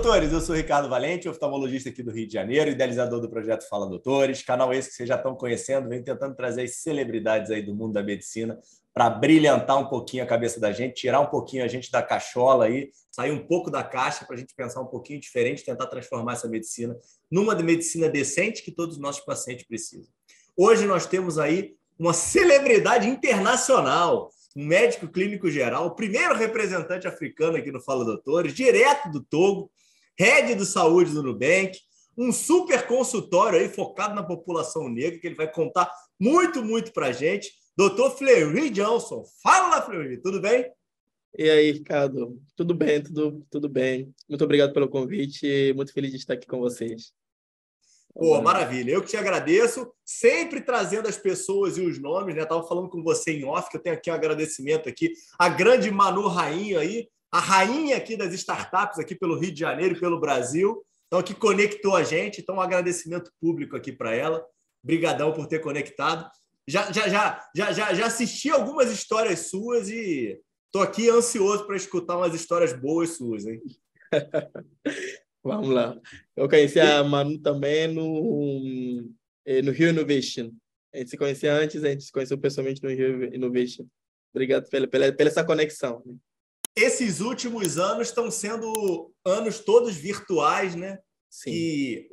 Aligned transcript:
Doutores! 0.00 0.32
Eu 0.32 0.40
sou 0.40 0.56
Ricardo 0.56 0.88
Valente, 0.88 1.28
oftalmologista 1.28 1.90
aqui 1.90 2.02
do 2.02 2.10
Rio 2.10 2.26
de 2.26 2.32
Janeiro, 2.32 2.70
idealizador 2.70 3.20
do 3.20 3.28
projeto 3.28 3.68
Fala 3.68 3.86
Doutores, 3.86 4.42
canal 4.42 4.72
esse 4.72 4.88
que 4.88 4.94
vocês 4.94 5.06
já 5.06 5.16
estão 5.16 5.34
conhecendo, 5.34 5.90
vem 5.90 6.02
tentando 6.02 6.34
trazer 6.34 6.62
as 6.62 6.76
celebridades 6.76 7.50
aí 7.50 7.60
do 7.60 7.74
mundo 7.74 7.92
da 7.92 8.02
medicina 8.02 8.58
para 8.94 9.10
brilhantar 9.10 9.76
um 9.78 9.84
pouquinho 9.88 10.24
a 10.24 10.26
cabeça 10.26 10.58
da 10.58 10.72
gente, 10.72 10.94
tirar 10.94 11.20
um 11.20 11.26
pouquinho 11.26 11.62
a 11.62 11.68
gente 11.68 11.92
da 11.92 12.02
cachola 12.02 12.64
aí, 12.64 12.90
sair 13.10 13.30
um 13.30 13.46
pouco 13.46 13.70
da 13.70 13.84
caixa 13.84 14.24
para 14.24 14.36
a 14.36 14.38
gente 14.38 14.54
pensar 14.54 14.80
um 14.80 14.86
pouquinho 14.86 15.20
diferente, 15.20 15.66
tentar 15.66 15.86
transformar 15.86 16.32
essa 16.32 16.48
medicina 16.48 16.96
numa 17.30 17.54
medicina 17.54 18.08
decente 18.08 18.62
que 18.62 18.72
todos 18.72 18.96
os 18.96 19.02
nossos 19.02 19.22
pacientes 19.22 19.66
precisam. 19.66 20.10
Hoje 20.56 20.86
nós 20.86 21.04
temos 21.04 21.38
aí 21.38 21.74
uma 21.98 22.14
celebridade 22.14 23.06
internacional, 23.06 24.30
um 24.56 24.64
médico 24.64 25.06
clínico 25.08 25.50
geral, 25.50 25.88
o 25.88 25.94
primeiro 25.94 26.34
representante 26.34 27.06
africano 27.06 27.58
aqui 27.58 27.70
no 27.70 27.82
Fala 27.82 28.02
Doutores, 28.02 28.54
direto 28.54 29.10
do 29.10 29.22
Togo, 29.22 29.70
head 30.18 30.54
do 30.54 30.64
saúde 30.64 31.12
do 31.12 31.22
Nubank, 31.22 31.78
um 32.16 32.32
super 32.32 32.86
consultório 32.86 33.58
aí 33.58 33.68
focado 33.68 34.14
na 34.14 34.22
população 34.22 34.88
negra, 34.88 35.18
que 35.18 35.26
ele 35.26 35.36
vai 35.36 35.50
contar 35.50 35.90
muito, 36.18 36.62
muito 36.62 36.92
para 36.92 37.06
a 37.06 37.12
gente. 37.12 37.50
Doutor 37.76 38.10
Fleury 38.16 38.68
Johnson. 38.70 39.24
Fala, 39.42 39.80
Fleury, 39.80 40.20
tudo 40.20 40.40
bem? 40.40 40.70
E 41.38 41.48
aí, 41.48 41.70
Ricardo? 41.70 42.38
Tudo 42.56 42.74
bem, 42.74 43.02
tudo, 43.02 43.46
tudo 43.48 43.68
bem. 43.68 44.12
Muito 44.28 44.44
obrigado 44.44 44.72
pelo 44.72 44.88
convite, 44.88 45.72
muito 45.74 45.92
feliz 45.92 46.10
de 46.10 46.18
estar 46.18 46.34
aqui 46.34 46.46
com 46.46 46.58
vocês. 46.58 47.12
Pô, 48.12 48.42
maravilha. 48.42 48.92
Eu 48.92 49.02
que 49.02 49.08
te 49.08 49.16
agradeço, 49.16 49.90
sempre 50.04 50.60
trazendo 50.60 51.08
as 51.08 51.16
pessoas 51.16 51.78
e 51.78 51.80
os 51.80 51.98
nomes, 51.98 52.34
né? 52.34 52.44
Tava 52.44 52.66
falando 52.66 52.88
com 52.88 53.02
você 53.02 53.32
em 53.32 53.44
off, 53.44 53.70
que 53.70 53.76
eu 53.76 53.82
tenho 53.82 53.94
aqui 53.94 54.10
um 54.10 54.14
agradecimento 54.14 54.88
aqui, 54.88 55.12
a 55.38 55.48
grande 55.48 55.90
Manu 55.90 56.26
Rainha 56.26 56.80
aí, 56.80 57.08
a 57.32 57.38
rainha 57.38 57.96
aqui 57.96 58.16
das 58.16 58.34
startups 58.34 58.98
aqui 58.98 59.14
pelo 59.14 59.38
Rio 59.38 59.52
de 59.52 59.60
Janeiro 59.60 59.94
e 59.94 60.00
pelo 60.00 60.20
Brasil. 60.20 60.84
Então, 61.06 61.22
que 61.22 61.34
conectou 61.34 61.96
a 61.96 62.02
gente. 62.02 62.40
Então, 62.40 62.56
um 62.56 62.60
agradecimento 62.60 63.32
público 63.40 63.76
aqui 63.76 63.92
para 63.92 64.14
ela. 64.14 64.44
Obrigadão 64.82 65.32
por 65.32 65.46
ter 65.46 65.60
conectado. 65.60 66.28
Já, 66.68 66.90
já, 66.92 67.08
já, 67.08 67.50
já, 67.54 67.72
já, 67.72 67.94
já 67.94 68.06
assisti 68.06 68.50
algumas 68.50 68.90
histórias 68.90 69.50
suas 69.50 69.88
e 69.88 70.40
estou 70.66 70.82
aqui 70.82 71.08
ansioso 71.10 71.66
para 71.66 71.76
escutar 71.76 72.16
umas 72.16 72.34
histórias 72.34 72.72
boas 72.72 73.16
suas, 73.16 73.46
hein? 73.46 73.60
Vamos 75.42 75.70
lá. 75.70 75.98
Eu 76.36 76.48
conheci 76.48 76.78
a 76.78 77.02
Manu 77.02 77.38
também 77.40 77.88
no, 77.88 79.02
no 79.64 79.72
Rio 79.72 79.88
Innovation. 79.88 80.52
A 80.94 80.98
gente 80.98 81.10
se 81.10 81.16
conhecia 81.16 81.54
antes, 81.54 81.82
a 81.82 81.88
gente 81.88 82.04
se 82.04 82.12
conheceu 82.12 82.38
pessoalmente 82.38 82.82
no 82.82 82.90
Rio 82.90 83.34
Innovation. 83.34 83.86
Obrigado 84.32 84.68
pela, 84.68 84.86
pela, 84.86 85.12
pela 85.12 85.30
essa 85.30 85.44
conexão. 85.44 86.02
Esses 86.80 87.20
últimos 87.20 87.78
anos 87.78 88.08
estão 88.08 88.30
sendo 88.30 89.12
anos 89.24 89.58
todos 89.58 89.94
virtuais, 89.96 90.74
né? 90.74 90.98
Sim. 91.28 91.50
E 91.52 92.08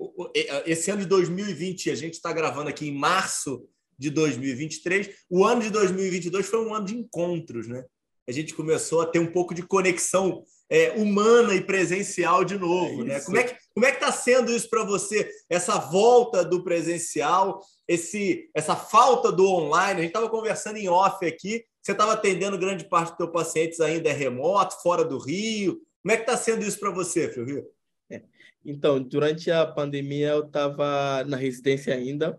esse 0.66 0.92
ano 0.92 1.02
de 1.02 1.08
2020, 1.08 1.90
a 1.90 1.96
gente 1.96 2.14
está 2.14 2.32
gravando 2.32 2.70
aqui 2.70 2.88
em 2.88 2.94
março 2.94 3.68
de 3.98 4.10
2023. 4.10 5.10
O 5.30 5.44
ano 5.44 5.62
de 5.62 5.70
2022 5.70 6.45
foi 6.45 6.66
um 6.66 6.73
ano 6.73 6.86
de 6.86 6.95
encontros, 6.95 7.68
né? 7.68 7.84
A 8.28 8.32
gente 8.32 8.54
começou 8.54 9.02
a 9.02 9.06
ter 9.06 9.20
um 9.20 9.32
pouco 9.32 9.54
de 9.54 9.64
conexão 9.64 10.44
é, 10.70 10.92
humana 10.92 11.56
e 11.56 11.62
presencial 11.62 12.44
de 12.44 12.58
novo. 12.58 13.02
É 13.04 13.06
né? 13.06 13.20
Como 13.22 13.38
é 13.38 13.44
que 13.44 13.58
como 13.73 13.86
é 13.86 13.92
que 13.92 13.98
está 13.98 14.12
sendo 14.12 14.52
isso 14.52 14.70
para 14.70 14.84
você? 14.84 15.30
Essa 15.50 15.78
volta 15.78 16.44
do 16.44 16.64
presencial, 16.64 17.61
esse 17.88 18.49
essa 18.54 18.76
falta 18.76 19.32
do 19.32 19.48
online. 19.48 19.99
A 19.99 20.02
gente 20.02 20.08
estava 20.08 20.30
conversando 20.30 20.78
em 20.78 20.89
off 20.89 21.26
aqui. 21.26 21.64
Você 21.87 21.93
estava 21.93 22.11
atendendo 22.11 22.58
grande 22.58 22.83
parte 22.83 23.11
dos 23.11 23.17
seus 23.17 23.31
pacientes 23.31 23.80
ainda 23.80 24.09
é 24.09 24.11
remoto, 24.11 24.75
fora 24.81 25.05
do 25.05 25.17
Rio. 25.17 25.81
Como 26.03 26.11
é 26.11 26.17
que 26.17 26.23
está 26.23 26.36
sendo 26.36 26.65
isso 26.65 26.77
para 26.77 26.92
você, 26.92 27.30
Fio 27.30 27.45
Rio? 27.45 27.65
É. 28.09 28.23
Então, 28.65 29.02
durante 29.02 29.49
a 29.49 29.65
pandemia 29.65 30.31
eu 30.31 30.45
estava 30.45 31.23
na 31.23 31.37
residência 31.37 31.93
ainda. 31.93 32.37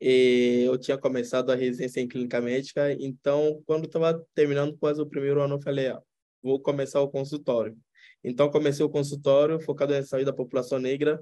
eu 0.00 0.78
tinha 0.78 0.96
começado 0.96 1.50
a 1.50 1.56
residência 1.56 2.00
em 2.00 2.06
clínica 2.06 2.40
médica, 2.40 2.92
então 2.92 3.60
quando 3.66 3.86
estava 3.86 4.24
terminando 4.36 4.78
quase 4.78 5.02
o 5.02 5.06
primeiro 5.06 5.42
ano, 5.42 5.56
eu 5.56 5.60
falei, 5.60 5.88
ah, 5.88 6.00
vou 6.40 6.60
começar 6.60 7.00
o 7.00 7.10
consultório. 7.10 7.76
Então, 8.22 8.48
comecei 8.52 8.86
o 8.86 8.88
consultório 8.88 9.58
focado 9.58 9.94
na 9.94 10.04
saúde 10.04 10.26
da 10.26 10.32
população 10.32 10.78
negra. 10.78 11.20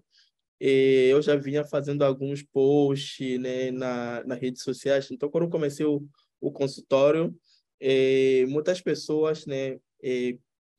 E 0.61 1.09
eu 1.11 1.23
já 1.23 1.35
vinha 1.35 1.65
fazendo 1.65 2.03
alguns 2.03 2.43
posts 2.43 3.41
né, 3.41 3.71
na, 3.71 4.23
nas 4.25 4.39
redes 4.39 4.63
sociais. 4.63 5.11
Então, 5.11 5.31
quando 5.31 5.49
comecei 5.49 5.87
o, 5.87 6.07
o 6.41 6.51
consultório, 6.53 7.35
muitas 8.49 8.81
pessoas 8.81 9.47
né, 9.47 9.79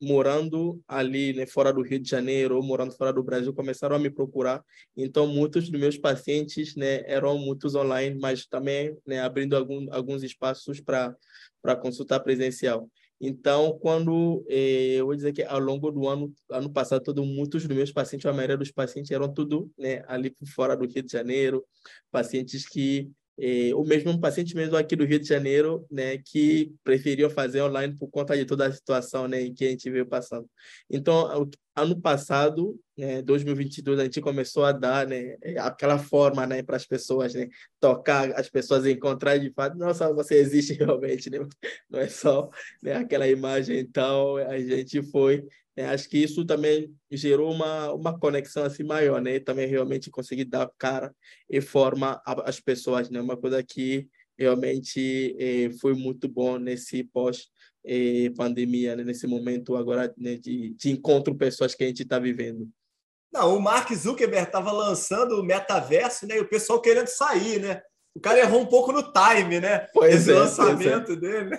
morando 0.00 0.82
ali 0.88 1.34
né, 1.34 1.44
fora 1.44 1.72
do 1.72 1.82
Rio 1.82 2.00
de 2.00 2.08
Janeiro 2.08 2.56
ou 2.56 2.62
morando 2.62 2.92
fora 2.92 3.12
do 3.12 3.22
Brasil 3.22 3.52
começaram 3.52 3.94
a 3.94 3.98
me 3.98 4.08
procurar. 4.08 4.64
Então, 4.96 5.26
muitos 5.26 5.68
dos 5.68 5.78
meus 5.78 5.98
pacientes 5.98 6.74
né, 6.74 7.02
eram 7.06 7.36
muitos 7.38 7.74
online, 7.74 8.18
mas 8.18 8.46
também 8.46 8.96
né, 9.06 9.20
abrindo 9.20 9.54
alguns 9.90 10.22
espaços 10.22 10.80
para 10.80 11.76
consultar 11.80 12.20
presencial. 12.20 12.88
Então, 13.20 13.78
quando 13.78 14.42
eh, 14.48 14.94
eu 14.94 15.04
vou 15.04 15.14
dizer 15.14 15.34
que 15.34 15.42
ao 15.42 15.58
longo 15.58 15.90
do 15.90 16.08
ano, 16.08 16.32
ano 16.50 16.72
passado, 16.72 17.02
todo, 17.02 17.22
muitos 17.22 17.66
dos 17.66 17.76
meus 17.76 17.92
pacientes, 17.92 18.24
a 18.24 18.32
maioria 18.32 18.56
dos 18.56 18.70
pacientes 18.70 19.10
eram 19.10 19.30
tudo 19.30 19.70
né, 19.76 20.02
ali 20.08 20.34
fora 20.54 20.74
do 20.74 20.86
Rio 20.86 21.02
de 21.02 21.12
Janeiro, 21.12 21.62
pacientes 22.10 22.66
que 22.66 23.10
eh, 23.40 23.74
o 23.74 23.82
mesmo 23.84 24.20
paciente 24.20 24.54
mesmo 24.54 24.76
aqui 24.76 24.94
do 24.94 25.04
Rio 25.04 25.18
de 25.18 25.26
Janeiro, 25.26 25.86
né, 25.90 26.18
que 26.18 26.74
preferiam 26.84 27.30
fazer 27.30 27.62
online 27.62 27.96
por 27.96 28.08
conta 28.08 28.36
de 28.36 28.44
toda 28.44 28.66
a 28.66 28.72
situação, 28.72 29.26
né, 29.26 29.50
que 29.50 29.64
a 29.64 29.70
gente 29.70 29.90
veio 29.90 30.06
passando. 30.06 30.46
Então, 30.90 31.48
ano 31.74 32.00
passado, 32.00 32.78
né, 32.96 33.22
2022, 33.22 33.98
a 33.98 34.04
gente 34.04 34.20
começou 34.20 34.64
a 34.64 34.72
dar, 34.72 35.06
né, 35.06 35.36
aquela 35.58 35.98
forma, 35.98 36.46
né, 36.46 36.62
para 36.62 36.76
as 36.76 36.86
pessoas, 36.86 37.34
né, 37.34 37.48
tocar, 37.80 38.30
as 38.32 38.50
pessoas 38.50 38.84
encontrar 38.86 39.38
de 39.38 39.50
fato, 39.52 39.78
nossa, 39.78 40.12
você 40.12 40.34
existe 40.36 40.74
realmente, 40.78 41.30
né, 41.30 41.38
não 41.88 42.00
é 42.00 42.08
só 42.08 42.50
né, 42.82 42.94
aquela 42.94 43.26
imagem. 43.26 43.78
Então, 43.78 44.36
a 44.36 44.58
gente 44.58 45.02
foi, 45.10 45.46
né, 45.80 45.88
acho 45.88 46.08
que 46.08 46.18
isso 46.18 46.44
também 46.44 46.94
gerou 47.10 47.52
uma 47.52 47.92
uma 47.92 48.18
conexão 48.18 48.64
assim 48.64 48.82
maior, 48.82 49.20
né, 49.20 49.36
e 49.36 49.40
também 49.40 49.66
realmente 49.66 50.10
conseguir 50.10 50.44
dar 50.44 50.70
cara 50.78 51.14
e 51.48 51.60
forma 51.60 52.20
às 52.24 52.60
pessoas, 52.60 53.10
né, 53.10 53.20
uma 53.20 53.36
coisa 53.36 53.62
que 53.62 54.08
realmente 54.38 55.36
eh, 55.38 55.70
foi 55.80 55.94
muito 55.94 56.26
bom 56.26 56.58
nesse 56.58 57.04
pós 57.04 57.48
eh, 57.84 58.30
pandemia, 58.36 58.96
né? 58.96 59.04
nesse 59.04 59.26
momento 59.26 59.76
agora 59.76 60.12
né, 60.16 60.36
de, 60.36 60.70
de 60.70 60.90
encontro 60.90 61.34
pessoas 61.34 61.74
que 61.74 61.84
a 61.84 61.86
gente 61.86 62.02
está 62.02 62.18
vivendo. 62.18 62.66
Não, 63.32 63.56
o 63.56 63.60
Mark 63.60 63.92
Zuckerberg 63.92 64.46
estava 64.46 64.72
lançando 64.72 65.38
o 65.38 65.44
metaverso, 65.44 66.26
né? 66.26 66.36
E 66.36 66.40
o 66.40 66.48
pessoal 66.48 66.80
querendo 66.80 67.06
sair, 67.06 67.60
né? 67.60 67.80
O 68.12 68.20
cara 68.20 68.40
errou 68.40 68.60
um 68.60 68.66
pouco 68.66 68.90
no 68.90 69.12
time, 69.12 69.60
né? 69.60 69.86
Pois 69.92 70.14
Esse 70.16 70.32
é, 70.32 70.34
lançamento 70.34 71.06
pois 71.06 71.18
é. 71.18 71.20
dele. 71.20 71.58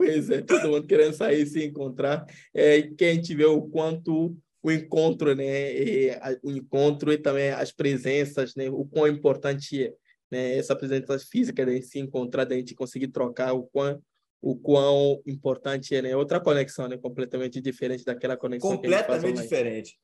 Pois 0.00 0.30
é, 0.30 0.40
todo 0.40 0.70
mundo 0.70 0.86
querendo 0.86 1.12
sair 1.12 1.44
se 1.44 1.62
encontrar. 1.62 2.24
É, 2.54 2.80
que 2.80 3.04
a 3.04 3.12
gente 3.12 3.34
vê 3.34 3.44
o 3.44 3.60
quanto 3.60 4.34
o 4.62 4.72
encontro, 4.72 5.34
né? 5.34 5.74
E, 5.74 6.10
a, 6.12 6.38
o 6.42 6.50
encontro 6.50 7.12
e 7.12 7.18
também 7.18 7.50
as 7.50 7.70
presenças, 7.70 8.54
né? 8.54 8.70
O 8.70 8.86
quão 8.86 9.06
importante 9.06 9.84
é 9.84 9.92
né? 10.30 10.56
essa 10.56 10.74
presença 10.74 11.18
física, 11.18 11.66
da 11.66 11.72
gente 11.72 11.86
se 11.86 11.98
encontrar, 11.98 12.44
da 12.44 12.54
gente 12.54 12.74
conseguir 12.74 13.08
trocar, 13.08 13.52
o 13.52 13.64
quão 13.64 14.00
o 14.42 14.56
quão 14.56 15.20
importante 15.26 15.94
é, 15.94 16.00
né? 16.00 16.16
Outra 16.16 16.40
conexão, 16.40 16.88
né? 16.88 16.96
Completamente 16.96 17.60
diferente 17.60 18.06
daquela 18.06 18.38
conexão 18.38 18.70
Completamente 18.70 19.42
diferente. 19.42 19.98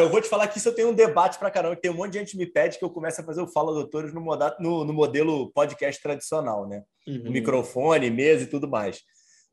Eu 0.00 0.08
vou 0.08 0.22
te 0.22 0.30
falar 0.30 0.48
que 0.48 0.56
isso 0.56 0.70
eu 0.70 0.74
tenho 0.74 0.88
um 0.88 0.94
debate 0.94 1.38
para 1.38 1.50
caramba. 1.50 1.76
Tem 1.76 1.90
um 1.90 1.94
monte 1.94 2.12
de 2.12 2.20
gente 2.20 2.30
que 2.30 2.38
me 2.38 2.46
pede 2.46 2.78
que 2.78 2.84
eu 2.86 2.88
comece 2.88 3.20
a 3.20 3.24
fazer 3.24 3.42
o 3.42 3.46
Fala 3.46 3.74
Doutores 3.74 4.14
no, 4.14 4.22
no, 4.58 4.82
no 4.82 4.92
modelo 4.94 5.52
podcast 5.52 6.02
tradicional, 6.02 6.66
né? 6.66 6.84
Uhum. 7.06 7.30
Microfone, 7.30 8.08
mesa 8.08 8.44
e 8.44 8.46
tudo 8.46 8.66
mais. 8.66 9.04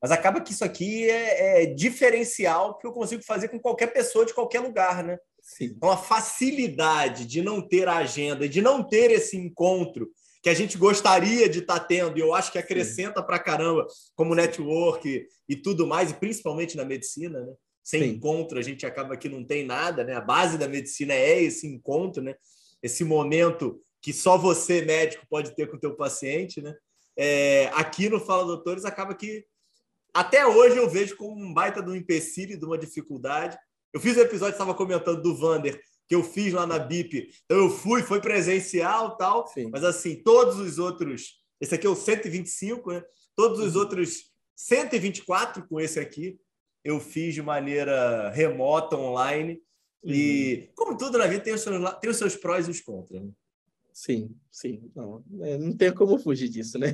Mas 0.04 0.12
acaba 0.12 0.42
que 0.42 0.52
isso 0.52 0.66
aqui 0.66 1.10
é, 1.10 1.64
é, 1.64 1.66
diferencial 1.66 2.78
que 2.78 2.86
eu 2.86 2.92
consigo 2.92 3.24
fazer 3.24 3.48
com 3.48 3.58
qualquer 3.58 3.88
pessoa 3.88 4.26
de 4.26 4.34
qualquer 4.34 4.60
lugar, 4.60 5.02
né? 5.02 5.18
Sim. 5.42 5.72
Então, 5.78 5.90
a 5.90 5.96
facilidade 5.96 7.26
de 7.26 7.42
não 7.42 7.66
ter 7.66 7.88
a 7.88 7.96
agenda, 7.96 8.50
de 8.50 8.62
não 8.62 8.84
ter 8.84 9.12
esse 9.12 9.38
encontro 9.38 10.12
que 10.42 10.50
a 10.50 10.54
gente 10.54 10.78
gostaria 10.78 11.48
de 11.48 11.60
estar 11.60 11.80
tá 11.80 11.86
tendo, 11.86 12.18
e 12.18 12.22
eu 12.22 12.34
acho 12.34 12.52
que 12.52 12.58
acrescenta 12.58 13.24
para 13.24 13.40
caramba 13.40 13.88
como 14.14 14.36
network 14.36 15.26
e 15.48 15.56
tudo 15.56 15.88
mais, 15.88 16.12
e 16.12 16.16
principalmente 16.16 16.76
na 16.76 16.84
medicina, 16.84 17.40
né? 17.40 17.54
Sem 17.82 18.02
Sim. 18.02 18.10
encontro, 18.10 18.60
a 18.60 18.62
gente 18.62 18.86
acaba 18.86 19.16
que 19.16 19.30
não 19.30 19.42
tem 19.42 19.66
nada, 19.66 20.04
né? 20.04 20.16
A 20.16 20.22
base 20.22 20.58
da 20.58 20.68
medicina 20.68 21.14
é 21.14 21.42
esse 21.42 21.66
encontro, 21.66 22.22
né? 22.22 22.36
Esse 22.82 23.06
momento 23.06 23.80
que 24.02 24.12
só 24.12 24.38
você, 24.38 24.82
médico, 24.82 25.26
pode 25.30 25.56
ter 25.56 25.70
com 25.70 25.78
o 25.78 25.80
teu 25.80 25.96
paciente, 25.96 26.62
né? 26.62 26.76
É, 27.16 27.68
aqui 27.74 28.10
no 28.10 28.20
Fala 28.20 28.44
Doutores 28.44 28.84
acaba 28.84 29.16
que 29.16 29.46
até 30.14 30.46
hoje 30.46 30.78
eu 30.78 30.90
vejo 30.90 31.16
como 31.18 31.42
um 31.42 31.54
baita 31.54 31.82
de 31.82 31.90
um 31.90 31.96
empecilho, 31.96 32.60
de 32.60 32.66
uma 32.66 32.78
dificuldade. 32.78 33.58
Eu 33.92 34.00
fiz 34.00 34.16
o 34.16 34.20
um 34.20 34.24
episódio, 34.24 34.54
estava 34.54 34.74
comentando 34.74 35.22
do 35.22 35.36
Vander, 35.36 35.82
que 36.08 36.16
eu 36.16 36.24
fiz 36.24 36.54
lá 36.54 36.68
na 36.68 36.78
BIP. 36.78 37.30
Então 37.46 37.58
eu 37.58 37.70
fui, 37.70 38.04
foi 38.04 38.22
presencial 38.22 39.18
tal, 39.18 39.48
Sim. 39.48 39.70
mas 39.72 39.84
assim, 39.84 40.22
todos 40.22 40.58
os 40.60 40.78
outros, 40.78 41.42
esse 41.60 41.74
aqui 41.74 41.88
é 41.88 41.90
o 41.90 41.96
125, 41.96 42.92
né? 42.92 43.04
Todos 43.36 43.60
os 43.60 43.76
uhum. 43.76 43.82
outros 43.82 44.32
124 44.56 45.68
com 45.68 45.80
esse 45.80 46.00
aqui, 46.00 46.40
eu 46.84 47.00
fiz 47.00 47.34
de 47.34 47.42
maneira 47.42 48.30
remota, 48.30 48.96
online. 48.96 49.62
E, 50.04 50.68
uhum. 50.68 50.74
como 50.76 50.98
tudo 50.98 51.18
na 51.18 51.28
vida, 51.28 51.44
tem 51.44 51.54
os 51.54 51.62
seus, 51.62 51.94
tem 52.00 52.10
os 52.10 52.18
seus 52.18 52.36
prós 52.36 52.68
e 52.68 52.72
os 52.72 52.82
contras. 52.82 53.24
Né? 53.24 53.32
Sim, 53.94 54.36
sim. 54.52 54.92
Não, 54.96 55.24
é, 55.42 55.58
não 55.58 55.76
tem 55.76 55.94
como 55.94 56.18
fugir 56.18 56.50
disso, 56.50 56.78
né? 56.78 56.88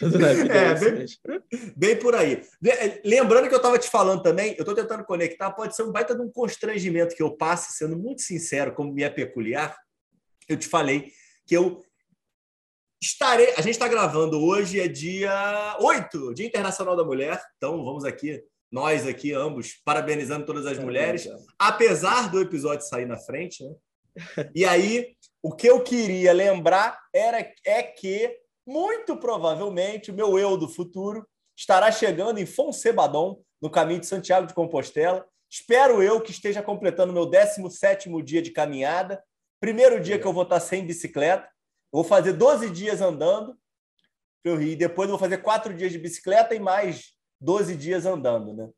É, 0.00 0.56
é 0.56 0.74
bem, 0.74 1.06
bem, 1.76 1.98
por 1.98 2.14
aí. 2.14 2.42
Lembrando 3.04 3.48
que 3.48 3.54
eu 3.54 3.58
estava 3.58 3.78
te 3.78 3.88
falando 3.88 4.22
também, 4.22 4.54
eu 4.56 4.62
estou 4.62 4.74
tentando 4.74 5.04
conectar, 5.04 5.50
pode 5.50 5.74
ser 5.74 5.82
um 5.82 5.90
baita 5.90 6.14
de 6.14 6.22
um 6.22 6.30
constrangimento 6.30 7.16
que 7.16 7.22
eu 7.22 7.36
passe, 7.36 7.76
sendo 7.76 7.96
muito 7.96 8.22
sincero, 8.22 8.74
como 8.74 8.92
me 8.92 9.02
é 9.02 9.10
peculiar. 9.10 9.76
Eu 10.48 10.56
te 10.56 10.68
falei 10.68 11.12
que 11.46 11.56
eu 11.56 11.82
estarei. 13.02 13.50
A 13.56 13.60
gente 13.60 13.70
está 13.72 13.88
gravando 13.88 14.40
hoje, 14.40 14.80
é 14.80 14.88
dia 14.88 15.76
8, 15.80 16.34
Dia 16.34 16.46
Internacional 16.46 16.96
da 16.96 17.04
Mulher. 17.04 17.40
Então, 17.56 17.84
vamos 17.84 18.04
aqui, 18.04 18.42
nós 18.70 19.06
aqui, 19.06 19.32
ambos, 19.32 19.80
parabenizando 19.84 20.46
todas 20.46 20.66
as 20.66 20.78
mulheres, 20.78 21.28
apesar 21.58 22.30
do 22.30 22.40
episódio 22.40 22.86
sair 22.86 23.06
na 23.06 23.18
frente, 23.18 23.64
né? 23.64 23.74
E 24.54 24.64
aí, 24.64 25.16
o 25.42 25.54
que 25.54 25.68
eu 25.68 25.80
queria 25.82 26.32
lembrar 26.32 26.98
era 27.14 27.38
é 27.64 27.82
que 27.82 28.36
muito 28.68 29.16
provavelmente 29.16 30.10
o 30.10 30.14
meu 30.14 30.38
eu 30.38 30.54
do 30.54 30.68
futuro 30.68 31.26
estará 31.56 31.90
chegando 31.90 32.38
em 32.38 32.44
Fonsebadon, 32.44 33.40
no 33.62 33.70
caminho 33.70 34.00
de 34.00 34.06
Santiago 34.06 34.46
de 34.46 34.52
Compostela. 34.52 35.26
Espero 35.50 36.02
eu 36.02 36.20
que 36.20 36.30
esteja 36.30 36.62
completando 36.62 37.10
meu 37.10 37.28
17º 37.28 38.22
dia 38.22 38.42
de 38.42 38.50
caminhada. 38.50 39.24
Primeiro 39.58 39.98
dia 39.98 40.18
que 40.18 40.26
eu 40.26 40.34
vou 40.34 40.42
estar 40.42 40.60
sem 40.60 40.86
bicicleta. 40.86 41.48
vou 41.90 42.04
fazer 42.04 42.34
12 42.34 42.68
dias 42.68 43.00
andando 43.00 43.58
e 44.44 44.76
depois 44.76 45.08
vou 45.08 45.18
fazer 45.18 45.38
quatro 45.38 45.74
dias 45.74 45.90
de 45.90 45.98
bicicleta 45.98 46.54
e 46.54 46.60
mais 46.60 47.14
12 47.40 47.74
dias 47.74 48.04
andando, 48.04 48.52
né? 48.52 48.68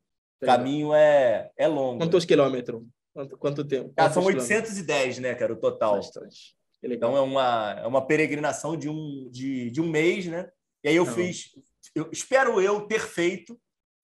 O 0.40 0.46
caminho 0.46 0.94
é, 0.94 1.50
é 1.56 1.66
longo. 1.66 1.98
Quantos 1.98 2.25
quilômetros? 2.25 2.82
Quanto, 3.12 3.36
quanto 3.36 3.64
tempo? 3.64 3.93
Ah, 3.96 4.08
são 4.08 4.22
810, 4.22 5.19
né, 5.19 5.34
cara, 5.34 5.52
o 5.52 5.56
total. 5.56 5.96
Bastante. 5.96 6.56
Então 6.82 7.17
é 7.17 7.21
uma, 7.21 7.77
é 7.82 7.87
uma 7.87 8.06
peregrinação 8.06 8.77
de 8.77 8.88
um, 8.88 9.29
de, 9.31 9.71
de 9.71 9.81
um 9.81 9.88
mês, 9.88 10.27
né? 10.27 10.49
E 10.82 10.88
aí 10.88 10.97
eu 10.97 11.05
Não. 11.05 11.12
fiz, 11.12 11.50
eu, 11.94 12.09
espero 12.11 12.61
eu 12.61 12.81
ter 12.82 13.00
feito, 13.00 13.59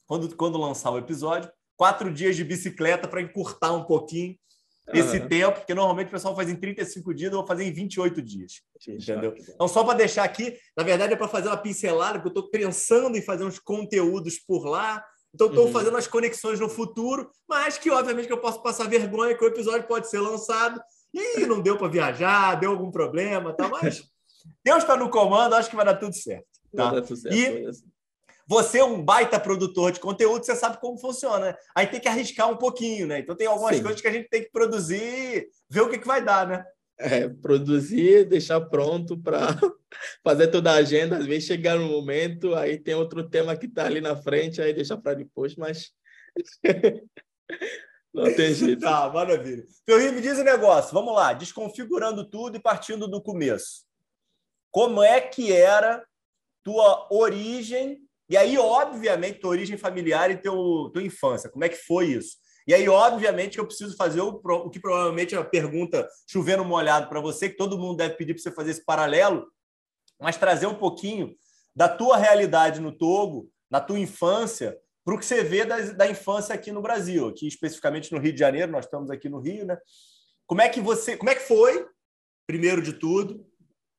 quando, 0.06 0.34
quando 0.37 0.58
lançar 0.58 0.90
o 0.90 0.99
episódio, 0.99 1.50
quatro 1.76 2.12
dias 2.12 2.37
de 2.37 2.44
bicicleta 2.44 3.08
para 3.08 3.23
encurtar 3.23 3.73
um 3.73 3.84
pouquinho 3.84 4.37
esse 4.93 5.19
uhum. 5.19 5.28
tempo, 5.28 5.58
porque 5.58 5.75
normalmente 5.75 6.08
o 6.08 6.12
pessoal 6.12 6.37
faz 6.37 6.49
em 6.49 6.55
35 6.55 7.12
dias, 7.12 7.32
eu 7.32 7.38
vou 7.38 7.46
fazer 7.46 7.64
em 7.64 7.73
28 7.73 8.23
dias. 8.23 8.62
entendeu? 8.87 9.34
Então, 9.37 9.67
só 9.67 9.82
para 9.82 9.99
deixar 9.99 10.23
aqui, 10.23 10.56
na 10.76 10.84
verdade 10.84 11.12
é 11.12 11.17
para 11.17 11.26
fazer 11.26 11.49
uma 11.49 11.56
pincelada, 11.56 12.20
porque 12.20 12.28
eu 12.28 12.40
estou 12.40 12.50
pensando 12.50 13.17
em 13.17 13.23
fazer 13.23 13.44
uns 13.44 13.58
conteúdos 13.58 14.38
por 14.38 14.64
lá. 14.64 15.05
Então, 15.34 15.49
estou 15.49 15.67
uhum. 15.67 15.73
fazendo 15.73 15.96
as 15.96 16.06
conexões 16.06 16.61
no 16.61 16.69
futuro, 16.69 17.28
mas 17.49 17.76
que, 17.76 17.90
obviamente, 17.90 18.26
que 18.26 18.32
eu 18.32 18.40
posso 18.40 18.62
passar 18.62 18.88
vergonha, 18.88 19.37
que 19.37 19.44
o 19.44 19.49
episódio 19.49 19.88
pode 19.88 20.08
ser 20.08 20.20
lançado 20.20 20.81
Ih, 21.16 21.46
não 21.46 21.62
deu 21.62 21.78
para 21.78 21.88
viajar, 21.88 22.56
deu 22.56 22.72
algum 22.72 22.90
problema, 22.90 23.54
tá? 23.54 23.68
Mas 23.68 24.04
Deus 24.62 24.78
está 24.78 24.96
no 24.96 25.08
comando, 25.08 25.54
acho 25.54 25.70
que 25.70 25.76
vai 25.76 25.84
dar 25.84 25.96
tudo 25.96 26.14
certo. 26.14 26.46
Tá? 26.74 26.90
Vai 26.90 27.00
dar 27.00 27.06
tudo 27.06 27.16
certo. 27.16 27.34
E 27.34 27.70
você 28.46 28.78
é 28.78 28.84
um 28.84 29.02
baita 29.02 29.40
produtor 29.40 29.92
de 29.92 29.98
conteúdo, 29.98 30.44
você 30.44 30.54
sabe 30.54 30.78
como 30.78 30.98
funciona. 30.98 31.46
Né? 31.46 31.56
Aí 31.74 31.86
tem 31.86 31.98
que 31.98 32.08
arriscar 32.08 32.50
um 32.50 32.56
pouquinho, 32.56 33.06
né? 33.06 33.18
Então 33.18 33.34
tem 33.34 33.46
algumas 33.46 33.76
Sim. 33.76 33.82
coisas 33.82 34.00
que 34.00 34.06
a 34.06 34.12
gente 34.12 34.28
tem 34.28 34.42
que 34.42 34.50
produzir, 34.50 35.48
ver 35.68 35.80
o 35.80 35.88
que, 35.88 35.98
que 35.98 36.06
vai 36.06 36.22
dar, 36.22 36.46
né? 36.46 36.64
É, 36.98 37.28
produzir, 37.28 38.24
deixar 38.26 38.60
pronto 38.60 39.18
para 39.18 39.48
fazer 40.22 40.48
toda 40.48 40.70
a 40.70 40.76
agenda. 40.76 41.16
Às 41.16 41.26
vezes 41.26 41.44
chegar 41.44 41.76
no 41.76 41.88
momento, 41.88 42.54
aí 42.54 42.78
tem 42.78 42.94
outro 42.94 43.28
tema 43.28 43.56
que 43.56 43.66
está 43.66 43.86
ali 43.86 44.00
na 44.00 44.14
frente, 44.16 44.60
aí 44.60 44.72
deixa 44.72 44.96
para 44.96 45.14
depois, 45.14 45.56
mas 45.56 45.90
Não 48.16 48.34
tem 48.34 48.54
jeito. 48.54 48.80
Tá, 48.80 49.10
maravilha. 49.10 49.64
Ferrinho, 49.84 50.14
me 50.14 50.22
diz 50.22 50.38
o 50.38 50.40
um 50.40 50.44
negócio. 50.44 50.94
Vamos 50.94 51.14
lá, 51.14 51.34
desconfigurando 51.34 52.24
tudo 52.24 52.56
e 52.56 52.60
partindo 52.60 53.06
do 53.06 53.20
começo. 53.20 53.84
Como 54.70 55.02
é 55.02 55.20
que 55.20 55.52
era 55.52 56.02
tua 56.64 57.06
origem? 57.10 57.98
E 58.28 58.36
aí, 58.36 58.56
obviamente, 58.56 59.38
tua 59.38 59.50
origem 59.50 59.76
familiar 59.76 60.30
e 60.30 60.36
teu, 60.38 60.90
tua 60.92 61.02
infância. 61.02 61.50
Como 61.50 61.64
é 61.64 61.68
que 61.68 61.76
foi 61.76 62.06
isso? 62.06 62.38
E 62.66 62.74
aí, 62.74 62.88
obviamente, 62.88 63.58
eu 63.58 63.66
preciso 63.66 63.96
fazer 63.96 64.22
o, 64.22 64.40
o 64.42 64.70
que 64.70 64.80
provavelmente 64.80 65.34
é 65.34 65.38
uma 65.38 65.44
pergunta 65.44 66.08
chovendo 66.26 66.64
molhado 66.64 67.08
para 67.08 67.20
você, 67.20 67.50
que 67.50 67.56
todo 67.56 67.78
mundo 67.78 67.98
deve 67.98 68.14
pedir 68.14 68.34
para 68.34 68.42
você 68.42 68.50
fazer 68.50 68.70
esse 68.72 68.84
paralelo, 68.84 69.46
mas 70.18 70.36
trazer 70.36 70.66
um 70.66 70.74
pouquinho 70.74 71.36
da 71.74 71.88
tua 71.88 72.16
realidade 72.16 72.80
no 72.80 72.90
Togo, 72.90 73.48
na 73.70 73.80
tua 73.80 73.98
infância, 73.98 74.76
para 75.06 75.14
o 75.14 75.18
que 75.20 75.24
você 75.24 75.44
vê 75.44 75.64
da, 75.64 75.78
da 75.92 76.10
infância 76.10 76.52
aqui 76.52 76.72
no 76.72 76.82
Brasil, 76.82 77.28
aqui 77.28 77.46
especificamente 77.46 78.10
no 78.12 78.18
Rio 78.18 78.32
de 78.32 78.40
Janeiro, 78.40 78.72
nós 78.72 78.86
estamos 78.86 79.08
aqui 79.08 79.28
no 79.28 79.38
Rio, 79.38 79.64
né? 79.64 79.78
Como 80.48 80.60
é 80.60 80.68
que 80.68 80.80
você, 80.80 81.16
como 81.16 81.30
é 81.30 81.36
que 81.36 81.46
foi, 81.46 81.86
primeiro 82.44 82.82
de 82.82 82.92
tudo? 82.92 83.46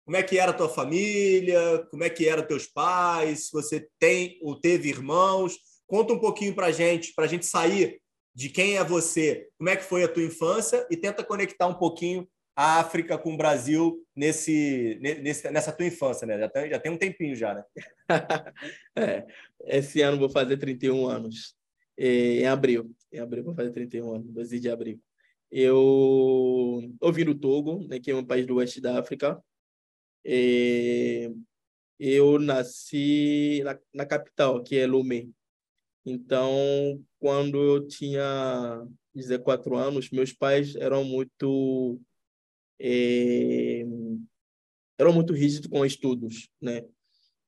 Como 0.04 0.18
é 0.18 0.22
que 0.22 0.38
era 0.38 0.52
a 0.52 0.54
tua 0.54 0.68
família? 0.68 1.88
Como 1.90 2.04
é 2.04 2.10
que 2.10 2.28
eram 2.28 2.46
teus 2.46 2.68
pais? 2.68 3.46
Se 3.46 3.54
você 3.54 3.88
tem 3.98 4.38
ou 4.42 4.60
teve 4.60 4.90
irmãos? 4.90 5.58
Conta 5.88 6.12
um 6.12 6.20
pouquinho 6.20 6.54
para 6.54 6.68
a 6.68 6.72
gente, 6.74 7.14
para 7.14 7.24
a 7.24 7.28
gente 7.30 7.46
sair 7.46 8.02
de 8.36 8.50
quem 8.50 8.76
é 8.76 8.84
você, 8.84 9.48
como 9.58 9.70
é 9.70 9.78
que 9.78 9.86
foi 9.86 10.04
a 10.04 10.10
tua 10.10 10.24
infância 10.24 10.86
e 10.92 10.98
tenta 10.98 11.24
conectar 11.24 11.68
um 11.68 11.74
pouquinho 11.74 12.28
a 12.58 12.80
África 12.80 13.20
com 13.20 13.36
o 13.36 13.38
Brasil 13.38 14.04
nesse, 14.16 14.98
nesse, 15.00 15.52
nessa 15.52 15.72
tua 15.72 15.86
infância, 15.86 16.26
né? 16.26 16.40
Já 16.40 16.50
tem, 16.50 16.70
já 16.72 16.80
tem 16.80 16.92
um 16.92 16.98
tempinho 16.98 17.36
já, 17.36 17.54
né? 17.54 17.64
é, 18.98 19.28
esse 19.66 20.02
ano 20.02 20.18
vou 20.18 20.28
fazer 20.28 20.58
31 20.58 21.08
anos. 21.08 21.56
Em 21.96 22.48
abril. 22.48 22.92
Em 23.12 23.20
abril 23.20 23.44
vou 23.44 23.54
fazer 23.54 23.70
31 23.70 24.16
anos, 24.16 24.34
12 24.34 24.60
de 24.60 24.72
abril. 24.72 25.00
Eu, 25.52 26.82
eu 27.00 27.14
vim 27.14 27.26
do 27.26 27.36
Togo, 27.36 27.88
né, 27.88 28.00
que 28.00 28.10
é 28.10 28.16
um 28.16 28.26
país 28.26 28.48
do 28.48 28.56
oeste 28.56 28.82
da 28.82 29.00
África. 29.00 29.40
E 30.26 31.32
eu 32.00 32.40
nasci 32.40 33.62
na, 33.64 33.80
na 33.94 34.06
capital, 34.06 34.64
que 34.64 34.78
é 34.78 34.88
Lomé. 34.88 35.28
Então, 36.04 36.52
quando 37.20 37.62
eu 37.62 37.88
tinha 37.88 38.84
14 39.46 39.76
anos, 39.76 40.10
meus 40.10 40.34
pais 40.34 40.76
eram 40.76 41.04
muito 41.04 42.02
é, 42.80 43.84
eram 44.98 45.14
muito 45.14 45.34
rígidos 45.34 45.68
com 45.70 45.86
estudos, 45.86 46.50
né? 46.62 46.84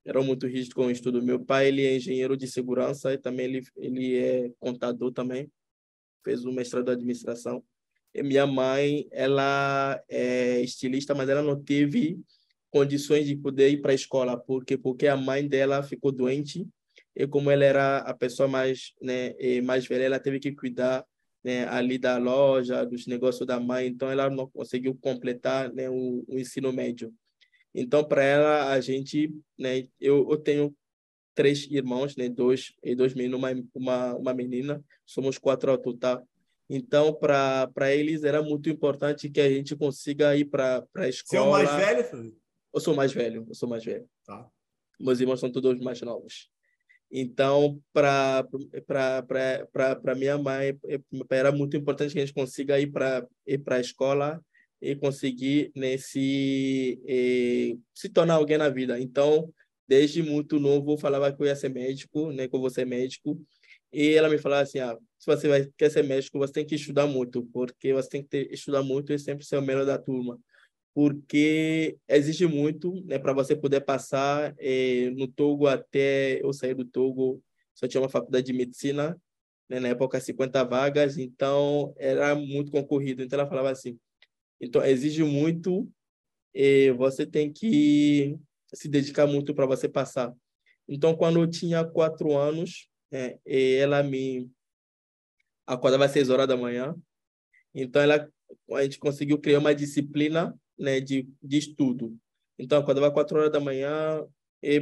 Eram 0.05 0.23
muito 0.23 0.47
rígidos 0.47 0.73
com 0.73 0.89
estudo. 0.89 1.21
Meu 1.21 1.43
pai 1.43 1.67
ele 1.67 1.85
é 1.85 1.95
engenheiro 1.95 2.37
de 2.37 2.47
segurança 2.47 3.13
e 3.13 3.17
também 3.17 3.45
ele 3.45 3.63
ele 3.75 4.17
é 4.17 4.51
contador 4.59 5.11
também, 5.11 5.51
fez 6.23 6.45
um 6.45 6.51
mestrado 6.51 6.85
de 6.85 6.91
administração. 6.91 7.63
E 8.13 8.23
minha 8.23 8.47
mãe 8.47 9.07
ela 9.11 10.01
é 10.09 10.61
estilista, 10.61 11.13
mas 11.13 11.29
ela 11.29 11.43
não 11.43 11.61
teve 11.61 12.19
condições 12.71 13.25
de 13.25 13.35
poder 13.35 13.69
ir 13.69 13.81
para 13.81 13.91
a 13.91 13.95
escola, 13.95 14.37
porque 14.37 14.77
porque 14.77 15.07
a 15.07 15.17
mãe 15.17 15.47
dela 15.47 15.83
ficou 15.83 16.11
doente 16.11 16.67
e 17.15 17.27
como 17.27 17.51
ela 17.51 17.65
era 17.65 17.97
a 17.99 18.13
pessoa 18.13 18.47
mais 18.47 18.93
né 19.01 19.33
mais 19.61 19.87
velha, 19.87 20.03
ela 20.03 20.19
teve 20.19 20.39
que 20.39 20.51
cuidar 20.53 21.05
né, 21.43 21.67
ali 21.67 21.97
da 21.97 22.17
loja, 22.17 22.85
dos 22.85 23.07
negócios 23.07 23.45
da 23.45 23.59
mãe, 23.59 23.87
então 23.87 24.09
ela 24.09 24.29
não 24.29 24.49
conseguiu 24.49 24.95
completar 24.95 25.71
né, 25.73 25.89
o, 25.89 26.23
o 26.27 26.37
ensino 26.37 26.71
médio. 26.73 27.13
Então, 27.73 28.03
para 28.03 28.23
ela, 28.23 28.71
a 28.71 28.81
gente, 28.81 29.33
né, 29.57 29.87
eu, 29.99 30.27
eu 30.29 30.37
tenho 30.37 30.75
três 31.33 31.65
irmãos, 31.69 32.15
né, 32.15 32.27
dois 32.27 32.73
e 32.83 32.95
dois 32.95 33.13
meninos, 33.13 33.39
uma, 33.39 33.49
uma, 33.73 34.15
uma 34.15 34.33
menina, 34.33 34.83
somos 35.05 35.37
quatro 35.37 35.71
ao 35.71 35.77
total. 35.77 36.27
Então, 36.69 37.13
para 37.13 37.95
eles 37.95 38.23
era 38.23 38.43
muito 38.43 38.69
importante 38.69 39.29
que 39.29 39.41
a 39.41 39.49
gente 39.49 39.75
consiga 39.75 40.35
ir 40.35 40.45
para 40.45 40.85
a 40.95 41.07
escola. 41.07 41.29
Você 41.29 41.37
é 41.37 41.41
o 41.41 41.51
mais 41.51 41.85
velho, 41.85 42.37
Eu 42.73 42.79
sou 42.79 42.95
mais 42.95 43.13
velho, 43.13 43.45
eu 43.47 43.55
sou 43.55 43.67
mais 43.69 43.83
velho. 43.83 44.07
Tá. 44.23 44.47
Meus 44.99 45.19
irmãos 45.19 45.39
são 45.39 45.51
todos 45.51 45.79
mais 45.79 46.01
novos. 46.01 46.49
Então, 47.11 47.81
para 47.91 48.45
minha 50.15 50.37
mãe, 50.37 50.77
é, 50.85 50.99
era 51.31 51.51
muito 51.51 51.75
importante 51.75 52.13
que 52.13 52.19
a 52.19 52.25
gente 52.25 52.33
consiga 52.33 52.79
ir 52.79 52.91
para 52.91 53.25
ir 53.47 53.61
a 53.67 53.79
escola 53.79 54.41
e 54.81 54.95
conseguir 54.95 55.71
nesse 55.75 56.99
né, 57.05 57.79
se 57.93 58.09
tornar 58.09 58.35
alguém 58.35 58.57
na 58.57 58.69
vida. 58.69 58.99
Então, 58.99 59.51
desde 59.87 60.21
muito 60.21 60.59
novo, 60.59 60.93
eu 60.93 60.97
falava 60.97 61.33
que 61.33 61.41
eu 61.41 61.47
ia 61.47 61.55
ser 61.55 61.69
médico, 61.69 62.31
né, 62.31 62.47
que 62.47 62.55
eu 62.55 62.59
vou 62.59 62.69
ser 62.69 62.85
médico. 62.85 63.41
E 63.91 64.13
ela 64.13 64.29
me 64.29 64.37
falava 64.37 64.61
assim, 64.61 64.79
ah, 64.79 64.95
se 65.17 65.25
você 65.25 65.47
vai, 65.47 65.67
quer 65.75 65.89
ser 65.89 66.03
médico, 66.03 66.37
você 66.37 66.53
tem 66.53 66.65
que 66.65 66.75
estudar 66.75 67.07
muito, 67.07 67.43
porque 67.51 67.91
você 67.91 68.07
tem 68.07 68.21
que 68.21 68.29
ter, 68.29 68.53
estudar 68.53 68.83
muito 68.83 69.11
e 69.11 69.17
sempre 69.17 69.43
ser 69.43 69.57
o 69.57 69.61
melhor 69.63 69.85
da 69.85 69.97
turma 69.97 70.39
porque 70.93 71.97
existe 72.07 72.45
muito 72.45 73.03
né, 73.05 73.19
para 73.19 73.33
você 73.33 73.55
poder 73.55 73.81
passar 73.81 74.53
eh, 74.57 75.11
no 75.15 75.27
Togo 75.27 75.67
até 75.67 76.43
eu 76.43 76.51
sair 76.53 76.73
do 76.73 76.85
Togo. 76.85 77.41
Só 77.73 77.87
tinha 77.87 78.01
uma 78.01 78.09
faculdade 78.09 78.45
de 78.47 78.53
medicina, 78.53 79.19
né, 79.69 79.79
na 79.79 79.89
época 79.89 80.19
50 80.19 80.63
vagas, 80.63 81.17
então 81.17 81.93
era 81.97 82.35
muito 82.35 82.71
concorrido. 82.71 83.23
Então 83.23 83.39
ela 83.39 83.49
falava 83.49 83.69
assim: 83.71 83.97
então 84.59 84.83
exige 84.83 85.23
muito, 85.23 85.89
e 86.53 86.91
você 86.91 87.25
tem 87.25 87.51
que 87.51 88.37
se 88.73 88.87
dedicar 88.87 89.27
muito 89.27 89.53
para 89.53 89.65
você 89.65 89.87
passar. 89.87 90.33
Então, 90.87 91.15
quando 91.15 91.39
eu 91.39 91.47
tinha 91.47 91.85
quatro 91.85 92.35
anos, 92.35 92.89
é, 93.11 93.37
ela 93.45 94.01
me 94.03 94.49
acordava 95.65 96.05
às 96.05 96.11
seis 96.11 96.29
horas 96.29 96.47
da 96.47 96.57
manhã 96.57 96.95
Então, 97.73 98.01
ela, 98.01 98.27
a 98.71 98.83
gente 98.83 98.99
conseguiu 98.99 99.39
criar 99.39 99.59
uma 99.59 99.73
disciplina 99.73 100.55
né, 100.79 100.99
de, 100.99 101.27
de 101.41 101.57
estudo. 101.57 102.17
Então, 102.57 102.79
acordava 102.79 103.11
quatro 103.11 103.37
horas 103.37 103.51
da 103.51 103.59
manhã, 103.59 104.25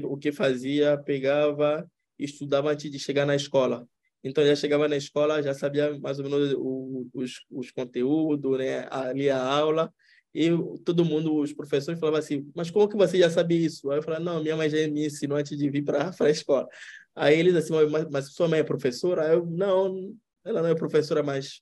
o 0.04 0.18
que 0.18 0.32
fazia? 0.32 0.98
Pegava, 0.98 1.90
estudava 2.18 2.72
antes 2.72 2.92
de 2.92 3.00
chegar 3.00 3.26
na 3.26 3.36
escola. 3.36 3.88
Então, 4.24 4.46
já 4.46 4.56
chegava 4.56 4.88
na 4.88 4.98
escola, 4.98 5.42
já 5.42 5.54
sabia 5.54 5.98
mais 6.00 6.20
ou 6.20 6.26
menos 6.26 6.54
o, 6.58 7.08
os, 7.14 7.46
os 7.52 7.72
conteúdos, 7.72 8.58
né? 8.58 8.88
ali 8.90 9.30
a 9.30 9.42
aula, 9.42 9.94
e 10.34 10.50
todo 10.86 11.06
mundo, 11.06 11.36
os 11.36 11.54
professores 11.54 12.00
falavam 12.00 12.20
assim, 12.20 12.48
mas 12.56 12.70
como 12.70 12.88
que 12.88 12.96
você 12.96 13.18
já 13.18 13.30
sabe 13.30 13.64
isso? 13.64 13.90
Aí 13.90 13.98
eu 13.98 14.04
falava, 14.04 14.24
não, 14.24 14.42
minha 14.42 14.56
mãe 14.56 14.70
já 14.70 14.88
me 14.88 15.06
ensinou 15.06 15.38
antes 15.38 15.58
de 15.58 15.70
vir 15.70 15.84
para 15.84 16.12
a 16.20 16.30
escola. 16.30 16.68
Aí 17.16 17.40
eles 17.40 17.56
assim, 17.56 17.74
mas, 17.90 18.08
mas 18.12 18.34
sua 18.34 18.48
mãe 18.48 18.60
é 18.60 18.64
professora? 18.64 19.24
Aí 19.24 19.34
eu, 19.34 19.46
não, 19.46 20.16
ela 20.46 20.62
não 20.62 20.70
é 20.70 20.76
professora, 20.76 21.24
mas 21.24 21.62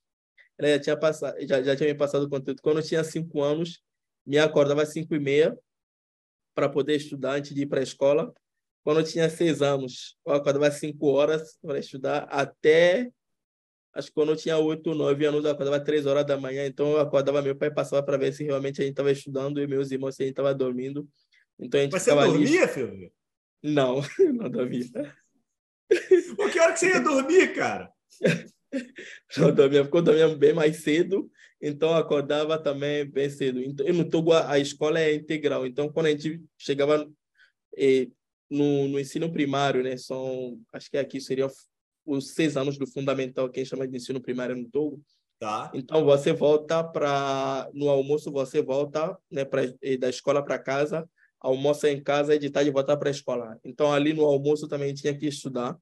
ela 0.57 0.69
já 0.71 0.79
tinha 0.79 0.97
passado, 0.97 1.37
já, 1.47 1.61
já 1.63 1.75
tinha 1.75 1.87
me 1.89 1.95
passado 1.95 2.25
o 2.25 2.29
conteúdo. 2.29 2.61
Quando 2.61 2.79
eu 2.79 2.83
tinha 2.83 3.03
cinco 3.03 3.41
anos, 3.41 3.81
me 4.25 4.37
acordava 4.37 4.83
às 4.83 4.89
cinco 4.89 5.15
e 5.15 5.19
meia 5.19 5.57
para 6.53 6.69
poder 6.69 6.95
estudar 6.95 7.35
antes 7.35 7.53
de 7.53 7.61
ir 7.63 7.65
para 7.67 7.79
a 7.79 7.83
escola. 7.83 8.33
Quando 8.83 8.99
eu 8.99 9.03
tinha 9.03 9.29
seis 9.29 9.61
anos, 9.61 10.17
eu 10.25 10.33
acordava 10.33 10.67
às 10.67 10.75
cinco 10.75 11.07
horas 11.07 11.57
para 11.61 11.79
estudar 11.79 12.23
até 12.23 13.11
acho 13.95 14.09
que 14.09 14.13
quando 14.13 14.33
eu 14.33 14.35
tinha 14.35 14.57
oito, 14.57 14.93
nove 14.93 15.25
anos, 15.25 15.45
eu 15.45 15.51
acordava 15.51 15.79
três 15.79 16.05
horas 16.05 16.25
da 16.25 16.37
manhã, 16.37 16.65
então 16.67 16.91
eu 16.91 16.99
acordava, 16.99 17.41
meu 17.41 17.55
pai 17.55 17.71
passava 17.71 18.03
para 18.03 18.17
ver 18.17 18.33
se 18.33 18.43
realmente 18.43 18.81
a 18.81 18.83
gente 18.83 18.91
estava 18.91 19.09
estudando 19.09 19.61
e 19.61 19.67
meus 19.67 19.89
irmãos 19.89 20.15
se 20.15 20.23
a 20.23 20.25
gente 20.25 20.33
estava 20.33 20.53
dormindo. 20.53 21.07
Então 21.57 21.79
a 21.79 21.83
gente 21.83 21.93
Mas 21.93 22.03
você 22.03 22.13
dormia, 22.13 22.63
ali... 22.63 22.73
filho? 22.73 23.11
Não, 23.63 24.01
não 24.35 24.49
dormia. 24.49 24.85
Por 26.35 26.51
que 26.51 26.59
hora 26.59 26.73
que 26.73 26.79
você 26.79 26.89
ia 26.89 26.99
dormir, 26.99 27.53
cara? 27.53 27.89
não 29.37 29.53
dormia, 29.53 29.83
porque 29.83 29.97
eu 29.97 30.01
dormia 30.01 30.35
bem 30.35 30.53
mais 30.53 30.77
cedo, 30.77 31.29
então 31.61 31.89
eu 31.89 31.95
acordava 31.95 32.57
também 32.57 33.05
bem 33.05 33.29
cedo. 33.29 33.61
Então, 33.61 33.85
no 33.87 34.09
Togo 34.09 34.33
a 34.33 34.59
escola 34.59 34.99
é 34.99 35.13
integral, 35.13 35.65
então 35.65 35.89
quando 35.91 36.07
a 36.07 36.11
gente 36.11 36.41
chegava 36.57 37.09
eh, 37.77 38.07
no, 38.49 38.87
no 38.87 38.99
ensino 38.99 39.31
primário, 39.31 39.83
né, 39.83 39.97
são, 39.97 40.59
acho 40.73 40.89
que 40.89 40.97
aqui 40.97 41.19
seria 41.19 41.47
os 42.05 42.33
seis 42.33 42.55
anos 42.55 42.77
do 42.77 42.85
fundamental, 42.85 43.49
que 43.49 43.59
a 43.59 43.63
gente 43.63 43.69
chama 43.69 43.87
de 43.87 43.97
ensino 43.97 44.21
primário 44.21 44.55
no 44.55 44.69
Togo. 44.69 45.01
Tá. 45.37 45.69
Então 45.73 46.05
você 46.05 46.31
volta 46.31 46.81
para 46.81 47.69
no 47.73 47.89
almoço 47.89 48.31
você 48.31 48.61
volta, 48.61 49.17
né, 49.29 49.43
pra, 49.43 49.63
da 49.99 50.09
escola 50.09 50.41
para 50.41 50.57
casa, 50.57 51.09
almoça 51.41 51.89
em 51.89 52.01
casa 52.01 52.33
e 52.33 52.39
de 52.39 52.49
tarde 52.49 52.71
volta 52.71 52.95
para 52.95 53.09
a 53.09 53.11
escola. 53.11 53.59
Então 53.63 53.91
ali 53.91 54.13
no 54.13 54.23
almoço 54.23 54.67
também 54.67 54.93
tinha 54.93 55.15
que 55.17 55.27
estudar 55.27 55.77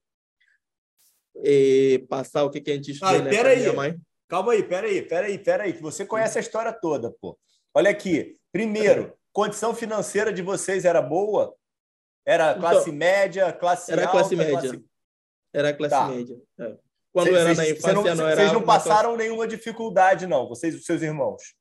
e 1.36 2.04
passar 2.08 2.44
o 2.44 2.50
que, 2.50 2.60
que 2.60 2.70
a 2.70 2.74
gente 2.74 2.92
estudou, 2.92 3.16
ah, 3.16 3.22
né, 3.22 3.30
pera 3.30 3.50
aí. 3.50 3.72
Mãe. 3.74 3.96
Calma 4.28 4.52
aí, 4.52 4.62
pera 4.62 4.86
aí, 4.86 5.02
pera 5.02 5.26
aí, 5.26 5.38
pera 5.38 5.64
aí, 5.64 5.72
que 5.72 5.82
você 5.82 6.04
conhece 6.04 6.38
a 6.38 6.40
história 6.40 6.72
toda, 6.72 7.10
pô. 7.10 7.38
Olha 7.74 7.90
aqui, 7.90 8.36
primeiro, 8.52 9.12
condição 9.32 9.74
financeira 9.74 10.32
de 10.32 10.42
vocês 10.42 10.84
era 10.84 11.02
boa? 11.02 11.54
Era 12.26 12.50
então, 12.50 12.60
classe 12.60 12.88
então, 12.88 12.94
média, 12.94 13.52
classe 13.52 13.92
era 13.92 14.02
alta? 14.02 14.12
Classe 14.12 14.36
média. 14.36 14.60
Classe... 14.60 14.84
Era 15.52 15.74
classe 15.74 15.94
tá. 15.94 16.08
média. 16.08 16.36
É. 16.58 16.76
Quando 17.12 17.26
cês, 17.26 17.38
era 17.38 17.54
na 17.54 17.68
infância, 17.68 17.92
não, 17.92 18.02
não, 18.02 18.28
era. 18.28 18.40
Vocês 18.40 18.52
não 18.52 18.62
passaram 18.62 19.10
classe... 19.10 19.22
nenhuma 19.22 19.46
dificuldade, 19.46 20.26
não, 20.26 20.48
vocês 20.48 20.74
e 20.74 20.78
os 20.78 20.84
seus 20.84 21.02
irmãos? 21.02 21.54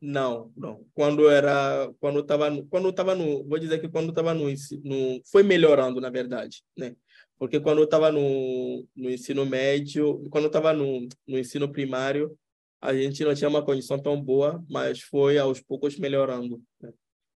Não, 0.00 0.50
não. 0.56 0.84
Quando 0.94 1.28
era, 1.28 1.92
quando 2.00 2.20
estava, 2.20 2.50
quando 2.70 2.88
estava 2.88 3.14
no, 3.14 3.46
vou 3.46 3.58
dizer 3.58 3.80
que 3.80 3.88
quando 3.88 4.08
estava 4.08 4.32
no, 4.32 4.46
no, 4.48 5.20
foi 5.30 5.42
melhorando, 5.42 6.00
na 6.00 6.08
verdade, 6.08 6.64
né? 6.76 6.96
Porque 7.40 7.58
quando 7.58 7.78
eu 7.78 7.84
estava 7.84 8.12
no, 8.12 8.86
no 8.94 9.08
ensino 9.08 9.46
médio, 9.46 10.28
quando 10.30 10.44
eu 10.44 10.48
estava 10.48 10.74
no, 10.74 11.08
no 11.26 11.38
ensino 11.38 11.72
primário, 11.72 12.38
a 12.82 12.92
gente 12.92 13.24
não 13.24 13.34
tinha 13.34 13.48
uma 13.48 13.64
condição 13.64 13.98
tão 13.98 14.20
boa, 14.20 14.62
mas 14.68 15.00
foi 15.00 15.38
aos 15.38 15.58
poucos 15.58 15.98
melhorando. 15.98 16.62
Né? 16.78 16.92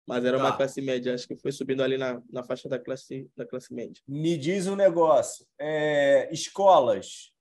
Mas 0.08 0.26
era 0.26 0.40
tá. 0.40 0.44
uma 0.44 0.58
classe 0.58 0.82
média, 0.82 1.14
acho 1.14 1.28
que 1.28 1.36
foi 1.36 1.52
subindo 1.52 1.84
ali 1.84 2.00
na, 2.00 2.20
na 2.32 2.44
faixa 2.44 2.68
da 2.68 2.80
classe, 2.80 3.30
da 3.38 3.46
classe 3.46 3.72
média. 3.72 4.02
Me 4.08 4.36
diz 4.38 4.66
um 4.66 4.76
negócio: 4.76 5.46
é, 5.60 6.28
escolas 6.34 7.32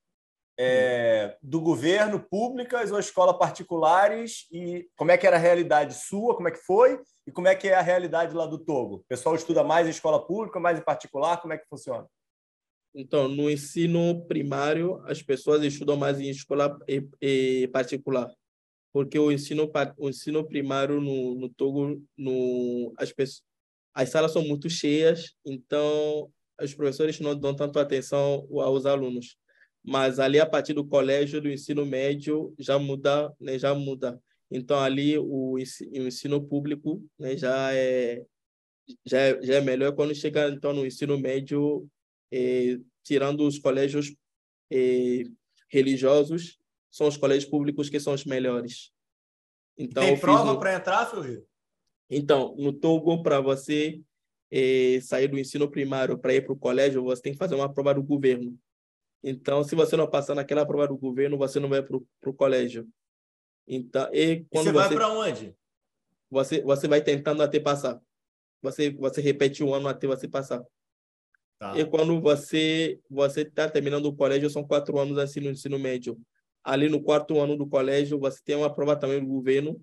é, 0.58 1.38
do 1.42 1.62
governo, 1.62 2.20
públicas 2.20 2.92
ou 2.92 3.00
escolas 3.00 3.38
particulares? 3.38 4.46
E 4.52 4.86
como 4.98 5.12
é 5.12 5.16
que 5.16 5.26
era 5.26 5.36
a 5.36 5.40
realidade 5.40 5.94
sua? 5.94 6.36
Como 6.36 6.48
é 6.48 6.50
que 6.50 6.58
foi? 6.58 7.00
E 7.26 7.32
como 7.32 7.48
é 7.48 7.54
que 7.54 7.68
é 7.68 7.74
a 7.74 7.80
realidade 7.80 8.34
lá 8.34 8.44
do 8.44 8.58
Togo? 8.58 8.96
O 8.96 9.04
pessoal 9.08 9.34
estuda 9.34 9.64
mais 9.64 9.86
em 9.86 9.90
escola 9.90 10.22
pública, 10.22 10.60
mais 10.60 10.78
em 10.78 10.84
particular? 10.84 11.40
Como 11.40 11.54
é 11.54 11.58
que 11.58 11.66
funciona? 11.66 12.06
Então, 12.94 13.28
no 13.28 13.50
ensino 13.50 14.24
primário, 14.26 15.00
as 15.06 15.22
pessoas 15.22 15.62
estudam 15.62 15.96
mais 15.96 16.20
em 16.20 16.28
escola 16.28 16.78
particular 17.72 18.30
porque 18.92 19.18
o 19.18 19.30
ensino 19.30 19.70
o 19.96 20.08
ensino 20.08 20.46
primário 20.46 21.00
no, 21.00 21.34
no 21.34 21.48
Togo 21.48 22.02
no 22.16 22.92
as 22.96 23.12
pessoas 23.12 23.42
as 23.92 24.08
salas 24.08 24.32
são 24.32 24.42
muito 24.42 24.68
cheias 24.70 25.34
então 25.44 26.30
os 26.60 26.74
professores 26.74 27.18
não 27.20 27.38
dão 27.38 27.54
tanto 27.54 27.78
atenção 27.78 28.46
aos 28.60 28.84
alunos. 28.84 29.36
Mas 29.82 30.18
ali 30.18 30.38
a 30.38 30.44
partir 30.44 30.74
do 30.74 30.86
colégio 30.86 31.40
do 31.40 31.50
ensino 31.50 31.86
médio 31.86 32.54
já 32.58 32.78
muda 32.78 33.32
né 33.40 33.58
já 33.58 33.74
muda. 33.74 34.20
Então 34.50 34.78
ali 34.78 35.16
o, 35.18 35.54
o 35.54 35.58
ensino 35.58 36.46
público 36.46 37.02
né 37.18 37.36
já 37.36 37.72
é 37.74 38.24
já 39.06 39.18
é, 39.18 39.42
já 39.42 39.54
é 39.54 39.60
melhor 39.60 39.94
quando 39.94 40.14
chega 40.14 40.48
então 40.50 40.72
no 40.72 40.84
ensino 40.84 41.18
médio 41.18 41.88
eh, 42.32 42.78
tirando 43.02 43.46
os 43.46 43.58
colégios 43.58 44.14
eh, 44.70 45.24
religiosos 45.68 46.58
são 46.90 47.06
os 47.06 47.16
colégios 47.16 47.48
públicos 47.48 47.88
que 47.88 48.00
são 48.00 48.12
os 48.12 48.24
melhores. 48.24 48.92
Então, 49.78 50.02
Tem 50.02 50.18
prova 50.18 50.58
para 50.58 50.74
entrar, 50.74 51.04
Rio? 51.20 51.46
Então, 52.08 52.56
no 52.58 52.72
Togo, 52.72 53.22
para 53.22 53.40
você 53.40 54.00
eh, 54.50 55.00
sair 55.00 55.28
do 55.28 55.38
ensino 55.38 55.70
primário 55.70 56.18
para 56.18 56.34
ir 56.34 56.42
para 56.44 56.52
o 56.52 56.58
colégio, 56.58 57.04
você 57.04 57.22
tem 57.22 57.32
que 57.32 57.38
fazer 57.38 57.54
uma 57.54 57.72
prova 57.72 57.94
do 57.94 58.02
governo. 58.02 58.58
Então, 59.22 59.62
se 59.62 59.74
você 59.74 59.96
não 59.96 60.10
passar 60.10 60.34
naquela 60.34 60.66
prova 60.66 60.88
do 60.88 60.96
governo, 60.96 61.38
você 61.38 61.60
não 61.60 61.68
vai 61.68 61.82
para 61.82 61.96
o 61.96 62.34
colégio. 62.34 62.88
Então, 63.66 64.12
e 64.12 64.44
quando 64.50 64.68
e 64.68 64.72
você, 64.72 64.88
você 64.88 64.88
vai 64.88 64.94
para 64.94 65.12
onde? 65.12 65.56
Você, 66.30 66.62
você 66.62 66.88
vai 66.88 67.02
tentando 67.02 67.42
até 67.42 67.60
passar. 67.60 68.00
Você, 68.62 68.90
você 68.90 69.20
repete 69.20 69.62
um 69.62 69.74
ano 69.74 69.88
até 69.88 70.06
você 70.06 70.26
passar. 70.26 70.64
Tá. 71.60 71.78
E 71.78 71.84
quando 71.84 72.18
você 72.20 72.98
você 73.08 73.42
está 73.42 73.68
terminando 73.68 74.06
o 74.06 74.16
colégio, 74.16 74.48
são 74.48 74.66
quatro 74.66 74.98
anos 74.98 75.18
assim 75.18 75.40
no 75.40 75.50
ensino 75.50 75.78
médio 75.78 76.18
ali 76.64 76.88
no 76.88 77.02
quarto 77.02 77.38
ano 77.38 77.56
do 77.56 77.66
colégio, 77.66 78.18
você 78.18 78.40
tem 78.44 78.56
uma 78.56 78.72
prova 78.72 78.96
também 78.96 79.20
do 79.20 79.26
governo 79.26 79.80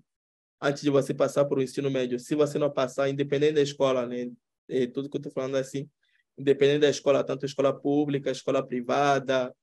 antes 0.60 0.82
de 0.82 0.90
você 0.90 1.14
passar 1.14 1.44
para 1.44 1.58
o 1.58 1.62
ensino 1.62 1.90
médio. 1.90 2.18
Se 2.18 2.34
você 2.34 2.58
não 2.58 2.70
passar, 2.70 3.08
independente 3.08 3.54
da 3.54 3.62
escola, 3.62 4.06
né? 4.06 4.30
É 4.68 4.86
tudo 4.86 5.08
que 5.08 5.16
eu 5.16 5.20
estou 5.20 5.32
falando 5.32 5.56
assim, 5.56 5.88
independente 6.36 6.80
da 6.80 6.88
escola, 6.88 7.24
tanto 7.24 7.46
escola 7.46 7.72
pública, 7.72 8.30
escola 8.30 8.64
privada, 8.66 9.54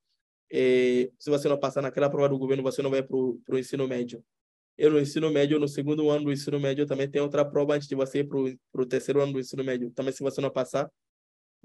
é, 0.51 1.09
se 1.19 1.29
você 1.29 1.47
não 1.47 1.59
passar 1.59 1.81
naquela 1.81 2.09
prova 2.09 2.29
do 2.29 2.37
governo, 2.37 2.63
você 2.63 2.81
não 2.81 2.89
vai 2.89 3.03
para 3.03 3.15
o 3.17 3.41
ensino 3.57 3.87
médio. 3.87 4.23
Eu, 4.77 4.91
no 4.91 4.99
ensino 4.99 5.29
médio, 5.31 5.59
no 5.59 5.67
segundo 5.67 6.09
ano 6.09 6.25
do 6.25 6.31
ensino 6.33 6.59
médio, 6.59 6.85
também 6.85 7.09
tem 7.09 7.21
outra 7.21 7.45
prova 7.45 7.75
antes 7.75 7.87
de 7.87 7.95
você 7.95 8.19
ir 8.19 8.27
para 8.27 8.81
o 8.81 8.85
terceiro 8.85 9.21
ano 9.21 9.33
do 9.33 9.39
ensino 9.39 9.63
médio. 9.63 9.91
Também, 9.91 10.13
se 10.13 10.21
você 10.21 10.41
não 10.41 10.49
passar, 10.51 10.89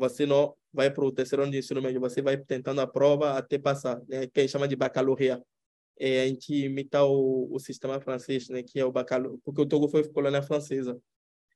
você 0.01 0.25
não 0.25 0.57
vai 0.73 0.91
para 0.91 1.05
o 1.05 1.13
terceiro 1.13 1.43
ano 1.43 1.53
de 1.53 1.59
ensino 1.59 1.83
médio, 1.83 2.01
você 2.01 2.23
vai 2.23 2.39
tentando 2.39 2.81
a 2.81 2.87
prova 2.87 3.37
até 3.37 3.59
passar, 3.59 4.01
né? 4.09 4.27
que 4.27 4.41
a 4.41 4.43
gente 4.43 4.51
chama 4.51 4.67
de 4.67 4.75
baccalaureat. 4.75 5.43
É, 5.99 6.23
a 6.23 6.27
gente 6.27 6.55
imita 6.55 7.05
o, 7.05 7.55
o 7.55 7.59
sistema 7.59 8.01
francês, 8.01 8.49
né? 8.49 8.63
que 8.63 8.81
é 8.81 8.85
o 8.85 8.91
baccalaureat, 8.91 9.43
porque 9.45 9.61
o 9.61 9.67
Togo 9.67 9.89
foi 9.89 10.09
colônia 10.09 10.43
francesa. 10.43 10.99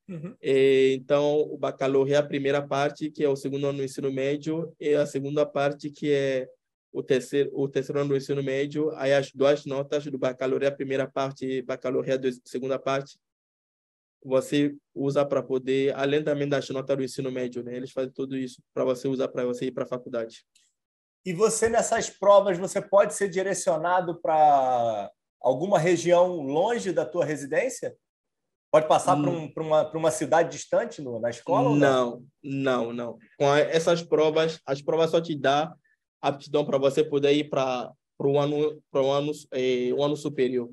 Uhum. 0.07 0.37
É, 0.43 0.93
então, 0.93 1.41
o 1.41 1.57
baccalaureat 1.57 2.17
é 2.17 2.19
a 2.19 2.29
primeira 2.29 2.61
parte, 2.61 3.11
que 3.11 3.25
é 3.25 3.29
o 3.29 3.37
segundo 3.37 3.67
ano 3.67 3.79
do 3.79 3.85
ensino 3.85 4.13
médio, 4.13 4.71
e 4.79 4.95
a 4.95 5.07
segunda 5.07 5.47
parte, 5.47 5.89
que 5.89 6.13
é 6.13 6.47
o 6.93 7.03
terceiro, 7.03 7.51
o 7.55 7.67
terceiro 7.67 8.01
ano 8.01 8.11
do 8.11 8.17
ensino 8.17 8.43
médio. 8.43 8.91
Aí, 8.97 9.15
as 9.15 9.33
duas 9.33 9.65
notas 9.65 10.05
do 10.05 10.19
baccalaureat, 10.19 10.75
a 10.75 10.77
primeira 10.77 11.11
parte 11.11 11.63
baccalaureat, 11.63 12.29
a 12.29 12.33
segunda 12.45 12.79
parte, 12.79 13.17
você 14.25 14.75
usa 14.95 15.25
para 15.25 15.43
poder, 15.43 15.95
além 15.95 16.25
também 16.25 16.49
das 16.49 16.69
notas 16.71 16.97
do 16.97 17.05
ensino 17.05 17.31
médio, 17.31 17.63
né? 17.63 17.77
Eles 17.77 17.93
fazem 17.93 18.11
tudo 18.11 18.37
isso 18.37 18.63
para 18.73 18.83
você 18.83 19.07
usar 19.07 19.29
para 19.29 19.45
você 19.45 19.67
ir 19.67 19.73
para 19.73 19.85
a 19.85 19.87
faculdade. 19.87 20.45
E 21.27 21.33
você 21.33 21.69
nessas 21.69 22.09
provas 22.09 22.57
você 22.57 22.81
pode 22.81 23.15
ser 23.15 23.29
direcionado 23.29 24.19
para 24.21 25.11
alguma 25.41 25.79
região 25.79 26.41
longe 26.41 26.91
da 26.91 27.05
tua 27.05 27.25
residência? 27.25 27.95
Pode 28.73 28.89
passar 28.89 29.17
hum. 29.17 29.51
para 29.53 29.63
um, 29.63 29.67
uma, 29.67 29.91
uma 29.93 30.11
cidade 30.11 30.57
distante 30.57 31.03
no, 31.03 31.21
na 31.21 31.29
escola? 31.29 31.77
Não, 31.77 32.25
não, 32.43 32.93
não. 32.93 33.19
Com 33.39 33.55
essas 33.55 34.03
provas, 34.03 34.59
as 34.67 34.81
provas 34.81 35.11
só 35.11 35.21
te 35.21 35.39
dá 35.39 35.73
aptidão 36.21 36.65
para 36.65 36.79
você 36.79 37.05
poder 37.05 37.33
ir 37.33 37.51
para 37.51 37.93
o 38.19 38.39
ano, 38.39 38.83
um 38.95 39.13
ano, 39.13 39.33
eh, 39.53 39.93
um 39.93 40.03
ano 40.03 40.17
superior. 40.17 40.71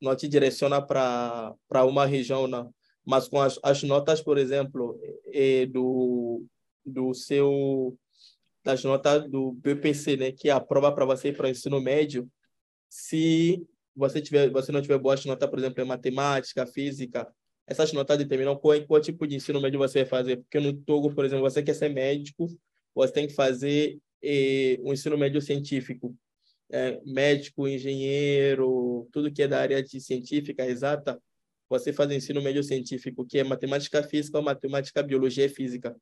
Não 0.00 0.16
te 0.16 0.28
direciona 0.28 0.80
para 0.80 1.54
uma 1.84 2.06
região, 2.06 2.46
não 2.46 2.72
mas 3.04 3.28
com 3.28 3.40
as, 3.40 3.58
as 3.62 3.82
notas, 3.82 4.20
por 4.20 4.38
exemplo, 4.38 4.98
é, 5.26 5.66
do, 5.66 6.44
do 6.84 7.14
seu 7.14 7.96
das 8.64 8.84
notas 8.84 9.28
do 9.28 9.52
BPC, 9.52 10.16
né, 10.16 10.32
que 10.32 10.48
é 10.48 10.52
a 10.52 10.60
prova 10.60 10.92
para 10.94 11.04
você 11.04 11.32
para 11.32 11.48
o 11.48 11.50
ensino 11.50 11.80
médio, 11.80 12.30
se 12.88 13.66
você 13.94 14.20
tiver, 14.20 14.50
você 14.50 14.70
não 14.70 14.80
tiver 14.80 14.98
boas 14.98 15.24
notas, 15.24 15.50
por 15.50 15.58
exemplo, 15.58 15.82
em 15.82 15.86
matemática, 15.86 16.64
física, 16.66 17.26
essas 17.66 17.92
notas 17.92 18.18
determinam 18.18 18.56
qual, 18.56 18.80
qual 18.86 19.00
tipo 19.00 19.26
de 19.26 19.36
ensino 19.36 19.60
médio 19.60 19.78
você 19.78 20.00
vai 20.00 20.08
fazer. 20.08 20.36
Porque 20.38 20.60
no 20.60 20.72
Togo, 20.72 21.14
por 21.14 21.24
exemplo, 21.24 21.42
você 21.42 21.62
quer 21.62 21.74
ser 21.74 21.88
médico, 21.88 22.46
você 22.94 23.12
tem 23.12 23.26
que 23.26 23.34
fazer 23.34 23.98
eh, 24.22 24.78
um 24.82 24.92
ensino 24.92 25.16
médio 25.16 25.40
científico. 25.40 26.14
É, 26.70 27.00
médico, 27.04 27.68
engenheiro, 27.68 29.06
tudo 29.12 29.30
que 29.30 29.42
é 29.42 29.48
da 29.48 29.60
área 29.60 29.82
de 29.82 30.00
científica 30.00 30.64
exata, 30.64 31.20
você 31.72 31.90
faz 31.90 32.10
ensino 32.10 32.42
médio 32.42 32.62
científico, 32.62 33.24
que 33.24 33.38
é 33.38 33.44
matemática 33.44 34.02
física, 34.02 34.42
matemática, 34.42 35.02
biologia 35.02 35.46
e 35.46 35.48
física. 35.48 35.96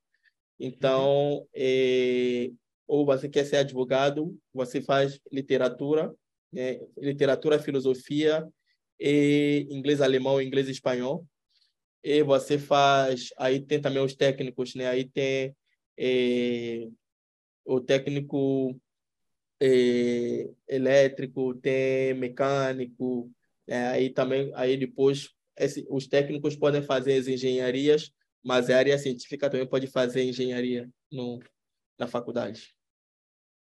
Então, 0.58 1.46
eh, 1.54 2.50
ou 2.88 3.06
você 3.06 3.28
quer 3.28 3.44
ser 3.44 3.58
advogado, 3.58 4.36
você 4.52 4.82
faz 4.82 5.20
literatura, 5.30 6.12
né? 6.52 6.80
literatura, 6.98 7.60
filosofia, 7.60 8.44
e 8.98 9.68
inglês 9.70 10.00
alemão, 10.00 10.42
inglês 10.42 10.68
espanhol. 10.68 11.24
E 12.02 12.22
você 12.24 12.58
faz, 12.58 13.28
aí 13.38 13.60
tem 13.60 13.80
também 13.80 14.02
os 14.02 14.16
técnicos, 14.16 14.74
né? 14.74 14.88
Aí 14.88 15.08
tem 15.08 15.54
é, 15.96 16.88
o 17.64 17.80
técnico 17.80 18.76
é, 19.60 20.50
elétrico, 20.66 21.54
tem 21.54 22.14
mecânico, 22.14 23.30
é, 23.68 23.86
aí 23.86 24.10
também, 24.10 24.50
aí 24.54 24.76
depois 24.76 25.30
esse, 25.64 25.86
os 25.90 26.06
técnicos 26.06 26.56
podem 26.56 26.82
fazer 26.82 27.18
as 27.18 27.26
engenharias, 27.28 28.10
mas 28.42 28.70
a 28.70 28.76
área 28.76 28.98
científica 28.98 29.50
também 29.50 29.66
pode 29.66 29.86
fazer 29.86 30.22
engenharia 30.22 30.88
no, 31.10 31.40
na 31.98 32.06
faculdade. 32.06 32.74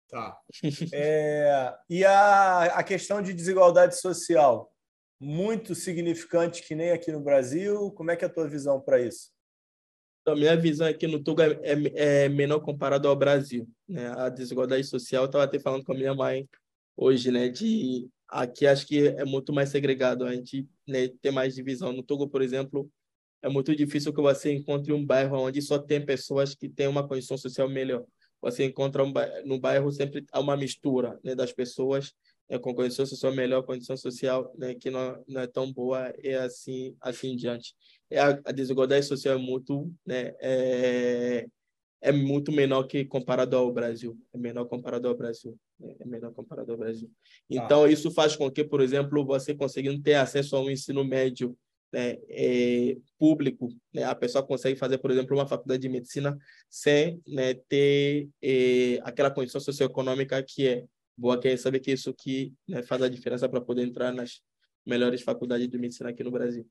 Tá. 0.07 0.37
É, 0.93 1.75
e 1.89 2.03
a, 2.03 2.63
a 2.63 2.83
questão 2.83 3.21
de 3.21 3.33
desigualdade 3.33 3.99
social, 3.99 4.71
muito 5.19 5.75
significante 5.75 6.63
que 6.63 6.73
nem 6.73 6.91
aqui 6.91 7.11
no 7.11 7.19
Brasil. 7.19 7.91
Como 7.91 8.09
é 8.09 8.15
que 8.15 8.23
é 8.23 8.27
a 8.27 8.31
tua 8.31 8.47
visão 8.47 8.79
para 8.79 9.01
isso? 9.01 9.31
A 10.25 10.35
minha 10.35 10.55
visão 10.55 10.87
aqui 10.87 11.07
no 11.07 11.23
Tuga 11.23 11.59
é, 11.63 11.73
é, 11.73 12.25
é, 12.25 12.29
menor 12.29 12.59
comparado 12.59 13.07
ao 13.07 13.15
Brasil. 13.15 13.67
Né? 13.87 14.07
A 14.15 14.29
desigualdade 14.29 14.83
social, 14.83 15.23
eu 15.23 15.27
estava 15.27 15.43
até 15.43 15.59
falando 15.59 15.83
com 15.83 15.91
a 15.91 15.95
minha 15.95 16.13
mãe 16.13 16.47
hoje, 16.95 17.31
né? 17.31 17.49
De 17.49 18.07
aqui 18.29 18.67
acho 18.67 18.87
que 18.87 19.07
é 19.07 19.25
muito 19.25 19.53
mais 19.53 19.69
segregado. 19.69 20.25
A 20.25 20.33
gente 20.33 20.67
né, 20.87 21.09
tem 21.21 21.31
mais 21.31 21.55
divisão. 21.55 21.93
No 21.93 22.03
Togo, 22.03 22.27
por 22.29 22.41
exemplo, 22.41 22.89
é 23.41 23.49
muito 23.49 23.75
difícil 23.75 24.13
que 24.13 24.21
você 24.21 24.53
encontre 24.53 24.93
um 24.93 25.05
bairro 25.05 25.37
onde 25.37 25.61
só 25.61 25.79
tem 25.79 26.05
pessoas 26.05 26.55
que 26.55 26.69
têm 26.69 26.87
uma 26.87 27.07
condição 27.07 27.37
social 27.37 27.69
melhor 27.69 28.05
você 28.41 28.65
encontra 28.65 29.03
um, 29.03 29.13
no 29.45 29.59
bairro 29.59 29.91
sempre 29.91 30.25
há 30.31 30.39
uma 30.39 30.55
mistura 30.55 31.19
né, 31.23 31.35
das 31.35 31.51
pessoas 31.51 32.13
né, 32.49 32.57
com 32.57 32.73
condição 32.73 33.05
social 33.05 33.33
melhor, 33.33 33.63
condição 33.63 33.97
social 33.97 34.53
né, 34.57 34.73
que 34.73 34.89
não, 34.89 35.23
não 35.27 35.41
é 35.41 35.47
tão 35.47 35.71
boa 35.71 36.13
e 36.21 36.33
assim 36.33 36.95
assim 37.01 37.35
diante. 37.35 37.75
É 38.09 38.19
a, 38.19 38.29
a 38.45 38.51
desigualdade 38.51 39.05
social 39.05 39.35
é 39.35 39.41
muito 39.41 39.91
né, 40.05 40.33
é, 40.39 41.45
é 42.01 42.11
muito 42.11 42.51
menor 42.51 42.83
que 42.83 43.05
comparado 43.05 43.55
ao 43.57 43.71
Brasil, 43.71 44.17
é 44.33 44.37
menor 44.37 44.65
comparado 44.65 45.07
ao 45.07 45.15
Brasil, 45.15 45.57
é 45.81 46.05
menor 46.05 46.33
comparado 46.33 46.71
ao 46.71 46.77
Brasil. 46.77 47.09
Tá. 47.09 47.15
Então 47.49 47.83
ah. 47.83 47.91
isso 47.91 48.11
faz 48.11 48.35
com 48.35 48.49
que, 48.51 48.63
por 48.63 48.81
exemplo, 48.81 49.25
você 49.25 49.55
conseguindo 49.55 50.01
ter 50.01 50.15
acesso 50.15 50.55
a 50.55 50.61
um 50.61 50.69
ensino 50.69 51.03
médio 51.03 51.57
né, 51.91 52.17
é, 52.29 52.97
público, 53.17 53.69
né, 53.93 54.03
a 54.03 54.13
pessoa 54.13 54.45
consegue 54.45 54.77
fazer, 54.77 54.99
por 54.99 55.09
exemplo, 55.09 55.35
uma 55.35 55.47
faculdade 55.47 55.81
de 55.81 55.89
medicina 55.89 56.37
sem 56.69 57.21
né, 57.27 57.55
ter 57.67 58.29
é, 58.41 58.99
aquela 59.03 59.31
condição 59.31 59.59
socioeconômica 59.59 60.43
que 60.43 60.67
é 60.67 60.85
boa, 61.17 61.39
que 61.39 61.47
é 61.47 61.57
saber 61.57 61.79
que 61.79 61.91
isso 61.91 62.13
que 62.13 62.53
né, 62.67 62.83
faz 62.83 63.01
a 63.01 63.09
diferença 63.09 63.49
para 63.49 63.61
poder 63.61 63.83
entrar 63.83 64.13
nas 64.13 64.41
melhores 64.85 65.21
faculdades 65.21 65.67
de 65.67 65.77
medicina 65.77 66.09
aqui 66.09 66.23
no 66.23 66.31
Brasil. 66.31 66.67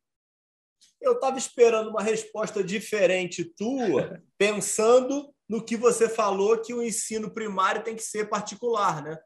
Eu 1.01 1.14
estava 1.14 1.37
esperando 1.37 1.90
uma 1.90 2.03
resposta 2.03 2.62
diferente 2.62 3.44
tua, 3.44 4.23
pensando 4.38 5.33
no 5.49 5.65
que 5.65 5.77
você 5.77 6.09
falou 6.09 6.61
que 6.61 6.75
o 6.75 6.83
ensino 6.83 7.31
primário 7.31 7.83
tem 7.83 7.97
que 7.97 8.03
ser 8.03 8.29
particular, 8.29 9.03
né? 9.03 9.19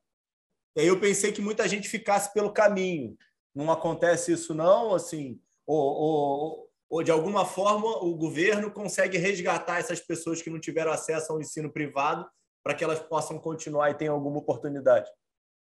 E 0.76 0.80
aí 0.80 0.86
eu 0.86 1.00
pensei 1.00 1.32
que 1.32 1.42
muita 1.42 1.68
gente 1.68 1.88
ficasse 1.88 2.32
pelo 2.32 2.52
caminho. 2.52 3.16
Não 3.54 3.70
acontece 3.70 4.32
isso 4.32 4.54
não, 4.54 4.94
assim, 4.94 5.38
ou, 5.66 5.78
ou, 5.78 6.70
ou, 6.88 7.02
de 7.02 7.10
alguma 7.10 7.44
forma 7.44 7.86
o 8.02 8.14
governo 8.14 8.70
consegue 8.70 9.18
resgatar 9.18 9.78
essas 9.78 10.00
pessoas 10.00 10.40
que 10.40 10.48
não 10.48 10.58
tiveram 10.58 10.92
acesso 10.92 11.32
ao 11.32 11.40
ensino 11.40 11.70
privado 11.70 12.26
para 12.62 12.74
que 12.74 12.84
elas 12.84 13.00
possam 13.00 13.38
continuar 13.38 13.90
e 13.90 13.94
tenham 13.94 14.14
alguma 14.14 14.38
oportunidade? 14.38 15.10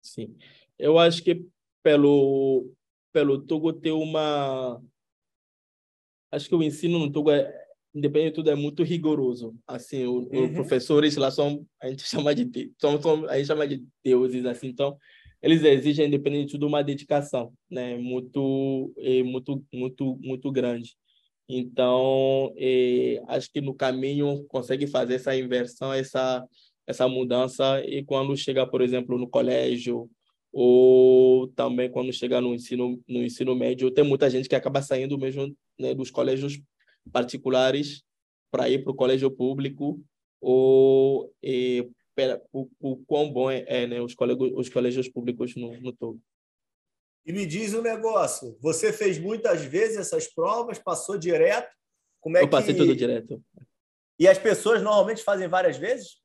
Sim, 0.00 0.36
eu 0.78 0.98
acho 0.98 1.22
que 1.22 1.46
pelo 1.82 2.72
pelo 3.12 3.42
Togo 3.42 3.72
ter 3.74 3.92
uma 3.92 4.82
acho 6.30 6.48
que 6.48 6.54
o 6.54 6.62
ensino 6.62 6.98
no 6.98 7.12
Togo 7.12 7.30
é 7.30 7.61
independente 7.94 8.30
de 8.30 8.34
tudo 8.36 8.50
é 8.50 8.54
muito 8.54 8.82
rigoroso 8.82 9.54
assim 9.66 10.06
os 10.06 10.26
uhum. 10.26 10.54
professores 10.54 11.16
lá 11.16 11.30
são 11.30 11.66
a 11.80 11.88
gente 11.88 12.04
chama 12.08 12.34
de 12.34 12.72
são, 12.78 13.00
são 13.00 13.28
a 13.28 13.36
gente 13.36 13.46
chama 13.46 13.66
de 13.66 13.84
deuses 14.04 14.44
assim 14.46 14.68
então 14.68 14.96
eles 15.42 15.64
exigem, 15.64 16.06
independente 16.06 16.46
de 16.46 16.52
tudo, 16.52 16.68
uma 16.68 16.84
dedicação, 16.84 17.52
né? 17.68 17.98
Muito, 17.98 18.94
muito, 19.24 19.64
muito, 19.74 20.16
muito 20.22 20.52
grande. 20.52 20.94
Então, 21.48 22.54
acho 23.26 23.50
que 23.52 23.60
no 23.60 23.74
caminho 23.74 24.44
consegue 24.48 24.86
fazer 24.86 25.14
essa 25.14 25.36
inversão, 25.36 25.92
essa, 25.92 26.46
essa 26.86 27.08
mudança, 27.08 27.84
e 27.84 28.04
quando 28.04 28.36
chega, 28.36 28.64
por 28.64 28.80
exemplo, 28.80 29.18
no 29.18 29.28
colégio, 29.28 30.08
ou 30.52 31.48
também 31.48 31.90
quando 31.90 32.12
chega 32.12 32.40
no 32.40 32.54
ensino, 32.54 33.02
no 33.08 33.22
ensino 33.24 33.56
médio, 33.56 33.90
tem 33.90 34.04
muita 34.04 34.30
gente 34.30 34.48
que 34.48 34.54
acaba 34.54 34.80
saindo 34.80 35.18
mesmo 35.18 35.52
né, 35.78 35.92
dos 35.92 36.10
colégios 36.10 36.60
particulares 37.10 38.02
para 38.50 38.68
ir 38.68 38.82
para 38.82 38.92
o 38.92 38.96
colégio 38.96 39.30
público, 39.30 40.02
ou 40.40 41.32
o, 42.52 42.68
o 42.80 42.96
quão 43.06 43.32
bom 43.32 43.50
é, 43.50 43.64
é 43.66 43.86
né, 43.86 44.00
os, 44.00 44.14
colégios, 44.14 44.52
os 44.54 44.68
colégios 44.68 45.08
públicos 45.08 45.54
no, 45.56 45.80
no 45.80 45.92
Togo. 45.92 46.20
E 47.24 47.32
me 47.32 47.46
diz 47.46 47.72
um 47.72 47.82
negócio, 47.82 48.56
você 48.60 48.92
fez 48.92 49.18
muitas 49.18 49.62
vezes 49.62 49.96
essas 49.96 50.26
provas, 50.26 50.78
passou 50.78 51.16
direto? 51.16 51.72
Como 52.20 52.36
é 52.36 52.42
Eu 52.42 52.50
passei 52.50 52.74
que... 52.74 52.80
tudo 52.80 52.96
direto. 52.96 53.42
E 54.18 54.28
as 54.28 54.38
pessoas 54.38 54.82
normalmente 54.82 55.22
fazem 55.22 55.48
várias 55.48 55.76
vezes? 55.76 56.20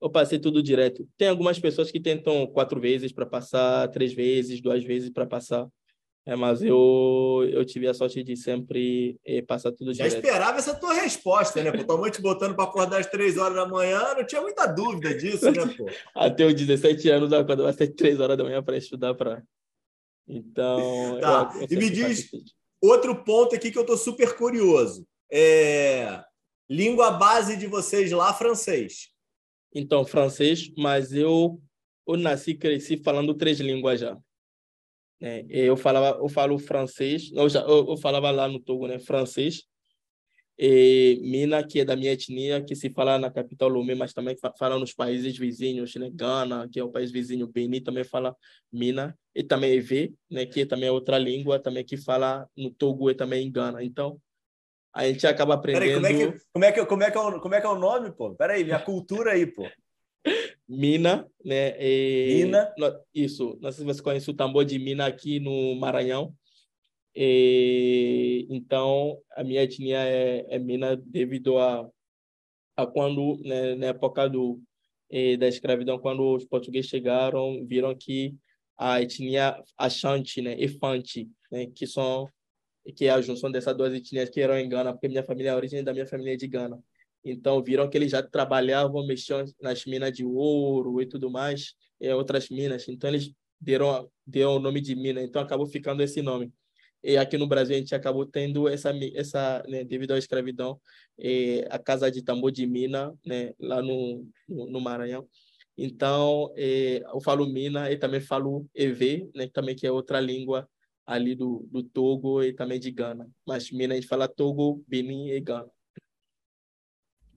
Eu 0.00 0.10
passei 0.10 0.38
tudo 0.38 0.62
direto. 0.62 1.08
Tem 1.16 1.28
algumas 1.28 1.58
pessoas 1.58 1.90
que 1.90 1.98
tentam 1.98 2.46
quatro 2.46 2.78
vezes 2.78 3.12
para 3.12 3.24
passar, 3.24 3.88
três 3.88 4.12
vezes, 4.12 4.60
duas 4.60 4.84
vezes 4.84 5.10
para 5.10 5.26
passar. 5.26 5.66
É, 6.28 6.34
mas 6.34 6.60
eu, 6.60 7.48
eu 7.52 7.64
tive 7.64 7.86
a 7.86 7.94
sorte 7.94 8.20
de 8.24 8.36
sempre 8.36 9.16
eh, 9.24 9.42
passar 9.42 9.70
tudo 9.70 9.94
Já 9.94 10.08
direto. 10.08 10.24
esperava 10.24 10.58
essa 10.58 10.74
tua 10.74 10.92
resposta, 10.92 11.62
né? 11.62 11.70
Pô, 11.70 11.84
tua 11.84 11.96
mãe 11.96 12.10
te 12.10 12.20
botando 12.20 12.56
para 12.56 12.64
acordar 12.64 12.98
às 12.98 13.06
três 13.06 13.38
horas 13.38 13.54
da 13.54 13.64
manhã, 13.64 14.12
não 14.12 14.26
tinha 14.26 14.42
muita 14.42 14.66
dúvida 14.66 15.14
disso, 15.16 15.48
né, 15.52 15.64
pô? 15.78 15.88
Até 16.12 16.44
os 16.44 16.52
17 16.52 17.08
anos, 17.10 17.30
eu 17.30 17.38
acordo 17.38 17.64
às 17.64 17.76
três 17.76 18.18
horas 18.18 18.36
da 18.36 18.42
manhã 18.42 18.60
para 18.60 18.76
estudar 18.76 19.14
para. 19.14 19.40
Então. 20.26 21.16
Tá. 21.20 21.52
Eu, 21.54 21.60
eu 21.60 21.68
e 21.70 21.76
me 21.76 21.88
diz 21.88 22.28
outro 22.82 23.22
ponto 23.22 23.54
aqui 23.54 23.70
que 23.70 23.78
eu 23.78 23.82
estou 23.82 23.96
super 23.96 24.34
curioso. 24.34 25.06
É... 25.30 26.24
Língua 26.68 27.12
base 27.12 27.56
de 27.56 27.68
vocês 27.68 28.10
lá, 28.10 28.34
francês. 28.34 29.10
Então, 29.72 30.04
francês, 30.04 30.72
mas 30.76 31.12
eu, 31.12 31.60
eu 32.04 32.16
nasci 32.16 32.50
e 32.50 32.58
cresci 32.58 32.96
falando 32.96 33.32
três 33.32 33.60
línguas 33.60 34.00
já. 34.00 34.18
É, 35.20 35.44
eu 35.48 35.76
falava, 35.76 36.18
eu 36.18 36.28
falo 36.28 36.58
francês, 36.58 37.30
eu, 37.32 37.48
já, 37.48 37.60
eu, 37.60 37.88
eu 37.88 37.96
falava 37.96 38.30
lá 38.30 38.48
no 38.48 38.60
Togo, 38.60 38.86
né, 38.86 38.98
francês. 38.98 39.62
E 40.58 41.18
Mina, 41.22 41.66
que 41.66 41.80
é 41.80 41.84
da 41.84 41.94
minha 41.94 42.12
etnia, 42.12 42.62
que 42.62 42.74
se 42.74 42.88
fala 42.90 43.18
na 43.18 43.30
capital 43.30 43.68
Lomé, 43.68 43.94
mas 43.94 44.14
também 44.14 44.34
fala 44.58 44.78
nos 44.78 44.94
países 44.94 45.36
vizinhos, 45.36 45.94
né, 45.96 46.10
Gana, 46.12 46.66
que 46.70 46.80
é 46.80 46.84
o 46.84 46.90
país 46.90 47.10
vizinho, 47.10 47.46
Beni 47.46 47.80
também 47.80 48.04
fala 48.04 48.34
Mina, 48.72 49.16
e 49.34 49.42
também 49.42 49.72
Evé, 49.74 50.10
né, 50.30 50.46
que 50.46 50.64
também 50.64 50.88
é 50.88 50.92
outra 50.92 51.18
língua, 51.18 51.58
também 51.58 51.84
que 51.84 51.96
fala 51.96 52.48
no 52.56 52.70
Togo 52.70 53.10
e 53.10 53.14
também 53.14 53.46
em 53.46 53.52
Gana. 53.52 53.84
Então, 53.84 54.18
a 54.94 55.06
gente 55.06 55.26
acaba 55.26 55.54
aprendendo. 55.54 55.82
Peraí, 55.82 55.94
como 55.94 56.06
é 56.06 56.32
que 56.32 56.46
como 56.54 56.64
é 56.64 56.72
que 56.72 56.86
como 56.86 57.02
é 57.02 57.10
que 57.10 57.18
é 57.18 57.20
o, 57.20 57.40
como 57.40 57.54
é 57.54 57.60
que 57.60 57.66
é 57.66 57.70
o 57.70 57.78
nome, 57.78 58.10
pô? 58.12 58.34
Peraí, 58.34 58.64
minha 58.64 58.78
cultura 58.78 59.32
aí, 59.32 59.46
pô. 59.46 59.68
Mina, 60.68 61.26
né? 61.44 61.76
E, 61.80 62.44
Mina. 62.44 62.72
Isso. 63.14 63.58
Não 63.60 63.70
sei 63.70 63.80
se 63.80 63.84
você 63.84 64.02
conhece 64.02 64.30
o 64.30 64.34
tambor 64.34 64.64
de 64.64 64.78
Mina 64.78 65.06
aqui 65.06 65.38
no 65.38 65.74
Maranhão. 65.76 66.34
E, 67.14 68.46
então, 68.50 69.18
a 69.34 69.42
minha 69.42 69.62
etnia 69.62 69.98
é, 69.98 70.46
é 70.48 70.58
Mina 70.58 70.96
devido 70.96 71.58
a, 71.58 71.88
a 72.76 72.86
quando, 72.86 73.40
né, 73.42 73.74
na 73.74 73.86
época 73.86 74.28
do, 74.28 74.60
da 75.38 75.48
escravidão, 75.48 75.98
quando 75.98 76.34
os 76.34 76.44
portugueses 76.44 76.90
chegaram, 76.90 77.64
viram 77.66 77.94
que 77.94 78.34
a 78.76 79.00
etnia 79.00 79.62
Ashanti, 79.78 80.42
né, 80.42 80.60
Efante, 80.60 81.28
né, 81.50 81.66
que 81.66 81.86
são 81.86 82.28
que 82.94 83.06
é 83.06 83.10
a 83.10 83.20
junção 83.20 83.50
dessas 83.50 83.76
duas 83.76 83.92
etnias 83.92 84.30
que 84.30 84.40
eram 84.40 84.56
em 84.56 84.68
Gana, 84.68 84.92
porque 84.92 85.08
minha 85.08 85.24
família, 85.24 85.52
a 85.52 85.56
origem 85.56 85.82
da 85.82 85.92
minha 85.92 86.06
família 86.06 86.34
é 86.34 86.36
de 86.36 86.46
Gana. 86.46 86.80
Então, 87.28 87.60
viram 87.60 87.90
que 87.90 87.98
eles 87.98 88.12
já 88.12 88.22
trabalhavam, 88.22 89.04
mexiam 89.04 89.44
nas 89.60 89.84
minas 89.84 90.12
de 90.12 90.24
ouro 90.24 91.02
e 91.02 91.06
tudo 91.06 91.28
mais, 91.28 91.74
e 92.00 92.08
outras 92.12 92.48
minas. 92.48 92.88
Então, 92.88 93.10
eles 93.10 93.32
deram, 93.60 94.08
deram 94.24 94.56
o 94.56 94.60
nome 94.60 94.80
de 94.80 94.94
mina, 94.94 95.20
então 95.20 95.42
acabou 95.42 95.66
ficando 95.66 96.02
esse 96.04 96.22
nome. 96.22 96.52
E 97.02 97.16
aqui 97.16 97.36
no 97.36 97.48
Brasil 97.48 97.74
a 97.74 97.78
gente 97.80 97.94
acabou 97.96 98.24
tendo 98.26 98.68
essa, 98.68 98.92
essa 99.14 99.62
né, 99.68 99.84
devido 99.84 100.12
à 100.12 100.18
escravidão, 100.18 100.80
a 101.68 101.78
casa 101.80 102.10
de 102.10 102.22
tambor 102.22 102.52
de 102.52 102.64
mina, 102.64 103.12
né, 103.24 103.52
lá 103.58 103.82
no, 103.82 104.24
no, 104.48 104.80
Maranhão. 104.80 105.26
Então, 105.76 106.52
eu 106.56 107.20
falo 107.20 107.46
mina 107.46 107.90
e 107.90 107.96
também 107.96 108.20
falo 108.20 108.66
EV, 108.72 109.28
né, 109.34 109.48
também 109.52 109.74
que 109.74 109.86
é 109.86 109.90
outra 109.90 110.20
língua 110.20 110.68
ali 111.04 111.34
do, 111.34 111.66
do 111.70 111.82
Togo 111.82 112.42
e 112.42 112.52
também 112.52 112.78
de 112.78 112.90
Gana. 112.92 113.28
Mas 113.46 113.70
mina 113.70 113.94
a 113.94 113.96
gente 113.96 114.08
fala 114.08 114.28
Togo, 114.28 114.84
Benin 114.88 115.28
e 115.30 115.40
Gana. 115.40 115.75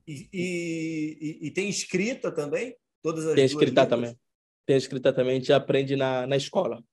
E, 0.10 0.28
e, 0.34 1.40
e, 1.48 1.52
tem 1.52 1.70
escrita 1.70 2.32
também? 2.32 2.76
Todas 3.04 3.28
as 3.28 3.36
tem 3.36 3.46
escrita 3.46 3.86
também. 3.86 4.18
Tem 4.66 4.76
escrita 4.76 5.14
também, 5.14 5.34
a 5.34 5.36
gente 5.36 5.54
aprende 5.54 5.96
na, 5.96 6.26
na 6.26 6.36
escola. 6.36 6.84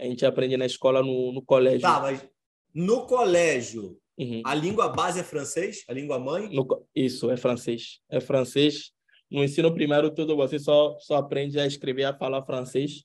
A 0.00 0.04
gente 0.04 0.24
aprende 0.24 0.56
na 0.56 0.64
escola, 0.64 1.02
no, 1.02 1.32
no 1.32 1.42
colégio. 1.42 1.82
Tá, 1.82 2.00
mas 2.00 2.26
no 2.74 3.06
colégio, 3.06 4.00
uhum. 4.18 4.40
a 4.42 4.54
língua 4.54 4.88
base 4.88 5.20
é 5.20 5.22
francês? 5.22 5.84
A 5.86 5.92
língua 5.92 6.18
mãe? 6.18 6.48
No, 6.48 6.66
isso, 6.94 7.30
é 7.30 7.36
francês. 7.36 8.00
É 8.08 8.20
francês. 8.20 8.90
No 9.30 9.44
ensino 9.44 9.72
primário, 9.74 10.10
tudo 10.10 10.34
você 10.34 10.58
só, 10.58 10.96
só 10.98 11.16
aprende 11.16 11.60
a 11.60 11.66
escrever, 11.66 12.04
a 12.04 12.16
falar 12.16 12.42
francês. 12.46 13.04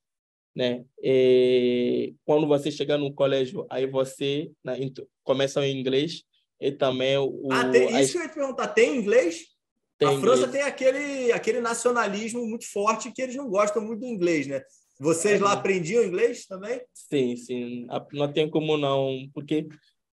Né? 0.55 0.85
E 1.03 2.15
quando 2.23 2.47
você 2.47 2.71
chega 2.71 2.97
no 2.97 3.13
colégio, 3.13 3.67
aí 3.69 3.85
você 3.85 4.49
né, 4.63 4.77
começa 5.23 5.59
o 5.59 5.65
inglês 5.65 6.23
e 6.59 6.71
também 6.71 7.17
o. 7.17 7.47
Ah, 7.51 7.69
tem, 7.69 7.99
isso 7.99 8.09
a... 8.09 8.11
que 8.11 8.17
eu 8.17 8.21
ia 8.23 8.29
te 8.29 8.35
perguntar: 8.35 8.67
tem 8.69 8.97
inglês? 8.97 9.45
Tem 9.97 10.07
a 10.07 10.13
inglês. 10.13 10.39
França 10.39 10.51
tem 10.51 10.61
aquele, 10.61 11.31
aquele 11.31 11.61
nacionalismo 11.61 12.45
muito 12.45 12.69
forte 12.71 13.11
que 13.11 13.21
eles 13.21 13.35
não 13.35 13.49
gostam 13.49 13.83
muito 13.83 14.01
do 14.01 14.07
inglês, 14.07 14.47
né? 14.47 14.61
Vocês 14.99 15.41
é, 15.41 15.43
lá 15.43 15.53
aprendiam 15.53 16.03
inglês 16.03 16.45
também? 16.45 16.81
Sim, 16.93 17.35
sim. 17.35 17.87
Não 18.13 18.31
tem 18.31 18.49
como 18.49 18.77
não, 18.77 19.29
porque 19.33 19.67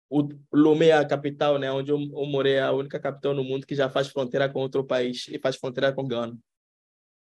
o 0.09 0.29
Lomé 0.53 0.87
é 0.89 0.93
a 0.93 1.07
capital, 1.07 1.57
né? 1.57 1.71
Onde 1.71 1.91
eu, 1.91 1.99
eu 1.99 2.25
morei, 2.25 2.53
é 2.53 2.61
a 2.61 2.71
única 2.71 2.99
capital 2.99 3.33
no 3.33 3.43
mundo 3.43 3.65
que 3.65 3.75
já 3.75 3.89
faz 3.89 4.07
fronteira 4.07 4.47
com 4.47 4.59
outro 4.59 4.83
país 4.83 5.27
e 5.29 5.39
faz 5.39 5.55
fronteira 5.55 5.91
com 5.91 6.07
Gana. 6.07 6.37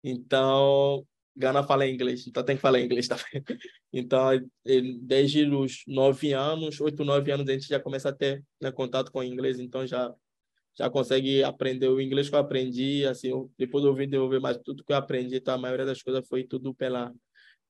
Então, 0.04 1.06
Gana 1.36 1.64
fala 1.64 1.88
inglês, 1.88 2.26
então 2.28 2.44
tem 2.44 2.56
que 2.56 2.62
falar 2.62 2.80
inglês 2.80 3.08
também. 3.08 3.26
Então, 3.98 4.30
desde 5.04 5.46
os 5.46 5.84
nove 5.88 6.34
anos, 6.34 6.82
oito, 6.82 7.06
nove 7.06 7.32
anos, 7.32 7.48
a 7.48 7.54
gente 7.54 7.68
já 7.68 7.80
começa 7.80 8.10
a 8.10 8.14
ter 8.14 8.44
né, 8.62 8.70
contato 8.70 9.10
com 9.10 9.20
o 9.20 9.24
inglês, 9.24 9.60
então 9.60 9.86
já 9.88 10.14
já 10.78 10.90
consegue 10.90 11.42
aprender 11.42 11.88
o 11.88 12.02
inglês 12.02 12.28
que 12.28 12.36
eu 12.36 12.40
aprendi, 12.40 13.06
assim, 13.06 13.30
eu, 13.30 13.50
depois 13.58 13.86
eu 13.86 13.96
vim 13.96 14.10
desenvolver 14.10 14.42
mais 14.42 14.58
tudo 14.58 14.84
que 14.84 14.92
eu 14.92 14.98
aprendi, 14.98 15.38
então 15.38 15.54
a 15.54 15.58
maioria 15.58 15.86
das 15.86 16.02
coisas 16.02 16.28
foi 16.28 16.44
tudo 16.44 16.76
pela 16.76 17.14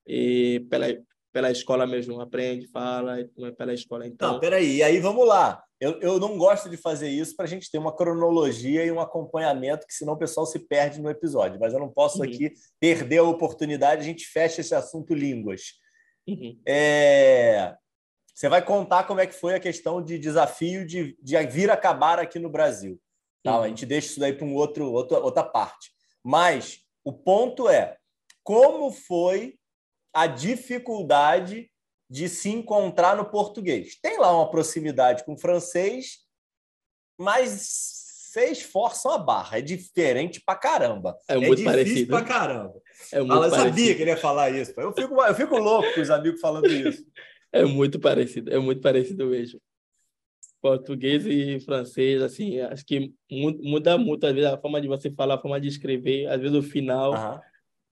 e 0.07 0.65
pela 0.67 0.87
pela 1.35 1.51
escola 1.51 1.85
mesmo, 1.85 2.21
aprende, 2.21 2.65
fala, 2.69 3.19
é 3.19 3.51
pela 3.51 3.73
escola. 3.73 4.07
Então, 4.07 4.31
não, 4.31 4.39
peraí, 4.39 4.81
aí 4.81 5.01
vamos 5.01 5.27
lá. 5.27 5.61
Eu, 5.79 5.99
eu 5.99 6.19
não 6.19 6.37
gosto 6.37 6.69
de 6.69 6.77
fazer 6.77 7.09
isso 7.09 7.35
para 7.35 7.45
a 7.45 7.47
gente 7.47 7.69
ter 7.69 7.77
uma 7.77 7.95
cronologia 7.95 8.85
e 8.85 8.91
um 8.91 8.99
acompanhamento, 8.99 9.85
que 9.85 9.93
senão 9.93 10.13
o 10.13 10.17
pessoal 10.17 10.45
se 10.45 10.59
perde 10.59 11.01
no 11.01 11.09
episódio. 11.09 11.59
Mas 11.59 11.73
eu 11.73 11.79
não 11.79 11.89
posso 11.89 12.19
uhum. 12.19 12.23
aqui 12.23 12.53
perder 12.79 13.17
a 13.17 13.23
oportunidade, 13.23 14.01
a 14.01 14.05
gente 14.05 14.25
fecha 14.25 14.61
esse 14.61 14.73
assunto 14.73 15.13
línguas. 15.13 15.73
Uhum. 16.27 16.59
É... 16.65 17.75
Você 18.33 18.49
vai 18.49 18.63
contar 18.63 19.03
como 19.03 19.19
é 19.19 19.27
que 19.27 19.33
foi 19.33 19.55
a 19.55 19.59
questão 19.59 20.01
de 20.01 20.17
desafio 20.17 20.85
de, 20.85 21.17
de 21.21 21.37
vir 21.47 21.69
acabar 21.69 22.19
aqui 22.19 22.39
no 22.39 22.49
Brasil. 22.49 22.99
Tá? 23.43 23.57
Uhum. 23.57 23.63
A 23.63 23.67
gente 23.67 23.85
deixa 23.85 24.07
isso 24.07 24.19
daí 24.19 24.33
para 24.33 24.45
um 24.45 24.53
outro, 24.55 24.91
outro, 24.91 25.17
outra 25.17 25.43
parte. 25.43 25.91
Mas 26.23 26.79
o 27.03 27.13
ponto 27.13 27.69
é 27.69 27.97
como 28.43 28.91
foi 28.91 29.57
a 30.13 30.27
dificuldade 30.27 31.69
de 32.09 32.29
se 32.29 32.49
encontrar 32.49 33.15
no 33.15 33.29
português. 33.29 33.97
Tem 34.01 34.19
lá 34.19 34.35
uma 34.35 34.49
proximidade 34.49 35.23
com 35.23 35.33
o 35.33 35.37
francês, 35.37 36.19
mas 37.17 38.05
vocês 38.35 38.61
forçam 38.61 39.11
a 39.11 39.17
barra. 39.17 39.59
É 39.59 39.61
diferente 39.61 40.41
pra 40.45 40.55
caramba. 40.55 41.17
É 41.27 41.37
muito 41.37 41.61
é 41.61 41.65
parecido. 41.65 42.07
pra 42.07 42.23
caramba. 42.23 42.81
É 43.11 43.19
muito 43.19 43.33
Fala, 43.33 43.47
eu 43.47 43.51
sabia 43.51 43.95
que 43.95 44.01
ele 44.01 44.11
ia 44.11 44.17
falar 44.17 44.49
isso. 44.49 44.73
Eu 44.77 44.93
fico, 44.93 45.21
eu 45.23 45.35
fico 45.35 45.57
louco 45.57 45.93
com 45.93 46.01
os 46.01 46.09
amigos 46.09 46.41
falando 46.41 46.67
isso. 46.67 47.05
É 47.51 47.63
muito 47.63 47.99
parecido, 47.99 48.51
é 48.51 48.59
muito 48.59 48.81
parecido 48.81 49.27
mesmo. 49.27 49.61
Português 50.61 51.25
e 51.25 51.59
francês, 51.59 52.21
assim, 52.21 52.59
acho 52.59 52.85
que 52.85 53.13
muda 53.31 53.97
muito, 53.97 54.25
às 54.25 54.33
vezes, 54.33 54.49
a 54.49 54.57
forma 54.57 54.81
de 54.81 54.87
você 54.87 55.11
falar, 55.11 55.35
a 55.35 55.39
forma 55.39 55.61
de 55.61 55.67
escrever, 55.67 56.27
às 56.27 56.41
vezes 56.41 56.57
o 56.57 56.61
final. 56.61 57.41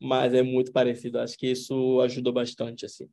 Mas 0.01 0.33
é 0.33 0.41
muito 0.41 0.73
parecido. 0.73 1.19
Acho 1.19 1.37
que 1.37 1.47
isso 1.47 2.01
ajudou 2.01 2.33
bastante, 2.33 2.85
assim. 2.85 3.07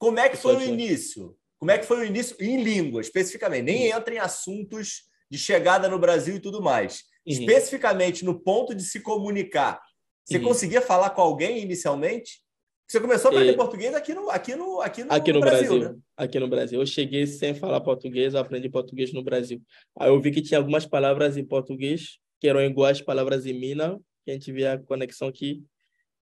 Como 0.00 0.18
é 0.18 0.30
que 0.30 0.36
foi 0.36 0.56
o 0.56 0.62
início? 0.62 1.36
Como 1.58 1.70
é 1.70 1.78
que 1.78 1.84
foi 1.84 2.00
o 2.00 2.04
início 2.04 2.34
em 2.40 2.62
língua, 2.62 3.02
especificamente? 3.02 3.64
Nem 3.64 3.90
entra 3.90 4.14
em 4.14 4.18
assuntos 4.18 5.02
de 5.30 5.38
chegada 5.38 5.90
no 5.90 5.98
Brasil 5.98 6.36
e 6.36 6.40
tudo 6.40 6.62
mais. 6.62 7.00
Uhum. 7.26 7.34
Especificamente 7.34 8.24
no 8.24 8.40
ponto 8.40 8.74
de 8.74 8.82
se 8.82 9.00
comunicar. 9.00 9.78
Você 10.24 10.38
uhum. 10.38 10.44
conseguia 10.44 10.80
falar 10.80 11.10
com 11.10 11.20
alguém 11.20 11.60
inicialmente? 11.60 12.40
Você 12.88 12.98
começou 12.98 13.30
a 13.30 13.34
aprender 13.34 13.52
e... 13.52 13.56
português 13.56 13.94
aqui 13.94 14.14
no, 14.14 14.30
aqui 14.30 14.56
no, 14.56 14.80
aqui 14.80 15.04
no, 15.04 15.12
aqui 15.12 15.32
no, 15.32 15.38
no 15.38 15.44
Brasil, 15.44 15.68
Brasil, 15.68 15.92
né? 15.92 15.98
Aqui 16.16 16.40
no 16.40 16.48
Brasil. 16.48 16.80
Eu 16.80 16.86
cheguei 16.86 17.26
sem 17.26 17.54
falar 17.54 17.80
português, 17.82 18.32
eu 18.32 18.40
aprendi 18.40 18.70
português 18.70 19.12
no 19.12 19.22
Brasil. 19.22 19.62
Aí 19.98 20.08
eu 20.08 20.18
vi 20.18 20.30
que 20.30 20.40
tinha 20.40 20.56
algumas 20.56 20.86
palavras 20.86 21.36
em 21.36 21.44
português 21.44 22.18
que 22.40 22.48
eram 22.48 22.62
iguais 22.62 23.02
palavras 23.02 23.44
em 23.44 23.52
Minas, 23.52 23.98
que 24.24 24.30
a 24.30 24.32
gente 24.32 24.50
via 24.50 24.72
a 24.72 24.78
conexão 24.78 25.28
aqui 25.28 25.62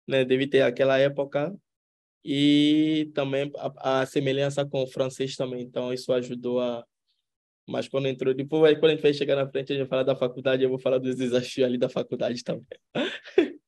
né? 0.09 0.25
Deve 0.25 0.47
ter 0.47 0.63
aquela 0.63 0.99
época 0.99 1.55
e 2.25 3.11
também 3.15 3.51
a, 3.57 4.01
a, 4.01 4.07
semelhança 4.07 4.65
com 4.65 4.83
o 4.83 4.87
francês 4.87 5.37
também. 5.37 5.63
Então 5.63 5.93
isso 5.93 6.13
ajudou 6.13 6.61
a 6.61 6.85
mas 7.67 7.87
quando 7.87 8.09
entrou 8.09 8.33
depois 8.33 8.79
quando 8.79 8.93
a 8.93 8.95
gente 8.95 9.03
vai 9.03 9.13
chegar 9.13 9.37
na 9.37 9.49
frente 9.49 9.73
a 9.73 9.77
gente 9.77 9.85
vai 9.85 9.91
falar 9.91 10.03
da 10.03 10.17
faculdade 10.17 10.63
eu 10.63 10.71
vou 10.71 10.79
falar 10.79 10.99
dos 10.99 11.17
desafios 11.17 11.67
ali 11.67 11.79
da 11.79 11.89
faculdade 11.89 12.43
também. 12.43 12.65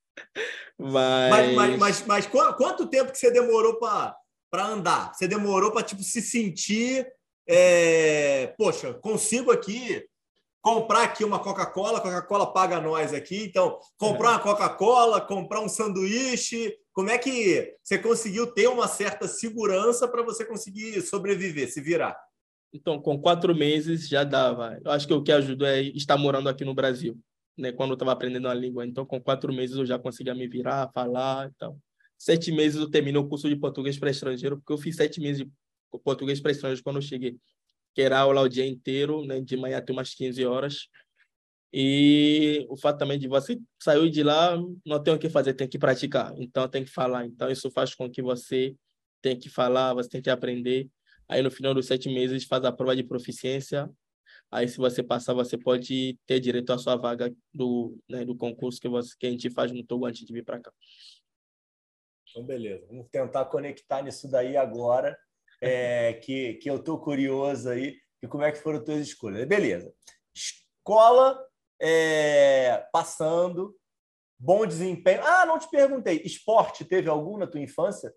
mas... 0.79 1.31
Mas, 1.31 1.55
mas, 1.55 1.79
mas, 1.79 2.07
mas 2.07 2.27
quanto 2.27 2.89
tempo 2.89 3.13
que 3.13 3.19
você 3.19 3.31
demorou 3.31 3.79
para 3.79 4.17
para 4.51 4.67
andar? 4.67 5.15
Você 5.15 5.29
demorou 5.29 5.71
para 5.71 5.85
tipo 5.85 6.03
se 6.03 6.21
sentir 6.21 7.07
é... 7.49 8.49
poxa, 8.59 8.95
consigo 8.95 9.51
aqui 9.51 10.05
comprar 10.61 11.05
aqui 11.05 11.25
uma 11.25 11.39
Coca-Cola, 11.39 12.01
Coca-Cola 12.01 12.53
paga 12.53 12.81
nós 12.81 13.13
aqui. 13.13 13.45
Então, 13.45 13.79
comprar 13.97 14.33
uma 14.33 14.39
Coca-Cola, 14.41 15.21
comprar 15.21 15.61
um 15.61 15.69
sanduíche, 15.69 16.75
como 16.93 17.11
é 17.11 17.19
que 17.19 17.77
você 17.83 17.99
conseguiu 17.99 18.47
ter 18.53 18.69
uma 18.69 18.87
certa 18.87 19.27
segurança 19.27 20.07
para 20.07 20.23
você 20.23 20.45
conseguir 20.45 21.01
sobreviver, 21.03 21.73
se 21.73 21.81
virar? 21.81 22.17
Então, 22.73 23.01
com 23.01 23.21
quatro 23.21 23.55
meses 23.55 24.09
já 24.09 24.23
dava. 24.23 24.79
Eu 24.85 24.91
acho 24.93 25.07
que 25.07 25.15
o 25.15 25.23
que 25.23 25.33
ajudou 25.33 25.67
é 25.67 25.83
estar 25.83 26.17
morando 26.17 26.49
aqui 26.49 26.65
no 26.65 26.75
Brasil, 26.75 27.19
né? 27.57 27.73
Quando 27.73 27.91
eu 27.91 27.95
estava 27.95 28.13
aprendendo 28.13 28.49
a 28.49 28.55
língua. 28.55 28.87
Então, 28.87 29.05
com 29.05 29.21
quatro 29.21 29.53
meses 29.53 29.77
eu 29.77 29.87
já 29.87 29.99
conseguia 29.99 30.35
me 30.35 30.47
virar, 30.47 30.91
falar, 30.93 31.51
então. 31.55 31.79
Sete 32.19 32.53
meses 32.53 32.79
eu 32.79 32.91
terminei 32.91 33.21
o 33.21 33.27
curso 33.27 33.49
de 33.49 33.57
português 33.57 33.99
para 33.99 34.11
estrangeiro, 34.11 34.59
porque 34.59 34.73
eu 34.73 34.79
fiz 34.79 34.95
sete 34.95 35.21
meses 35.21 35.39
de 35.39 35.51
português 36.05 36.39
para 36.39 36.51
estrangeiro 36.53 36.85
quando 36.85 36.97
eu 36.97 37.03
cheguei 37.03 37.39
que 37.95 38.03
era 38.03 38.19
aula 38.19 38.43
o 38.43 38.49
dia 38.49 38.67
inteiro, 38.67 39.25
né, 39.25 39.41
de 39.41 39.57
manhã 39.57 39.79
até 39.79 39.93
umas 39.93 40.15
15 40.15 40.45
horas. 40.45 40.89
E 41.73 42.67
o 42.69 42.77
fato 42.77 42.99
também 42.99 43.19
de 43.19 43.29
você 43.29 43.59
sair 43.81 44.11
de 44.11 44.23
lá, 44.23 44.57
não 44.85 45.03
tem 45.03 45.15
o 45.15 45.19
que 45.19 45.29
fazer, 45.29 45.55
tem 45.55 45.69
que 45.69 45.79
praticar. 45.79 46.35
Então, 46.37 46.69
tem 46.69 46.85
que 46.85 46.91
falar. 46.91 47.27
Então, 47.27 47.51
isso 47.51 47.71
faz 47.71 47.95
com 47.95 48.11
que 48.11 48.21
você 48.21 48.75
tem 49.23 49.39
que 49.39 49.49
falar, 49.49 49.95
você 49.95 50.09
tem 50.09 50.23
que 50.23 50.31
aprender. 50.31 50.89
Aí, 51.29 51.43
no 51.43 51.51
final 51.51 51.73
dos 51.73 51.87
sete 51.87 52.09
meses, 52.13 52.45
faz 52.45 52.65
a 52.65 52.73
prova 52.73 52.97
de 52.97 53.05
proficiência. 53.05 53.89
Aí, 54.51 54.67
se 54.67 54.79
você 54.79 55.01
passar, 55.01 55.33
você 55.33 55.57
pode 55.57 56.19
ter 56.27 56.41
direito 56.41 56.73
à 56.73 56.79
sua 56.79 56.97
vaga 56.97 57.33
do, 57.55 57.97
né, 58.09 58.25
do 58.25 58.37
concurso 58.37 58.81
que, 58.81 58.89
você, 58.89 59.15
que 59.17 59.27
a 59.27 59.31
gente 59.31 59.49
faz 59.49 59.71
no 59.71 59.85
Togo 59.85 60.07
antes 60.07 60.27
de 60.27 60.33
vir 60.33 60.45
para 60.45 60.59
cá. 60.59 60.73
Então, 62.29 62.45
beleza. 62.45 62.85
Vamos 62.89 63.07
tentar 63.11 63.45
conectar 63.45 64.03
nisso 64.03 64.29
daí 64.29 64.57
agora 64.57 65.17
é, 65.61 66.15
que, 66.15 66.55
que 66.55 66.71
eu 66.71 66.77
estou 66.77 66.99
curioso 66.99 67.69
aí, 67.69 67.97
e 68.23 68.29
como 68.29 68.45
é 68.45 68.53
que 68.53 68.59
foram 68.59 68.79
as 68.79 68.85
tuas 68.85 69.01
escolhas. 69.01 69.47
Beleza. 69.47 69.93
Escola 70.35 71.39
é, 71.81 72.87
passando, 72.93 73.77
bom 74.39 74.67
desempenho. 74.67 75.23
Ah, 75.25 75.47
não 75.47 75.59
te 75.59 75.69
perguntei. 75.69 76.21
Esporte 76.25 76.85
teve 76.85 77.09
algum 77.09 77.39
na 77.39 77.47
tua 77.47 77.61
infância? 77.61 78.13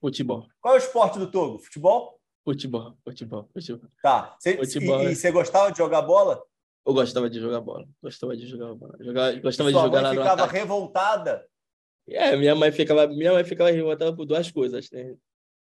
Futebol. 0.00 0.46
Qual 0.60 0.74
é 0.74 0.78
o 0.78 0.80
esporte 0.80 1.18
do 1.18 1.30
Togo? 1.30 1.58
Futebol? 1.58 2.20
Futebol, 2.44 2.96
futebol, 3.02 3.48
futebol. 3.52 3.90
Tá. 4.02 4.36
Cê, 4.38 4.56
futebol. 4.56 5.02
E, 5.02 5.12
e 5.12 5.16
você 5.16 5.32
gostava 5.32 5.72
de 5.72 5.78
jogar 5.78 6.02
bola? 6.02 6.40
Eu 6.86 6.94
gostava 6.94 7.28
de 7.28 7.40
jogar 7.40 7.60
bola. 7.60 7.88
Gostava 8.00 8.36
de 8.36 8.46
jogar 8.46 8.72
bola. 8.74 8.96
Jogar, 9.00 9.40
gostava 9.40 9.72
de 9.72 9.78
jogar 9.78 10.02
mãe 10.02 10.16
ficava 10.16 10.46
revoltada? 10.46 11.48
É, 12.08 12.36
minha 12.36 12.54
mãe 12.54 12.70
ficava, 12.70 13.08
minha 13.08 13.32
mãe 13.32 13.42
ficava 13.42 13.70
revoltada 13.70 14.14
por 14.14 14.24
duas 14.24 14.48
coisas. 14.52 14.88
Né? 14.92 15.16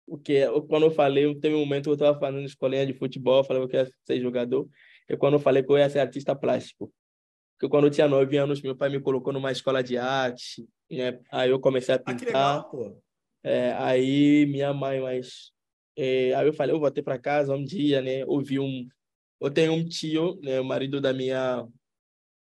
Porque 0.07 0.45
quando 0.69 0.83
eu 0.83 0.91
falei, 0.91 1.35
teve 1.35 1.55
um 1.55 1.59
momento 1.59 1.83
que 1.83 1.89
eu 1.89 1.93
estava 1.93 2.17
fazendo 2.17 2.45
escolinha 2.45 2.85
de 2.85 2.93
futebol, 2.93 3.43
falei 3.43 3.67
que 3.67 3.75
eu 3.75 3.81
ia 3.81 3.91
ser 4.05 4.21
jogador, 4.21 4.67
e 5.09 5.17
quando 5.17 5.33
eu 5.33 5.39
falei 5.39 5.61
que 5.61 5.71
eu 5.71 5.77
ia 5.77 5.89
ser 5.89 5.99
artista 5.99 6.35
plástico. 6.35 6.91
Porque 7.53 7.69
quando 7.69 7.85
eu 7.87 7.91
tinha 7.91 8.07
nove 8.07 8.37
anos, 8.37 8.61
meu 8.61 8.75
pai 8.75 8.89
me 8.89 9.01
colocou 9.01 9.33
numa 9.33 9.51
escola 9.51 9.83
de 9.83 9.97
arte, 9.97 10.67
né? 10.89 11.19
aí 11.31 11.49
eu 11.49 11.59
comecei 11.59 11.95
a 11.95 11.99
pintar. 11.99 12.15
Ah, 12.15 12.19
que 12.19 12.25
legal, 12.25 12.69
pô. 12.69 13.01
É, 13.43 13.73
aí 13.73 14.45
minha 14.45 14.73
mãe, 14.73 15.01
mas 15.01 15.51
é, 15.97 16.33
aí 16.35 16.47
eu 16.47 16.53
falei, 16.53 16.75
eu 16.75 16.79
voltei 16.79 17.03
para 17.03 17.17
casa 17.17 17.55
um 17.55 17.63
dia, 17.63 18.01
né? 18.01 18.23
Ouvi 18.25 18.59
um, 18.59 18.87
eu 19.41 19.49
tenho 19.49 19.73
um 19.73 19.85
tio, 19.85 20.39
né? 20.41 20.59
O 20.59 20.65
marido 20.65 21.01
da 21.01 21.11
minha 21.11 21.67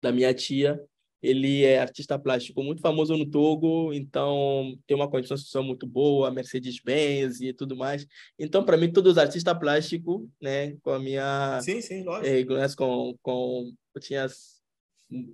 da 0.00 0.12
minha 0.12 0.32
tia, 0.32 0.80
ele 1.22 1.64
é 1.64 1.80
artista 1.80 2.18
plástico 2.18 2.62
muito 2.62 2.80
famoso 2.80 3.16
no 3.16 3.26
Togo, 3.26 3.92
então 3.92 4.78
tem 4.86 4.96
uma 4.96 5.10
condição 5.10 5.36
social 5.36 5.64
muito 5.64 5.86
boa, 5.86 6.30
Mercedes-Benz 6.30 7.40
e 7.40 7.52
tudo 7.52 7.76
mais. 7.76 8.06
Então, 8.38 8.64
para 8.64 8.76
mim, 8.76 8.92
todos 8.92 9.12
os 9.12 9.18
artistas 9.18 9.58
plásticos, 9.58 10.28
né, 10.40 10.76
com 10.76 10.90
a 10.90 10.98
minha. 10.98 11.60
Sim, 11.60 11.80
sim, 11.80 12.04
lógico. 12.04 12.54
É, 12.54 12.74
com, 12.76 13.16
com, 13.20 13.72
eu 13.94 14.00
tinha 14.00 14.26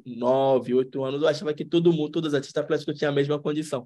nove, 0.06 0.72
oito 0.72 1.04
anos, 1.04 1.20
eu 1.20 1.28
achava 1.28 1.52
que 1.52 1.64
todo 1.64 1.92
mundo, 1.92 2.10
todos 2.10 2.28
os 2.28 2.34
artistas 2.34 2.64
plásticos 2.64 2.96
tinham 2.96 3.12
a 3.12 3.14
mesma 3.14 3.40
condição. 3.40 3.84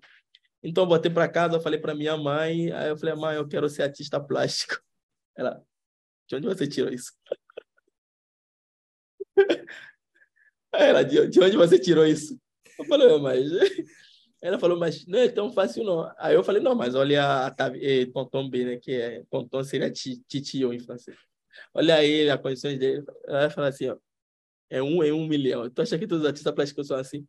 Então, 0.63 0.85
eu 0.85 0.89
botei 0.89 1.11
para 1.11 1.29
casa, 1.29 1.61
falei 1.61 1.79
para 1.81 1.95
minha 1.95 2.17
mãe, 2.17 2.71
aí 2.73 2.91
eu 2.91 2.97
falei, 2.97 3.15
mãe, 3.15 3.37
eu 3.37 3.47
quero 3.49 3.69
ser 3.69 3.83
artista 3.83 4.21
plástico. 4.21 4.81
Ela, 5.37 5.65
de 6.29 6.37
onde 6.37 6.47
você 6.47 6.67
tirou 6.67 6.93
isso? 6.93 7.13
Ela, 10.73 11.03
de, 11.03 11.29
de 11.29 11.41
onde 11.41 11.57
você 11.57 11.79
tirou 11.79 12.07
isso? 12.07 12.39
Eu 12.79 12.85
falei, 12.85 13.19
mas. 13.19 13.51
Ela 14.41 14.57
falou, 14.57 14.79
mas 14.79 15.05
não 15.07 15.19
é 15.19 15.29
tão 15.29 15.53
fácil, 15.53 15.83
não. 15.83 16.13
Aí 16.17 16.35
eu 16.35 16.45
falei, 16.45 16.63
não, 16.63 16.75
mas 16.75 16.95
olha 16.95 17.47
a, 17.47 17.55
Tonton 18.13 18.49
B, 18.49 18.65
né? 18.65 18.77
Que 18.77 18.93
é 18.93 19.25
Tonton 19.29 19.65
seria 19.65 19.91
titio 19.91 20.73
em 20.73 20.79
francês. 20.79 21.17
Olha 21.75 21.97
aí 21.97 22.31
as 22.31 22.41
condições 22.41 22.79
dele. 22.79 23.05
Ela 23.27 23.51
falou 23.51 23.69
assim, 23.69 23.89
ó, 23.89 23.97
é 24.71 24.81
um 24.81 25.03
em 25.03 25.11
um 25.11 25.27
milhão. 25.27 25.69
Tu 25.69 25.83
acha 25.83 25.99
que 25.99 26.07
todos 26.07 26.23
os 26.23 26.29
artistas 26.29 26.55
plásticos 26.55 26.87
são 26.87 26.97
assim? 26.97 27.27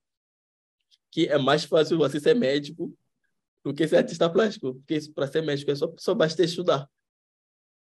Que 1.11 1.27
é 1.27 1.37
mais 1.39 1.63
fácil 1.63 1.97
você 1.97 2.19
ser 2.19 2.35
médico 2.35 2.95
do 3.65 3.73
que 3.73 3.87
ser 3.87 3.97
artista 3.97 4.29
plástico. 4.29 4.75
Porque 4.75 4.99
para 5.11 5.25
ser 5.25 5.41
médico 5.41 5.71
é 5.71 5.75
só, 5.75 5.91
só 5.97 6.13
basta 6.13 6.43
estudar. 6.43 6.87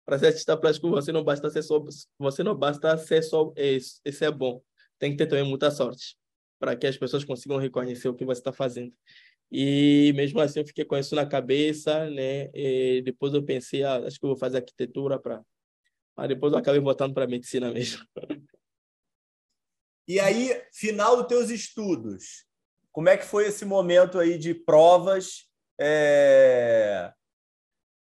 Para 0.05 0.19
ser 0.19 0.27
artista 0.27 0.57
plástico, 0.57 0.91
você 0.91 1.13
não 1.13 1.23
basta 1.23 1.49
ser 1.51 1.63
só, 1.63 1.81
você 2.19 2.43
não 2.43 2.57
basta 2.57 2.99
ser 2.99 3.23
só, 3.23 3.53
esse 3.57 4.25
é 4.25 4.31
bom 4.31 4.61
tem 5.05 5.13
que 5.13 5.19
ter 5.19 5.27
também 5.27 5.45
muita 5.45 5.71
sorte 5.71 6.17
para 6.59 6.75
que 6.75 6.87
as 6.87 6.97
pessoas 6.97 7.25
consigam 7.25 7.59
reconhecer 7.59 8.09
o 8.09 8.15
que 8.15 8.25
você 8.25 8.41
está 8.41 8.55
fazendo. 8.55 8.91
E 9.53 10.15
mesmo 10.17 10.41
assim 10.41 10.61
eu 10.61 10.67
fiquei 10.67 10.83
com 10.83 10.97
isso 10.97 11.15
na 11.15 11.27
cabeça, 11.27 12.09
né? 12.09 12.51
E 12.55 13.03
depois 13.03 13.35
eu 13.35 13.45
pensei, 13.45 13.85
ah, 13.85 13.99
acho 13.99 14.19
que 14.19 14.25
eu 14.25 14.31
vou 14.31 14.39
fazer 14.39 14.57
arquitetura 14.59 15.19
para, 15.19 15.45
mas 16.17 16.29
depois 16.29 16.55
eu 16.55 16.59
acabei 16.59 16.81
voltando 16.81 17.13
para 17.13 17.27
medicina 17.27 17.71
mesmo. 17.71 18.03
E 20.09 20.19
aí, 20.19 20.51
final 20.73 21.19
dos 21.19 21.27
teus 21.27 21.51
estudos, 21.51 22.47
como 22.91 23.11
é 23.11 23.17
que 23.19 23.25
foi 23.25 23.47
esse 23.47 23.67
momento 23.67 24.19
aí 24.19 24.39
de 24.39 24.55
provas? 24.55 25.47
É... 25.79 27.13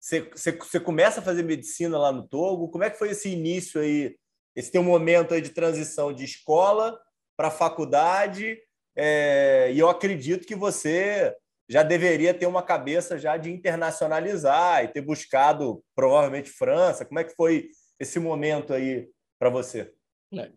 Você, 0.00 0.22
você, 0.22 0.53
você 0.53 0.81
começa 0.81 1.20
a 1.20 1.22
fazer 1.22 1.44
medicina 1.44 1.98
lá 1.98 2.11
no 2.11 2.26
Togo? 2.26 2.68
Como 2.68 2.83
é 2.83 2.90
que 2.90 2.98
foi 2.98 3.11
esse 3.11 3.29
início 3.29 3.81
aí 3.81 4.16
esse 4.54 4.70
tem 4.70 4.80
um 4.80 4.84
momento 4.84 5.34
aí 5.34 5.40
de 5.40 5.50
transição 5.50 6.12
de 6.12 6.24
escola 6.24 6.98
para 7.36 7.50
faculdade, 7.50 8.58
é, 8.96 9.72
e 9.72 9.78
eu 9.78 9.88
acredito 9.88 10.46
que 10.46 10.54
você 10.54 11.34
já 11.68 11.82
deveria 11.82 12.34
ter 12.34 12.46
uma 12.46 12.62
cabeça 12.62 13.18
já 13.18 13.36
de 13.36 13.50
internacionalizar 13.50 14.84
e 14.84 14.88
ter 14.88 15.00
buscado 15.00 15.82
provavelmente 15.94 16.50
França. 16.50 17.04
Como 17.04 17.20
é 17.20 17.24
que 17.24 17.34
foi 17.34 17.68
esse 17.98 18.18
momento 18.18 18.74
aí 18.74 19.08
para 19.38 19.48
você? 19.48 19.92
É, 20.34 20.50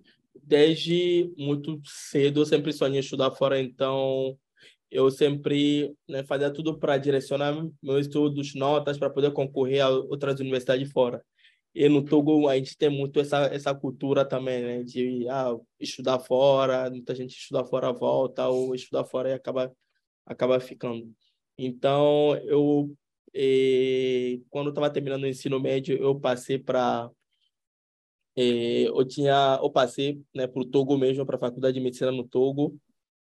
desde 0.43 1.31
muito 1.37 1.79
cedo 1.85 2.41
eu 2.41 2.45
sempre 2.45 2.73
sonhei 2.73 2.99
estudar 2.99 3.31
fora, 3.31 3.61
então 3.61 4.35
eu 4.89 5.09
sempre 5.09 5.95
né, 6.07 6.23
fazia 6.23 6.51
tudo 6.51 6.79
para 6.79 6.97
direcionar 6.97 7.55
meus 7.81 8.07
estudos, 8.07 8.53
notas 8.55 8.97
para 8.97 9.09
poder 9.09 9.31
concorrer 9.31 9.81
a 9.81 9.89
outras 9.89 10.39
universidades 10.39 10.91
fora. 10.91 11.23
E 11.75 11.89
no 11.89 12.03
Togo 12.05 12.47
a 12.47 12.55
gente 12.55 12.77
tem 12.77 12.89
muito 12.89 13.19
essa, 13.19 13.45
essa 13.47 13.73
cultura 13.73 14.23
também, 14.23 14.61
né? 14.61 14.83
De 14.83 15.27
ah, 15.29 15.57
estudar 15.79 16.19
fora, 16.19 16.89
muita 16.89 17.15
gente 17.15 17.35
estuda 17.35 17.65
fora 17.65 17.91
volta, 17.91 18.47
ou 18.47 18.75
estudar 18.75 19.05
fora 19.05 19.29
e 19.29 19.33
acaba, 19.33 19.75
acaba 20.25 20.59
ficando. 20.59 21.11
Então, 21.57 22.35
eu, 22.45 22.95
eh, 23.33 24.39
quando 24.49 24.69
estava 24.69 24.89
terminando 24.89 25.23
o 25.23 25.27
ensino 25.27 25.59
médio, 25.59 25.97
eu 25.97 26.19
passei 26.19 26.59
para. 26.59 27.09
Eh, 28.35 28.87
eu 28.87 29.05
tinha, 29.07 29.59
eu 29.61 29.69
passei 29.71 30.21
né, 30.33 30.47
para 30.47 30.61
o 30.61 30.65
Togo 30.65 30.97
mesmo, 30.97 31.25
para 31.25 31.37
a 31.37 31.39
Faculdade 31.39 31.75
de 31.75 31.81
Medicina 31.81 32.11
no 32.11 32.27
Togo. 32.27 32.79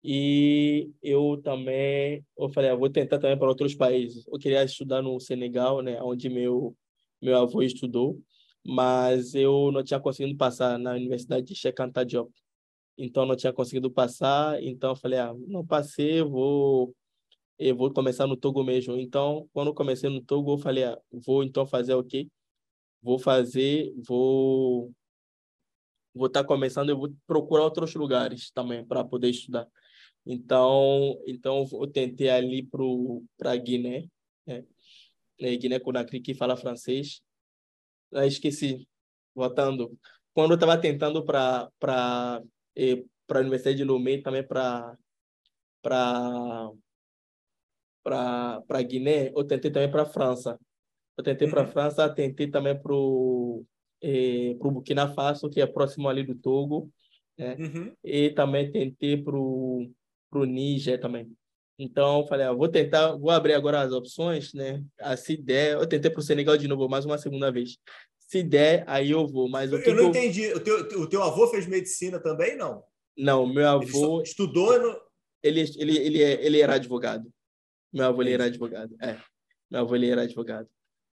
E 0.03 0.91
eu 1.03 1.41
também, 1.43 2.25
eu 2.37 2.49
falei, 2.49 2.69
ah, 2.71 2.75
vou 2.75 2.89
tentar 2.89 3.19
também 3.19 3.37
para 3.37 3.49
outros 3.49 3.75
países. 3.75 4.25
Eu 4.27 4.39
queria 4.39 4.63
estudar 4.63 5.01
no 5.01 5.19
Senegal, 5.19 5.81
né, 5.81 6.01
onde 6.01 6.29
meu 6.29 6.75
meu 7.21 7.37
avô 7.37 7.61
estudou 7.61 8.21
mas 8.67 9.33
eu 9.33 9.71
não 9.71 9.81
tinha 9.83 9.99
conseguido 9.99 10.37
passar 10.37 10.77
na 10.77 10.91
Universidade 10.91 11.45
de 11.45 11.55
Cheikh 11.55 11.81
Anta 11.81 12.05
Diop. 12.05 12.29
Então 12.97 13.25
não 13.25 13.35
tinha 13.35 13.53
conseguido 13.53 13.89
passar, 13.89 14.61
então 14.61 14.91
eu 14.91 14.95
falei, 14.95 15.19
ah, 15.19 15.33
não 15.47 15.65
passei, 15.65 16.21
vou 16.21 16.93
eu 17.59 17.75
vou 17.75 17.91
começar 17.93 18.27
no 18.27 18.37
Togo 18.37 18.63
mesmo. 18.63 18.95
Então, 18.97 19.49
quando 19.53 19.73
comecei 19.73 20.09
no 20.09 20.21
Togo, 20.21 20.53
eu 20.53 20.57
falei, 20.59 20.83
ah, 20.83 20.99
vou 21.11 21.43
então 21.43 21.65
fazer 21.65 21.95
o 21.95 22.03
quê? 22.03 22.27
Vou 23.01 23.19
fazer, 23.19 23.93
vou 24.07 24.91
vou 26.13 26.27
estar 26.27 26.41
tá 26.41 26.47
começando, 26.47 26.89
eu 26.89 26.97
vou 26.97 27.13
procurar 27.27 27.63
outros 27.63 27.93
lugares 27.95 28.51
também 28.51 28.85
para 28.85 29.03
poder 29.03 29.29
estudar. 29.29 29.67
Então, 30.25 31.17
então 31.27 31.65
eu 31.71 31.87
tentei 31.87 32.29
ali 32.29 32.67
para 33.37 33.55
Guiné, 33.57 34.07
né? 34.45 34.65
Guiné 35.39 35.79
Conakry 35.79 36.21
que 36.21 36.33
fala 36.33 36.57
francês 36.57 37.21
ah, 38.13 38.25
esqueci, 38.25 38.87
voltando. 39.35 39.97
Quando 40.33 40.51
eu 40.51 40.55
estava 40.55 40.77
tentando 40.79 41.25
para 41.25 41.69
para 41.79 42.41
eh, 42.75 43.03
para 43.25 43.39
a 43.39 43.41
Universidade 43.41 43.77
de 43.77 43.83
Lomé 43.83 44.21
também 44.21 44.45
para 44.45 44.95
para 45.81 46.71
para 48.03 48.81
Guiné, 48.83 49.31
eu 49.35 49.43
tentei 49.43 49.71
também 49.71 49.91
para 49.91 50.03
a 50.03 50.05
França. 50.05 50.59
Eu 51.17 51.23
tentei 51.23 51.49
para 51.49 51.61
a 51.61 51.65
uhum. 51.65 51.71
França, 51.71 52.09
tentei 52.13 52.49
também 52.49 52.79
para 52.79 52.93
o 52.93 53.65
eh, 54.01 54.55
pro 54.59 54.71
Burkina 54.71 55.13
Faso, 55.13 55.49
que 55.49 55.59
é 55.61 55.67
próximo 55.67 56.07
ali 56.07 56.23
do 56.23 56.35
Togo, 56.35 56.91
né? 57.37 57.55
Uhum. 57.55 57.93
E 58.03 58.29
também 58.31 58.71
tentei 58.71 59.21
para 59.21 59.35
o 59.35 59.91
Níger 60.45 60.99
também. 61.01 61.35
Então, 61.79 62.21
eu 62.21 62.27
falei, 62.27 62.47
ah, 62.47 62.53
vou 62.53 62.67
tentar, 62.67 63.15
vou 63.15 63.29
abrir 63.29 63.53
agora 63.53 63.81
as 63.81 63.91
opções, 63.91 64.51
né? 64.53 64.83
Ah, 64.99 65.15
se 65.15 65.37
der, 65.37 65.73
eu 65.73 65.85
tentei 65.85 66.09
para 66.09 66.19
o 66.19 66.23
Senegal 66.23 66.57
de 66.57 66.67
novo, 66.67 66.89
mais 66.89 67.05
uma 67.05 67.17
segunda 67.17 67.51
vez. 67.51 67.77
Se 68.17 68.41
der, 68.41 68.83
aí 68.87 69.11
eu 69.11 69.27
vou. 69.27 69.47
Mas 69.47 69.71
eu, 69.71 69.79
eu 69.79 69.95
não 69.95 70.03
eu... 70.03 70.09
entendi. 70.09 70.51
O 70.53 70.59
teu, 70.59 70.77
o 70.99 71.07
teu 71.07 71.21
avô 71.21 71.47
fez 71.47 71.67
medicina 71.67 72.19
também, 72.19 72.57
não? 72.57 72.83
Não, 73.15 73.45
meu 73.45 73.67
avô. 73.67 74.15
Ele 74.17 74.23
estudou 74.23 74.79
no. 74.79 74.99
Ele, 75.41 75.61
ele, 75.77 75.97
ele, 75.97 76.21
ele 76.21 76.61
era 76.61 76.75
advogado. 76.75 77.31
Meu 77.93 78.05
avô 78.05 78.21
ele 78.21 78.33
era 78.33 78.45
advogado. 78.45 78.95
É. 79.01 79.17
Meu 79.69 79.81
avô 79.81 79.95
ele 79.95 80.09
era 80.09 80.23
advogado. 80.23 80.67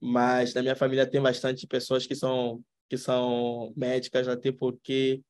Mas 0.02 0.54
na 0.54 0.62
minha 0.62 0.76
família 0.76 1.08
tem 1.08 1.22
bastante 1.22 1.66
pessoas 1.66 2.06
que 2.06 2.16
são, 2.16 2.62
que 2.90 2.98
são 2.98 3.74
médicas, 3.76 4.28
até 4.28 4.52
porque 4.52 5.22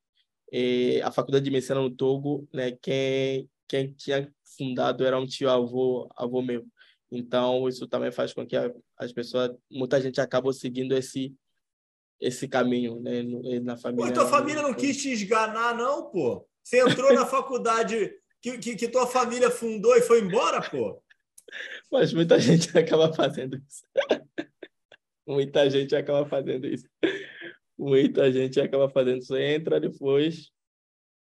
eh, 0.52 1.02
a 1.04 1.12
faculdade 1.12 1.46
de 1.46 1.52
medicina 1.52 1.80
no 1.80 1.92
Togo, 1.92 2.48
né, 2.54 2.72
quem, 2.82 3.50
quem 3.68 3.92
tinha 3.94 4.32
fundado 4.58 5.06
era 5.06 5.20
um 5.20 5.26
tio 5.26 5.50
avô, 5.50 6.10
avô 6.16 6.42
meu. 6.42 6.66
Então, 7.12 7.68
isso 7.68 7.88
também 7.88 8.12
faz 8.12 8.34
com 8.34 8.46
que 8.46 8.56
as 8.98 9.12
pessoas, 9.14 9.52
muita 9.72 10.02
gente 10.02 10.20
acabou 10.20 10.54
seguindo 10.54 10.94
esse 10.94 11.34
esse 12.20 12.48
caminho, 12.48 13.00
né, 13.00 13.22
na 13.62 13.78
família. 13.78 14.08
Pô, 14.08 14.14
tua 14.14 14.28
família 14.28 14.62
não 14.64 14.74
quis 14.74 15.00
te 15.00 15.12
esganar, 15.12 15.78
não, 15.78 16.10
pô? 16.10 16.48
Você 16.64 16.82
entrou 16.82 17.14
na 17.14 17.26
faculdade 17.28 18.12
que, 18.42 18.58
que, 18.58 18.76
que, 18.76 18.88
tua 18.88 19.06
família 19.06 19.52
fundou 19.52 19.96
e 19.96 20.02
foi 20.02 20.22
embora, 20.22 20.62
pô? 20.68 21.02
Mas 21.92 22.12
muita 22.14 22.40
gente 22.40 22.76
acaba 22.78 23.14
fazendo 23.14 23.56
isso. 23.56 23.84
muita 25.28 25.70
gente 25.70 25.96
acaba 25.96 26.28
fazendo 26.28 26.66
isso. 26.66 26.88
Muita 27.78 28.32
gente 28.32 28.60
acaba 28.60 28.90
fazendo 28.90 29.20
isso. 29.20 29.36
Entra 29.36 29.80
depois. 29.80 30.52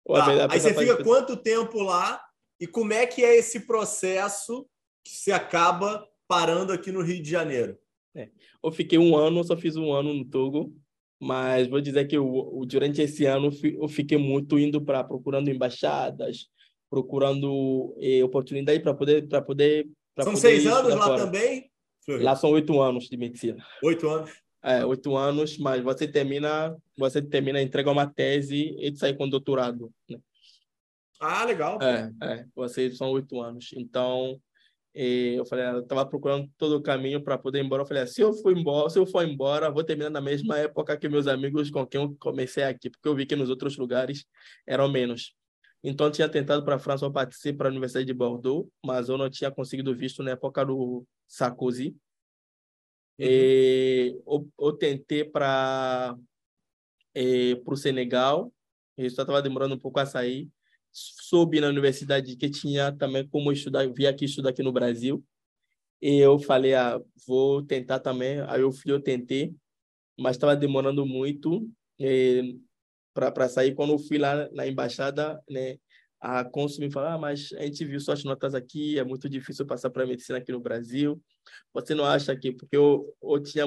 Tá, 0.06 0.52
aí 0.52 0.60
você 0.60 0.74
fica 0.74 1.02
quanto 1.02 1.36
tempo 1.36 1.82
lá 1.82 2.24
e 2.64 2.66
como 2.66 2.94
é 2.94 3.06
que 3.06 3.22
é 3.22 3.36
esse 3.36 3.60
processo 3.60 4.66
que 5.04 5.12
se 5.14 5.30
acaba 5.30 6.08
parando 6.26 6.72
aqui 6.72 6.90
no 6.90 7.02
Rio 7.02 7.22
de 7.22 7.28
Janeiro? 7.28 7.76
É. 8.16 8.30
Eu 8.62 8.72
fiquei 8.72 8.98
um 8.98 9.14
ano, 9.14 9.44
só 9.44 9.54
fiz 9.54 9.76
um 9.76 9.92
ano 9.92 10.14
no 10.14 10.24
Togo, 10.24 10.74
mas 11.20 11.68
vou 11.68 11.78
dizer 11.78 12.06
que 12.06 12.16
eu, 12.16 12.62
durante 12.66 13.02
esse 13.02 13.26
ano 13.26 13.50
eu 13.62 13.86
fiquei 13.86 14.16
muito 14.16 14.58
indo 14.58 14.80
para 14.80 15.04
procurando 15.04 15.50
embaixadas, 15.50 16.46
procurando 16.88 17.94
eh, 18.00 18.24
oportunidade 18.24 18.80
para 18.80 18.94
poder 18.94 19.28
para 19.28 19.42
poder 19.42 19.86
pra 20.14 20.24
são 20.24 20.32
poder 20.32 20.40
seis 20.40 20.66
anos 20.66 20.94
lá 20.94 21.04
fora. 21.04 21.24
também 21.26 21.70
lá 22.08 22.34
são 22.34 22.50
oito 22.52 22.80
anos 22.80 23.08
de 23.08 23.16
medicina 23.16 23.66
oito 23.82 24.08
anos 24.08 24.30
é 24.62 24.86
oito 24.86 25.16
anos 25.16 25.58
mas 25.58 25.82
você 25.82 26.06
termina 26.06 26.76
você 26.96 27.20
termina 27.20 27.60
entrega 27.60 27.90
uma 27.90 28.06
tese 28.06 28.76
e 28.78 28.94
sai 28.96 29.12
com 29.12 29.28
doutorado 29.28 29.90
né? 30.08 30.18
Ah, 31.20 31.44
legal. 31.44 31.78
É, 31.80 32.12
é, 32.22 32.46
vocês 32.54 32.96
são 32.96 33.10
oito 33.10 33.40
anos. 33.40 33.70
Então, 33.76 34.40
eu 34.94 35.44
falei, 35.46 35.64
ah, 35.64 35.72
eu 35.72 35.80
estava 35.80 36.06
procurando 36.06 36.48
todo 36.56 36.76
o 36.76 36.82
caminho 36.82 37.22
para 37.22 37.36
poder 37.36 37.60
ir 37.60 37.64
embora. 37.64 37.82
Eu 37.82 37.86
falei, 37.86 38.02
ah, 38.02 38.06
se 38.06 38.20
eu 38.20 38.32
for 38.32 38.56
embora, 38.56 38.88
se 38.90 38.98
eu 38.98 39.06
for 39.06 39.26
embora, 39.26 39.70
vou 39.70 39.82
terminar 39.82 40.10
na 40.10 40.20
mesma 40.20 40.58
época 40.58 40.96
que 40.96 41.08
meus 41.08 41.26
amigos 41.26 41.70
com 41.70 41.86
quem 41.86 42.00
eu 42.00 42.16
comecei 42.18 42.64
aqui, 42.64 42.90
porque 42.90 43.08
eu 43.08 43.14
vi 43.14 43.26
que 43.26 43.34
nos 43.34 43.50
outros 43.50 43.76
lugares 43.76 44.24
eram 44.66 44.88
menos. 44.90 45.34
Então, 45.82 46.06
eu 46.06 46.12
tinha 46.12 46.28
tentado 46.28 46.64
para 46.64 46.76
a 46.76 46.78
França, 46.78 47.04
eu 47.04 47.12
participei 47.12 47.52
para 47.52 47.68
a 47.68 47.70
Universidade 47.70 48.06
de 48.06 48.14
Bordeaux, 48.14 48.68
mas 48.84 49.08
eu 49.08 49.18
não 49.18 49.28
tinha 49.28 49.50
conseguido 49.50 49.94
visto 49.94 50.22
na 50.22 50.30
época 50.30 50.64
do 50.64 51.04
Sarkozy. 51.28 51.88
Uhum. 53.18 53.26
E 53.26 54.20
eu, 54.26 54.48
eu 54.58 54.72
tentei 54.72 55.24
para 55.24 56.16
o 57.66 57.76
Senegal, 57.76 58.52
o 58.96 59.02
resultado 59.02 59.26
estava 59.26 59.42
demorando 59.42 59.74
um 59.74 59.78
pouco 59.78 59.98
a 60.00 60.06
sair 60.06 60.48
soube 60.94 61.60
na 61.60 61.68
universidade 61.68 62.36
que 62.36 62.48
tinha 62.48 62.92
também 62.92 63.26
como 63.26 63.50
estudar, 63.50 63.86
vim 63.92 64.06
aqui 64.06 64.24
estudar 64.26 64.50
aqui 64.50 64.62
no 64.62 64.72
Brasil. 64.72 65.24
E 66.00 66.18
eu 66.18 66.38
falei, 66.38 66.74
ah, 66.74 67.00
vou 67.26 67.62
tentar 67.62 67.98
também. 67.98 68.40
Aí 68.42 68.60
eu 68.60 68.70
fui, 68.70 68.92
eu 68.92 69.00
tentei, 69.00 69.54
mas 70.18 70.36
estava 70.36 70.54
demorando 70.54 71.04
muito 71.04 71.68
para 73.12 73.48
sair. 73.48 73.74
Quando 73.74 73.94
eu 73.94 73.98
fui 73.98 74.18
lá 74.18 74.48
na 74.52 74.66
embaixada, 74.66 75.42
né, 75.50 75.78
a 76.20 76.44
cônsul 76.44 76.80
me 76.80 76.90
falou, 76.90 77.08
ah, 77.08 77.18
mas 77.18 77.52
a 77.54 77.62
gente 77.62 77.84
viu 77.84 77.98
suas 78.00 78.22
notas 78.22 78.54
aqui, 78.54 78.98
é 78.98 79.04
muito 79.04 79.28
difícil 79.28 79.66
passar 79.66 79.90
para 79.90 80.06
medicina 80.06 80.38
aqui 80.38 80.52
no 80.52 80.60
Brasil. 80.60 81.20
Você 81.72 81.94
não 81.94 82.04
acha 82.04 82.34
que, 82.36 82.52
porque 82.52 82.76
eu, 82.76 83.14
eu 83.22 83.42
tinha 83.42 83.66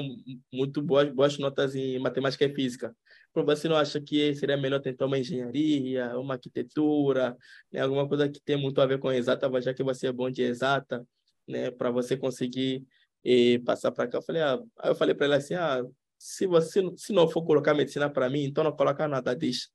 muito 0.52 0.80
boas, 0.82 1.12
boas 1.12 1.38
notas 1.38 1.74
em 1.74 1.98
matemática 1.98 2.44
e 2.44 2.54
física, 2.54 2.96
você 3.34 3.68
não 3.68 3.76
acha 3.76 4.00
que 4.00 4.34
seria 4.34 4.56
melhor 4.56 4.80
tentar 4.80 5.06
uma 5.06 5.18
engenharia, 5.18 6.18
uma 6.18 6.34
arquitetura, 6.34 7.36
né? 7.72 7.80
alguma 7.80 8.08
coisa 8.08 8.28
que 8.28 8.40
tem 8.40 8.56
muito 8.56 8.80
a 8.80 8.86
ver 8.86 8.98
com 8.98 9.12
exata, 9.12 9.48
já 9.60 9.72
que 9.72 9.82
você 9.82 10.08
é 10.08 10.12
bom 10.12 10.30
de 10.30 10.42
exata, 10.42 11.06
né? 11.46 11.70
para 11.70 11.90
você 11.90 12.16
conseguir 12.16 12.84
eh, 13.24 13.58
passar 13.64 13.92
para 13.92 14.08
cá? 14.08 14.18
Eu 14.18 14.22
falei, 14.22 14.42
ah, 14.42 14.58
aí 14.78 14.90
eu 14.90 14.94
falei 14.94 15.14
para 15.14 15.26
ela 15.26 15.36
assim, 15.36 15.54
ah, 15.54 15.84
se 16.18 16.46
você 16.46 16.82
se 16.96 17.12
não 17.12 17.28
for 17.28 17.44
colocar 17.44 17.74
medicina 17.74 18.10
para 18.10 18.28
mim, 18.28 18.44
então 18.44 18.64
não 18.64 18.74
coloca 18.74 19.06
nada, 19.06 19.34
deixa. 19.34 19.68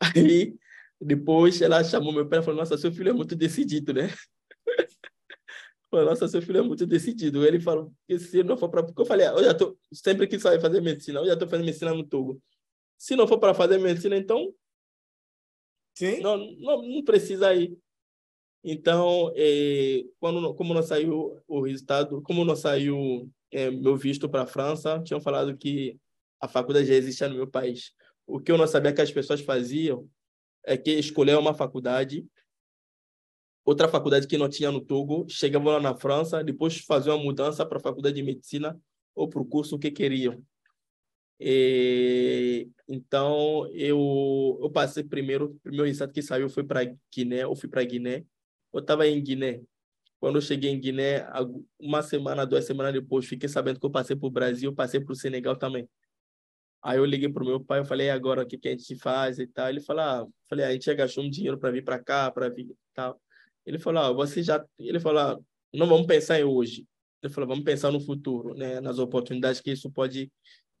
Aí, 0.16 0.54
depois 1.00 1.60
ela 1.60 1.82
chamou 1.82 2.12
meu 2.12 2.28
pai 2.28 2.38
e 2.38 2.42
falou, 2.42 2.60
nossa, 2.60 2.78
seu 2.78 2.92
filho 2.92 3.10
é 3.10 3.12
muito 3.12 3.34
decidido, 3.34 3.92
né? 3.92 4.08
Falei, 5.90 6.06
nossa, 6.06 6.26
seu 6.26 6.42
filho 6.42 6.58
é 6.58 6.62
muito 6.62 6.86
decidido. 6.86 7.46
Ele 7.46 7.60
falou 7.60 7.92
que 8.08 8.18
se 8.18 8.42
não 8.42 8.56
for 8.56 8.68
para. 8.68 8.82
Porque 8.82 9.00
eu 9.00 9.06
falei, 9.06 9.26
ah, 9.26 9.32
eu 9.32 9.44
já 9.44 9.54
tô. 9.54 9.78
Sempre 9.92 10.26
que 10.26 10.38
sair 10.38 10.60
fazer 10.60 10.80
medicina, 10.80 11.20
eu 11.20 11.26
já 11.26 11.34
estou 11.34 11.48
fazendo 11.48 11.66
medicina 11.66 11.94
no 11.94 12.04
Togo. 12.04 12.42
Se 12.98 13.14
não 13.14 13.26
for 13.26 13.38
para 13.38 13.54
fazer 13.54 13.78
medicina, 13.78 14.16
então. 14.16 14.52
Sim. 15.94 16.20
Não, 16.20 16.36
não, 16.36 16.82
não 16.82 17.04
precisa 17.04 17.54
ir. 17.54 17.78
Então, 18.64 19.32
é, 19.36 20.04
quando, 20.18 20.52
como 20.54 20.74
não 20.74 20.82
saiu 20.82 21.40
o 21.46 21.60
resultado, 21.60 22.20
como 22.22 22.44
não 22.44 22.56
saiu 22.56 23.30
é, 23.52 23.70
meu 23.70 23.96
visto 23.96 24.28
para 24.28 24.42
a 24.42 24.46
França, 24.46 25.00
tinham 25.04 25.20
falado 25.20 25.56
que 25.56 25.98
a 26.40 26.48
faculdade 26.48 26.88
já 26.88 26.94
existia 26.94 27.28
no 27.28 27.36
meu 27.36 27.46
país. 27.46 27.92
O 28.26 28.40
que 28.40 28.50
eu 28.50 28.58
não 28.58 28.66
sabia 28.66 28.92
que 28.92 29.00
as 29.00 29.12
pessoas 29.12 29.40
faziam 29.40 30.08
é 30.64 30.76
que 30.76 30.90
escolher 30.90 31.38
uma 31.38 31.54
faculdade 31.54 32.26
outra 33.66 33.88
faculdade 33.88 34.28
que 34.28 34.38
não 34.38 34.48
tinha 34.48 34.70
no 34.70 34.80
Togo, 34.80 35.26
chegavam 35.28 35.72
lá 35.72 35.80
na 35.80 35.94
França, 35.94 36.42
depois 36.42 36.78
faziam 36.78 37.16
uma 37.16 37.24
mudança 37.24 37.66
para 37.66 37.78
a 37.78 37.80
faculdade 37.80 38.14
de 38.14 38.22
medicina 38.22 38.80
ou 39.14 39.28
para 39.28 39.42
o 39.42 39.44
curso 39.44 39.78
que 39.78 39.90
queriam. 39.90 40.40
E, 41.38 42.70
então, 42.88 43.66
eu, 43.72 44.58
eu 44.62 44.70
passei 44.70 45.02
primeiro, 45.02 45.46
o 45.46 45.60
primeiro 45.60 45.86
estado 45.88 46.12
que 46.12 46.22
saiu 46.22 46.48
foi 46.48 46.64
para 46.64 46.84
Guiné, 47.12 47.42
eu 47.42 47.56
fui 47.56 47.68
para 47.68 47.84
Guiné. 47.84 48.24
Eu 48.72 48.80
estava 48.80 49.06
em 49.06 49.22
Guiné. 49.22 49.60
Quando 50.20 50.36
eu 50.36 50.42
cheguei 50.42 50.70
em 50.70 50.80
Guiné, 50.80 51.26
uma 51.78 52.02
semana, 52.02 52.46
duas 52.46 52.64
semanas 52.64 52.92
depois, 52.92 53.26
fiquei 53.26 53.48
sabendo 53.48 53.80
que 53.80 53.84
eu 53.86 53.90
passei 53.90 54.16
para 54.16 54.26
o 54.26 54.30
Brasil, 54.30 54.72
passei 54.72 55.00
para 55.00 55.12
o 55.12 55.16
Senegal 55.16 55.56
também. 55.56 55.88
Aí 56.82 56.98
eu 56.98 57.04
liguei 57.04 57.28
para 57.28 57.42
o 57.42 57.46
meu 57.46 57.60
pai, 57.60 57.80
eu 57.80 57.84
falei, 57.84 58.10
agora 58.10 58.42
o 58.42 58.46
que, 58.46 58.56
que 58.56 58.68
a 58.68 58.70
gente 58.70 58.94
faz 58.96 59.38
e 59.38 59.46
tal. 59.46 59.68
Ele 59.68 59.80
falou, 59.80 60.02
ah, 60.02 60.26
falei, 60.48 60.64
a 60.64 60.72
gente 60.72 60.86
já 60.86 60.94
gastou 60.94 61.24
um 61.24 61.30
dinheiro 61.30 61.58
para 61.58 61.70
vir 61.70 61.84
para 61.84 61.98
cá, 61.98 62.30
para 62.30 62.48
vir 62.48 62.70
e 62.70 62.76
tal. 62.94 63.20
Ele 63.66 63.78
falou, 63.78 64.02
ah, 64.02 64.12
você 64.12 64.42
já, 64.42 64.64
ele 64.78 65.00
falou, 65.00 65.20
ah, 65.20 65.38
não 65.74 65.86
vamos 65.86 66.06
pensar 66.06 66.40
em 66.40 66.44
hoje. 66.44 66.86
Ele 67.22 67.32
falou, 67.32 67.48
vamos 67.48 67.64
pensar 67.64 67.90
no 67.90 68.00
futuro, 68.00 68.54
né, 68.54 68.80
nas 68.80 68.98
oportunidades 68.98 69.60
que 69.60 69.72
isso 69.72 69.90
pode, 69.90 70.30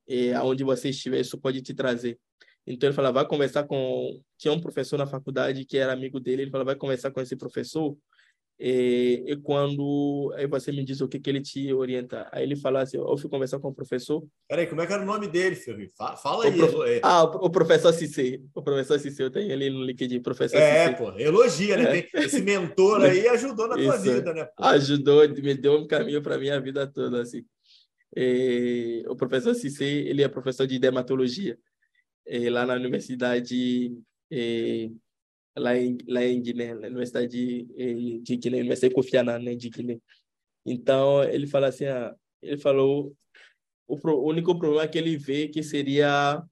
eh, 0.08 0.32
aonde 0.34 0.62
você 0.62 0.90
estiver, 0.90 1.20
isso 1.20 1.38
pode 1.38 1.60
te 1.62 1.74
trazer. 1.74 2.18
Então 2.66 2.88
ele 2.88 2.94
falou, 2.94 3.12
vai 3.12 3.26
conversar 3.26 3.64
com, 3.64 4.20
tinha 4.38 4.52
um 4.52 4.60
professor 4.60 4.96
na 4.96 5.06
faculdade 5.06 5.64
que 5.64 5.78
era 5.78 5.92
amigo 5.92 6.20
dele, 6.20 6.42
ele 6.42 6.50
falou, 6.50 6.64
vai 6.64 6.76
conversar 6.76 7.10
com 7.10 7.20
esse 7.20 7.36
professor 7.36 7.96
e, 8.58 9.22
e, 9.26 9.36
quando 9.36 10.32
aí 10.34 10.46
você 10.46 10.72
me 10.72 10.82
diz 10.82 11.02
o 11.02 11.08
que, 11.08 11.20
que 11.20 11.28
ele 11.28 11.42
te 11.42 11.70
orienta, 11.74 12.26
aí 12.32 12.42
ele 12.42 12.56
fala 12.56 12.80
assim: 12.80 12.96
eu 12.96 13.16
fui 13.18 13.28
conversar 13.28 13.58
com 13.58 13.68
o 13.68 13.74
professor. 13.74 14.26
Peraí, 14.48 14.66
como 14.66 14.80
é 14.80 14.86
que 14.86 14.92
era 14.94 15.02
o 15.02 15.06
nome 15.06 15.28
dele, 15.28 15.54
Ferri? 15.54 15.90
Fala, 15.90 16.44
aí. 16.44 16.58
O 16.58 16.68
prof... 16.68 17.00
Ah, 17.02 17.24
o, 17.24 17.50
professor 17.50 17.92
Cissé. 17.92 18.40
O 18.54 18.62
professor 18.62 18.98
Cissé, 18.98 19.24
eu 19.24 19.30
tenho 19.30 19.52
ele 19.52 19.68
no 19.68 19.84
LinkedIn, 19.84 20.22
professor 20.22 20.56
É, 20.56 20.86
Cissé. 20.86 20.96
pô, 20.96 21.12
elogia, 21.18 21.76
né? 21.76 21.98
É. 21.98 22.24
Esse 22.24 22.40
mentor 22.40 23.02
aí 23.02 23.28
ajudou 23.28 23.68
na 23.68 23.76
tua 23.76 23.98
vida, 23.98 24.32
né? 24.32 24.46
Pô? 24.46 24.64
Ajudou, 24.64 25.28
me 25.28 25.54
deu 25.54 25.76
um 25.76 25.86
caminho 25.86 26.22
para 26.22 26.38
minha 26.38 26.58
vida 26.58 26.86
toda, 26.86 27.20
assim. 27.20 27.44
E, 28.16 29.04
o 29.06 29.14
professor 29.14 29.54
Cissé, 29.54 29.84
ele 29.84 30.22
é 30.22 30.28
professor 30.28 30.66
de 30.66 30.78
dermatologia 30.78 31.58
e, 32.26 32.48
lá 32.48 32.64
na 32.64 32.72
universidade. 32.72 33.94
E, 34.30 34.90
lá 35.56 35.76
em, 35.76 35.96
lá 36.06 36.22
em 36.24 36.42
Guiné, 36.42 36.74
na 36.74 36.86
Universidade 36.86 37.28
de, 37.28 38.20
de 38.20 38.36
Guiné, 38.36 38.58
Universidade 38.58 38.94
Kofi 38.94 39.16
Annan, 39.16 39.38
né, 39.38 39.54
de 39.54 39.70
Guiné. 39.70 39.98
Então, 40.64 41.22
ele 41.24 41.46
fala 41.46 41.68
assim, 41.68 41.86
ah, 41.86 42.14
ele 42.42 42.58
falou, 42.58 43.16
o, 43.86 43.98
pro, 43.98 44.18
o 44.18 44.28
único 44.28 44.58
problema 44.58 44.86
que 44.88 44.98
ele 44.98 45.16
vê 45.16 45.48
que 45.48 45.62
seria 45.62 46.42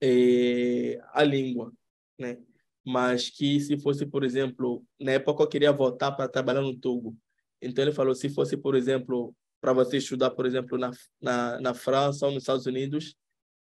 é, 0.00 0.98
a 1.12 1.24
língua, 1.24 1.72
né? 2.18 2.38
Mas 2.84 3.30
que 3.30 3.58
se 3.58 3.78
fosse, 3.78 4.06
por 4.06 4.22
exemplo, 4.22 4.84
na 5.00 5.12
época 5.12 5.42
eu 5.42 5.48
queria 5.48 5.72
voltar 5.72 6.12
para 6.12 6.28
trabalhar 6.28 6.60
no 6.60 6.76
Togo. 6.76 7.16
Então 7.60 7.82
ele 7.82 7.92
falou, 7.92 8.14
se 8.14 8.28
fosse, 8.28 8.56
por 8.56 8.76
exemplo, 8.76 9.34
para 9.60 9.72
você 9.72 9.96
estudar, 9.96 10.30
por 10.30 10.46
exemplo, 10.46 10.78
na, 10.78 10.92
na, 11.20 11.60
na 11.60 11.74
França 11.74 12.26
ou 12.26 12.32
nos 12.32 12.42
Estados 12.42 12.66
Unidos, 12.66 13.16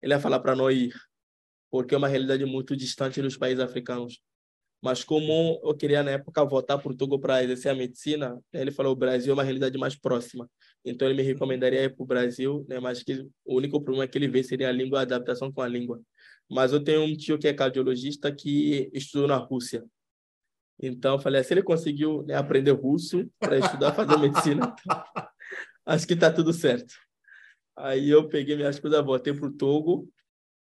ele 0.01 0.13
ia 0.13 0.19
falar 0.19 0.39
para 0.39 0.55
não 0.55 0.69
ir, 0.69 0.93
porque 1.71 1.95
é 1.95 1.97
uma 1.97 2.07
realidade 2.07 2.45
muito 2.45 2.75
distante 2.75 3.21
dos 3.21 3.37
países 3.37 3.63
africanos. 3.63 4.21
Mas 4.81 5.03
como 5.03 5.59
eu 5.63 5.75
queria, 5.75 6.03
na 6.03 6.11
época, 6.11 6.45
voltar 6.45 6.77
para 6.77 6.91
o 6.91 6.95
Togo 6.95 7.19
para 7.19 7.43
exercer 7.43 7.71
a 7.71 7.75
medicina, 7.75 8.39
ele 8.53 8.71
falou 8.71 8.93
o 8.93 8.95
Brasil 8.95 9.31
é 9.31 9.33
uma 9.33 9.43
realidade 9.43 9.77
mais 9.77 9.95
próxima. 9.95 10.49
Então, 10.85 11.07
ele 11.07 11.17
me 11.17 11.23
recomendaria 11.23 11.83
ir 11.83 11.95
para 11.95 12.03
o 12.03 12.05
Brasil, 12.05 12.65
né? 12.69 12.79
mas 12.79 13.03
que 13.03 13.27
o 13.43 13.55
único 13.55 13.81
problema 13.81 14.07
que 14.07 14.17
ele 14.17 14.27
vê 14.27 14.43
seria 14.43 14.69
a 14.69 14.71
língua, 14.71 14.99
a 14.99 15.01
adaptação 15.01 15.51
com 15.51 15.61
a 15.61 15.67
língua. 15.67 16.01
Mas 16.49 16.71
eu 16.71 16.83
tenho 16.83 17.01
um 17.01 17.15
tio 17.15 17.37
que 17.39 17.47
é 17.47 17.53
cardiologista 17.53 18.33
que 18.33 18.89
estudou 18.93 19.27
na 19.27 19.35
Rússia. 19.35 19.83
Então, 20.79 21.15
eu 21.15 21.19
falei, 21.19 21.43
se 21.43 21.53
ele 21.53 21.63
conseguiu 21.63 22.23
né, 22.23 22.35
aprender 22.35 22.71
russo 22.71 23.27
para 23.39 23.57
estudar, 23.57 23.93
fazer 23.93 24.17
medicina, 24.17 24.75
acho 25.85 26.07
que 26.07 26.13
está 26.13 26.31
tudo 26.31 26.53
certo. 26.53 26.93
Aí 27.75 28.09
eu 28.09 28.27
peguei 28.27 28.55
minhas 28.55 28.79
coisas, 28.79 29.03
voltei 29.03 29.33
para 29.33 29.47
o 29.47 29.51
Togo, 29.51 30.07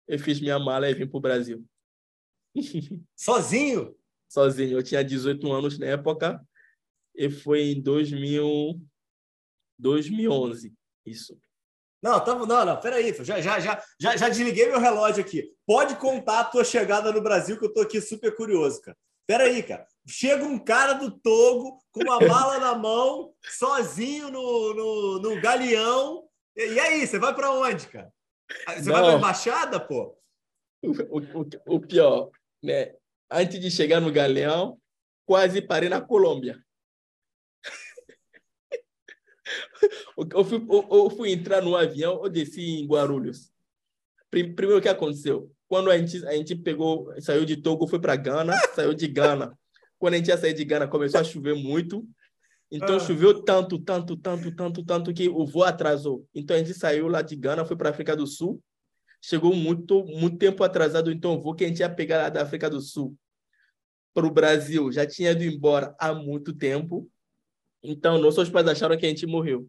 eu 0.09 0.19
fiz 0.19 0.41
minha 0.41 0.59
mala 0.59 0.89
e 0.89 0.95
vim 0.95 1.07
para 1.07 1.19
o 1.19 1.21
Brasil. 1.21 1.65
Sozinho? 3.15 3.95
Sozinho. 4.29 4.79
Eu 4.79 4.83
tinha 4.83 5.05
18 5.05 5.53
anos 5.53 5.79
na 5.79 5.87
época 5.87 6.41
e 7.15 7.31
foi 7.31 7.73
em 7.73 7.81
2000, 7.81 8.81
2011, 9.79 10.75
isso. 11.05 11.39
Não, 12.03 12.23
tamo, 12.23 12.47
não, 12.47 12.65
não, 12.65 12.79
peraí, 12.79 13.13
já, 13.25 13.41
já, 13.41 13.59
já, 13.59 13.83
já, 13.99 14.17
já 14.17 14.29
desliguei 14.29 14.69
meu 14.69 14.79
relógio 14.79 15.25
aqui. 15.25 15.51
Pode 15.67 15.97
contar 15.97 16.41
a 16.41 16.45
tua 16.45 16.63
chegada 16.63 17.11
no 17.11 17.23
Brasil, 17.23 17.59
que 17.59 17.65
eu 17.65 17.73
tô 17.73 17.81
aqui 17.81 18.01
super 18.01 18.35
curioso, 18.37 18.81
cara. 18.83 18.97
Peraí, 19.27 19.63
cara. 19.63 19.87
Chega 20.07 20.45
um 20.45 20.59
cara 20.59 20.93
do 20.93 21.11
Togo 21.11 21.83
com 21.91 22.01
uma 22.03 22.21
mala 22.29 22.61
na 22.61 22.75
mão, 22.77 23.35
sozinho 23.43 24.31
no, 24.31 24.75
no, 24.75 25.19
no 25.21 25.41
galeão. 25.41 26.29
E, 26.55 26.75
e 26.75 26.81
aí, 26.81 27.07
você 27.07 27.19
vai 27.19 27.35
para 27.35 27.51
onde, 27.51 27.89
cara? 27.89 28.13
Você 28.69 28.89
não. 28.89 28.93
vai 28.93 29.03
para 29.03 29.15
embaixada, 29.15 29.81
pô? 29.81 30.17
O, 30.83 30.91
o, 31.19 31.77
o 31.77 31.81
pior, 31.81 32.31
né? 32.63 32.95
Antes 33.31 33.61
de 33.61 33.71
chegar 33.71 34.01
no 34.01 34.13
Galeão, 34.13 34.79
quase 35.25 35.61
parei 35.61 35.89
na 35.89 36.01
Colômbia. 36.01 36.61
eu, 40.17 40.45
fui, 40.45 40.59
eu, 40.59 40.89
eu, 40.91 41.11
fui, 41.11 41.33
entrar 41.33 41.63
no 41.63 41.77
avião, 41.77 42.21
eu 42.23 42.31
desci 42.31 42.63
em 42.63 42.87
Guarulhos. 42.87 43.51
Primeiro, 44.31 44.79
o 44.79 44.83
que 44.83 44.89
aconteceu? 44.89 45.51
Quando 45.69 45.91
a 45.91 45.99
gente, 45.99 46.25
a 46.27 46.33
gente 46.33 46.55
pegou, 46.55 47.13
saiu 47.21 47.45
de 47.45 47.57
Togo, 47.57 47.89
foi 47.89 48.01
para 48.01 48.17
Gana, 48.17 48.57
saiu 48.75 48.95
de 48.95 49.09
Gana. 49.09 49.59
Quando 49.99 50.15
a 50.15 50.17
gente 50.19 50.29
ia 50.29 50.39
sair 50.39 50.55
de 50.55 50.65
Gana, 50.65 50.87
começou 50.87 51.21
a 51.21 51.25
chover 51.25 51.55
muito. 51.55 52.07
Então, 52.71 52.97
ah. 52.97 53.01
choveu 53.01 53.43
tanto, 53.43 53.79
tanto, 53.79 54.17
tanto, 54.17 54.55
tanto, 54.55 54.85
tanto 54.85 55.15
que 55.15 55.29
o 55.29 55.47
voo 55.47 55.65
atrasou. 55.65 56.27
Então, 56.35 56.57
a 56.57 56.59
gente 56.59 56.75
saiu 56.75 57.09
lá 57.09 57.23
de 57.23 57.37
Gana, 57.37 57.65
foi 57.65 57.77
para 57.77 57.89
a 57.89 57.93
África 57.93 58.15
do 58.15 58.27
Sul 58.27 58.61
chegou 59.21 59.55
muito, 59.55 60.05
muito 60.05 60.39
tempo 60.39 60.63
atrasado, 60.63 61.11
então 61.11 61.35
o 61.35 61.41
voo 61.41 61.55
que 61.55 61.65
a 61.65 61.69
gente 61.69 61.81
ia 61.81 61.89
pegar 61.89 62.19
lá 62.19 62.29
da 62.29 62.43
África 62.43 62.71
do 62.71 62.81
Sul 62.81 63.17
para 64.15 64.27
o 64.27 64.31
Brasil 64.31 64.91
já 64.91 65.07
tinha 65.07 65.33
ido 65.33 65.45
embora 65.45 65.95
há 65.99 66.15
muito 66.15 66.53
tempo. 66.55 67.07
Então, 67.83 68.19
nossos 68.19 68.49
pais 68.49 68.67
acharam 68.67 68.97
que 68.97 69.05
a 69.05 69.09
gente 69.09 69.27
morreu. 69.27 69.69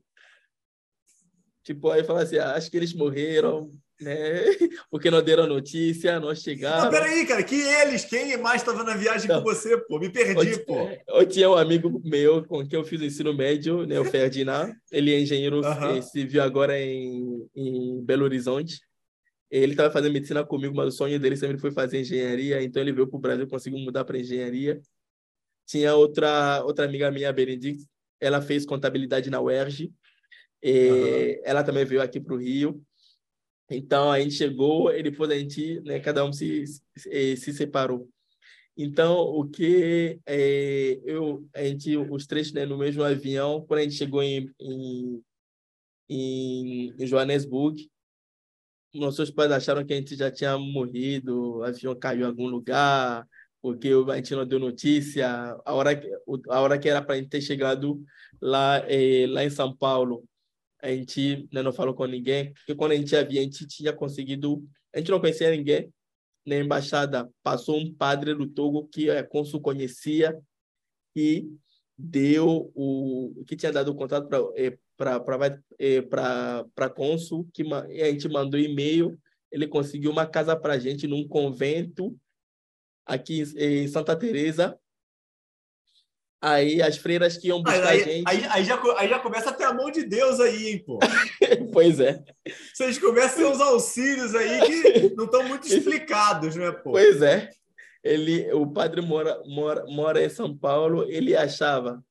Tipo, 1.63 1.91
aí 1.91 2.01
fala 2.05 2.23
assim, 2.23 2.37
ah, 2.37 2.53
acho 2.55 2.71
que 2.71 2.77
eles 2.77 2.93
morreram, 2.93 3.69
né? 3.99 4.15
Porque 4.89 5.11
não 5.11 5.21
deram 5.21 5.47
notícia, 5.47 6.17
não 6.17 6.33
chegaram. 6.33 6.85
Não, 6.85 6.91
peraí, 6.91 7.25
cara, 7.25 7.43
que 7.43 7.55
eles? 7.55 8.05
Quem 8.05 8.37
mais 8.37 8.61
estava 8.61 8.85
na 8.85 8.95
viagem 8.95 9.27
não. 9.27 9.43
com 9.43 9.49
você, 9.49 9.77
pô? 9.77 9.99
Me 9.99 10.09
perdi, 10.09 10.51
eu, 10.51 10.65
pô. 10.65 10.89
Eu 11.07 11.27
tinha 11.27 11.49
um 11.49 11.55
amigo 11.55 12.01
meu 12.05 12.45
com 12.45 12.65
quem 12.65 12.79
eu 12.79 12.85
fiz 12.85 13.01
o 13.01 13.05
ensino 13.05 13.33
médio, 13.33 13.85
né? 13.85 13.99
O 13.99 14.05
Ferdinand. 14.05 14.73
Ele 14.89 15.13
é 15.13 15.19
engenheiro 15.19 15.59
uh 15.59 15.63
-huh. 15.63 16.01
civil 16.01 16.41
agora 16.41 16.79
em, 16.79 17.45
em 17.53 18.01
Belo 18.01 18.23
Horizonte. 18.23 18.79
Ele 19.49 19.73
estava 19.73 19.91
fazendo 19.91 20.13
medicina 20.13 20.45
comigo, 20.45 20.75
mas 20.75 20.93
o 20.93 20.97
sonho 20.97 21.19
dele 21.19 21.37
sempre 21.37 21.57
foi 21.57 21.71
fazer 21.71 22.01
engenharia, 22.01 22.61
então 22.61 22.81
ele 22.81 22.91
veio 22.91 23.07
para 23.07 23.17
o 23.17 23.21
Brasil, 23.21 23.47
conseguiu 23.47 23.79
mudar 23.79 24.03
para 24.03 24.19
engenharia. 24.19 24.81
Tinha 25.65 25.95
outra 25.95 26.63
outra 26.63 26.85
amiga 26.85 27.09
minha, 27.11 27.31
Benedict, 27.31 27.85
ela 28.19 28.41
fez 28.41 28.65
contabilidade 28.65 29.29
na 29.29 29.41
UERJ. 29.41 29.85
Uhum. 30.63 31.41
Ela 31.43 31.63
também 31.63 31.85
veio 31.85 32.01
aqui 32.01 32.19
para 32.19 32.33
o 32.33 32.37
Rio. 32.37 32.81
Então 33.69 34.11
a 34.11 34.19
gente 34.19 34.33
chegou 34.33 34.93
e 34.93 35.03
depois 35.03 35.29
a 35.29 35.37
gente, 35.37 35.81
né, 35.81 35.99
cada 35.99 36.23
um 36.25 36.31
se, 36.31 36.65
se, 36.97 37.37
se 37.37 37.53
separou. 37.53 38.09
Então 38.77 39.17
o 39.17 39.47
que 39.47 40.19
é, 40.25 40.99
eu, 41.03 41.45
a 41.53 41.63
gente, 41.63 41.97
os 41.97 42.25
três, 42.25 42.51
né, 42.53 42.65
no 42.65 42.77
mesmo 42.77 43.03
avião, 43.03 43.65
quando 43.65 43.79
a 43.79 43.83
gente 43.83 43.95
chegou 43.95 44.23
em, 44.23 44.49
em, 44.59 45.23
em 46.09 47.07
Joanesburgo, 47.07 47.77
nossos 48.93 49.29
pais 49.31 49.51
acharam 49.51 49.85
que 49.85 49.93
a 49.93 49.95
gente 49.97 50.15
já 50.15 50.31
tinha 50.31 50.57
morrido, 50.57 51.57
o 51.57 51.63
avião 51.63 51.95
caiu 51.95 52.21
em 52.21 52.29
algum 52.29 52.47
lugar, 52.47 53.27
porque 53.61 53.89
a 54.09 54.15
gente 54.15 54.35
não 54.35 54.45
deu 54.45 54.59
notícia. 54.59 55.27
A 55.65 55.73
hora 55.73 55.95
que, 55.95 56.09
a 56.49 56.61
hora 56.61 56.79
que 56.79 56.89
era 56.89 57.01
para 57.01 57.15
a 57.15 57.17
gente 57.17 57.29
ter 57.29 57.41
chegado 57.41 58.01
lá, 58.41 58.79
eh, 58.87 59.27
lá 59.27 59.43
em 59.43 59.49
São 59.49 59.75
Paulo, 59.75 60.23
a 60.81 60.89
gente 60.89 61.47
né, 61.51 61.61
não 61.61 61.73
falou 61.73 61.93
com 61.93 62.05
ninguém, 62.05 62.53
porque 62.53 62.75
quando 62.75 62.91
a 62.91 62.95
gente 62.95 63.15
havia, 63.15 63.41
a 63.41 63.43
gente 63.43 63.67
tinha 63.67 63.91
conseguido, 63.91 64.63
a 64.93 64.99
gente 64.99 65.11
não 65.11 65.19
conhecia 65.19 65.51
ninguém, 65.51 65.91
na 66.45 66.55
embaixada 66.55 67.29
passou 67.43 67.77
um 67.77 67.93
padre 67.93 68.33
do 68.33 68.47
Togo 68.47 68.87
que 68.87 69.09
a 69.09 69.23
cônsul 69.23 69.59
conhecia 69.59 70.37
e 71.15 71.49
deu 71.97 72.71
o 72.73 73.43
que 73.45 73.55
tinha 73.55 73.71
dado 73.71 73.89
o 73.91 73.95
contato 73.95 74.27
para 74.27 74.39
eh, 74.55 74.77
para 74.97 75.19
para 76.75 76.89
cônsul 76.89 77.47
que 77.53 77.63
a 77.73 78.11
gente 78.11 78.27
mandou 78.27 78.59
e-mail 78.59 79.17
ele 79.51 79.67
conseguiu 79.67 80.11
uma 80.11 80.25
casa 80.25 80.55
para 80.55 80.73
a 80.73 80.79
gente 80.79 81.07
num 81.07 81.27
convento 81.27 82.17
aqui 83.05 83.43
em 83.55 83.87
Santa 83.87 84.15
Teresa 84.15 84.77
Aí 86.41 86.81
as 86.81 86.97
freiras 86.97 87.35
que 87.35 87.47
iam 87.47 87.63
buscar 87.63 87.87
aí, 87.87 88.03
gente. 88.03 88.23
Aí, 88.27 88.45
aí, 88.49 88.63
já, 88.63 88.79
aí 88.97 89.09
já 89.09 89.19
começa 89.19 89.49
a 89.49 89.53
ter 89.53 89.63
a 89.63 89.73
mão 89.73 89.89
de 89.89 90.03
Deus 90.03 90.39
aí, 90.39 90.69
hein, 90.69 90.83
pô. 90.85 90.99
pois 91.73 91.99
é. 91.99 92.23
Vocês 92.73 92.99
começam 92.99 93.31
a 93.31 93.35
ter 93.35 93.55
uns 93.55 93.61
auxílios 93.61 94.35
aí 94.35 94.61
que 94.61 95.15
não 95.15 95.25
estão 95.25 95.43
muito 95.43 95.65
explicados, 95.67 96.55
né, 96.55 96.71
pô? 96.71 96.91
Pois 96.91 97.21
é. 97.23 97.49
Ele, 98.03 98.51
o 98.53 98.67
padre 98.67 99.01
mora, 99.01 99.41
mora, 99.45 99.83
mora 99.87 100.23
em 100.23 100.29
São 100.29 100.55
Paulo, 100.55 101.05
ele 101.09 101.35
achava 101.35 102.03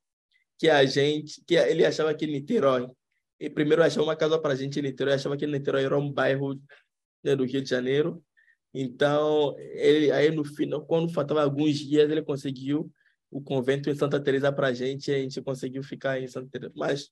que 0.57 0.69
a 0.69 0.85
gente, 0.85 1.43
que 1.45 1.55
ele 1.55 1.85
achava 1.85 2.13
que 2.13 2.25
Niterói, 2.25 2.89
e 3.39 3.49
primeiro 3.49 3.83
achou 3.83 4.03
uma 4.03 4.15
casa 4.15 4.39
para 4.39 4.53
a 4.53 4.55
gente 4.55 4.79
em 4.79 4.81
Niterói, 4.81 5.13
achava 5.13 5.37
que 5.37 5.45
Niterói 5.45 5.83
era 5.83 5.97
um 5.97 6.11
bairro 6.11 6.59
né, 7.23 7.35
do 7.35 7.45
Rio 7.45 7.61
de 7.61 7.69
Janeiro. 7.69 8.23
Então, 8.73 9.55
ele 9.59 10.11
aí 10.11 10.31
no 10.31 10.43
final, 10.43 10.85
quando 10.85 11.13
faltava 11.13 11.43
alguns 11.43 11.77
dias, 11.77 12.09
ele 12.09 12.21
conseguiu 12.21 12.91
o 13.29 13.41
convento 13.41 13.89
em 13.89 13.95
Santa 13.95 14.19
Teresa 14.19 14.51
para 14.51 14.67
a 14.67 14.73
gente, 14.73 15.11
a 15.11 15.17
gente 15.17 15.41
conseguiu 15.41 15.83
ficar 15.83 16.19
em 16.19 16.27
Santa 16.27 16.49
Teresa. 16.49 16.73
Mas 16.75 17.09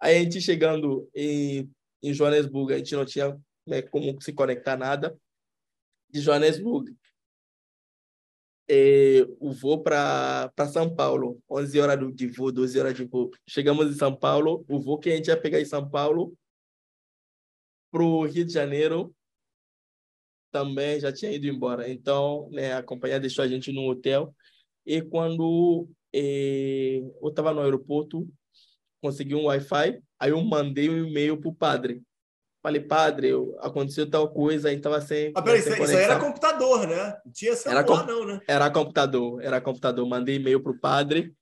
aí 0.00 0.16
a 0.16 0.22
gente 0.22 0.40
chegando 0.40 1.08
em, 1.14 1.70
em 2.02 2.12
Joanesburgo, 2.12 2.72
a 2.72 2.78
gente 2.78 2.94
não 2.94 3.04
tinha 3.04 3.38
né, 3.66 3.82
como 3.82 4.20
se 4.20 4.32
conectar 4.32 4.76
nada. 4.76 5.16
De 6.10 6.20
Joanesburgo, 6.20 6.94
é, 8.74 9.26
o 9.38 9.52
voo 9.52 9.82
para 9.82 10.50
São 10.72 10.94
Paulo, 10.94 11.38
11 11.50 11.78
horas 11.78 12.14
de 12.14 12.26
voo, 12.26 12.50
12 12.50 12.80
horas 12.80 12.94
de 12.94 13.04
voo. 13.04 13.30
Chegamos 13.46 13.90
em 13.90 13.98
São 13.98 14.16
Paulo, 14.16 14.64
o 14.66 14.80
voo 14.80 14.98
que 14.98 15.10
a 15.10 15.16
gente 15.16 15.26
ia 15.26 15.36
pegar 15.38 15.60
em 15.60 15.64
São 15.66 15.86
Paulo 15.86 16.34
para 17.90 18.02
o 18.02 18.24
Rio 18.24 18.46
de 18.46 18.52
Janeiro 18.52 19.14
também 20.50 20.98
já 20.98 21.12
tinha 21.12 21.32
ido 21.32 21.46
embora. 21.46 21.90
Então, 21.90 22.48
né, 22.50 22.72
a 22.72 22.82
companhia 22.82 23.20
deixou 23.20 23.44
a 23.44 23.48
gente 23.48 23.70
no 23.70 23.90
hotel 23.90 24.34
e 24.86 25.02
quando 25.02 25.86
eh, 26.10 27.02
eu 27.20 27.28
estava 27.28 27.52
no 27.52 27.60
aeroporto, 27.60 28.26
consegui 29.02 29.34
um 29.34 29.44
Wi-Fi, 29.44 30.02
aí 30.18 30.30
eu 30.30 30.42
mandei 30.42 30.88
um 30.88 31.06
e-mail 31.06 31.38
para 31.38 31.50
o 31.50 31.54
padre. 31.54 32.02
Falei, 32.62 32.80
padre, 32.80 33.32
aconteceu 33.58 34.08
tal 34.08 34.28
coisa, 34.30 34.68
aí 34.68 34.76
estava 34.76 35.00
sem. 35.00 35.32
Ah, 35.34 35.42
peraí, 35.42 35.58
isso, 35.58 35.70
isso 35.70 35.96
aí 35.96 36.04
era 36.04 36.20
computador, 36.20 36.86
né? 36.86 37.16
Não 37.24 37.32
tinha 37.32 37.56
celular, 37.56 37.84
era 37.84 38.06
não, 38.06 38.24
né? 38.24 38.40
Era 38.46 38.70
computador, 38.70 39.42
era 39.42 39.60
computador. 39.60 40.06
Mandei 40.06 40.36
e-mail 40.36 40.62
para 40.62 40.70
o 40.70 40.78
padre. 40.78 41.34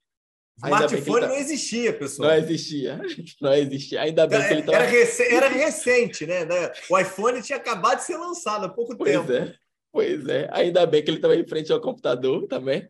Smartphone 0.57 1.21
tá... 1.21 1.27
não 1.27 1.35
existia, 1.35 1.93
pessoal. 1.93 2.29
Não 2.29 2.37
existia. 2.37 3.01
Não 3.41 3.53
existia. 3.53 4.01
Ainda 4.01 4.27
bem 4.27 4.47
que 4.47 4.53
ele 4.53 4.61
tava... 4.63 4.77
era, 4.77 4.85
rec... 4.85 5.19
era 5.19 5.47
recente, 5.47 6.25
né? 6.25 6.45
O 6.89 6.99
iPhone 6.99 7.41
tinha 7.41 7.57
acabado 7.57 7.97
de 7.97 8.03
ser 8.03 8.17
lançado 8.17 8.65
há 8.65 8.69
pouco 8.69 8.95
pois 8.95 9.11
tempo. 9.11 9.25
Pois 9.27 9.39
é. 9.39 9.55
Pois 9.91 10.27
é. 10.27 10.49
Ainda 10.51 10.85
bem 10.85 11.03
que 11.03 11.09
ele 11.09 11.17
estava 11.17 11.35
em 11.35 11.47
frente 11.47 11.71
ao 11.71 11.81
computador 11.81 12.47
também 12.47 12.87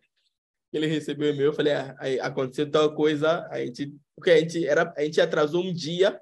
ele 0.72 0.86
recebeu 0.86 1.28
o 1.28 1.34
e-mail, 1.34 1.48
eu 1.48 1.52
falei, 1.52 1.74
ah, 1.74 1.94
aconteceu 2.22 2.70
tal 2.70 2.94
coisa, 2.94 3.46
a 3.50 3.58
gente, 3.58 3.94
porque 4.16 4.30
a 4.30 4.38
gente 4.38 4.66
era, 4.66 4.92
a 4.96 5.02
gente 5.02 5.20
atrasou 5.20 5.62
um 5.62 5.72
dia 5.72 6.18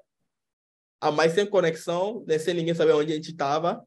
a 1.01 1.11
mais 1.11 1.33
sem 1.33 1.45
conexão, 1.47 2.23
né, 2.27 2.37
sem 2.37 2.53
ninguém 2.53 2.75
saber 2.75 2.93
onde 2.93 3.11
a 3.11 3.15
gente 3.15 3.31
estava, 3.31 3.83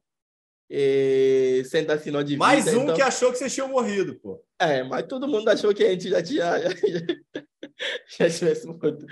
sem 1.66 1.84
dar 1.84 1.98
sinal 1.98 2.24
de 2.24 2.34
vida. 2.34 2.44
Mais 2.44 2.66
um 2.74 2.82
então... 2.82 2.96
que 2.96 3.02
achou 3.02 3.30
que 3.30 3.38
vocês 3.38 3.54
tinham 3.54 3.68
morrido, 3.68 4.16
pô. 4.16 4.44
É, 4.58 4.82
mas 4.82 5.06
todo 5.06 5.28
mundo 5.28 5.48
achou 5.48 5.72
que 5.72 5.84
a 5.84 5.90
gente 5.90 6.08
já 6.08 6.22
tinha 6.22 6.44
já, 8.18 8.28
já, 8.28 8.30
tivesse, 8.30 8.66
morrido, 8.66 9.06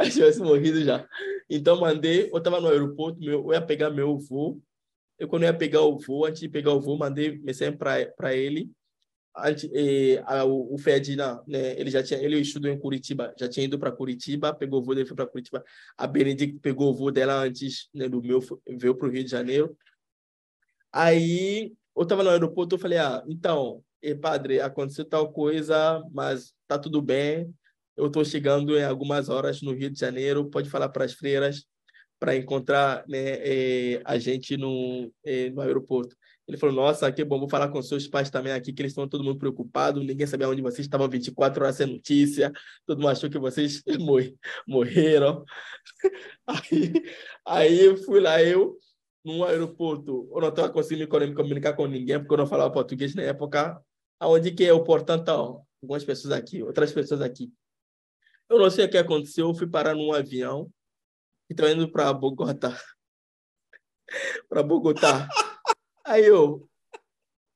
já 0.00 0.10
tivesse 0.10 0.40
morrido 0.40 0.82
já. 0.82 1.06
Então 1.50 1.78
mandei, 1.78 2.30
eu 2.32 2.38
estava 2.38 2.60
no 2.60 2.68
aeroporto, 2.68 3.20
meu, 3.20 3.44
eu 3.44 3.52
ia 3.52 3.60
pegar 3.60 3.90
meu 3.90 4.16
voo, 4.18 4.60
eu 5.18 5.28
quando 5.28 5.42
eu 5.42 5.48
ia 5.48 5.56
pegar 5.56 5.82
o 5.82 5.98
voo, 5.98 6.24
antes 6.24 6.40
de 6.40 6.48
pegar 6.48 6.72
o 6.72 6.80
voo, 6.80 6.96
mandei 6.96 7.38
mensagem 7.38 7.76
para 7.76 8.34
ele, 8.34 8.70
e, 9.72 10.20
a, 10.24 10.44
o, 10.44 10.74
o 10.74 10.78
Ferdinand, 10.78 11.42
né, 11.46 11.78
ele 11.78 11.90
já 11.90 12.02
tinha, 12.02 12.20
ele 12.20 12.38
estudou 12.40 12.70
em 12.70 12.78
Curitiba, 12.78 13.34
já 13.38 13.48
tinha 13.48 13.64
ido 13.64 13.78
para 13.78 13.92
Curitiba, 13.92 14.54
pegou 14.54 14.80
o 14.80 14.82
voo 14.84 14.94
dele, 14.94 15.06
foi 15.06 15.16
para 15.16 15.26
Curitiba. 15.26 15.64
A 15.96 16.06
Benedict 16.06 16.58
pegou 16.60 16.90
o 16.90 16.94
voo 16.94 17.10
dela 17.10 17.42
antes 17.42 17.88
né, 17.94 18.08
do 18.08 18.22
meu, 18.22 18.40
veio 18.78 18.94
para 18.94 19.08
o 19.08 19.10
Rio 19.10 19.24
de 19.24 19.30
Janeiro. 19.30 19.76
Aí 20.92 21.72
eu 21.96 22.02
estava 22.02 22.22
no 22.22 22.30
aeroporto, 22.30 22.74
eu 22.76 22.78
falei, 22.78 22.98
ah, 22.98 23.22
então, 23.28 23.82
e, 24.02 24.14
padre, 24.14 24.60
aconteceu 24.60 25.04
tal 25.04 25.32
coisa, 25.32 26.02
mas 26.12 26.52
tá 26.66 26.78
tudo 26.78 27.02
bem. 27.02 27.52
Eu 27.96 28.06
estou 28.06 28.24
chegando 28.24 28.78
em 28.78 28.84
algumas 28.84 29.28
horas 29.28 29.60
no 29.60 29.72
Rio 29.72 29.90
de 29.90 29.98
Janeiro, 29.98 30.48
pode 30.48 30.70
falar 30.70 30.88
para 30.88 31.04
as 31.04 31.12
freiras 31.12 31.66
para 32.18 32.36
encontrar 32.36 33.04
né, 33.08 33.38
eh, 33.40 34.02
a 34.04 34.18
gente 34.18 34.56
no, 34.56 35.12
eh, 35.24 35.50
no 35.50 35.60
aeroporto. 35.60 36.16
Ele 36.48 36.56
falou: 36.56 36.74
Nossa, 36.74 37.12
que 37.12 37.22
bom, 37.22 37.38
vou 37.38 37.48
falar 37.48 37.68
com 37.68 37.82
seus 37.82 38.08
pais 38.08 38.30
também 38.30 38.52
aqui, 38.52 38.72
que 38.72 38.80
eles 38.80 38.92
estão 38.92 39.06
todo 39.06 39.22
mundo 39.22 39.38
preocupado, 39.38 40.02
ninguém 40.02 40.26
sabia 40.26 40.48
onde 40.48 40.62
vocês 40.62 40.80
estavam 40.86 41.06
24 41.06 41.62
horas 41.62 41.76
sem 41.76 41.86
notícia, 41.86 42.50
todo 42.86 42.98
mundo 42.98 43.10
achou 43.10 43.28
que 43.28 43.38
vocês 43.38 43.82
morreram. 44.66 45.44
Aí, 46.46 47.02
aí 47.46 47.96
fui 48.04 48.20
lá, 48.20 48.42
eu, 48.42 48.78
no 49.22 49.44
aeroporto, 49.44 50.30
eu 50.32 50.40
não 50.40 50.48
estava 50.48 50.70
conseguindo 50.70 51.06
me 51.20 51.34
comunicar 51.34 51.74
com 51.74 51.86
ninguém, 51.86 52.18
porque 52.18 52.32
eu 52.32 52.38
não 52.38 52.46
falava 52.46 52.72
português 52.72 53.14
na 53.14 53.22
época. 53.22 53.78
Aonde 54.18 54.50
que 54.52 54.64
é 54.64 54.72
o 54.72 54.82
portanto? 54.82 55.28
Algumas 55.28 56.04
pessoas 56.04 56.32
aqui, 56.32 56.62
outras 56.62 56.92
pessoas 56.92 57.20
aqui. 57.20 57.52
Eu 58.48 58.58
não 58.58 58.70
sei 58.70 58.86
o 58.86 58.90
que 58.90 58.96
aconteceu, 58.96 59.48
eu 59.48 59.54
fui 59.54 59.66
parar 59.66 59.94
num 59.94 60.12
avião 60.12 60.72
e 61.50 61.52
estava 61.52 61.70
indo 61.70 61.90
para 61.90 62.12
Bogotá. 62.14 62.74
para 64.48 64.62
Bogotá. 64.62 65.28
Aí 66.08 66.24
eu, 66.24 66.66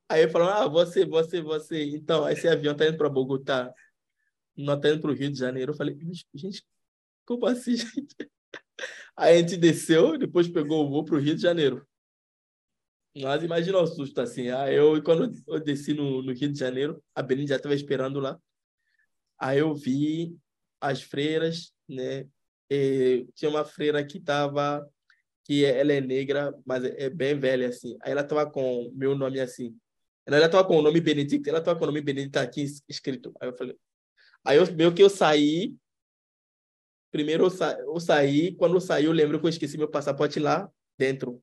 aí 0.07 0.29
falando, 0.29 0.51
ah, 0.51 0.69
você, 0.69 1.07
você, 1.07 1.41
você. 1.41 1.85
Então, 1.85 2.29
esse 2.29 2.47
avião 2.47 2.77
tá 2.77 2.87
indo 2.87 2.99
para 2.99 3.09
Bogotá, 3.09 3.73
não 4.55 4.79
tá 4.79 4.91
indo 4.91 5.01
para 5.01 5.11
o 5.11 5.15
Rio 5.15 5.33
de 5.33 5.39
Janeiro. 5.39 5.73
Eu 5.73 5.77
falei, 5.77 5.99
gente, 6.35 6.63
como 7.25 7.47
assim, 7.47 7.77
gente? 7.77 8.15
Aí 9.17 9.37
a 9.37 9.39
gente 9.39 9.57
desceu, 9.57 10.19
depois 10.19 10.49
pegou 10.49 10.85
o 10.85 10.91
voo 10.91 11.03
para 11.03 11.15
o 11.15 11.19
Rio 11.19 11.35
de 11.35 11.41
Janeiro. 11.41 11.87
Mas 13.17 13.43
imagina 13.43 13.79
o 13.79 13.87
susto 13.87 14.21
assim. 14.21 14.51
Aí 14.51 14.75
eu, 14.75 15.03
quando 15.03 15.33
eu 15.47 15.59
desci 15.59 15.95
no, 15.95 16.23
no 16.23 16.33
Rio 16.33 16.53
de 16.53 16.59
Janeiro, 16.59 17.03
a 17.15 17.23
Benin 17.23 17.47
já 17.47 17.57
estava 17.57 17.75
esperando 17.75 18.21
lá. 18.21 18.39
Aí 19.39 19.61
eu 19.61 19.75
vi 19.75 20.37
as 20.79 21.03
freiras, 21.03 21.73
né? 21.89 22.29
E 22.71 23.27
tinha 23.35 23.51
uma 23.51 23.65
freira 23.65 24.05
que 24.05 24.19
estava 24.19 24.87
que 25.45 25.65
ela 25.65 25.93
é 25.93 26.01
negra, 26.01 26.55
mas 26.65 26.85
é 26.85 27.11
bem 27.11 27.39
velha, 27.39 27.69
assim. 27.69 27.97
Aí 28.03 28.13
ela 28.13 28.25
tava 28.25 28.49
com 28.51 28.93
meu 28.95 29.17
nome 29.17 29.41
assim. 29.41 29.77
Ela 30.25 30.49
tava 30.49 30.67
com 30.67 30.77
o 30.77 30.83
nome 30.83 31.01
Benedito, 31.01 31.49
ela 31.49 31.61
tava 31.61 31.79
com 31.79 31.85
o 31.85 31.87
nome 31.89 32.01
Benedito 32.01 32.37
aqui 32.37 32.65
escrito. 32.89 33.35
Aí 33.41 33.49
eu 33.49 33.57
falei. 33.57 33.77
Aí 34.45 34.57
eu, 34.57 34.73
meio 34.75 34.95
que 34.95 35.03
eu 35.03 35.11
saí, 35.11 35.75
primeiro 37.11 37.45
eu, 37.45 37.51
sa 37.51 37.77
eu 37.81 37.99
saí, 38.01 38.55
quando 38.55 38.75
eu 38.75 38.81
saí, 38.81 39.05
eu 39.05 39.13
lembro 39.13 39.41
que 39.41 39.47
eu 39.47 39.51
esqueci 39.51 39.77
meu 39.77 39.89
passaporte 39.89 40.39
lá 40.39 40.71
dentro. 40.97 41.43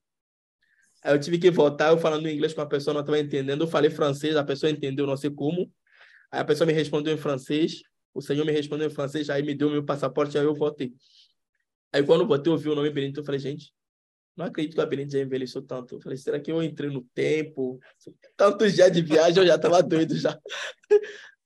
Aí 1.04 1.14
eu 1.14 1.20
tive 1.20 1.38
que 1.39 1.52
voltar, 1.52 1.89
eu 1.91 1.97
falando 1.97 2.30
inglês 2.30 2.54
com 2.54 2.62
a 2.62 2.66
pessoa, 2.66 2.93
não 2.93 3.02
estava 3.02 3.20
entendendo. 3.20 3.64
Eu 3.64 3.68
falei 3.68 3.89
francês, 3.89 4.36
a 4.36 4.43
pessoa 4.43 4.72
entendeu, 4.72 5.06
não 5.06 5.18
sei 5.18 5.30
como. 5.30 5.72
Aí 6.32 6.41
a 6.41 6.45
pessoa 6.45 6.68
me 6.68 6.74
respondeu 6.74 7.14
em 7.14 7.18
francês, 7.18 7.82
o 8.14 8.22
senhor 8.22 8.45
me 8.45 8.52
respondeu 8.52 8.88
em 8.88 8.89
francês, 8.89 9.30
aí 9.30 9.41
me 9.43 9.56
deu 9.56 9.70
meu 9.70 9.84
passaporte, 9.84 10.38
aí 10.38 10.43
eu 10.43 10.56
voltei. 10.56 10.93
Aí 11.91 12.04
quando 12.04 12.22
eu 12.22 12.28
voltei, 12.28 12.52
eu 12.52 12.58
vi 12.58 12.70
o 12.70 12.76
nome 12.76 12.89
Benito, 12.89 13.22
eu 13.22 13.24
falei, 13.24 13.39
gente, 13.39 13.74
não 14.39 14.45
acredito 14.45 14.75
que 14.75 14.81
a 14.81 14.85
Benito 14.85 15.11
já 15.11 15.19
envelheceu 15.19 15.61
tanto. 15.61 15.95
Eu 15.95 16.01
falei, 16.01 16.17
será 16.17 16.39
que 16.39 16.51
eu 16.51 16.63
entrei 16.63 16.89
no 16.89 17.01
tempo? 17.13 17.77
Tantos 18.37 18.73
dias 18.73 18.91
de 18.91 19.01
viagem, 19.01 19.43
eu 19.43 19.47
já 19.47 19.55
estava 19.55 19.83
doido 19.83 20.15
já. 20.15 20.39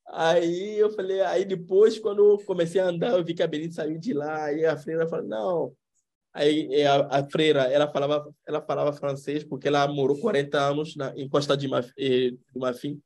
Aí 0.08 0.78
eu 0.78 0.92
falei, 0.92 1.22
aí 1.22 1.44
depois, 1.44 1.98
quando 1.98 2.34
eu 2.34 2.38
comecei 2.46 2.80
a 2.80 2.86
andar, 2.86 3.18
eu 3.18 3.24
vi 3.24 3.34
que 3.34 3.42
a 3.42 3.48
Benito 3.48 3.74
saiu 3.74 3.98
de 3.98 4.14
lá, 4.14 4.46
aí 4.46 4.64
a 4.64 4.78
freira 4.78 5.08
falou, 5.08 5.26
não. 5.26 5.76
Aí 6.32 6.84
a, 6.86 7.20
a 7.20 7.24
freira, 7.24 7.64
ela 7.64 7.92
falava, 7.92 8.32
ela 8.48 8.62
falava 8.62 8.94
francês, 8.94 9.44
porque 9.44 9.68
ela 9.68 9.88
morou 9.88 10.20
40 10.20 10.60
anos 10.60 10.96
na, 10.96 11.16
em 11.18 11.28
Costa 11.28 11.58
de 11.58 11.68
Marfim, 11.68 11.94
eh, 11.98 12.32
do 12.54 12.60
Marfim. 12.60 13.02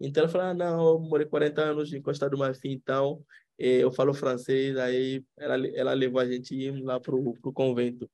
Então 0.00 0.22
ela 0.22 0.32
falou, 0.32 0.46
ah, 0.46 0.54
não, 0.54 0.88
eu 0.88 0.98
morei 1.00 1.26
40 1.26 1.60
anos 1.62 1.92
em 1.92 2.00
Costa 2.00 2.30
do 2.30 2.38
Marfim, 2.38 2.70
então 2.70 3.22
eh, 3.58 3.82
eu 3.82 3.90
falo 3.90 4.14
francês, 4.14 4.76
aí 4.78 5.22
ela, 5.36 5.66
ela 5.68 5.92
levou 5.92 6.20
a 6.20 6.26
gente 6.26 6.70
lá 6.80 6.98
pro, 6.98 7.34
pro 7.34 7.52
convento. 7.52 8.08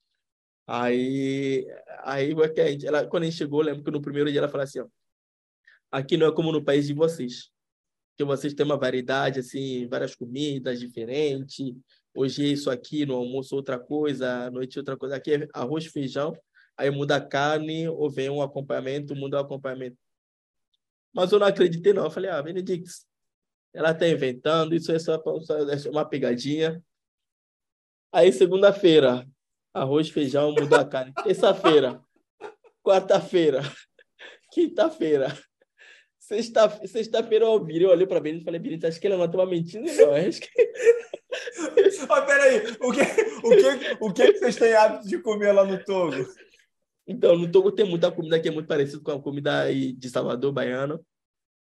Aí, 0.66 1.66
aí 2.02 2.32
a 2.32 2.68
gente, 2.68 2.86
ela, 2.86 3.06
quando 3.06 3.24
a 3.24 3.26
gente 3.26 3.36
chegou, 3.36 3.60
lembro 3.60 3.84
que 3.84 3.90
no 3.90 4.00
primeiro 4.00 4.30
dia 4.30 4.40
ela 4.40 4.48
falou 4.48 4.64
assim, 4.64 4.80
ó, 4.80 4.86
aqui 5.90 6.16
não 6.16 6.26
é 6.26 6.34
como 6.34 6.50
no 6.50 6.64
país 6.64 6.86
de 6.86 6.94
vocês 6.94 7.54
que 8.16 8.24
vocês 8.24 8.54
têm 8.54 8.64
uma 8.64 8.76
variedade, 8.76 9.40
assim, 9.40 9.86
várias 9.88 10.14
comidas 10.14 10.78
diferentes. 10.80 11.74
Hoje 12.14 12.44
é 12.44 12.48
isso 12.48 12.70
aqui, 12.70 13.04
no 13.04 13.14
almoço 13.14 13.56
outra 13.56 13.78
coisa, 13.78 14.46
à 14.46 14.50
noite 14.50 14.78
outra 14.78 14.96
coisa. 14.96 15.16
Aqui 15.16 15.34
é 15.34 15.48
arroz, 15.52 15.86
feijão, 15.86 16.32
aí 16.76 16.90
muda 16.90 17.16
a 17.16 17.20
carne, 17.20 17.88
ou 17.88 18.08
vem 18.08 18.30
um 18.30 18.40
acompanhamento, 18.40 19.16
muda 19.16 19.38
o 19.38 19.40
acompanhamento. 19.40 19.96
Mas 21.12 21.32
eu 21.32 21.38
não 21.38 21.46
acreditei, 21.46 21.92
não. 21.92 22.04
Eu 22.04 22.10
falei, 22.10 22.30
ah, 22.30 22.42
Benedictus, 22.42 23.04
ela 23.72 23.90
está 23.90 24.08
inventando, 24.08 24.74
isso 24.74 24.92
é 24.92 24.98
só, 24.98 25.14
é 25.14 25.90
uma 25.90 26.04
pegadinha. 26.04 26.82
Aí, 28.12 28.32
segunda-feira, 28.32 29.26
arroz, 29.75 30.09
feijão, 30.09 30.53
muda 30.53 30.81
a 30.81 30.85
carne. 30.85 31.12
Terça-feira, 31.25 32.01
quarta-feira, 32.83 33.62
quinta-feira, 34.53 35.37
Sexta-feira 36.27 36.89
sexta 36.89 37.18
eu 37.31 37.62
virei, 37.62 37.87
eu 37.87 37.91
olhei 37.91 38.07
para 38.07 38.18
Benito 38.18 38.43
e 38.43 38.45
falei, 38.47 38.59
Benito, 38.59 38.87
acho 38.87 38.99
que 38.99 39.07
ele 39.07 39.16
não 39.16 39.27
estava 39.27 39.45
mentindo, 39.45 39.85
não. 39.85 40.14
Acho 40.14 40.41
que... 40.41 40.49
Mas 42.09 42.25
peraí, 42.25 42.59
o 42.81 42.93
que, 42.93 43.03
o, 43.43 43.51
que, 43.51 43.97
o 44.01 44.12
que 44.12 44.39
vocês 44.39 44.57
têm 44.57 44.72
hábito 44.72 45.07
de 45.07 45.18
comer 45.18 45.53
lá 45.53 45.66
no 45.66 45.85
Togo? 45.85 46.16
Então, 47.07 47.37
no 47.37 47.51
Togo 47.51 47.72
tem 47.72 47.85
muita 47.85 48.11
comida 48.11 48.41
que 48.41 48.49
é 48.49 48.51
muito 48.51 48.66
parecida 48.66 49.03
com 49.03 49.11
a 49.11 49.20
comida 49.20 49.66
de 49.70 50.09
Salvador, 50.09 50.51
baiana. 50.51 50.99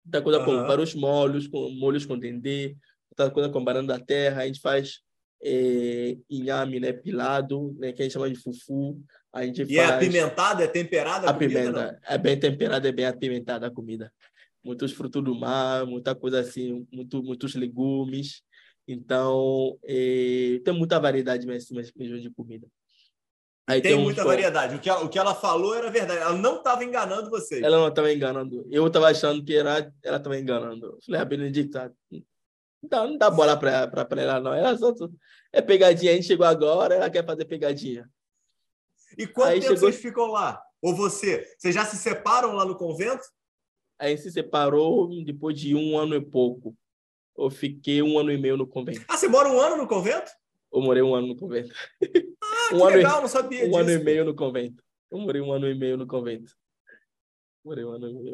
Muita 0.04 0.22
coisa 0.22 0.40
uhum. 0.40 0.46
com 0.46 0.68
vários 0.68 0.94
molhos, 0.94 1.48
com 1.48 1.70
molhos 1.70 2.06
com 2.06 2.20
dendê, 2.20 2.76
muita 3.10 3.32
coisa 3.32 3.48
com 3.48 3.64
banana 3.64 3.88
da 3.88 4.00
terra. 4.00 4.42
A 4.42 4.46
gente 4.46 4.60
faz 4.60 5.00
é, 5.42 6.18
inhame, 6.30 6.80
né, 6.80 6.94
pilado, 6.94 7.76
né, 7.80 7.92
que 7.92 8.02
a 8.02 8.06
gente 8.06 8.14
chama 8.14 8.30
de 8.30 8.36
fufu. 8.36 9.00
A 9.32 9.46
gente 9.46 9.64
e 9.64 9.78
é 9.78 9.86
faz... 9.86 9.92
é 9.92 9.96
apimentada, 9.96 10.64
é 10.64 10.68
temperada 10.68 11.28
a, 11.28 11.32
a 11.32 11.34
comida? 11.34 11.60
Pimenta, 11.60 12.00
é 12.08 12.18
bem 12.18 12.40
temperada, 12.40 12.90
é 12.90 12.92
bem 12.92 13.06
apimentada 13.06 13.68
a 13.68 13.72
comida 13.72 14.12
muitos 14.64 14.92
frutos 14.94 15.24
do 15.24 15.36
mar, 15.36 15.86
muita 15.86 16.14
coisa 16.14 16.40
assim, 16.40 16.88
muito, 16.92 17.24
muitos 17.24 17.56
legumes. 17.56 18.42
Então, 18.88 19.78
é, 19.84 20.60
tem 20.64 20.74
muita 20.74 21.00
variedade 21.00 21.46
nesse 21.46 21.74
mesmo 21.74 22.20
de 22.20 22.30
comida. 22.32 22.68
Aí 23.68 23.82
tem, 23.82 23.96
tem 23.96 24.04
muita 24.04 24.24
variedade. 24.24 24.76
O 24.76 24.80
que, 24.80 24.90
ela, 24.90 25.04
o 25.04 25.10
que 25.10 25.20
ela 25.20 25.36
falou 25.36 25.76
era 25.76 25.92
verdade. 25.92 26.22
Ela 26.22 26.36
não 26.36 26.58
estava 26.58 26.84
enganando 26.84 27.30
vocês. 27.30 27.62
Ela 27.62 27.78
não 27.78 27.88
estava 27.88 28.12
enganando. 28.12 28.68
Eu 28.72 28.88
estava 28.88 29.10
achando 29.10 29.46
que 29.46 29.56
era, 29.56 29.94
ela 30.04 30.18
estava 30.18 30.40
enganando. 30.40 30.88
Eu 30.88 31.00
falei, 31.06 31.20
a 31.20 31.22
ah, 31.22 31.26
Benedicta, 31.26 31.94
não, 32.82 33.08
não 33.10 33.18
dá 33.18 33.30
bola 33.30 33.58
para 33.58 33.90
ela, 34.18 34.40
não. 34.40 34.54
Ela 34.54 34.78
só, 34.78 34.94
é 35.52 35.62
pegadinha. 35.62 36.12
A 36.12 36.16
gente 36.16 36.28
chegou 36.28 36.46
agora, 36.46 36.96
ela 36.96 37.10
quer 37.10 37.26
fazer 37.26 37.46
pegadinha. 37.46 38.10
E 39.18 39.28
quanto 39.28 39.50
Aí 39.50 39.60
tempo 39.60 39.74
chegou... 39.74 39.92
vocês 39.92 40.02
ficam 40.02 40.28
lá? 40.28 40.62
Ou 40.82 40.96
você? 40.96 41.46
Vocês 41.58 41.76
já 41.76 41.84
se 41.84 41.98
separam 41.98 42.54
lá 42.54 42.64
no 42.64 42.76
convento? 42.76 43.24
A 43.98 44.08
gente 44.08 44.22
se 44.22 44.32
separou 44.32 45.10
depois 45.26 45.60
de 45.60 45.76
um 45.76 45.98
ano 45.98 46.16
e 46.16 46.22
pouco. 46.22 46.76
Eu 47.38 47.50
fiquei 47.50 48.02
um 48.02 48.18
ano 48.18 48.32
e 48.32 48.38
meio 48.38 48.56
no 48.56 48.68
convento. 48.68 49.04
Ah, 49.08 49.18
você 49.18 49.28
mora 49.28 49.50
um 49.50 49.60
ano 49.60 49.78
no 49.78 49.88
convento? 49.88 50.32
Eu 50.72 50.82
morei 50.82 51.02
um 51.02 51.16
ano 51.16 51.28
no 51.28 51.36
convento. 51.36 51.74
Ah, 52.42 52.70
um 52.76 52.80
que 52.80 52.96
legal, 52.96 53.20
e... 53.20 53.22
não 53.22 53.28
sabia 53.28 53.62
um 53.62 53.66
disso. 53.66 53.76
Um 53.76 53.80
ano 53.80 53.92
e 53.92 54.00
meio 54.00 54.24
no 54.24 54.36
convento. 54.36 54.84
Eu 55.12 55.18
morei 55.18 55.42
um 55.42 55.52
ano 55.52 55.68
e 55.68 55.76
meio 55.76 55.98
no 55.98 56.08
convento. 56.08 56.56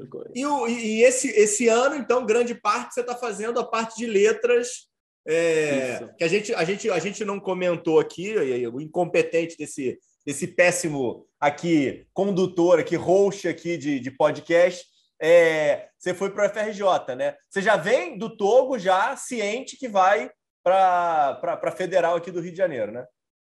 Convento. 0.10 0.32
E, 0.36 0.46
o, 0.46 0.68
e 0.68 1.04
esse, 1.04 1.30
esse 1.30 1.68
ano, 1.68 1.96
então, 1.96 2.26
grande 2.26 2.56
parte 2.56 2.94
você 2.94 3.02
está 3.02 3.16
fazendo 3.16 3.60
a 3.60 3.66
parte 3.66 3.98
de 3.98 4.06
letras, 4.06 4.88
é, 5.28 6.08
que 6.18 6.24
a 6.24 6.28
gente, 6.28 6.54
a, 6.54 6.64
gente, 6.64 6.90
a 6.90 7.00
gente 7.00 7.26
não 7.26 7.40
comentou 7.40 8.00
aqui, 8.00 8.36
o 8.72 8.80
incompetente 8.80 9.58
desse, 9.58 9.98
desse 10.26 10.48
péssimo 10.48 11.26
aqui, 11.40 12.06
condutor 12.14 12.80
aqui, 12.80 12.96
host 12.96 13.48
aqui 13.48 13.78
de, 13.78 14.00
de 14.00 14.12
podcast, 14.12 14.86
é, 15.22 15.90
você 15.98 16.14
foi 16.14 16.30
para 16.30 16.46
o 16.46 16.50
FRJ, 16.50 17.16
né? 17.16 17.36
Você 17.50 17.62
já 17.62 17.78
vem 17.78 18.18
do 18.18 18.36
Togo 18.36 18.78
já 18.78 19.16
ciente 19.16 19.78
que 19.78 19.88
vai 19.88 20.30
para 20.64 21.40
a 21.42 21.72
Federal 21.72 22.16
aqui 22.16 22.32
do 22.32 22.42
Rio 22.42 22.52
de 22.52 22.58
Janeiro, 22.58 22.92
né? 22.92 23.06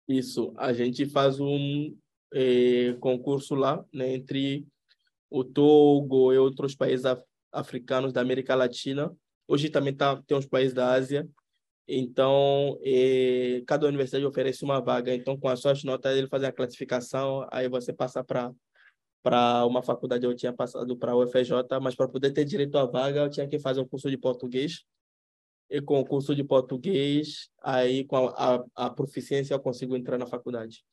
Isso. 0.07 0.53
A 0.57 0.73
gente 0.73 1.05
faz 1.09 1.39
um 1.39 1.95
é, 2.33 2.93
concurso 2.99 3.55
lá, 3.55 3.83
né, 3.93 4.13
entre 4.13 4.67
o 5.33 5.43
Togo 5.43 6.31
e 6.31 6.37
outros 6.37 6.75
países 6.75 7.05
af 7.05 7.19
africanos 7.51 8.13
da 8.13 8.21
América 8.21 8.55
Latina. 8.55 9.15
Hoje 9.47 9.69
também 9.69 9.95
tá, 9.95 10.21
tem 10.27 10.37
uns 10.37 10.45
países 10.45 10.73
da 10.73 10.91
Ásia. 10.91 11.27
Então, 11.87 12.79
cada 13.67 13.87
universidade 13.87 14.25
oferece 14.25 14.63
uma 14.63 14.79
vaga. 14.79 15.13
Então, 15.13 15.37
com 15.37 15.47
as 15.47 15.59
suas 15.59 15.83
notas, 15.83 16.15
ele 16.15 16.27
faz 16.27 16.43
a 16.43 16.51
classificação, 16.51 17.47
aí 17.51 17.67
você 17.67 17.91
passa 17.91 18.23
para 18.23 18.51
para 19.23 19.65
uma 19.65 19.81
faculdade 19.81 20.25
eu 20.25 20.35
tinha 20.35 20.51
passado 20.51 20.97
para 20.97 21.13
a 21.13 21.15
UFJ, 21.15 21.79
mas 21.81 21.95
para 21.95 22.09
poder 22.09 22.31
ter 22.33 22.43
direito 22.43 22.77
à 22.77 22.85
vaga 22.85 23.21
eu 23.21 23.29
tinha 23.29 23.47
que 23.47 23.57
fazer 23.57 23.79
um 23.79 23.87
curso 23.87 24.09
de 24.09 24.17
português. 24.17 24.83
E 25.69 25.81
com 25.81 25.99
o 25.99 26.05
curso 26.05 26.35
de 26.35 26.43
português, 26.43 27.49
aí 27.61 28.03
com 28.03 28.17
a, 28.17 28.55
a, 28.55 28.65
a 28.87 28.89
proficiência 28.89 29.53
eu 29.53 29.59
consigo 29.61 29.95
entrar 29.95 30.17
na 30.17 30.27
faculdade. 30.27 30.83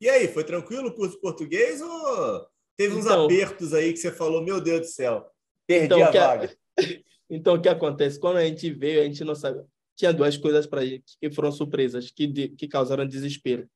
E 0.00 0.08
aí, 0.08 0.28
foi 0.28 0.44
tranquilo 0.44 0.88
o 0.88 0.94
curso 0.94 1.16
de 1.16 1.20
português 1.20 1.80
ou 1.80 2.48
teve 2.78 2.94
uns 2.94 3.04
então, 3.04 3.26
apertos 3.26 3.74
aí 3.74 3.92
que 3.92 3.98
você 3.98 4.10
falou, 4.10 4.42
meu 4.42 4.58
Deus 4.58 4.80
do 4.80 4.86
céu, 4.86 5.26
perdi 5.66 5.86
então, 5.86 6.02
a 6.02 6.10
vaga? 6.10 6.56
então, 7.28 7.54
o 7.56 7.60
que 7.60 7.68
acontece? 7.68 8.18
Quando 8.18 8.38
a 8.38 8.44
gente 8.46 8.72
veio, 8.72 9.02
a 9.02 9.04
gente 9.04 9.22
não 9.22 9.34
sabe. 9.34 9.62
Tinha 9.94 10.14
duas 10.14 10.38
coisas 10.38 10.66
para 10.66 10.86
gente 10.86 11.18
que 11.20 11.30
foram 11.30 11.52
surpresas, 11.52 12.10
que, 12.10 12.26
de, 12.26 12.48
que 12.50 12.66
causaram 12.66 13.06
desespero 13.06 13.68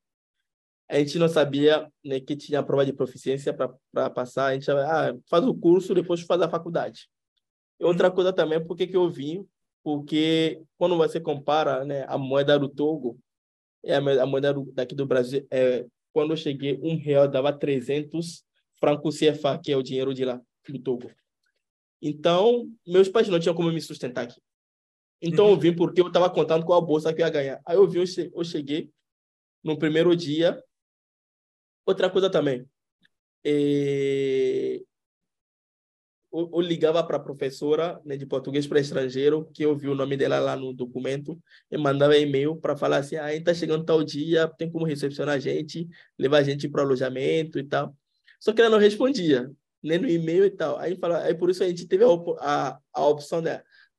a 0.92 0.98
gente 0.98 1.18
não 1.18 1.26
sabia 1.26 1.90
né, 2.04 2.20
que 2.20 2.36
tinha 2.36 2.60
a 2.60 2.62
prova 2.62 2.84
de 2.84 2.92
proficiência 2.92 3.54
para 3.54 4.10
passar. 4.10 4.46
A 4.46 4.52
gente 4.54 4.70
ah, 4.70 5.16
faz 5.26 5.42
o 5.46 5.54
curso, 5.54 5.94
depois 5.94 6.20
faz 6.20 6.42
a 6.42 6.50
faculdade. 6.50 7.08
Outra 7.80 8.10
coisa 8.10 8.30
também, 8.30 8.62
por 8.62 8.76
que 8.76 8.94
eu 8.94 9.08
vim? 9.08 9.46
Porque 9.82 10.60
quando 10.76 10.94
você 10.98 11.18
compara 11.18 11.82
né, 11.86 12.04
a 12.06 12.18
moeda 12.18 12.58
do 12.58 12.68
Togo 12.68 13.18
e 13.82 13.90
a 13.90 14.26
moeda 14.26 14.54
daqui 14.74 14.94
do 14.94 15.06
Brasil, 15.06 15.46
é, 15.50 15.86
quando 16.12 16.32
eu 16.32 16.36
cheguei, 16.36 16.78
um 16.82 16.98
real 16.98 17.26
dava 17.26 17.54
300 17.54 18.44
francos 18.82 19.18
CFA, 19.18 19.60
que 19.62 19.70
é 19.70 19.76
o 19.76 19.82
dinheiro 19.82 20.12
de 20.12 20.24
lá, 20.24 20.40
do 20.68 20.78
Togo. 20.80 21.08
Então, 22.00 22.68
meus 22.84 23.08
pais 23.08 23.28
não 23.28 23.38
tinham 23.38 23.54
como 23.54 23.70
me 23.70 23.80
sustentar 23.80 24.24
aqui. 24.24 24.40
Então, 25.20 25.46
eu 25.46 25.52
uhum. 25.52 25.58
vim 25.60 25.76
porque 25.76 26.00
eu 26.00 26.08
estava 26.08 26.28
contando 26.28 26.66
com 26.66 26.72
a 26.72 26.80
bolsa 26.80 27.14
que 27.14 27.20
ia 27.20 27.30
ganhar. 27.30 27.60
Aí 27.64 27.76
eu 27.76 27.86
vim, 27.86 28.00
eu 28.34 28.44
cheguei, 28.44 28.90
no 29.62 29.78
primeiro 29.78 30.16
dia, 30.16 30.60
Outra 31.84 32.08
coisa 32.08 32.30
também, 32.30 32.64
é... 33.44 34.80
eu, 36.32 36.50
eu, 36.52 36.60
ligava 36.60 37.02
para 37.04 37.16
a 37.16 37.20
professora 37.20 38.00
né, 38.04 38.16
de 38.16 38.24
português 38.24 38.68
para 38.68 38.78
estrangeiro, 38.78 39.50
que 39.52 39.64
eu 39.64 39.76
vi 39.76 39.88
o 39.88 39.94
nome 39.94 40.16
dela 40.16 40.38
lá 40.38 40.56
no 40.56 40.72
documento, 40.72 41.40
e 41.70 41.76
mandava 41.76 42.16
e-mail 42.16 42.56
para 42.56 42.76
falar 42.76 42.98
assim, 42.98 43.16
ah, 43.16 43.34
está 43.34 43.52
chegando 43.52 43.84
tal 43.84 44.04
dia, 44.04 44.46
tem 44.56 44.70
como 44.70 44.86
recepcionar 44.86 45.34
a 45.34 45.38
gente, 45.40 45.88
levar 46.16 46.38
a 46.38 46.42
gente 46.44 46.68
para 46.68 46.82
o 46.82 46.84
alojamento 46.84 47.58
e 47.58 47.64
tal. 47.64 47.96
Só 48.42 48.52
que 48.52 48.60
ela 48.60 48.70
não 48.70 48.78
respondia, 48.78 49.48
nem 49.80 50.00
no 50.00 50.08
e-mail 50.08 50.44
e 50.44 50.50
tal. 50.50 50.76
Aí, 50.76 50.96
fala, 50.96 51.22
aí 51.22 51.32
por 51.32 51.48
isso 51.48 51.62
a 51.62 51.68
gente 51.68 51.86
teve 51.86 52.02
a, 52.02 52.08
a, 52.40 52.80
a 52.92 53.06
opção 53.06 53.40
de 53.40 53.50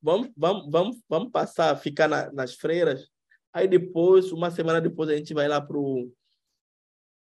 vamos, 0.01 0.29
vamos, 0.35 0.69
vamos, 0.69 1.01
vamos 1.07 1.31
passar, 1.31 1.73
ficar 1.77 2.09
na, 2.09 2.29
nas 2.33 2.53
freiras, 2.53 3.07
aí 3.53 3.69
depois, 3.69 4.33
uma 4.33 4.51
semana 4.51 4.81
depois, 4.81 5.09
a 5.09 5.15
gente 5.15 5.33
vai 5.33 5.47
lá 5.47 5.61
para 5.61 5.77
o 5.77 6.13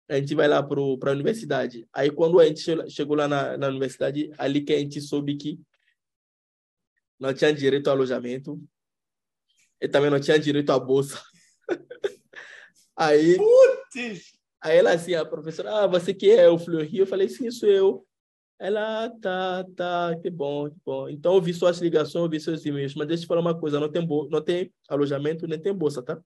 a 0.08 0.16
gente 0.16 0.34
vai 0.34 0.48
lá 0.48 0.60
para 0.60 0.80
a 0.80 1.12
universidade. 1.12 1.88
Aí, 1.92 2.10
quando 2.10 2.40
a 2.40 2.44
gente 2.44 2.60
chegou 2.90 3.16
lá 3.16 3.28
na, 3.28 3.56
na 3.56 3.68
universidade, 3.68 4.32
ali 4.36 4.60
que 4.60 4.72
a 4.72 4.78
gente 4.78 5.00
soube 5.00 5.36
que 5.36 5.60
não 7.20 7.32
tinha 7.32 7.54
direito 7.54 7.86
ao 7.86 7.94
alojamento 7.94 8.60
e 9.80 9.88
também 9.88 10.10
não 10.10 10.20
tinha 10.20 10.38
direito 10.40 10.70
à 10.70 10.78
bolsa. 10.78 11.22
Aí, 12.96 13.36
Putz! 13.36 14.41
Aí 14.62 14.78
ela 14.78 14.92
assim, 14.92 15.14
a 15.14 15.24
professora, 15.24 15.84
ah, 15.84 15.86
você 15.86 16.14
que 16.14 16.30
é 16.30 16.48
o 16.48 16.58
Fleury? 16.58 16.98
Eu 16.98 17.06
falei, 17.06 17.28
sim, 17.28 17.50
sou 17.50 17.68
eu. 17.68 18.06
Ela, 18.58 19.06
ah, 19.06 19.10
tá, 19.20 19.66
tá, 19.76 20.16
que 20.22 20.30
bom, 20.30 20.70
que 20.70 20.76
bom. 20.84 21.08
Então, 21.08 21.34
eu 21.34 21.42
vi 21.42 21.52
suas 21.52 21.78
ligações, 21.80 22.24
eu 22.24 22.30
vi 22.30 22.38
seus 22.40 22.64
e-mails, 22.64 22.94
mas 22.94 23.08
deixa 23.08 23.22
eu 23.22 23.26
te 23.26 23.28
falar 23.28 23.40
uma 23.40 23.58
coisa, 23.58 23.80
não 23.80 23.90
tem, 23.90 24.06
não 24.06 24.40
tem 24.42 24.72
alojamento, 24.88 25.48
nem 25.48 25.60
tem 25.60 25.74
bolsa, 25.74 26.02
tá? 26.02 26.22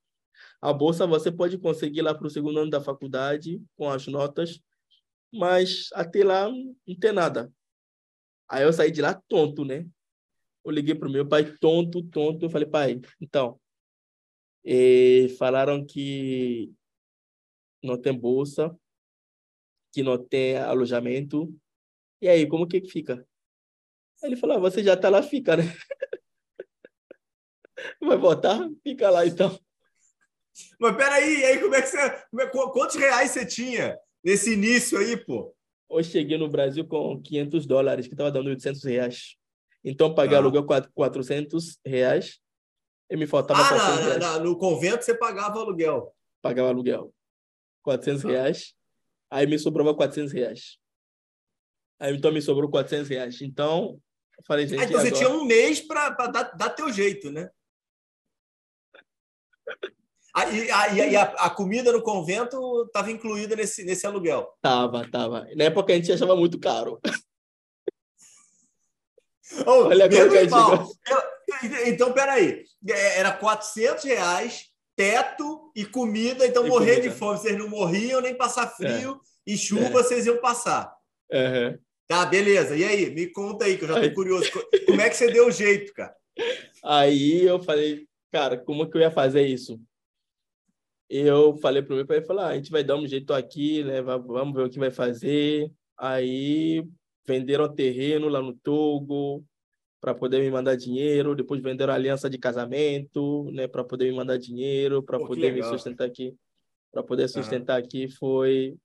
A 0.61 0.72
bolsa 0.72 1.07
você 1.07 1.32
pode 1.32 1.57
conseguir 1.59 2.03
lá 2.03 2.14
para 2.14 2.26
o 2.26 2.30
segundo 2.30 2.61
ano 2.61 2.70
da 2.70 2.80
faculdade, 2.80 3.62
com 3.74 3.89
as 3.89 4.07
notas, 4.07 4.61
mas 5.32 5.89
até 5.95 6.24
lá 6.24 6.49
não 6.51 6.97
tem 7.01 7.12
nada. 7.12 7.51
Aí 8.49 8.64
eu 8.64 8.72
saí 8.72 8.91
de 8.91 9.01
lá 9.01 9.14
tonto, 9.28 9.64
né? 9.64 9.87
Eu 10.64 10.72
liguei 10.72 10.95
para 10.95 11.09
o 11.09 11.11
meu 11.11 11.26
pai, 11.26 11.45
tonto, 11.59 12.03
tonto. 12.03 12.47
Eu 12.47 12.51
falei, 12.51 12.68
pai, 12.68 13.01
então, 13.20 13.59
e 14.68 15.28
falaram 15.39 15.87
que 15.87 16.72
não 17.87 18.01
tem 18.01 18.12
bolsa, 18.12 18.76
que 19.93 20.03
não 20.03 20.18
tem 20.18 20.59
alojamento. 20.59 21.55
E 22.20 22.28
aí, 22.28 22.47
como 22.47 22.66
que 22.66 22.80
fica? 22.89 23.26
Ele 24.22 24.37
falou, 24.37 24.57
ah, 24.57 24.61
você 24.61 24.82
já 24.82 24.95
está 24.95 25.09
lá, 25.09 25.22
fica, 25.22 25.57
né? 25.57 25.64
Vai 28.01 28.16
voltar? 28.16 28.68
Fica 28.82 29.11
lá, 29.11 29.26
então. 29.26 29.59
Mas 30.78 30.97
peraí, 30.97 31.45
aí 31.45 31.61
como 31.61 31.74
é 31.74 31.82
que 31.82 31.89
você. 31.89 31.99
É, 31.99 32.47
quantos 32.72 32.97
reais 32.97 33.30
você 33.30 33.45
tinha 33.45 33.99
nesse 34.24 34.55
início 34.55 34.99
aí, 34.99 35.16
pô? 35.16 35.55
Eu 35.89 36.03
cheguei 36.03 36.37
no 36.37 36.49
Brasil 36.49 36.87
com 36.87 37.20
500 37.20 37.66
dólares, 37.66 38.07
que 38.07 38.14
estava 38.14 38.30
dando 38.30 38.49
800 38.49 38.82
reais. 38.84 39.37
Então, 39.84 40.14
paguei 40.14 40.37
ah. 40.37 40.41
aluguel 40.41 40.66
400 40.95 41.78
reais 41.87 42.41
e 43.09 43.16
me 43.16 43.26
faltava 43.26 43.61
ah, 43.61 43.68
400 43.68 44.05
reais. 44.05 44.18
Na, 44.18 44.39
no 44.41 44.59
convento 44.59 45.05
você 45.05 45.14
pagava 45.14 45.61
aluguel? 45.61 46.12
Pagava 46.43 46.70
aluguel. 46.70 47.14
400 47.87 48.24
ah. 48.24 48.28
reais. 48.28 48.74
Aí 49.30 49.47
me 49.47 49.59
sobrava 49.59 49.95
400 49.95 50.32
reais. 50.32 50.78
Aí 52.01 52.14
então 52.14 52.32
me 52.32 52.43
sobrou 52.43 52.68
400 52.68 53.09
reais. 53.09 53.41
Então, 53.41 54.01
eu 54.37 54.45
falei, 54.45 54.66
gente. 54.66 54.80
Ah, 54.80 54.84
então 54.84 55.01
você 55.01 55.12
tinha 55.12 55.30
um 55.30 55.45
mês 55.45 55.80
para 55.80 56.11
dar, 56.11 56.43
dar 56.57 56.70
teu 56.70 56.93
jeito, 56.93 57.30
né? 57.30 57.49
E, 60.53 60.70
a, 61.16 61.22
a, 61.22 61.47
a, 61.47 61.51
comida 61.51 61.91
no 61.91 62.03
convento 62.03 62.84
estava 62.84 63.11
incluída 63.11 63.57
nesse, 63.57 63.84
nesse 63.84 64.07
aluguel? 64.07 64.53
Tava, 64.61 65.09
tava. 65.11 65.49
Na 65.57 65.64
época 65.64 65.95
a 65.95 65.97
gente 65.97 66.12
achava 66.12 66.37
muito 66.37 66.61
caro. 66.61 67.01
Oh, 69.64 69.87
Olha 69.87 70.09
menos 70.09 70.51
mal. 70.51 70.87
Eu, 71.09 71.87
então, 71.87 72.12
peraí. 72.12 72.64
É, 72.87 73.18
era 73.20 73.32
400 73.32 74.05
reais, 74.05 74.66
teto 74.97 75.71
e 75.77 75.85
comida, 75.85 76.47
então 76.47 76.67
e 76.67 76.69
morrer 76.69 76.97
comida. 76.97 77.09
de 77.11 77.15
fome. 77.15 77.39
Vocês 77.39 77.59
não 77.59 77.69
morriam, 77.69 78.21
nem 78.21 78.35
passar 78.35 78.67
frio 78.69 79.21
é. 79.47 79.53
e 79.53 79.57
chuva 79.57 79.87
é. 79.87 79.91
vocês 79.91 80.27
iam 80.27 80.41
passar. 80.41 80.93
Uhum. 81.31 81.79
Tá, 82.09 82.25
beleza. 82.25 82.75
E 82.77 82.83
aí? 82.83 83.11
Me 83.11 83.27
conta 83.27 83.67
aí, 83.67 83.77
que 83.77 83.85
eu 83.85 83.89
já 83.89 84.01
tô 84.01 84.15
curioso. 84.15 84.51
Como 84.87 85.01
é 85.01 85.09
que 85.11 85.17
você 85.17 85.31
deu 85.31 85.49
o 85.49 85.51
jeito, 85.51 85.93
cara? 85.93 86.15
Aí 86.83 87.45
eu 87.45 87.63
falei, 87.63 88.07
cara, 88.33 88.57
como 88.57 88.89
que 88.89 88.97
eu 88.97 89.03
ia 89.03 89.11
fazer 89.11 89.47
isso? 89.47 89.79
eu 91.09 91.57
falei 91.59 91.83
para 91.83 91.93
o 91.93 91.97
meu 91.97 92.07
pai, 92.07 92.21
falar, 92.21 92.47
ah, 92.47 92.49
a 92.49 92.57
gente 92.57 92.71
vai 92.71 92.83
dar 92.83 92.97
um 92.97 93.07
jeito 93.07 93.33
aqui, 93.33 93.85
né? 93.85 94.03
Vamos 94.03 94.55
ver 94.55 94.63
o 94.63 94.69
que 94.71 94.79
vai 94.79 94.91
fazer. 94.91 95.71
Aí 95.97 96.85
venderam 97.25 97.73
terreno 97.73 98.29
lá 98.29 98.43
no 98.43 98.53
Togo 98.53 99.45
para 100.07 100.15
poder 100.15 100.41
me 100.41 100.49
mandar 100.53 100.77
dinheiro, 100.77 101.35
depois 101.35 101.61
venderam 101.61 101.93
aliança 101.93 102.31
de 102.31 102.39
casamento, 102.39 103.51
né, 103.51 103.67
para 103.67 103.83
poder 103.83 104.09
me 104.09 104.17
mandar 104.17 104.39
dinheiro, 104.39 105.03
para 105.03 105.19
poder 105.19 105.53
me 105.53 105.61
sustentar 105.65 106.07
aqui, 106.07 106.33
para 106.93 107.03
poder 107.03 107.27
sustentar 107.27 107.81
uhum. 107.81 107.85
aqui 107.85 108.09
foi 108.09 108.79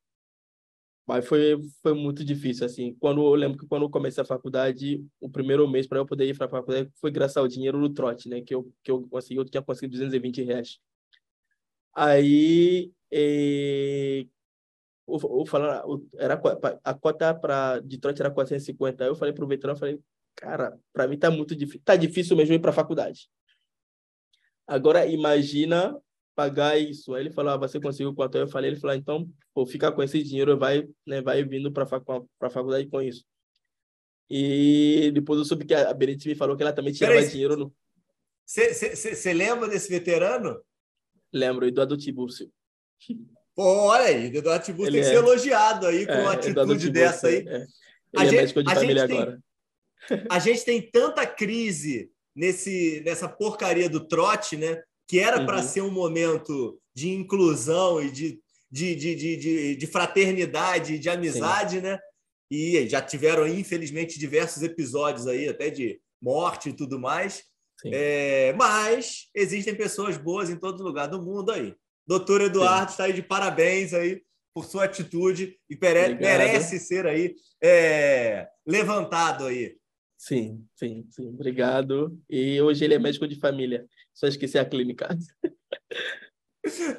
mas 1.05 1.27
foi 1.27 1.61
foi 1.83 1.93
muito 1.93 2.25
difícil 2.25 2.65
assim. 2.65 2.95
Quando 2.99 3.21
eu 3.21 3.35
lembro 3.35 3.59
que 3.59 3.67
quando 3.67 3.83
eu 3.83 3.89
comecei 3.91 4.23
a 4.23 4.25
faculdade, 4.25 5.05
o 5.19 5.29
primeiro 5.29 5.67
mês 5.69 5.85
para 5.85 5.99
eu 5.99 6.07
poder 6.07 6.25
ir 6.25 6.35
para 6.35 6.47
a 6.47 6.49
faculdade 6.49 6.89
foi 6.99 7.11
graças 7.11 7.37
ao 7.37 7.47
dinheiro 7.47 7.79
do 7.79 7.93
trote, 7.93 8.27
né, 8.27 8.41
que 8.41 8.55
eu 8.55 8.73
que 8.83 8.89
eu 8.89 9.07
consegui, 9.07 9.39
eu 9.39 9.45
tinha 9.45 9.61
conseguido 9.61 9.91
220 9.91 10.41
reais 10.41 10.79
Aí, 11.93 12.91
eh, 13.11 14.25
o, 15.05 15.17
o, 15.17 15.43
o, 15.43 16.07
era, 16.17 16.41
a 16.83 16.93
cota 16.95 17.35
para 17.35 17.79
Detroit 17.81 18.19
era 18.19 18.31
450. 18.31 19.03
Aí 19.03 19.09
eu 19.09 19.15
falei 19.15 19.33
para 19.33 19.43
o 19.45 19.47
veterano, 19.47 19.77
falei, 19.77 19.99
cara, 20.41 20.77
para 20.91 21.07
mim 21.07 21.17
tá 21.17 21.29
muito 21.31 21.55
difícil. 21.55 21.81
Tá 21.85 21.95
difícil 21.95 22.35
mesmo 22.35 22.55
ir 22.55 22.59
para 22.59 22.71
a 22.71 22.73
faculdade. 22.73 23.29
Agora, 24.67 25.05
imagina 25.05 25.95
pagar 26.35 26.77
isso. 26.77 27.13
Aí 27.13 27.23
ele 27.23 27.31
falou, 27.31 27.53
ah, 27.53 27.57
você 27.57 27.79
conseguiu 27.79 28.13
quanto? 28.15 28.37
Eu 28.37 28.47
falei, 28.47 28.71
ele 28.71 28.79
falou, 28.79 28.95
então, 28.95 29.29
pô, 29.53 29.65
fica 29.65 29.91
com 29.91 30.01
esse 30.01 30.21
dinheiro, 30.23 30.57
vai, 30.57 30.87
né, 31.05 31.21
vai 31.21 31.43
vindo 31.43 31.71
para 31.71 31.83
a 31.83 32.49
faculdade 32.49 32.87
com 32.87 33.01
isso. 33.01 33.23
E 34.29 35.11
depois 35.13 35.39
eu 35.39 35.45
soube 35.45 35.65
que 35.65 35.73
a 35.73 35.93
Berenice 35.93 36.27
me 36.27 36.35
falou 36.35 36.55
que 36.55 36.63
ela 36.63 36.73
também 36.73 36.93
tirava 36.93 37.21
dinheiro 37.25 37.55
no... 37.55 37.73
Você 38.45 39.33
lembra 39.33 39.67
desse 39.67 39.89
veterano? 39.89 40.59
Lembro, 41.31 41.67
Eduardo 41.67 41.97
Tibúrcio. 41.97 42.51
Pô, 43.53 43.63
olha 43.63 44.05
aí, 44.05 44.35
Eduardo 44.35 44.65
Tibúrcio 44.65 44.91
tem 44.91 45.01
que 45.01 45.07
é. 45.07 45.11
ser 45.11 45.17
elogiado 45.17 45.85
aí 45.85 46.05
com 46.05 46.13
é, 46.13 46.21
uma 46.21 46.33
atitude 46.33 46.89
dessa 46.89 47.27
aí. 47.27 47.45
É. 47.47 47.55
Ele 47.57 47.67
a 48.15 48.21
é 48.21 48.25
gente, 48.25 48.35
médico 48.39 48.63
de 48.63 48.73
família 48.73 49.03
agora. 49.03 49.43
A 50.29 50.39
gente 50.39 50.63
tem 50.63 50.81
tanta 50.81 51.25
crise 51.25 52.09
nesse, 52.35 53.01
nessa 53.05 53.27
porcaria 53.27 53.89
do 53.89 54.07
trote, 54.07 54.57
né? 54.57 54.81
Que 55.07 55.19
era 55.19 55.45
para 55.45 55.57
uhum. 55.57 55.63
ser 55.63 55.81
um 55.81 55.91
momento 55.91 56.79
de 56.95 57.09
inclusão 57.09 58.01
e 58.01 58.09
de, 58.09 58.39
de, 58.69 58.95
de, 58.95 59.15
de, 59.15 59.75
de 59.75 59.87
fraternidade, 59.87 60.99
de 60.99 61.09
amizade, 61.09 61.77
Sim. 61.77 61.81
né? 61.81 61.99
E 62.49 62.87
já 62.87 63.01
tiveram, 63.01 63.47
infelizmente, 63.47 64.19
diversos 64.19 64.61
episódios 64.61 65.27
aí, 65.27 65.47
até 65.47 65.69
de 65.69 65.99
morte 66.21 66.69
e 66.69 66.73
tudo 66.73 66.99
mais. 66.99 67.43
É, 67.85 68.53
mas 68.53 69.27
existem 69.33 69.73
pessoas 69.73 70.17
boas 70.17 70.49
em 70.49 70.55
todo 70.55 70.83
lugar 70.83 71.07
do 71.07 71.21
mundo 71.21 71.51
aí. 71.51 71.73
Doutor 72.05 72.41
Eduardo 72.41 72.91
está 72.91 73.05
aí 73.05 73.13
de 73.13 73.23
parabéns 73.23 73.93
aí 73.93 74.21
por 74.53 74.65
sua 74.65 74.83
atitude 74.83 75.57
e 75.69 75.77
merece 76.19 76.79
ser 76.79 77.07
aí 77.07 77.33
é, 77.63 78.47
levantado 78.65 79.45
aí. 79.45 79.75
Sim, 80.21 80.63
sim, 80.75 81.07
sim. 81.09 81.29
Obrigado. 81.29 82.15
E 82.29 82.61
hoje 82.61 82.85
ele 82.85 82.93
é 82.93 82.99
médico 82.99 83.27
de 83.27 83.39
família. 83.39 83.87
Só 84.13 84.27
esqueci 84.27 84.55
a 84.55 84.63
clínica. 84.63 85.17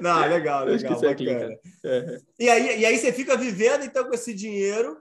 Não, 0.01 0.29
legal, 0.29 0.65
legal, 0.67 1.01
bacana. 1.01 1.57
É. 1.85 2.19
E, 2.37 2.49
aí, 2.49 2.81
e 2.81 2.85
aí 2.85 2.99
você 2.99 3.13
fica 3.13 3.37
vivendo 3.37 3.85
então 3.85 4.05
com 4.09 4.13
esse 4.13 4.35
dinheiro 4.35 5.01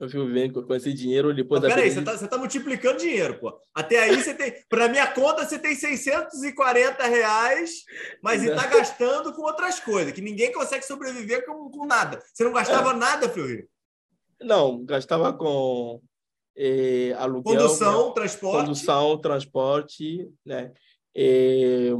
eu 0.00 0.08
fico 0.08 0.26
vendo 0.26 0.64
com 0.64 0.74
esse 0.74 0.94
dinheiro 0.94 1.34
depois 1.34 1.60
da. 1.60 1.68
Peraí, 1.68 1.90
você 1.90 1.98
está 1.98 2.16
você 2.16 2.28
tá 2.28 2.38
multiplicando 2.38 2.98
dinheiro, 2.98 3.38
pô. 3.38 3.60
Até 3.74 3.98
aí 3.98 4.14
você 4.14 4.32
tem. 4.32 4.54
Para 4.68 4.88
minha 4.88 5.08
conta, 5.08 5.44
você 5.44 5.58
tem 5.58 5.74
640 5.74 7.04
reais, 7.04 7.84
mas 8.22 8.44
está 8.44 8.64
gastando 8.68 9.34
com 9.34 9.42
outras 9.42 9.80
coisas, 9.80 10.12
que 10.12 10.22
ninguém 10.22 10.52
consegue 10.52 10.86
sobreviver 10.86 11.44
com, 11.44 11.68
com 11.68 11.84
nada. 11.84 12.22
Você 12.32 12.44
não 12.44 12.52
gastava 12.52 12.92
é. 12.92 12.96
nada, 12.96 13.28
Fleury? 13.28 13.68
Não, 14.40 14.84
gastava 14.84 15.32
com 15.32 16.00
eh, 16.58 17.12
aluguel. 17.16 17.56
Condução, 17.56 18.08
né? 18.08 18.14
transporte. 18.14 18.66
Condução, 18.66 19.18
transporte, 19.18 20.28
né? 20.44 20.72
Eh, 21.14 21.92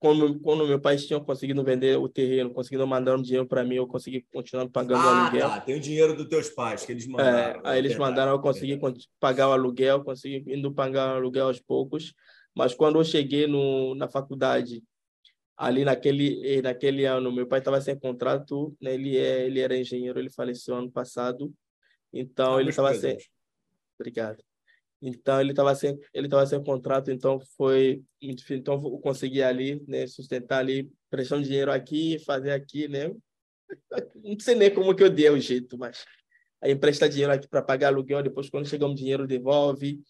quando, 0.00 0.40
quando 0.40 0.66
meu 0.66 0.80
pai 0.80 0.96
tinha 0.96 1.20
conseguido 1.20 1.62
vender 1.62 1.96
o 1.96 2.08
terreno, 2.08 2.50
conseguindo 2.50 2.86
mandar 2.86 3.16
um 3.16 3.22
dinheiro 3.22 3.46
para 3.46 3.62
mim, 3.62 3.76
eu 3.76 3.86
consegui 3.86 4.26
continuar 4.32 4.68
pagando 4.68 5.02
ah, 5.02 5.06
o 5.06 5.08
aluguel. 5.08 5.48
Tá. 5.48 5.60
Tem 5.60 5.76
o 5.76 5.80
dinheiro 5.80 6.16
dos 6.16 6.26
teus 6.26 6.48
pais 6.48 6.84
que 6.84 6.92
eles 6.92 7.06
mandaram. 7.06 7.60
É, 7.60 7.60
aí 7.64 7.78
eles 7.78 7.96
mandaram, 7.96 8.32
eu 8.32 8.40
consegui 8.40 8.80
pagar 9.20 9.48
o 9.48 9.52
aluguel, 9.52 10.02
consegui 10.02 10.42
indo 10.52 10.72
pagar 10.72 11.12
o 11.12 11.16
aluguel 11.16 11.46
aos 11.46 11.60
poucos. 11.60 12.14
Mas 12.56 12.74
quando 12.74 12.98
eu 12.98 13.04
cheguei 13.04 13.46
no, 13.46 13.94
na 13.94 14.08
faculdade, 14.08 14.82
ali 15.56 15.84
naquele, 15.84 16.62
naquele 16.62 17.04
ano, 17.04 17.30
meu 17.30 17.46
pai 17.46 17.58
estava 17.58 17.80
sem 17.80 17.96
contrato, 17.96 18.74
né? 18.80 18.94
ele, 18.94 19.18
é, 19.18 19.46
ele 19.46 19.60
era 19.60 19.76
engenheiro, 19.76 20.18
ele 20.18 20.30
faleceu 20.30 20.74
ano 20.74 20.90
passado. 20.90 21.52
Então, 22.10 22.56
ah, 22.56 22.60
ele 22.60 22.70
estava 22.70 22.94
sem. 22.94 23.18
Obrigado. 24.00 24.42
Então 25.02 25.40
ele 25.40 25.50
estava 25.50 25.74
sem 25.74 25.98
ele 26.12 26.26
estava 26.26 26.46
sem 26.46 26.62
contrato, 26.62 27.10
então 27.10 27.38
foi. 27.56 28.02
Então 28.20 28.74
eu 28.74 28.98
consegui 28.98 29.42
ali, 29.42 29.82
né, 29.86 30.06
sustentar 30.06 30.58
ali, 30.58 30.90
prestando 31.10 31.42
dinheiro 31.42 31.70
aqui, 31.70 32.18
fazer 32.20 32.52
aqui, 32.52 32.88
né? 32.88 33.10
Não 34.22 34.38
sei 34.38 34.54
nem 34.54 34.72
como 34.72 34.94
que 34.94 35.02
eu 35.02 35.10
dei 35.10 35.30
o 35.30 35.38
jeito, 35.40 35.78
mas 35.78 36.04
aí 36.60 36.72
empresta 36.72 37.08
dinheiro 37.08 37.32
aqui 37.32 37.48
para 37.48 37.62
pagar 37.62 37.88
aluguel, 37.88 38.22
depois 38.22 38.50
quando 38.50 38.68
chegar 38.68 38.86
um 38.86 38.94
dinheiro 38.94 39.26
devolve. 39.26 40.00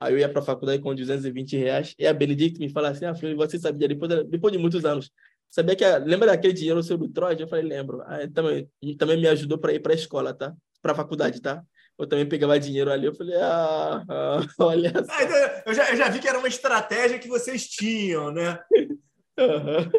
Aí 0.00 0.14
eu 0.14 0.18
ia 0.18 0.28
para 0.28 0.40
a 0.40 0.44
faculdade 0.44 0.82
com 0.82 0.94
220 0.94 1.56
reais. 1.56 1.94
E 1.96 2.06
a 2.06 2.12
Benedicto 2.12 2.58
me 2.58 2.68
fala 2.68 2.88
assim, 2.90 3.04
ah, 3.04 3.14
filho, 3.14 3.36
você 3.36 3.56
sabia, 3.56 3.86
depois, 3.86 4.10
de, 4.10 4.24
depois 4.24 4.52
de 4.52 4.58
muitos 4.58 4.84
anos, 4.84 5.12
sabia 5.48 5.76
que, 5.76 5.84
a, 5.84 5.98
lembra 5.98 6.26
daquele 6.26 6.52
dinheiro 6.52 6.82
seu 6.82 6.98
do 6.98 7.08
Troy? 7.08 7.36
Eu 7.38 7.46
falei, 7.46 7.64
lembro. 7.64 8.02
Aí 8.06 8.28
também, 8.28 8.68
também 8.98 9.20
me 9.20 9.28
ajudou 9.28 9.58
para 9.58 9.72
ir 9.72 9.80
para 9.80 9.92
a 9.92 9.94
escola, 9.94 10.34
tá? 10.34 10.52
Para 10.80 10.90
a 10.90 10.96
faculdade, 10.96 11.40
tá? 11.40 11.64
Eu 11.98 12.06
também 12.06 12.28
pegava 12.28 12.58
dinheiro 12.58 12.90
ali. 12.90 13.06
Eu 13.06 13.14
falei, 13.14 13.36
ah, 13.36 14.04
ah 14.08 14.40
olha. 14.58 14.92
Ah, 15.08 15.22
então 15.22 15.36
eu, 15.66 15.74
já, 15.74 15.90
eu 15.90 15.96
já 15.96 16.08
vi 16.08 16.18
que 16.18 16.28
era 16.28 16.38
uma 16.38 16.48
estratégia 16.48 17.18
que 17.18 17.28
vocês 17.28 17.68
tinham, 17.68 18.32
né? 18.32 18.58
Uhum. 19.38 19.90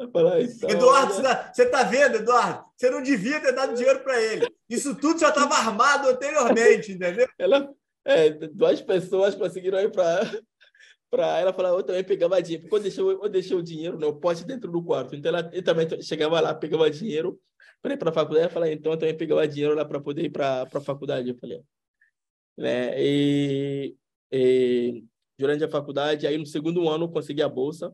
Então, 0.00 0.70
Eduardo, 0.70 1.14
você 1.52 1.66
tá 1.66 1.82
vendo, 1.82 2.16
Eduardo? 2.18 2.64
Você 2.76 2.88
não 2.88 3.02
devia 3.02 3.40
ter 3.40 3.52
dado 3.52 3.74
dinheiro 3.74 3.98
para 4.00 4.22
ele. 4.22 4.46
Isso 4.70 4.94
tudo 4.94 5.18
já 5.18 5.30
estava 5.30 5.56
armado 5.56 6.08
anteriormente, 6.08 6.92
entendeu? 6.92 7.28
Ela, 7.36 7.68
é, 8.06 8.30
duas 8.30 8.80
pessoas 8.80 9.34
conseguiram 9.34 9.80
ir 9.80 9.90
para 9.90 10.20
para 11.10 11.38
ela 11.38 11.54
falar, 11.54 11.70
eu 11.70 11.82
também 11.82 12.04
pegava 12.04 12.40
dinheiro. 12.42 12.64
Porque 12.64 12.76
eu 12.76 12.82
deixei, 12.82 13.02
eu 13.02 13.28
deixei 13.30 13.56
o 13.56 13.62
dinheiro, 13.62 13.98
né, 13.98 14.06
o 14.06 14.16
pote 14.16 14.44
dentro 14.44 14.70
do 14.70 14.84
quarto. 14.84 15.16
Então 15.16 15.30
ela 15.30 15.42
também 15.62 16.02
chegava 16.02 16.38
lá, 16.38 16.54
pegava 16.54 16.90
dinheiro 16.90 17.40
ir 17.84 17.96
para 17.96 18.10
a 18.10 18.12
faculdade. 18.12 18.44
Ela 18.44 18.52
falou, 18.52 18.68
então 18.68 18.92
eu 18.92 18.98
também 18.98 19.16
pegava 19.16 19.46
dinheiro 19.48 19.74
lá 19.74 19.84
para 19.84 20.00
poder 20.00 20.24
ir 20.24 20.30
para 20.30 20.62
a 20.62 20.80
faculdade. 20.80 21.28
Eu 21.28 21.36
falei, 21.36 21.62
né? 22.56 23.00
E, 23.00 23.96
e, 24.32 25.04
durante 25.38 25.64
a 25.64 25.70
faculdade, 25.70 26.26
aí 26.26 26.36
no 26.36 26.46
segundo 26.46 26.88
ano 26.88 27.04
eu 27.04 27.10
consegui 27.10 27.42
a 27.42 27.48
bolsa. 27.48 27.92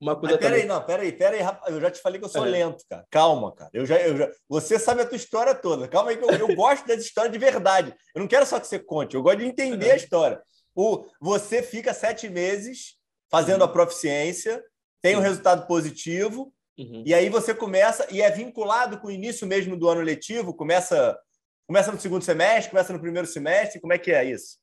Uma 0.00 0.16
coisa 0.16 0.34
Mas 0.34 0.44
peraí, 0.44 0.62
também... 0.62 0.76
não, 0.76 0.84
peraí, 0.84 1.12
peraí, 1.12 1.40
eu 1.68 1.80
já 1.80 1.90
te 1.90 2.00
falei 2.00 2.18
que 2.18 2.24
eu 2.24 2.28
sou 2.28 2.44
é. 2.44 2.50
lento, 2.50 2.84
cara. 2.90 3.06
Calma, 3.08 3.54
cara. 3.54 3.70
Eu 3.72 3.86
já, 3.86 4.00
eu 4.00 4.16
já... 4.16 4.28
Você 4.48 4.76
sabe 4.76 5.02
a 5.02 5.06
tua 5.06 5.16
história 5.16 5.54
toda. 5.54 5.86
Calma 5.86 6.10
aí, 6.10 6.16
que 6.16 6.24
eu, 6.24 6.30
eu 6.30 6.54
gosto 6.56 6.86
dessa 6.86 7.02
história 7.02 7.30
de 7.30 7.38
verdade. 7.38 7.94
Eu 8.14 8.20
não 8.20 8.26
quero 8.26 8.44
só 8.44 8.58
que 8.58 8.66
você 8.66 8.80
conte, 8.80 9.14
eu 9.14 9.22
gosto 9.22 9.38
de 9.38 9.44
entender 9.44 9.88
é. 9.88 9.92
a 9.92 9.96
história. 9.96 10.42
O, 10.74 11.04
você 11.20 11.62
fica 11.62 11.94
sete 11.94 12.28
meses 12.28 12.96
fazendo 13.30 13.60
uhum. 13.60 13.68
a 13.68 13.72
proficiência, 13.72 14.62
tem 15.00 15.16
um 15.16 15.20
resultado 15.20 15.66
positivo, 15.66 16.52
uhum. 16.78 17.02
e 17.06 17.14
aí 17.14 17.28
você 17.28 17.54
começa, 17.54 18.06
e 18.10 18.20
é 18.20 18.30
vinculado 18.30 18.98
com 18.98 19.08
o 19.08 19.10
início 19.10 19.46
mesmo 19.46 19.76
do 19.76 19.88
ano 19.88 20.00
letivo, 20.00 20.54
começa, 20.54 21.18
começa 21.66 21.92
no 21.92 22.00
segundo 22.00 22.22
semestre, 22.22 22.70
começa 22.70 22.92
no 22.92 23.00
primeiro 23.00 23.26
semestre, 23.26 23.80
como 23.80 23.92
é 23.92 23.98
que 23.98 24.10
é 24.10 24.24
isso? 24.24 24.58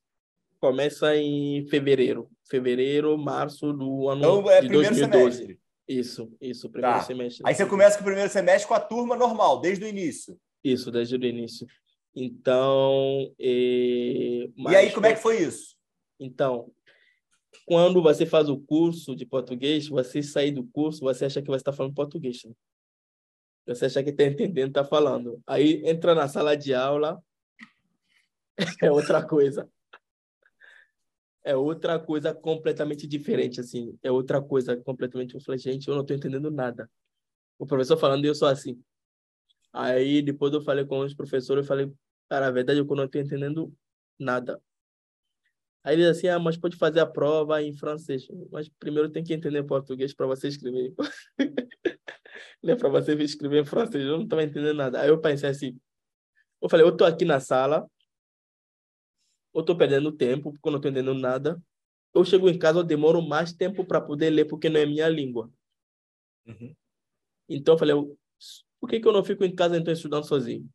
Começa 0.59 1.15
em 1.15 1.65
fevereiro, 1.67 2.29
fevereiro, 2.49 3.17
março 3.17 3.71
do 3.71 4.09
ano 4.09 4.19
então, 4.19 4.51
é 4.51 4.61
de 4.61 4.67
primeiro 4.67 4.95
2012. 4.95 5.37
Semestre. 5.37 5.59
Isso, 5.87 6.31
isso, 6.39 6.69
primeiro 6.69 6.97
tá. 6.97 7.03
semestre. 7.03 7.41
Aí 7.45 7.55
você 7.55 7.65
começa 7.65 7.97
com 7.97 8.03
o 8.03 8.05
primeiro 8.05 8.29
semestre 8.29 8.67
com 8.67 8.75
a 8.75 8.79
turma 8.79 9.15
normal, 9.15 9.59
desde 9.59 9.85
o 9.85 9.87
início. 9.87 10.39
Isso, 10.63 10.91
desde 10.91 11.15
o 11.15 11.25
início. 11.25 11.65
Então, 12.15 13.33
e, 13.39 14.51
e 14.55 14.75
aí 14.75 14.91
como 14.91 15.07
é 15.07 15.13
que 15.13 15.21
foi 15.21 15.41
isso? 15.41 15.75
Então, 16.19 16.69
quando 17.69 18.01
você 18.01 18.25
faz 18.25 18.49
o 18.49 18.59
curso 18.59 19.15
de 19.15 19.27
português, 19.27 19.87
você 19.87 20.23
sair 20.23 20.51
do 20.51 20.65
curso, 20.65 21.01
você 21.01 21.25
acha 21.25 21.39
que 21.39 21.47
você 21.47 21.57
está 21.57 21.71
falando 21.71 21.93
português. 21.93 22.43
Né? 22.43 22.51
Você 23.67 23.85
acha 23.85 24.03
que 24.03 24.09
está 24.09 24.23
entendendo, 24.23 24.69
está 24.69 24.83
falando. 24.83 25.39
Aí 25.45 25.83
entra 25.85 26.15
na 26.15 26.27
sala 26.27 26.57
de 26.57 26.73
aula, 26.73 27.23
é 28.81 28.91
outra 28.91 29.23
coisa. 29.23 29.69
É 31.43 31.55
outra 31.55 31.99
coisa 31.99 32.33
completamente 32.33 33.05
diferente, 33.05 33.59
assim. 33.59 33.95
É 34.01 34.11
outra 34.11 34.41
coisa 34.41 34.75
completamente. 34.75 35.39
Falei, 35.39 35.59
gente, 35.59 35.87
eu 35.87 35.93
não 35.93 36.01
estou 36.01 36.17
entendendo 36.17 36.49
nada. 36.49 36.89
O 37.59 37.67
professor 37.67 37.97
falando 37.97 38.25
e 38.25 38.29
eu 38.29 38.33
sou 38.33 38.47
assim. 38.47 38.81
Aí 39.71 40.23
depois 40.23 40.51
eu 40.53 40.61
falei 40.61 40.85
com 40.85 41.01
os 41.01 41.13
professores, 41.13 41.65
eu 41.65 41.67
falei, 41.67 41.93
cara, 42.27 42.47
a 42.47 42.51
verdade 42.51 42.79
é 42.79 42.83
que 42.83 42.91
eu 42.91 42.95
não 42.95 43.05
estou 43.05 43.21
entendendo 43.21 43.71
nada. 44.17 44.59
Aí 45.83 45.95
ele 45.95 46.05
assim, 46.05 46.27
ah, 46.27 46.39
mas 46.39 46.57
pode 46.57 46.75
fazer 46.75 46.99
a 46.99 47.05
prova 47.05 47.61
em 47.63 47.73
francês. 47.73 48.27
Mas 48.51 48.67
primeiro 48.67 49.09
tem 49.09 49.23
que 49.23 49.33
entender 49.33 49.63
português 49.63 50.13
para 50.13 50.27
você 50.27 50.47
escrever. 50.47 50.93
não 52.61 52.73
é 52.73 52.75
para 52.75 52.89
você 52.89 53.13
escrever 53.15 53.61
em 53.61 53.65
francês, 53.65 54.03
eu 54.03 54.17
não 54.17 54.23
estava 54.23 54.43
entendendo 54.43 54.75
nada. 54.75 55.01
Aí 55.01 55.09
eu 55.09 55.19
pensei 55.19 55.49
assim, 55.49 55.79
eu 56.61 56.69
falei, 56.69 56.85
eu 56.85 56.91
estou 56.91 57.07
aqui 57.07 57.23
na 57.23 57.39
sala, 57.39 57.89
eu 59.53 59.61
estou 59.61 59.77
perdendo 59.77 60.11
tempo, 60.11 60.51
porque 60.51 60.67
eu 60.67 60.71
não 60.71 60.77
estou 60.79 60.91
entendendo 60.91 61.17
nada. 61.17 61.61
Eu 62.13 62.25
chego 62.25 62.49
em 62.49 62.57
casa, 62.57 62.79
eu 62.79 62.83
demoro 62.83 63.21
mais 63.21 63.53
tempo 63.53 63.85
para 63.85 64.01
poder 64.01 64.29
ler, 64.29 64.45
porque 64.45 64.69
não 64.69 64.79
é 64.79 64.85
minha 64.85 65.07
língua. 65.07 65.51
Uhum. 66.45 66.75
Então 67.47 67.75
eu 67.75 67.79
falei, 67.79 67.95
por 68.79 68.89
que, 68.89 68.99
que 68.99 69.07
eu 69.07 69.13
não 69.13 69.23
fico 69.23 69.43
em 69.43 69.55
casa 69.55 69.77
então 69.77 69.93
estudando 69.93 70.27
sozinho? 70.27 70.67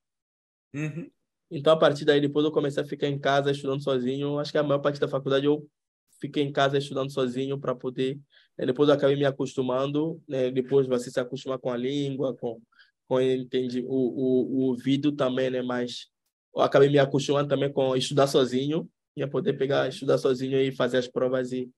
Uhum. 0.72 1.10
Então, 1.56 1.72
a 1.72 1.76
partir 1.76 2.04
daí, 2.04 2.20
depois 2.20 2.44
eu 2.44 2.50
comecei 2.50 2.82
a 2.82 2.86
ficar 2.86 3.06
em 3.06 3.16
casa 3.16 3.52
estudando 3.52 3.80
sozinho. 3.80 4.40
Acho 4.40 4.50
que 4.50 4.58
a 4.58 4.62
maior 4.64 4.80
parte 4.80 4.98
da 4.98 5.06
faculdade 5.06 5.46
eu 5.46 5.64
fiquei 6.20 6.42
em 6.42 6.50
casa 6.50 6.76
estudando 6.76 7.12
sozinho 7.12 7.56
para 7.60 7.76
poder. 7.76 8.18
Né? 8.58 8.66
Depois 8.66 8.88
eu 8.88 8.94
acabei 8.96 9.14
me 9.14 9.24
acostumando. 9.24 10.20
Né? 10.28 10.50
Depois 10.50 10.88
você 10.88 11.12
se 11.12 11.20
acostuma 11.20 11.56
com 11.56 11.70
a 11.70 11.76
língua, 11.76 12.36
com, 12.36 12.60
com 13.06 13.20
entende, 13.20 13.84
o, 13.86 13.86
o, 13.86 14.56
o 14.56 14.60
ouvido 14.62 15.12
também, 15.12 15.48
né? 15.48 15.62
Mas 15.62 16.08
eu 16.56 16.60
acabei 16.60 16.88
me 16.88 16.98
acostumando 16.98 17.48
também 17.48 17.72
com 17.72 17.94
estudar 17.94 18.26
sozinho. 18.26 18.90
Ia 19.16 19.28
poder 19.28 19.52
pegar, 19.52 19.88
estudar 19.88 20.18
sozinho 20.18 20.58
e 20.58 20.72
fazer 20.72 20.96
as 20.96 21.06
provas 21.06 21.52
e 21.52 21.70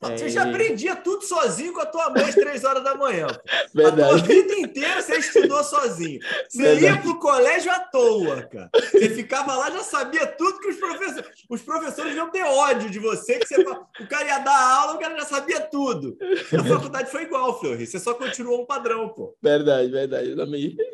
você 0.00 0.26
é... 0.26 0.28
já 0.28 0.48
aprendia 0.48 0.94
tudo 0.94 1.24
sozinho 1.24 1.72
com 1.72 1.80
a 1.80 1.86
tua 1.86 2.10
mãe 2.10 2.22
às 2.22 2.34
três 2.34 2.62
horas 2.62 2.84
da 2.84 2.94
manhã. 2.94 3.26
Verdade. 3.74 4.02
A 4.02 4.08
tua 4.08 4.16
vida 4.18 4.54
inteira 4.54 5.02
você 5.02 5.16
estudou 5.16 5.62
sozinho. 5.64 6.20
Você 6.48 6.62
Verdade. 6.62 6.84
ia 6.84 7.00
para 7.00 7.10
o 7.10 7.18
colégio 7.18 7.72
à 7.72 7.80
toa, 7.80 8.42
cara. 8.42 8.70
Você 8.74 9.10
ficava 9.10 9.56
lá, 9.56 9.70
já 9.70 9.82
sabia 9.82 10.26
tudo 10.26 10.60
que 10.60 10.68
os 10.68 10.76
professores. 10.76 11.28
Os 11.50 11.62
professores 11.62 12.14
iam 12.14 12.30
ter 12.30 12.44
ódio 12.44 12.90
de 12.90 13.00
você, 13.00 13.38
que 13.38 13.46
você... 13.46 13.60
o 13.60 14.08
cara 14.08 14.26
ia 14.26 14.38
dar 14.38 14.78
aula, 14.78 14.94
o 14.94 14.98
cara 14.98 15.16
já 15.16 15.24
sabia 15.24 15.60
tudo. 15.62 16.16
Na 16.52 16.64
faculdade 16.64 17.10
foi 17.10 17.22
igual, 17.24 17.58
Fleury. 17.58 17.86
Você 17.86 17.98
só 17.98 18.14
continuou 18.14 18.62
um 18.62 18.66
padrão, 18.66 19.08
pô. 19.08 19.36
Verdade, 19.42 19.90
verdade. 19.90 20.36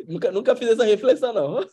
Nunca, 0.09 0.33
nunca 0.33 0.57
fiz 0.57 0.71
essa 0.71 0.85
reflexão, 0.85 1.33
não. 1.33 1.67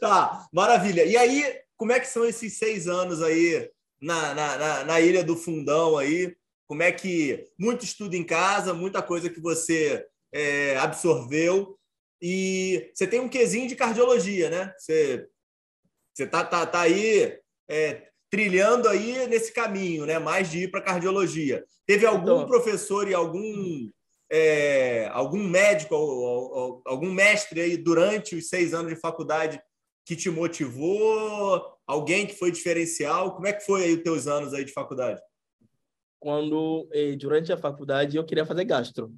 tá, 0.00 0.46
maravilha. 0.52 1.04
E 1.04 1.16
aí, 1.16 1.60
como 1.76 1.92
é 1.92 2.00
que 2.00 2.06
são 2.06 2.24
esses 2.24 2.56
seis 2.56 2.88
anos 2.88 3.22
aí? 3.22 3.70
Na, 4.00 4.34
na, 4.34 4.84
na, 4.84 5.00
Ilha 5.00 5.24
do 5.24 5.36
Fundão 5.36 5.96
aí? 5.96 6.36
Como 6.66 6.82
é 6.82 6.90
que 6.92 7.46
muito 7.58 7.84
estudo 7.84 8.14
em 8.14 8.24
casa, 8.24 8.74
muita 8.74 9.02
coisa 9.02 9.30
que 9.30 9.40
você 9.40 10.04
é, 10.32 10.76
absorveu 10.76 11.78
e 12.20 12.90
você 12.94 13.06
tem 13.06 13.20
um 13.20 13.28
quesinho 13.28 13.68
de 13.68 13.76
cardiologia, 13.76 14.50
né? 14.50 14.74
Você 14.78 15.26
você 16.14 16.26
tá, 16.26 16.42
tá, 16.42 16.64
tá 16.64 16.80
aí 16.80 17.38
é, 17.68 18.08
trilhando 18.30 18.88
aí 18.88 19.26
nesse 19.26 19.52
caminho, 19.52 20.06
né? 20.06 20.18
Mais 20.18 20.50
de 20.50 20.64
ir 20.64 20.70
para 20.70 20.80
cardiologia. 20.80 21.64
Teve 21.86 22.06
algum 22.06 22.36
então... 22.36 22.46
professor 22.46 23.08
e 23.08 23.14
algum 23.14 23.90
é, 24.30 25.08
algum 25.12 25.42
médico, 25.46 26.82
algum 26.84 27.12
mestre 27.12 27.60
aí 27.60 27.76
durante 27.76 28.34
os 28.34 28.48
seis 28.48 28.74
anos 28.74 28.92
de 28.92 29.00
faculdade 29.00 29.60
que 30.04 30.16
te 30.16 30.30
motivou? 30.30 31.75
Alguém 31.86 32.26
que 32.26 32.34
foi 32.34 32.50
diferencial? 32.50 33.34
Como 33.34 33.46
é 33.46 33.52
que 33.52 33.64
foi 33.64 33.84
aí 33.84 33.94
os 33.94 34.02
teus 34.02 34.26
anos 34.26 34.52
aí 34.52 34.64
de 34.64 34.72
faculdade? 34.72 35.20
Quando, 36.18 36.88
eh, 36.92 37.14
durante 37.14 37.52
a 37.52 37.56
faculdade, 37.56 38.16
eu 38.16 38.24
queria 38.24 38.44
fazer 38.44 38.64
gastro. 38.64 39.14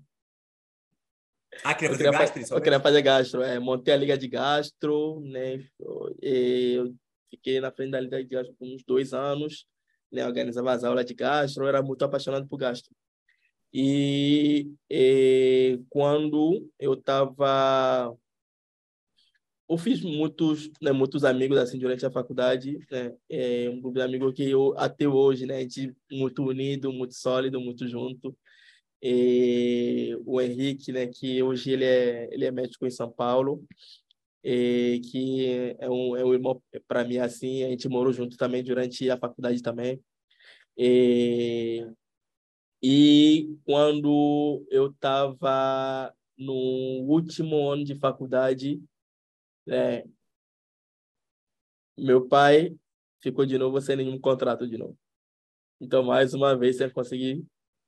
Ah, 1.64 1.74
queria 1.74 1.90
fazer 1.90 2.06
eu 2.06 2.10
queria, 2.12 2.26
gastro? 2.26 2.56
Eu 2.56 2.62
queria 2.62 2.80
fazer 2.80 3.02
gastro. 3.02 3.42
É, 3.42 3.58
montei 3.58 3.94
a 3.94 3.96
liga 3.96 4.18
de 4.18 4.28
gastro, 4.28 5.20
né? 5.20 5.64
Eu 6.20 6.94
fiquei 7.30 7.60
na 7.60 7.72
frente 7.72 7.92
da 7.92 8.00
liga 8.00 8.22
de 8.22 8.28
gastro 8.28 8.54
por 8.54 8.66
uns 8.66 8.84
dois 8.84 9.14
anos, 9.14 9.66
né? 10.12 10.26
Organizava 10.26 10.72
as 10.72 10.84
aulas 10.84 11.06
de 11.06 11.14
gastro, 11.14 11.64
eu 11.64 11.68
era 11.68 11.82
muito 11.82 12.04
apaixonado 12.04 12.46
por 12.46 12.58
gastro. 12.58 12.94
E, 13.72 14.70
e 14.90 15.78
eh, 15.78 15.80
quando 15.88 16.70
eu 16.78 16.94
estava 16.94 18.14
eu 19.68 19.76
fiz 19.78 20.02
muitos, 20.02 20.70
né, 20.80 20.92
muitos 20.92 21.24
amigos 21.24 21.58
assim 21.58 21.78
durante 21.78 22.04
a 22.06 22.10
faculdade, 22.10 22.78
né? 22.90 23.14
É 23.28 23.68
um 23.70 23.80
grupo 23.80 23.98
de 23.98 24.02
amigos 24.02 24.32
que 24.34 24.48
eu 24.48 24.74
até 24.78 25.06
hoje, 25.06 25.46
né, 25.46 25.58
a 25.58 25.60
gente 25.60 25.94
muito 26.10 26.42
unido, 26.44 26.92
muito 26.92 27.14
sólido, 27.14 27.60
muito 27.60 27.86
junto. 27.86 28.36
E 29.02 30.16
o 30.26 30.40
Henrique, 30.40 30.92
né, 30.92 31.06
que 31.06 31.42
hoje 31.42 31.72
ele 31.72 31.84
é 31.84 32.28
ele 32.32 32.44
é 32.46 32.50
médico 32.50 32.86
em 32.86 32.90
São 32.90 33.10
Paulo, 33.10 33.64
e 34.42 35.00
que 35.10 35.76
é 35.78 35.90
um 35.90 36.16
é 36.16 36.24
um 36.24 36.34
irmão 36.34 36.62
para 36.88 37.04
mim 37.04 37.18
assim, 37.18 37.64
a 37.64 37.68
gente 37.70 37.88
morou 37.88 38.12
junto 38.12 38.36
também 38.36 38.62
durante 38.64 39.10
a 39.10 39.18
faculdade 39.18 39.62
também. 39.62 40.00
E, 40.76 41.86
e 42.82 43.56
quando 43.64 44.64
eu 44.70 44.88
estava 44.90 46.14
no 46.38 46.54
último 47.08 47.68
ano 47.68 47.84
de 47.84 47.96
faculdade, 47.96 48.80
é, 49.68 50.04
meu 51.96 52.26
pai 52.26 52.76
ficou 53.20 53.44
de 53.44 53.58
novo 53.58 53.80
sem 53.80 53.96
nenhum 53.96 54.18
contrato 54.18 54.66
de 54.66 54.78
novo. 54.78 54.96
Então, 55.80 56.02
mais 56.02 56.34
uma 56.34 56.56
vez, 56.56 56.76
você 56.76 56.90
conseguir 56.90 57.44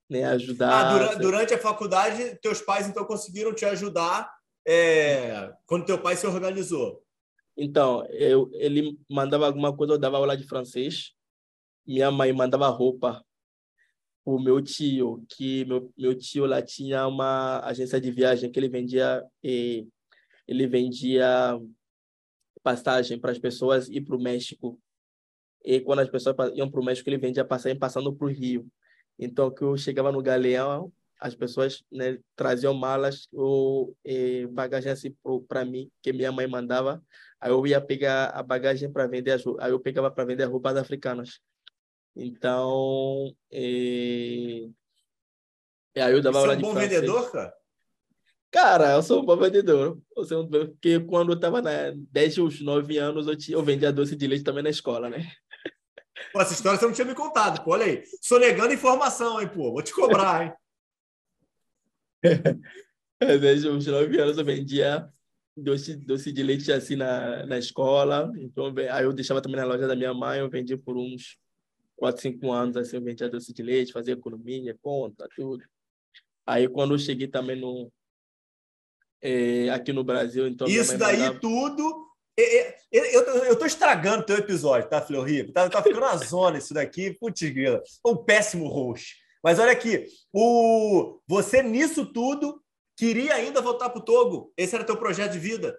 né, 0.08 0.24
ajudar. 0.24 0.70
Ah, 0.70 0.92
durante, 0.92 1.18
durante, 1.18 1.54
a 1.54 1.58
faculdade, 1.58 2.36
teus 2.42 2.60
pais 2.60 2.88
então 2.88 3.04
conseguiram 3.04 3.54
te 3.54 3.64
ajudar 3.64 4.32
é, 4.66 5.52
quando 5.66 5.86
teu 5.86 6.00
pai 6.00 6.16
se 6.16 6.26
organizou? 6.26 7.02
Então, 7.56 8.04
eu, 8.06 8.50
ele 8.54 8.98
mandava 9.08 9.46
alguma 9.46 9.76
coisa, 9.76 9.94
eu 9.94 9.98
dava 9.98 10.16
aula 10.16 10.36
de 10.36 10.46
francês. 10.46 11.12
Minha 11.86 12.10
mãe 12.10 12.32
mandava 12.32 12.68
roupa 12.68 13.24
o 14.24 14.38
meu 14.38 14.60
tio, 14.60 15.24
que 15.28 15.64
meu, 15.64 15.92
meu 15.96 16.16
tio 16.16 16.46
lá 16.46 16.62
tinha 16.62 17.06
uma 17.06 17.60
agência 17.60 18.00
de 18.00 18.10
viagem 18.10 18.50
que 18.50 18.58
ele 18.58 18.68
vendia 18.68 19.24
e 19.42 19.88
ele 20.50 20.66
vendia 20.66 21.56
passagem 22.60 23.18
para 23.18 23.30
as 23.30 23.38
pessoas 23.38 23.88
ir 23.88 24.00
para 24.00 24.16
o 24.16 24.20
México. 24.20 24.80
E 25.64 25.80
quando 25.80 26.00
as 26.00 26.10
pessoas 26.10 26.34
iam 26.56 26.68
para 26.68 26.80
o 26.80 26.84
México, 26.84 27.08
ele 27.08 27.18
vendia 27.18 27.44
passagem 27.44 27.78
passando 27.78 28.12
para 28.12 28.26
o 28.26 28.30
Rio. 28.30 28.66
Então, 29.16 29.54
que 29.54 29.62
eu 29.62 29.76
chegava 29.76 30.10
no 30.10 30.20
Galeão, 30.20 30.92
as 31.20 31.36
pessoas 31.36 31.84
né, 31.92 32.18
traziam 32.34 32.74
malas 32.74 33.28
ou 33.32 33.96
eh, 34.04 34.46
bagagem 34.48 34.90
assim 34.90 35.14
para 35.46 35.64
mim, 35.64 35.88
que 36.02 36.12
minha 36.12 36.32
mãe 36.32 36.48
mandava. 36.48 37.00
Aí 37.40 37.52
eu 37.52 37.64
ia 37.64 37.80
pegar 37.80 38.30
a 38.30 38.42
bagagem 38.42 38.90
para 38.90 39.06
vender, 39.06 39.32
as, 39.32 39.44
aí 39.60 39.70
eu 39.70 39.78
pegava 39.78 40.10
para 40.10 40.24
vender 40.24 40.44
roupas 40.46 40.76
africanas. 40.76 41.38
Então, 42.16 43.32
eh, 43.52 44.68
aí 45.94 46.12
eu 46.12 46.20
dava 46.20 46.40
Você 46.40 46.48
aula 46.48 46.54
é 46.54 46.56
um 46.56 46.60
bom 46.60 46.72
francês. 46.72 46.92
vendedor, 46.92 47.30
cara? 47.30 47.59
Cara, 48.50 48.92
eu 48.94 49.02
sou 49.02 49.22
um 49.22 49.24
bom 49.24 49.36
vendedor. 49.36 50.00
Eu 50.16 50.24
sou 50.24 50.42
um... 50.42 50.48
Porque 50.48 50.98
quando 51.00 51.32
eu 51.32 51.36
estava 51.36 51.62
na... 51.62 51.92
desde 52.10 52.40
os 52.40 52.60
nove 52.60 52.98
anos, 52.98 53.26
eu, 53.26 53.36
tinha... 53.36 53.56
eu 53.56 53.62
vendia 53.62 53.92
doce 53.92 54.16
de 54.16 54.26
leite 54.26 54.44
também 54.44 54.62
na 54.62 54.70
escola, 54.70 55.08
né? 55.08 55.30
Pô, 56.32 56.40
essa 56.40 56.52
história 56.52 56.78
você 56.78 56.86
não 56.86 56.92
tinha 56.92 57.06
me 57.06 57.14
contado, 57.14 57.62
pô. 57.64 57.72
Olha 57.72 57.84
aí. 57.84 58.02
Sonegando 58.20 58.74
informação, 58.74 59.40
hein, 59.40 59.48
pô. 59.48 59.72
Vou 59.72 59.82
te 59.82 59.94
cobrar, 59.94 60.44
hein? 60.44 60.52
desde 63.40 63.68
os 63.68 63.86
nove 63.86 64.20
anos 64.20 64.36
eu 64.36 64.44
vendia 64.44 65.08
doce, 65.56 65.96
doce 65.96 66.32
de 66.32 66.42
leite 66.42 66.72
assim 66.72 66.96
na, 66.96 67.46
na 67.46 67.58
escola. 67.58 68.32
Então, 68.36 68.74
aí 68.92 69.04
eu 69.04 69.12
deixava 69.12 69.40
também 69.40 69.60
na 69.60 69.66
loja 69.66 69.86
da 69.86 69.96
minha 69.96 70.12
mãe, 70.12 70.40
eu 70.40 70.50
vendia 70.50 70.78
por 70.78 70.96
uns 70.96 71.38
quatro, 71.96 72.22
cinco 72.22 72.50
anos, 72.50 72.76
assim, 72.76 72.96
eu 72.96 73.02
vendia 73.02 73.28
doce 73.28 73.52
de 73.52 73.62
leite, 73.62 73.92
fazia 73.92 74.14
economia, 74.14 74.76
conta, 74.80 75.28
tudo. 75.36 75.62
Aí 76.46 76.68
quando 76.68 76.94
eu 76.94 76.98
cheguei 76.98 77.28
também 77.28 77.60
no, 77.60 77.92
é, 79.22 79.68
aqui 79.70 79.92
no 79.92 80.04
Brasil. 80.04 80.46
Então 80.46 80.66
Isso 80.66 80.96
daí 80.96 81.18
mandava... 81.18 81.40
tudo. 81.40 82.06
Eu, 82.90 83.52
estou 83.52 83.66
estragando 83.66 84.24
teu 84.24 84.36
episódio, 84.36 84.88
tá, 84.88 85.00
Fleury? 85.00 85.52
Tá, 85.52 85.68
tá 85.68 85.82
ficando 85.82 86.04
uma 86.04 86.16
zona 86.16 86.58
isso 86.58 86.72
daqui. 86.72 87.12
Putz, 87.20 87.42
grila. 87.50 87.82
Um 88.06 88.16
péssimo 88.16 88.66
host. 88.68 89.16
Mas 89.42 89.58
olha 89.58 89.72
aqui, 89.72 90.06
o... 90.32 91.18
você 91.26 91.62
nisso 91.62 92.06
tudo 92.06 92.62
queria 92.96 93.34
ainda 93.34 93.60
voltar 93.60 93.90
para 93.90 93.98
o 93.98 94.04
Togo? 94.04 94.52
Esse 94.56 94.74
era 94.74 94.84
teu 94.84 94.96
projeto 94.96 95.32
de 95.32 95.38
vida? 95.38 95.78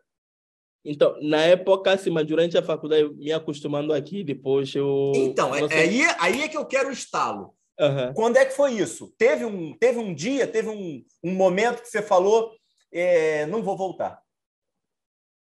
Então, 0.84 1.16
na 1.22 1.42
época, 1.44 1.92
assim, 1.92 2.10
mas 2.10 2.26
durante 2.26 2.58
a 2.58 2.64
faculdade, 2.64 3.04
eu 3.04 3.14
me 3.14 3.32
acostumando 3.32 3.94
aqui, 3.94 4.24
depois 4.24 4.74
eu... 4.74 5.12
Então, 5.16 5.54
é, 5.54 5.62
aí, 5.74 6.02
aí 6.20 6.42
é 6.42 6.48
que 6.48 6.58
eu 6.58 6.66
quero 6.66 6.90
o 6.90 6.92
estalo. 6.92 7.54
Uhum. 7.80 8.14
Quando 8.14 8.38
é 8.38 8.46
que 8.46 8.56
foi 8.56 8.74
isso? 8.74 9.14
Teve 9.18 9.46
um, 9.46 9.78
teve 9.78 10.00
um 10.00 10.14
dia, 10.14 10.48
teve 10.48 10.70
um, 10.70 11.04
um 11.24 11.34
momento 11.34 11.82
que 11.82 11.90
você 11.90 12.02
falou, 12.02 12.52
é, 12.92 13.46
não 13.46 13.64
vou 13.64 13.78
voltar? 13.78 14.22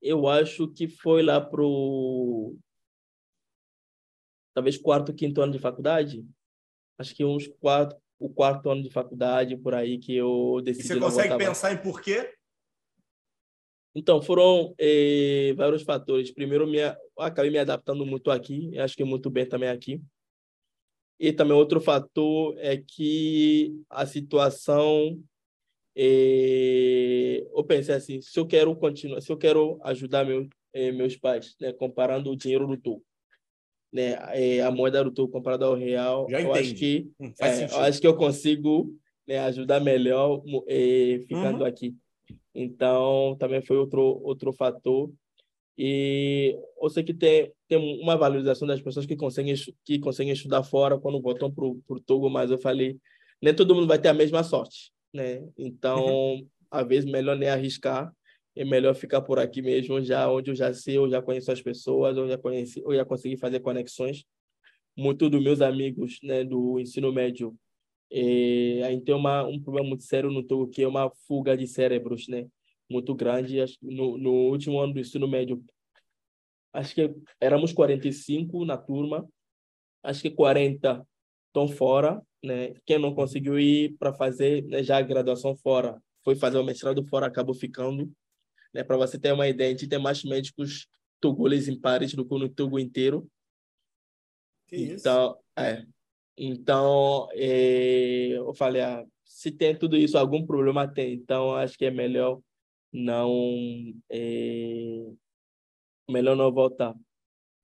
Eu 0.01 0.29
acho 0.29 0.69
que 0.69 0.89
foi 0.89 1.23
lá 1.23 1.41
pro 1.41 2.57
talvez 4.55 4.79
quarto, 4.79 5.13
quinto 5.13 5.41
ano 5.41 5.53
de 5.53 5.59
faculdade. 5.59 6.27
Acho 6.99 7.15
que 7.15 7.25
uns 7.25 7.47
quatro, 7.61 7.99
o 8.19 8.29
quarto 8.29 8.71
ano 8.71 8.83
de 8.83 8.91
faculdade 8.91 9.57
por 9.57 9.75
aí 9.75 9.99
que 9.99 10.17
eu 10.17 10.61
decidi. 10.65 10.87
E 10.87 10.89
você 10.89 11.01
consegue 11.01 11.37
pensar 11.37 11.73
em 11.73 11.77
por 11.77 12.01
quê? 12.01 12.33
Então, 13.95 14.21
foram 14.21 14.75
eh, 14.79 15.55
vários 15.57 15.83
fatores. 15.83 16.31
Primeiro, 16.31 16.67
minha, 16.67 16.97
acabei 17.19 17.51
me 17.51 17.59
adaptando 17.59 18.05
muito 18.05 18.31
aqui, 18.31 18.79
acho 18.79 18.95
que 18.95 19.05
muito 19.05 19.31
bem 19.31 19.47
também 19.47 19.71
aqui. 19.71 20.03
E 21.19 21.33
também 21.33 21.57
outro 21.57 21.81
fator 21.81 22.55
é 22.59 22.77
que 22.77 23.75
a 23.89 24.05
situação 24.05 25.19
e 25.99 27.49
eu 27.57 27.65
pensei 27.65 27.95
assim, 27.95 28.21
se 28.21 28.39
eu 28.39 28.47
quero 28.47 28.77
continuar, 28.77 29.19
se 29.23 29.33
eu 29.33 29.37
quero 29.39 29.81
ajudar 29.83 30.27
meu, 30.27 30.47
eh, 30.75 30.93
meus 30.93 31.17
pais, 31.17 31.57
né, 31.59 31.73
comparando 31.73 32.31
o 32.31 32.37
dinheiro 32.37 32.67
do 32.67 32.77
tu, 32.77 33.03
né, 33.91 34.19
eh, 34.35 34.61
a 34.61 34.71
moeda 34.71 35.03
do 35.03 35.11
tu 35.11 35.27
comparada 35.27 35.65
ao 35.65 35.75
real, 35.75 36.27
Já 36.29 36.43
eu 36.43 36.53
acho 36.53 36.75
que 36.75 37.11
hum, 37.19 37.33
é, 37.41 37.65
eu 37.65 37.81
acho 37.81 37.99
que 37.99 38.07
eu 38.07 38.15
consigo 38.15 38.95
né, 39.27 39.39
ajudar 39.39 39.81
melhor 39.81 40.43
eh, 40.69 41.25
ficando 41.27 41.61
uhum. 41.61 41.67
aqui. 41.67 41.97
Então, 42.55 43.35
também 43.39 43.63
foi 43.63 43.79
outro 43.79 44.21
outro 44.23 44.53
fator. 44.53 45.11
E 45.79 46.59
eu 46.81 46.91
sei 46.91 47.05
que 47.05 47.15
tem, 47.15 47.53
tem 47.69 47.79
uma 48.03 48.17
valorização 48.17 48.69
das 48.69 48.83
pessoas 48.83 49.07
que 49.07 49.17
conseguem 49.17 49.55
que 49.85 49.99
conseguem 49.99 50.33
estudar 50.33 50.63
fora 50.63 50.99
quando 50.99 51.23
voltam 51.23 51.51
para 51.51 51.65
o 51.65 52.01
Togo, 52.05 52.29
mas 52.29 52.51
eu 52.51 52.59
falei, 52.59 52.99
nem 53.43 53.55
todo 53.55 53.75
mundo 53.75 53.87
vai 53.87 53.99
ter 53.99 54.09
a 54.09 54.15
mesma 54.15 54.43
sorte 54.43 54.95
né? 55.17 55.49
Então, 55.59 56.47
às 56.71 56.87
vezes, 56.87 57.11
melhor 57.11 57.37
nem 57.37 57.49
arriscar, 57.49 58.13
é 58.55 58.65
melhor 58.65 58.95
ficar 58.95 59.21
por 59.23 59.39
aqui 59.39 59.61
mesmo, 59.61 60.01
já 60.03 60.31
onde 60.31 60.51
eu 60.51 60.55
já 60.55 60.73
sei, 60.73 60.97
eu 60.97 61.09
já 61.11 61.21
conheço 61.21 61.53
as 61.53 61.61
pessoas, 61.61 62.17
eu 62.17 62.29
já 62.29 62.39
conheci, 62.39 62.81
eu 62.81 62.95
já 62.95 63.05
consegui 63.05 63.37
fazer 63.37 63.61
conexões. 63.61 64.25
Muito 64.97 65.29
dos 65.29 65.43
meus 65.43 65.61
amigos, 65.61 66.19
né, 66.23 66.43
do 66.43 66.81
ensino 66.81 67.13
médio, 67.13 67.55
é, 68.11 68.83
a 68.85 68.91
gente 68.91 69.05
tem 69.05 69.15
uma, 69.15 69.45
um 69.47 69.61
problema 69.61 69.89
muito 69.89 70.05
sério 70.05 70.31
no 70.31 70.43
Togo, 70.43 70.69
que 70.69 70.83
é 70.83 70.89
uma 70.89 71.11
fuga 71.27 71.57
de 71.57 71.67
cérebros, 71.67 72.29
né? 72.29 72.47
Muito 72.89 73.15
grande. 73.15 73.59
No, 73.83 74.17
no 74.17 74.33
último 74.51 74.81
ano 74.81 74.95
do 74.95 75.01
ensino 75.01 75.27
médio, 75.27 75.63
acho 76.73 76.95
que 76.95 77.15
éramos 77.41 77.73
45 77.73 78.65
na 78.65 78.77
turma, 78.79 79.29
acho 80.03 80.23
que 80.23 80.31
40 80.31 81.07
estão 81.49 81.69
fora, 81.69 82.23
né? 82.47 82.75
Quem 82.87 82.99
não 82.99 83.15
conseguiu 83.15 83.59
ir 83.59 83.97
para 83.99 84.13
fazer 84.13 84.65
né, 84.65 84.83
já 84.83 84.99
a 84.99 85.03
graduação 85.03 85.57
fora, 85.57 86.01
foi 86.25 86.35
fazer 86.37 86.59
o 86.59 86.65
mestrado 86.65 87.05
fora, 87.05 87.27
acabou 87.27 87.55
ficando. 87.55 88.11
Né? 88.73 88.83
Para 88.83 88.97
você 88.97 89.19
ter 89.19 89.33
uma 89.33 89.49
ideia, 89.49 89.69
a 89.69 89.73
gente 89.73 89.89
tem 89.89 89.99
mais 89.99 90.25
médicos 90.25 90.89
tugules 91.21 91.69
em 91.69 91.79
Paris 91.79 92.15
do 92.15 92.27
que 92.27 92.39
no 92.39 92.49
Togo 92.49 92.79
inteiro. 92.79 93.29
Que 94.69 94.77
então, 94.77 95.31
isso? 95.31 95.39
é. 95.57 95.87
Então, 96.39 97.29
é, 97.33 98.29
eu 98.33 98.53
falei, 98.55 98.83
ah, 98.83 99.05
se 99.25 99.51
tem 99.51 99.77
tudo 99.77 99.97
isso, 99.97 100.19
algum 100.19 100.45
problema 100.45 100.87
tem. 100.87 101.15
Então, 101.15 101.55
acho 101.55 101.77
que 101.79 101.87
é 101.87 101.91
melhor 101.91 102.41
não 102.93 103.31
é, 104.11 105.13
melhor 106.09 106.37
não 106.37 106.53
voltar. 106.53 106.95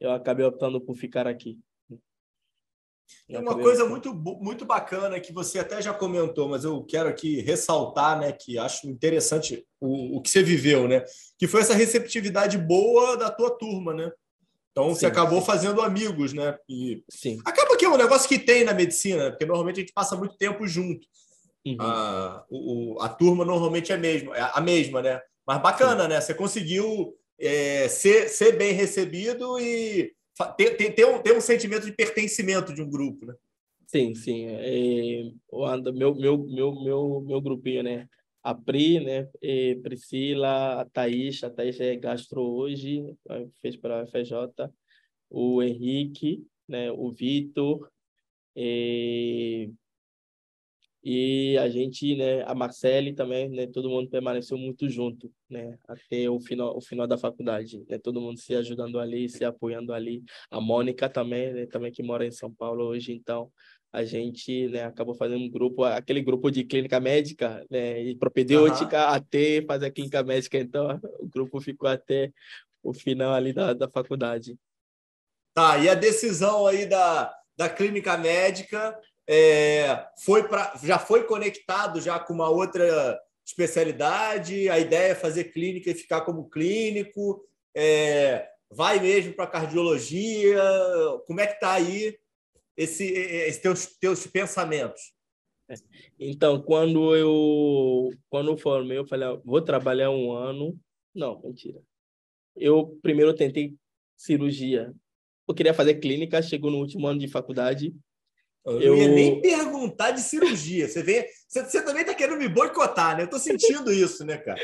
Eu 0.01 0.11
acabei 0.12 0.45
optando 0.45 0.80
por 0.80 0.97
ficar 0.97 1.26
aqui. 1.26 1.59
Tem 3.26 3.38
uma 3.38 3.59
coisa 3.59 3.84
muito, 3.84 4.14
muito 4.14 4.64
bacana 4.64 5.20
que 5.20 5.32
você 5.32 5.59
até 5.59 5.80
já 5.80 5.92
comentou, 5.92 6.48
mas 6.48 6.64
eu 6.64 6.82
quero 6.84 7.09
aqui 7.09 7.40
ressaltar, 7.40 8.18
né, 8.18 8.32
que 8.32 8.59
acho 8.59 8.88
interessante 8.88 9.64
o, 9.80 10.18
o 10.18 10.22
que 10.22 10.30
você 10.30 10.42
viveu, 10.42 10.86
né, 10.86 11.05
que 11.38 11.46
foi 11.46 11.61
essa 11.61 11.74
receptividade 11.74 12.59
boa 12.59 13.16
da 13.16 13.30
tua 13.30 13.50
turma, 13.50 13.94
né? 13.94 14.12
Então 14.72 14.88
sim, 14.88 15.00
você 15.00 15.07
acabou 15.07 15.40
sim. 15.40 15.46
fazendo 15.46 15.82
amigos, 15.82 16.32
né? 16.32 16.57
E 16.68 17.05
sim. 17.11 17.38
acaba 17.44 17.76
que 17.76 17.84
é 17.84 17.88
um 17.88 17.96
negócio 17.96 18.28
que 18.28 18.38
tem 18.38 18.64
na 18.64 18.72
medicina, 18.72 19.30
porque 19.30 19.44
normalmente 19.44 19.76
a 19.76 19.80
gente 19.80 19.92
passa 19.92 20.16
muito 20.16 20.36
tempo 20.36 20.66
junto. 20.66 21.07
Uhum. 21.64 21.76
A, 21.78 22.44
o, 22.50 22.96
a 23.00 23.09
turma 23.09 23.44
normalmente 23.44 23.92
é, 23.92 23.96
mesmo, 23.96 24.34
é 24.34 24.50
a 24.53 24.61
mesma, 24.61 25.03
né? 25.03 25.20
Mas 25.46 25.61
bacana, 25.61 26.05
sim. 26.05 26.09
né? 26.09 26.20
Você 26.20 26.34
conseguiu 26.34 27.14
é, 27.38 27.86
ser, 27.88 28.28
ser 28.28 28.53
bem 28.57 28.72
recebido 28.72 29.59
e 29.59 30.12
ter, 30.57 30.76
ter, 30.76 30.95
ter, 30.95 31.05
um, 31.07 31.22
ter 31.22 31.37
um 31.37 31.41
sentimento 31.41 31.87
de 31.87 31.93
pertencimento 31.93 32.74
de 32.74 32.83
um 32.83 32.91
grupo, 32.91 33.26
né? 33.26 33.35
Sim, 33.87 34.14
sim. 34.14 34.47
É, 34.47 35.22
meu, 35.93 36.14
meu, 36.14 36.39
meu, 36.39 36.83
meu, 36.83 37.20
meu 37.20 37.41
grupinho, 37.41 37.83
né? 37.83 38.09
A 38.43 38.55
Pri, 38.55 39.01
né? 39.01 39.28
E 39.41 39.78
Priscila, 39.83 40.80
a 40.80 40.85
Thaís, 40.87 41.45
a 41.45 41.51
Thaís 41.51 41.78
é 41.78 41.95
gastro 41.97 42.41
hoje, 42.41 43.05
fez 43.61 43.76
para 43.76 44.03
a 44.03 44.07
FJ, 44.07 44.70
o 45.30 45.62
Henrique, 45.62 46.45
né? 46.66 46.91
o 46.91 47.12
Vitor, 47.12 47.91
e 48.57 49.70
e 51.05 51.59
a 51.59 51.68
gente, 51.68 52.14
né, 52.14 52.44
a 52.44 52.55
Marcele 52.55 53.12
também, 53.12 53.48
né, 53.48 53.66
todo 53.66 53.90
mundo 53.90 54.09
permaneceu 54.09 54.57
muito 54.57 54.88
junto, 54.88 55.32
né, 55.50 55.76
até 55.88 56.30
o 56.30 56.38
final, 56.38 56.76
o 56.76 56.80
final 56.80 57.09
da 57.09 57.18
faculdade, 57.18 57.84
né, 57.88 57.98
todo 57.98 58.20
mundo 58.20 58.38
se 58.38 58.55
ajudando 58.55 59.00
ali, 59.00 59.28
se 59.28 59.44
apoiando 59.44 59.92
ali. 59.92 60.22
A 60.48 60.61
Mônica 60.61 61.09
também, 61.09 61.53
né, 61.53 61.66
também 61.66 61.90
que 61.90 62.05
mora 62.05 62.24
em 62.24 62.30
São 62.30 62.53
Paulo 62.53 62.84
hoje, 62.84 63.12
então 63.12 63.50
a 63.92 64.05
gente, 64.05 64.68
né, 64.68 64.84
acabou 64.84 65.14
fazendo 65.14 65.42
um 65.42 65.50
grupo, 65.50 65.82
aquele 65.82 66.22
grupo 66.22 66.53
de 66.53 66.62
clínica 66.62 67.00
médica, 67.00 67.66
né, 67.68 68.00
e 68.00 68.14
propedêutica 68.14 69.09
uhum. 69.09 69.14
até 69.14 69.61
fazer 69.66 69.86
a 69.86 69.90
clínica 69.90 70.22
médica, 70.22 70.57
então 70.57 71.00
o 71.18 71.28
grupo 71.28 71.61
ficou 71.61 71.88
até 71.88 72.32
o 72.80 72.92
final 72.92 73.34
ali 73.34 73.53
da, 73.53 73.72
da 73.72 73.90
faculdade. 73.90 74.57
Tá, 75.53 75.78
e 75.78 75.88
a 75.88 75.94
decisão 75.94 76.64
aí 76.64 76.86
da, 76.86 77.34
da 77.57 77.68
clínica 77.68 78.16
médica 78.16 78.96
é, 79.29 80.07
foi 80.25 80.49
pra, 80.49 80.75
já 80.83 80.99
foi 80.99 81.25
conectado 81.25 82.01
já 82.01 82.18
com 82.18 82.33
uma 82.33 82.49
outra 82.49 83.20
especialidade, 83.45 84.68
a 84.68 84.79
ideia 84.79 85.12
é 85.12 85.14
fazer 85.14 85.45
clínica 85.45 85.91
e 85.91 85.95
ficar 85.95 86.23
como 86.23 86.49
clínico, 86.49 87.45
é, 87.75 88.49
vai 88.70 89.01
mesmo 89.01 89.35
para 89.35 89.47
cardiologia, 89.47 90.62
como 91.27 91.41
é 91.41 91.47
que 91.47 91.55
está 91.55 91.73
aí 91.73 92.16
esse, 92.77 93.05
esse 93.05 93.61
teus, 93.61 93.87
teus 93.99 94.27
pensamentos? 94.27 95.12
Então, 96.18 96.61
quando 96.61 97.16
eu 97.16 98.11
quando 98.29 98.51
eu 98.51 98.57
formei, 98.57 98.99
eu 98.99 99.07
falei, 99.07 99.29
ah, 99.29 99.41
vou 99.45 99.62
trabalhar 99.62 100.11
um 100.11 100.33
ano. 100.33 100.79
Não, 101.14 101.41
mentira. 101.43 101.81
Eu 102.55 102.99
primeiro 103.03 103.35
tentei 103.35 103.75
cirurgia. 104.16 104.93
Eu 105.49 105.55
queria 105.55 105.75
fazer 105.75 105.95
clínica, 105.97 106.43
chegou 106.43 106.70
no 106.70 106.79
último 106.79 107.07
ano 107.07 107.18
de 107.18 107.29
faculdade, 107.29 107.95
Eu, 108.64 108.80
eu... 108.80 108.96
não 108.96 109.02
ia 109.02 109.08
nem 109.08 109.40
perguntar 109.40 110.12
de 110.12 110.20
cirurgia. 110.20 110.88
Você, 110.88 111.02
vem, 111.02 111.24
você, 111.48 111.64
você 111.64 111.82
também 111.82 112.02
está 112.02 112.14
querendo 112.14 112.38
me 112.38 112.48
boicotar, 112.48 113.16
né? 113.16 113.22
Eu 113.22 113.24
estou 113.24 113.40
sentindo 113.40 113.92
isso, 113.92 114.24
né, 114.24 114.38
cara? 114.38 114.60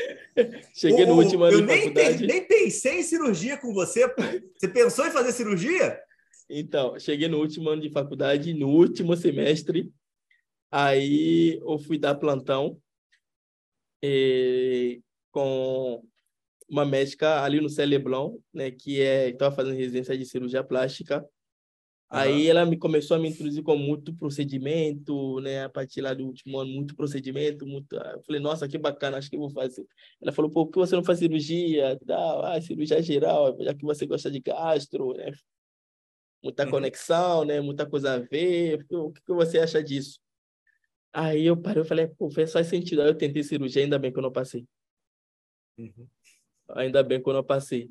Cheguei 0.73 1.05
no 1.05 1.15
último 1.15 1.43
ano 1.43 1.57
eu 1.57 1.61
de 1.61 1.67
faculdade. 1.67 2.25
nem 2.25 2.45
pensei 2.45 2.99
em 2.99 3.03
cirurgia 3.03 3.57
com 3.57 3.73
você. 3.73 4.07
Pô. 4.07 4.21
Você 4.55 4.67
pensou 4.67 5.05
em 5.05 5.11
fazer 5.11 5.33
cirurgia? 5.33 5.99
Então, 6.49 6.97
cheguei 6.97 7.27
no 7.27 7.39
último 7.39 7.69
ano 7.69 7.81
de 7.81 7.91
faculdade, 7.91 8.53
no 8.53 8.69
último 8.69 9.15
semestre. 9.15 9.91
Aí 10.71 11.59
eu 11.61 11.77
fui 11.79 11.97
dar 11.97 12.15
plantão 12.15 12.79
e, 14.01 15.01
com 15.31 16.03
uma 16.69 16.85
médica 16.85 17.41
ali 17.43 17.59
no 17.59 17.69
Celeblon, 17.69 18.37
né, 18.53 18.71
que 18.71 19.01
é 19.01 19.29
estava 19.29 19.55
fazendo 19.55 19.75
residência 19.75 20.17
de 20.17 20.25
cirurgia 20.25 20.63
plástica. 20.63 21.25
Aí 22.11 22.47
ela 22.47 22.65
me 22.65 22.75
começou 22.75 23.15
a 23.15 23.19
me 23.19 23.29
introduzir 23.29 23.61
com 23.61 23.77
muito 23.77 24.15
procedimento, 24.15 25.39
né? 25.41 25.65
A 25.65 25.69
partir 25.69 26.01
lá 26.01 26.11
do 26.11 26.25
último 26.25 26.57
ano, 26.57 26.71
muito 26.71 26.95
procedimento, 26.95 27.67
muito. 27.67 27.95
Eu 27.95 28.23
falei, 28.23 28.41
nossa, 28.41 28.67
que 28.67 28.79
bacana, 28.79 29.17
acho 29.17 29.29
que 29.29 29.35
eu 29.35 29.41
vou 29.41 29.51
fazer. 29.51 29.85
Ela 30.19 30.31
falou, 30.31 30.49
por 30.49 30.67
que 30.71 30.79
você 30.79 30.95
não 30.95 31.03
faz 31.03 31.19
cirurgia? 31.19 31.99
Ah, 32.09 32.59
cirurgia 32.61 32.99
geral, 33.03 33.55
já 33.61 33.75
que 33.75 33.85
você 33.85 34.07
gosta 34.07 34.31
de 34.31 34.39
gastro, 34.39 35.13
né? 35.13 35.31
Muita 36.43 36.65
uhum. 36.65 36.71
conexão, 36.71 37.45
né? 37.45 37.61
Muita 37.61 37.85
coisa 37.87 38.13
a 38.13 38.17
ver. 38.17 38.83
O 38.89 39.11
que 39.11 39.21
você 39.27 39.59
acha 39.59 39.83
disso? 39.83 40.19
Aí 41.13 41.45
eu 41.45 41.55
parei, 41.55 41.81
eu 41.81 41.85
falei, 41.85 42.07
pô, 42.07 42.31
faz 42.31 42.67
sentido. 42.67 43.03
Aí 43.03 43.07
eu 43.09 43.15
tentei 43.15 43.43
cirurgia, 43.43 43.83
ainda 43.83 43.99
bem 43.99 44.11
que 44.11 44.17
eu 44.17 44.23
não 44.23 44.31
passei. 44.31 44.65
Uhum. 45.77 46.07
Ainda 46.69 47.03
bem 47.03 47.21
que 47.21 47.29
eu 47.29 47.33
não 47.33 47.43
passei 47.43 47.87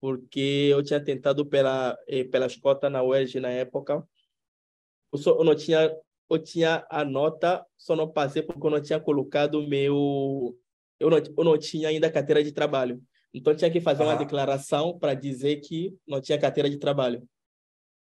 porque 0.00 0.68
eu 0.70 0.82
tinha 0.82 1.02
tentado 1.02 1.46
pela 1.46 1.96
eh, 2.08 2.24
pelas 2.24 2.56
cotas 2.56 2.90
na 2.90 3.02
UERJ 3.02 3.40
na 3.40 3.50
época. 3.50 4.06
Eu, 5.12 5.18
só, 5.18 5.38
eu 5.38 5.44
não 5.44 5.54
tinha 5.54 5.94
eu 6.30 6.38
tinha 6.38 6.86
a 6.90 7.04
nota, 7.04 7.64
só 7.76 7.96
não 7.96 8.10
passei 8.10 8.42
porque 8.42 8.66
eu 8.66 8.70
não 8.70 8.82
tinha 8.82 9.00
colocado 9.00 9.66
meu 9.66 10.56
eu 11.00 11.10
não, 11.10 11.18
eu 11.18 11.44
não 11.44 11.58
tinha 11.58 11.88
ainda 11.88 12.10
carteira 12.10 12.42
de 12.42 12.52
trabalho. 12.52 13.02
Então 13.32 13.54
tinha 13.54 13.70
que 13.70 13.80
fazer 13.80 14.02
ah. 14.02 14.06
uma 14.06 14.16
declaração 14.16 14.98
para 14.98 15.14
dizer 15.14 15.56
que 15.56 15.96
não 16.06 16.20
tinha 16.20 16.38
carteira 16.38 16.68
de 16.68 16.78
trabalho. 16.78 17.26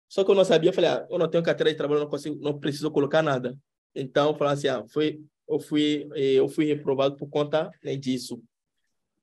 Só 0.09 0.25
que 0.25 0.31
eu 0.31 0.35
não 0.35 0.45
sabia, 0.45 0.71
eu 0.71 0.75
falei, 0.75 0.91
ah, 0.91 1.07
eu 1.11 1.19
não 1.19 1.29
tenho 1.29 1.43
carteira 1.43 1.71
de 1.71 1.77
trabalho, 1.77 2.01
não 2.01 2.09
consigo, 2.09 2.37
não 2.41 2.59
preciso 2.59 2.91
colocar 2.91 3.23
nada. 3.23 3.59
Então, 3.95 4.31
eu 4.31 4.35
falei 4.37 4.55
assim, 4.55 4.69
ah, 4.69 4.85
foi, 4.89 5.21
eu 5.49 5.59
fui, 5.59 6.09
eh, 6.15 6.35
eu 6.35 6.49
fui 6.49 6.67
reprovado 6.67 7.17
por 7.17 7.29
conta 7.29 7.71
né, 7.83 7.97
disso. 7.97 8.41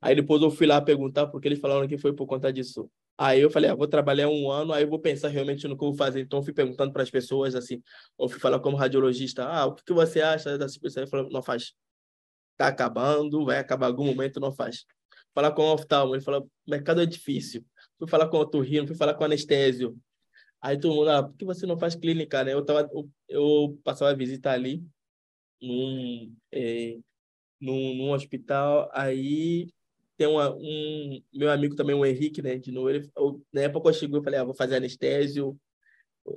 Aí 0.03 0.15
depois 0.15 0.41
eu 0.41 0.51
fui 0.51 0.67
lá 0.67 0.81
perguntar 0.81 1.27
porque 1.27 1.47
eles 1.47 1.59
falaram 1.61 1.87
que 1.87 1.97
foi 1.97 2.13
por 2.13 2.27
conta 2.27 2.51
disso. 2.51 2.91
Aí 3.17 3.39
eu 3.39 3.49
falei, 3.49 3.69
ah, 3.69 3.75
vou 3.75 3.87
trabalhar 3.87 4.27
um 4.27 4.51
ano, 4.51 4.73
aí 4.73 4.83
eu 4.83 4.89
vou 4.89 4.99
pensar 4.99 5.29
realmente 5.29 5.65
no 5.65 5.77
que 5.77 5.83
eu 5.85 5.89
vou 5.89 5.97
fazer. 5.97 6.19
Então 6.19 6.39
eu 6.39 6.43
fui 6.43 6.51
perguntando 6.53 6.91
para 6.91 7.03
as 7.03 7.09
pessoas 7.09 7.55
assim, 7.55 7.81
eu 8.19 8.27
fui 8.27 8.37
falar 8.37 8.59
como 8.59 8.75
radiologista, 8.75 9.45
ah, 9.45 9.65
o 9.65 9.75
que, 9.75 9.93
você 9.93 10.19
acha 10.19 10.57
dessa 10.57 10.77
pessoa? 10.77 11.03
Ele 11.03 11.09
falou, 11.09 11.29
não 11.29 11.41
faz. 11.41 11.73
Tá 12.57 12.67
acabando, 12.67 13.45
vai 13.45 13.59
acabar 13.59 13.87
algum 13.87 14.03
momento, 14.03 14.41
não 14.41 14.51
faz. 14.51 14.85
Falar 15.33 15.53
com 15.53 15.61
o 15.63 15.73
oftalmo, 15.73 16.15
ele 16.15 16.23
falou, 16.23 16.49
mercado 16.67 17.01
é 17.01 17.05
difícil. 17.05 17.65
Fui 17.97 18.07
falar 18.07 18.27
com 18.27 18.35
o 18.35 18.41
otorrino, 18.41 18.85
fui 18.85 18.97
falar 18.97 19.13
com 19.13 19.23
o 19.23 19.25
anestésio. 19.25 19.97
Aí 20.61 20.77
todo 20.77 20.95
mundo, 20.95 21.09
ah, 21.11 21.23
por 21.23 21.37
que 21.37 21.45
você 21.45 21.65
não 21.65 21.79
faz 21.79 21.95
clínica, 21.95 22.43
né? 22.43 22.53
Eu 22.53 22.65
tava, 22.65 22.89
eu, 22.91 23.09
eu 23.29 23.79
passava 23.85 24.11
a 24.11 24.15
visita 24.15 24.51
ali 24.51 24.83
num, 25.61 26.35
é, 26.51 26.97
num, 27.61 27.95
num 27.95 28.11
hospital, 28.11 28.89
aí 28.93 29.69
tem 30.23 30.29
uma, 30.29 30.55
um 30.55 31.21
meu 31.33 31.51
amigo 31.51 31.75
também, 31.75 31.93
o 31.93 32.05
Henrique, 32.05 32.41
né, 32.41 32.57
de 32.57 32.71
novo, 32.71 32.89
ele, 32.89 33.11
eu, 33.17 33.43
na 33.51 33.63
época 33.63 33.89
eu 33.89 33.93
cheguei, 33.93 34.17
eu 34.17 34.23
falei, 34.23 34.39
ah, 34.39 34.45
vou 34.45 34.53
fazer 34.55 34.77
anestésio, 34.77 35.59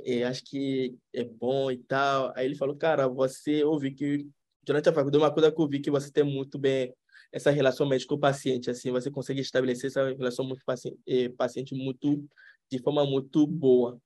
é, 0.04 0.24
acho 0.24 0.42
que 0.44 0.96
é 1.14 1.22
bom 1.22 1.70
e 1.70 1.76
tal. 1.78 2.32
Aí 2.34 2.46
ele 2.46 2.56
falou, 2.56 2.74
cara, 2.74 3.06
você 3.06 3.62
ouvi 3.62 3.94
que 3.94 4.26
durante 4.64 4.88
a 4.88 4.92
faculdade 4.92 5.22
uma 5.22 5.32
coisa 5.32 5.52
que 5.52 5.60
eu 5.60 5.68
vi 5.68 5.78
que 5.78 5.90
você 5.90 6.10
tem 6.10 6.24
muito 6.24 6.58
bem 6.58 6.92
essa 7.30 7.52
relação 7.52 7.86
médico-paciente, 7.86 8.70
assim, 8.70 8.90
você 8.90 9.08
consegue 9.08 9.40
estabelecer 9.40 9.88
essa 9.88 10.04
relação 10.04 10.44
muito 10.44 10.64
paciente, 10.64 10.98
eh, 11.06 11.28
paciente 11.28 11.72
muito 11.72 12.24
de 12.68 12.80
forma 12.80 13.04
muito 13.04 13.46
boa. 13.46 14.00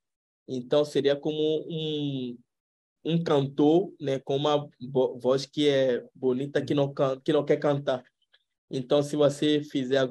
Então 0.46 0.84
seria 0.84 1.16
como 1.16 1.64
um 1.68 2.36
um 3.02 3.22
cantor, 3.22 3.94
né, 3.98 4.18
com 4.18 4.36
uma 4.36 4.68
voz 5.18 5.46
que 5.46 5.66
é 5.66 6.04
bonita 6.14 6.62
que 6.62 6.74
não 6.74 6.92
can, 6.92 7.18
que 7.24 7.32
não 7.32 7.42
quer 7.42 7.56
cantar. 7.56 8.04
Então, 8.70 9.02
se 9.02 9.16
você 9.16 9.62
fizer 9.62 10.08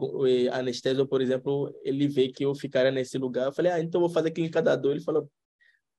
anestesia, 0.52 1.06
por 1.06 1.22
exemplo, 1.22 1.74
ele 1.82 2.08
vê 2.10 2.28
que 2.28 2.44
eu 2.44 2.54
ficaria 2.54 2.92
nesse 2.92 3.18
lugar. 3.18 3.46
Eu 3.46 3.54
falei, 3.54 3.72
ah, 3.72 3.80
então 3.80 4.02
vou 4.02 4.10
fazer 4.10 4.32
clínica 4.32 4.62
da 4.62 4.76
dor. 4.76 4.92
Ele 4.92 5.04
falou, 5.04 5.32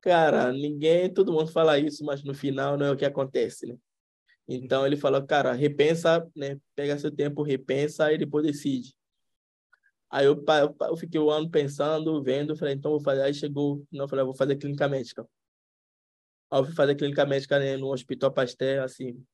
cara, 0.02 0.52
ninguém, 0.52 1.12
todo 1.12 1.32
mundo 1.32 1.50
fala 1.50 1.78
isso, 1.78 2.04
mas 2.04 2.22
no 2.22 2.34
final 2.34 2.76
não 2.76 2.86
é 2.86 2.90
o 2.92 2.96
que 2.96 3.04
acontece, 3.04 3.66
né? 3.66 3.78
Então, 4.46 4.86
ele 4.86 4.96
falou, 4.96 5.24
cara, 5.26 5.52
repensa, 5.52 6.28
né? 6.36 6.58
Pega 6.74 6.98
seu 6.98 7.11
tempo, 7.11 7.42
repensa 7.42 8.12
e 8.12 8.18
depois 8.18 8.44
decide. 8.44 8.94
Aí 10.11 10.26
eu, 10.26 10.44
eu 10.88 10.96
fiquei 10.96 11.20
um 11.20 11.30
ano 11.30 11.48
pensando, 11.48 12.22
vendo, 12.22 12.56
falei, 12.56 12.74
então 12.74 12.90
vou 12.90 13.00
fazer. 13.00 13.22
Aí 13.22 13.32
chegou, 13.32 13.86
não, 13.90 14.08
falei, 14.08 14.24
vou 14.24 14.34
fazer 14.34 14.56
clínica 14.56 14.88
médica. 14.88 15.26
Aí 16.50 16.61
eu 16.61 16.64
fui 16.64 16.74
fazer 16.74 16.96
clínica 16.96 17.24
médica 17.24 17.58
né, 17.58 17.76
no 17.76 17.92
Hospital 17.92 18.32
Pasteur, 18.32 18.82
assim, 18.82 19.24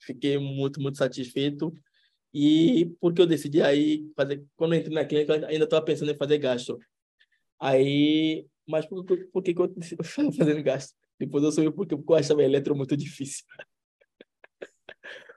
fiquei 0.00 0.38
muito, 0.38 0.80
muito 0.80 0.96
satisfeito. 0.96 1.72
E 2.34 2.94
porque 3.00 3.20
eu 3.20 3.26
decidi 3.26 3.60
aí 3.60 4.10
fazer, 4.16 4.44
quando 4.56 4.74
eu 4.74 4.80
entrei 4.80 4.94
na 4.94 5.04
clínica, 5.04 5.46
ainda 5.46 5.64
estava 5.64 5.84
pensando 5.84 6.10
em 6.10 6.16
fazer 6.16 6.38
gasto. 6.38 6.78
Aí, 7.60 8.46
mas 8.66 8.86
por, 8.86 9.04
por, 9.04 9.18
por 9.26 9.42
que, 9.42 9.54
que 9.54 9.60
eu 9.60 9.68
decidi 9.68 10.02
fazer 10.36 10.62
gasto? 10.62 10.94
Depois 11.18 11.44
eu 11.44 11.52
soube 11.52 11.70
porque, 11.72 11.96
porque 11.96 12.12
eu 12.12 12.16
achava 12.16 12.42
eletro 12.42 12.74
muito 12.74 12.96
difícil. 12.96 13.44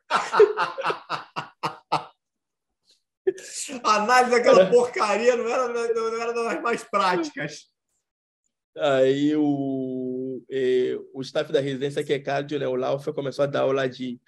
análise 3.84 4.32
daquela 4.32 4.70
porcaria 4.70 5.36
não 5.36 5.48
era, 5.48 5.68
não 5.68 6.22
era 6.22 6.34
das 6.34 6.62
mais 6.62 6.84
práticas. 6.84 7.70
Aí 8.78 9.36
o, 9.36 10.43
eh, 10.50 10.98
o 11.14 11.22
staff 11.22 11.52
da 11.52 11.62
residência, 11.62 12.04
que 12.04 12.14
é 12.14 12.20
cardio, 12.20 12.60
né, 12.60 12.68
o 12.68 12.76
Lauf, 12.76 13.12
começou 13.14 13.43
a 13.43 13.48
dar 13.48 13.62
aula 13.62 13.88
de 13.88 14.20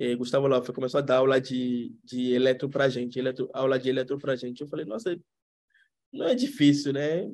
eh, 0.00 0.14
Gustavo 0.16 0.48
Laufer 0.48 0.74
começou 0.74 0.98
a 0.98 1.02
dar 1.02 1.18
aula 1.18 1.38
de, 1.38 1.94
de 2.02 2.32
eletro 2.32 2.70
para 2.70 2.88
gente, 2.88 3.18
eletro, 3.18 3.50
aula 3.52 3.78
de 3.78 3.90
eletro 3.90 4.18
para 4.18 4.34
gente. 4.34 4.62
Eu 4.62 4.66
falei, 4.66 4.86
nossa, 4.86 5.14
não 6.10 6.26
é 6.26 6.34
difícil, 6.34 6.94
né? 6.94 7.30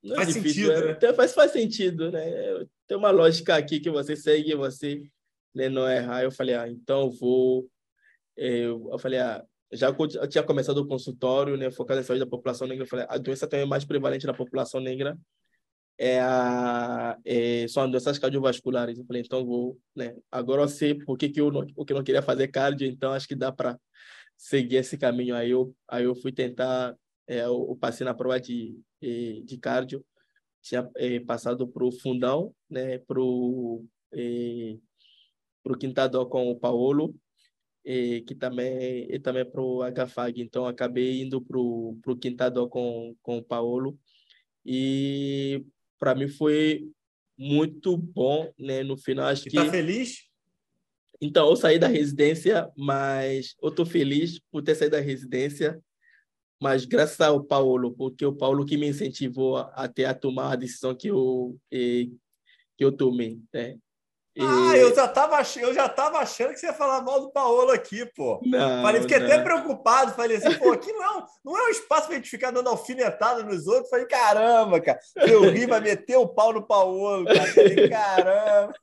Não 0.00 0.14
é 0.14 0.24
faz 0.24 0.34
difícil, 0.34 0.66
sentido, 0.68 0.86
né? 0.86 0.98
né? 1.02 1.14
faz, 1.14 1.34
faz 1.34 1.50
sentido, 1.50 2.12
né? 2.12 2.66
Tem 2.86 2.96
uma 2.96 3.10
lógica 3.10 3.56
aqui 3.56 3.80
que 3.80 3.90
você 3.90 4.14
segue, 4.14 4.54
você 4.54 5.02
né, 5.52 5.68
não 5.68 5.90
errar. 5.90 6.22
Eu 6.22 6.30
falei, 6.30 6.54
ah, 6.54 6.68
então 6.68 7.02
eu 7.02 7.10
vou. 7.10 7.68
Eh, 8.36 8.66
eu 8.66 8.98
falei, 8.98 9.18
ah, 9.18 9.44
já 9.72 9.88
eu 9.88 10.28
tinha 10.28 10.44
começado 10.44 10.78
o 10.78 10.86
consultório, 10.86 11.56
né, 11.56 11.72
focado 11.72 12.00
em 12.00 12.04
saúde 12.04 12.24
da 12.24 12.30
população 12.30 12.68
negra. 12.68 12.84
Eu 12.84 12.88
falei, 12.88 13.06
a 13.08 13.18
doença 13.18 13.48
também 13.48 13.64
é 13.64 13.68
mais 13.68 13.84
prevalente 13.84 14.26
na 14.26 14.34
população 14.34 14.80
negra 14.80 15.18
é 15.98 16.20
a, 16.20 17.18
é, 17.24 17.66
são 17.68 17.90
doenças 17.90 18.18
cardiovasculares. 18.18 18.98
Eu 18.98 19.04
falei, 19.06 19.22
então 19.22 19.44
vou, 19.44 19.78
né? 19.94 20.16
Agora 20.30 20.62
eu 20.62 20.68
sei 20.68 20.94
por 20.94 21.16
que, 21.16 21.28
que 21.28 21.40
eu 21.40 21.50
não, 21.50 21.66
porque 21.74 21.92
eu 21.92 21.96
não 21.96 22.04
queria 22.04 22.22
fazer 22.22 22.48
cardio, 22.48 22.86
então 22.88 23.12
acho 23.12 23.28
que 23.28 23.34
dá 23.34 23.52
para 23.52 23.78
seguir 24.36 24.76
esse 24.76 24.98
caminho. 24.98 25.36
Aí 25.36 25.50
eu, 25.50 25.74
aí 25.88 26.04
eu 26.04 26.14
fui 26.16 26.32
tentar, 26.32 26.96
é, 27.26 27.40
eu, 27.40 27.66
eu 27.70 27.76
passei 27.80 28.04
na 28.04 28.14
prova 28.14 28.40
de, 28.40 28.78
de 29.00 29.58
cardio, 29.60 30.04
tinha 30.62 30.88
é, 30.96 31.20
passado 31.20 31.68
para 31.68 31.84
o 31.84 31.92
fundão, 31.92 32.54
né? 32.68 32.98
Para 32.98 33.20
o 33.20 33.84
é, 34.12 34.76
pro 35.62 35.78
quintador 35.78 36.28
com 36.28 36.50
o 36.50 36.58
Paulo, 36.58 37.14
e, 37.84 38.22
que 38.22 38.34
também 38.34 39.06
e 39.10 39.18
também 39.18 39.44
para 39.44 39.60
o 39.62 39.80
HFAG. 39.82 40.42
Então 40.42 40.66
acabei 40.66 41.22
indo 41.22 41.40
para 41.40 41.58
o 41.58 42.18
quintador 42.20 42.68
com, 42.68 43.16
com 43.22 43.38
o 43.38 43.44
Paulo. 43.44 43.98
E 44.64 45.64
para 45.98 46.14
mim 46.14 46.28
foi 46.28 46.88
muito 47.36 47.96
bom, 47.96 48.52
né? 48.58 48.82
No 48.82 48.96
final, 48.96 49.26
acho 49.26 49.48
e 49.48 49.50
que. 49.50 49.56
Tá 49.56 49.70
feliz? 49.70 50.24
Então, 51.20 51.48
eu 51.48 51.56
saí 51.56 51.78
da 51.78 51.86
residência, 51.86 52.70
mas 52.76 53.54
eu 53.62 53.70
tô 53.70 53.86
feliz 53.86 54.38
por 54.50 54.62
ter 54.62 54.74
saído 54.74 54.96
da 54.96 55.00
residência, 55.00 55.80
mas 56.60 56.84
graças 56.84 57.20
ao 57.20 57.42
Paulo, 57.42 57.92
porque 57.92 58.26
o 58.26 58.34
Paulo 58.34 58.66
que 58.66 58.76
me 58.76 58.88
incentivou 58.88 59.56
até 59.74 60.04
a 60.04 60.14
tomar 60.14 60.52
a 60.52 60.56
decisão 60.56 60.94
que 60.94 61.08
eu 61.08 61.56
que 61.70 62.84
eu 62.84 62.90
tomei, 62.90 63.38
né? 63.52 63.76
Ah, 64.40 64.76
eu 64.76 64.92
já, 64.92 65.06
tava, 65.06 65.40
eu 65.60 65.72
já 65.72 65.88
tava 65.88 66.18
achando 66.18 66.52
que 66.52 66.58
você 66.58 66.66
ia 66.66 66.72
falar 66.72 67.02
mal 67.02 67.20
do 67.20 67.30
Paolo 67.30 67.70
aqui, 67.70 68.04
pô. 68.16 68.40
Não, 68.44 68.82
falei, 68.82 69.00
fiquei 69.02 69.20
não. 69.20 69.26
até 69.26 69.38
preocupado. 69.38 70.12
Falei 70.14 70.38
assim, 70.38 70.58
pô, 70.58 70.72
aqui 70.72 70.92
não 70.92 71.04
é, 71.04 71.18
um, 71.18 71.26
não 71.44 71.56
é 71.56 71.66
um 71.66 71.70
espaço 71.70 72.08
pra 72.08 72.16
gente 72.16 72.28
ficar 72.28 72.50
dando 72.50 72.68
alfinetada 72.68 73.44
nos 73.44 73.68
outros. 73.68 73.88
Falei, 73.90 74.06
caramba, 74.06 74.80
cara. 74.80 74.98
Eu 75.16 75.42
ri, 75.50 75.66
vai 75.66 75.80
meter 75.80 76.16
o 76.16 76.26
pau 76.26 76.52
no 76.52 76.66
Paolo, 76.66 77.24
cara. 77.26 77.46
Falei, 77.46 77.88
caramba. 77.88 78.74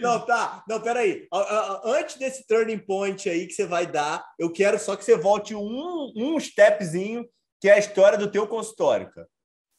Não, 0.00 0.20
tá. 0.26 0.62
Não, 0.68 0.80
peraí. 0.82 1.26
Antes 1.82 2.16
desse 2.16 2.46
turning 2.46 2.78
point 2.78 3.26
aí 3.26 3.46
que 3.46 3.54
você 3.54 3.64
vai 3.64 3.86
dar, 3.86 4.22
eu 4.38 4.52
quero 4.52 4.78
só 4.78 4.96
que 4.96 5.04
você 5.04 5.16
volte 5.16 5.54
um, 5.54 6.12
um 6.14 6.38
stepzinho, 6.38 7.26
que 7.58 7.70
é 7.70 7.72
a 7.72 7.78
história 7.78 8.18
do 8.18 8.30
teu 8.30 8.46
consultório, 8.46 9.10
cara. 9.10 9.26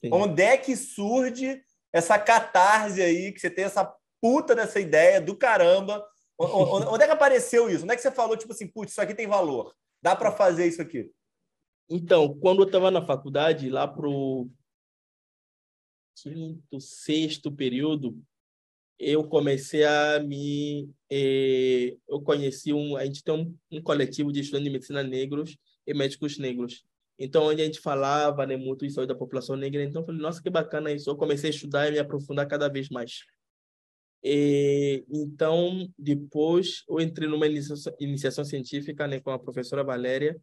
Sim. 0.04 0.10
Onde 0.12 0.42
é 0.42 0.58
que 0.58 0.76
surge 0.76 1.62
essa 1.96 2.20
catarse 2.20 3.02
aí, 3.02 3.32
que 3.32 3.40
você 3.40 3.50
tem 3.50 3.64
essa 3.64 3.90
puta 4.22 4.54
dessa 4.54 4.82
ideia 4.82 5.22
do 5.22 5.34
caramba? 5.34 6.06
Onde 6.38 7.04
é 7.04 7.08
que 7.08 7.14
apareceu 7.14 7.70
isso? 7.70 7.86
Onde 7.86 7.94
é 7.94 7.96
que 7.96 8.02
você 8.02 8.12
falou, 8.12 8.36
tipo 8.36 8.52
assim, 8.52 8.68
putz, 8.68 8.92
isso 8.92 9.02
aqui 9.02 9.16
tem 9.16 9.28
valor? 9.28 9.74
Dá 10.02 10.14
para 10.14 10.30
fazer 10.30 10.68
isso 10.68 10.82
aqui? 10.82 11.10
Então, 11.90 12.38
quando 12.38 12.64
eu 12.64 12.66
estava 12.66 12.92
na 12.92 13.06
faculdade, 13.06 13.70
lá 13.70 13.88
pro 13.88 14.50
quinto, 16.22 16.82
sexto 16.82 17.50
período, 17.50 18.22
eu 19.00 19.26
comecei 19.30 19.86
a 19.86 20.20
me. 20.20 20.90
Eh, 21.10 21.96
eu 22.10 22.22
conheci 22.22 22.74
um. 22.74 22.98
A 22.98 23.06
gente 23.06 23.24
tem 23.24 23.34
um, 23.34 23.58
um 23.72 23.82
coletivo 23.82 24.34
de 24.34 24.42
estudantes 24.42 24.66
de 24.66 24.74
medicina 24.74 25.02
negros 25.02 25.58
e 25.88 25.94
médicos 25.94 26.38
negros. 26.38 26.84
Então, 27.18 27.46
onde 27.46 27.62
a 27.62 27.66
gente 27.66 27.80
falava 27.80 28.46
né, 28.46 28.58
muito 28.58 28.86
isso 28.86 29.06
da 29.06 29.16
população 29.16 29.56
negra, 29.56 29.84
então 29.84 30.02
eu 30.02 30.06
falei, 30.06 30.22
nossa, 30.22 30.42
que 30.42 30.50
bacana 30.50 30.92
isso. 30.92 31.10
Eu 31.10 31.16
comecei 31.16 31.50
a 31.50 31.54
estudar 31.54 31.88
e 31.88 31.92
me 31.92 32.00
aprofundar 32.00 32.48
cada 32.48 32.68
vez 32.68 32.90
mais. 32.90 33.20
E, 34.22 35.06
então, 35.10 35.88
depois, 35.98 36.84
eu 36.90 37.00
entrei 37.00 37.30
numa 37.30 37.48
iniciação, 37.48 37.94
iniciação 38.00 38.44
científica 38.44 39.08
né, 39.08 39.20
com 39.20 39.32
a 39.32 39.40
professora 39.40 39.84
Valéria, 39.84 40.36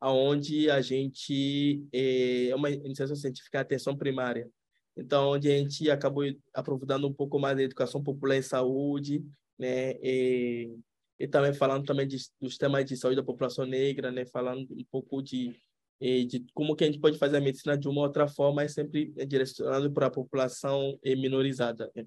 aonde 0.00 0.70
a 0.70 0.80
gente 0.80 1.84
é 1.92 2.54
uma 2.54 2.70
iniciação 2.70 3.14
científica 3.14 3.60
atenção 3.60 3.96
primária. 3.96 4.48
Então, 4.96 5.32
onde 5.32 5.52
a 5.52 5.56
gente 5.56 5.90
acabou 5.90 6.24
aprofundando 6.54 7.06
um 7.06 7.12
pouco 7.12 7.38
mais 7.38 7.56
da 7.56 7.62
educação 7.62 8.02
popular 8.02 8.36
em 8.36 8.42
saúde, 8.42 9.22
né, 9.58 9.92
e, 10.02 10.74
e 11.18 11.28
também 11.28 11.52
falando 11.52 11.84
também 11.84 12.06
de, 12.06 12.16
dos 12.40 12.56
temas 12.56 12.84
de 12.84 12.96
saúde 12.96 13.16
da 13.16 13.22
população 13.22 13.66
negra, 13.66 14.10
né, 14.10 14.24
falando 14.26 14.66
um 14.72 14.84
pouco 14.90 15.22
de 15.22 15.54
de 16.00 16.44
como 16.52 16.76
que 16.76 16.84
a 16.84 16.86
gente 16.86 17.00
pode 17.00 17.18
fazer 17.18 17.38
a 17.38 17.40
medicina 17.40 17.76
de 17.76 17.88
uma 17.88 18.02
outra 18.02 18.28
forma, 18.28 18.62
é 18.62 18.68
sempre 18.68 19.12
direcionado 19.26 19.90
para 19.92 20.06
a 20.06 20.10
população 20.10 20.98
minorizada. 21.04 21.90
Né? 21.94 22.06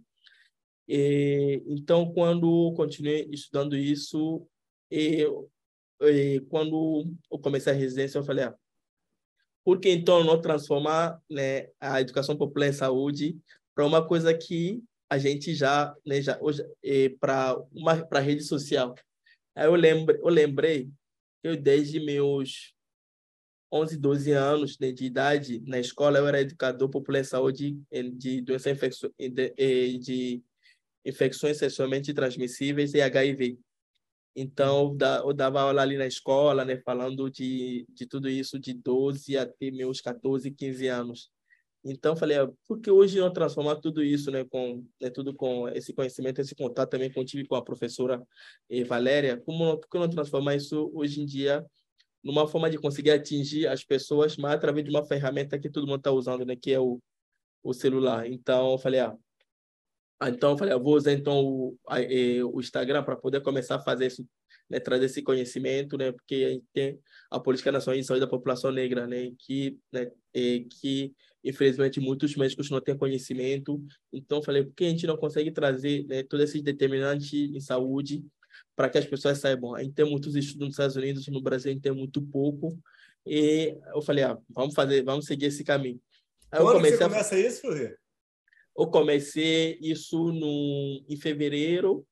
E, 0.87 1.61
então, 1.67 2.11
quando 2.13 2.73
continuei 2.73 3.27
estudando 3.31 3.77
isso, 3.77 4.47
eu, 4.89 5.49
e, 6.01 6.39
quando 6.49 7.11
eu 7.31 7.39
comecei 7.39 7.71
a 7.71 7.75
residência, 7.75 8.17
eu 8.17 8.23
falei, 8.23 8.45
ah, 8.45 8.55
por 9.63 9.79
que 9.79 9.89
então 9.89 10.23
não 10.23 10.41
transformar 10.41 11.21
né, 11.29 11.67
a 11.79 12.01
educação 12.01 12.35
popular 12.35 12.69
em 12.69 12.73
saúde 12.73 13.37
para 13.75 13.85
uma 13.85 14.05
coisa 14.07 14.33
que 14.33 14.81
a 15.09 15.17
gente 15.17 15.53
já, 15.53 15.95
né, 16.05 16.21
já 16.21 16.39
hoje, 16.41 16.63
para 17.19 17.55
uma 17.71 18.03
para 18.05 18.19
rede 18.19 18.43
social? 18.43 18.95
Aí 19.55 19.67
eu, 19.67 19.75
lembre, 19.75 20.17
eu 20.17 20.29
lembrei 20.29 20.89
eu, 21.43 21.55
desde 21.55 21.99
meus 21.99 22.73
11, 23.71 23.97
12 23.97 24.31
anos 24.31 24.77
de 24.77 25.05
idade, 25.05 25.61
na 25.65 25.79
escola, 25.79 26.17
eu 26.17 26.27
era 26.27 26.41
educador 26.41 26.89
popular 26.89 27.19
em 27.19 27.23
saúde 27.23 27.79
de 28.13 28.41
doenças 28.41 28.71
infeccio 28.71 29.13
de, 29.17 29.97
de 29.99 30.43
infecções 31.05 31.57
sexualmente 31.57 32.13
transmissíveis 32.13 32.93
e 32.93 33.01
HIV. 33.01 33.59
Então, 34.35 34.95
eu 35.25 35.33
dava 35.33 35.61
aula 35.61 35.81
ali 35.81 35.97
na 35.97 36.07
escola, 36.07 36.63
né, 36.63 36.77
falando 36.77 37.29
de, 37.29 37.85
de 37.89 38.05
tudo 38.05 38.29
isso 38.29 38.59
de 38.59 38.73
12 38.73 39.37
até 39.37 39.71
meus 39.71 40.01
14, 40.01 40.49
15 40.51 40.87
anos. 40.87 41.31
Então, 41.83 42.15
falei, 42.15 42.37
ah, 42.37 42.49
por 42.67 42.79
que 42.79 42.91
hoje 42.91 43.19
não 43.19 43.31
transformar 43.31 43.77
tudo 43.77 44.03
isso, 44.03 44.29
né, 44.31 44.43
com 44.45 44.85
né, 45.01 45.09
tudo 45.09 45.33
com 45.33 45.67
esse 45.69 45.93
conhecimento, 45.93 46.41
esse 46.41 46.55
contato 46.55 46.89
também 46.89 47.09
que 47.09 47.17
eu 47.19 47.25
tive 47.25 47.47
com 47.47 47.55
a 47.55 47.63
professora 47.63 48.21
eh, 48.69 48.83
Valéria, 48.83 49.37
como 49.45 49.77
por 49.77 49.89
que 49.89 49.97
não 49.97 50.09
transformar 50.09 50.55
isso 50.55 50.91
hoje 50.93 51.21
em 51.21 51.25
dia 51.25 51.65
numa 52.23 52.47
forma 52.47 52.69
de 52.69 52.77
conseguir 52.77 53.11
atingir 53.11 53.67
as 53.67 53.83
pessoas, 53.83 54.37
mas 54.37 54.53
através 54.53 54.85
de 54.85 54.91
uma 54.91 55.05
ferramenta 55.05 55.59
que 55.59 55.69
todo 55.69 55.87
mundo 55.87 55.99
está 55.99 56.11
usando, 56.11 56.45
né, 56.45 56.55
que 56.55 56.71
é 56.71 56.79
o, 56.79 56.99
o 57.63 57.73
celular. 57.73 58.27
Então, 58.27 58.71
eu 58.71 58.77
falei, 58.77 58.99
ah, 58.99 59.15
ah 60.19 60.29
então 60.29 60.51
eu 60.51 60.57
falei, 60.57 60.73
eu 60.73 60.83
vou 60.83 60.95
usar 60.95 61.13
então 61.13 61.43
o, 61.45 61.77
a, 61.87 61.97
o 62.53 62.59
Instagram 62.59 63.03
para 63.03 63.15
poder 63.15 63.41
começar 63.41 63.75
a 63.75 63.79
fazer 63.79 64.07
isso, 64.07 64.27
né, 64.69 64.79
trazer 64.79 65.05
esse 65.05 65.21
conhecimento, 65.21 65.97
né, 65.97 66.11
porque 66.11 66.35
a 66.35 66.49
gente 66.49 66.65
tem 66.73 66.99
a 67.31 67.39
política 67.39 67.71
nacional 67.71 67.99
de 67.99 68.05
saúde 68.05 68.25
da 68.25 68.29
população 68.29 68.71
negra, 68.71 69.07
né, 69.07 69.31
que, 69.39 69.77
né, 69.91 70.11
é, 70.33 70.65
que 70.69 71.13
infelizmente 71.43 72.01
muitos 72.01 72.35
médicos 72.35 72.69
não 72.69 72.81
têm 72.81 72.97
conhecimento. 72.97 73.81
Então, 74.11 74.39
eu 74.39 74.43
falei, 74.43 74.63
por 74.63 74.73
que 74.75 74.85
a 74.85 74.89
gente 74.89 75.07
não 75.07 75.15
consegue 75.15 75.51
trazer 75.51 76.05
né, 76.05 76.21
todo 76.23 76.43
esse 76.43 76.61
determinante 76.61 77.37
em 77.37 77.61
saúde 77.61 78.25
para 78.75 78.89
que 78.89 78.97
as 78.97 79.05
pessoas 79.05 79.39
saibam. 79.39 79.75
A 79.75 79.83
gente 79.83 79.93
tem 79.93 80.09
muitos 80.09 80.35
estudos 80.35 80.67
nos 80.67 80.73
Estados 80.73 80.95
Unidos, 80.95 81.27
no 81.27 81.41
Brasil 81.41 81.69
a 81.69 81.73
gente 81.73 81.83
tem 81.83 81.91
muito 81.91 82.21
pouco. 82.21 82.77
E 83.25 83.77
eu 83.93 84.01
falei, 84.01 84.23
ah, 84.23 84.37
vamos 84.49 84.73
fazer, 84.73 85.03
vamos 85.03 85.25
seguir 85.25 85.47
esse 85.47 85.63
caminho. 85.63 86.01
Aí 86.51 86.61
Quando 86.61 86.81
você 86.81 86.97
começa 86.97 87.35
a... 87.35 87.39
isso, 87.39 87.61
Fleury? 87.61 87.95
Eu 88.77 88.87
comecei 88.87 89.77
isso 89.81 90.31
no, 90.31 91.03
em 91.07 91.17
fevereiro, 91.17 92.07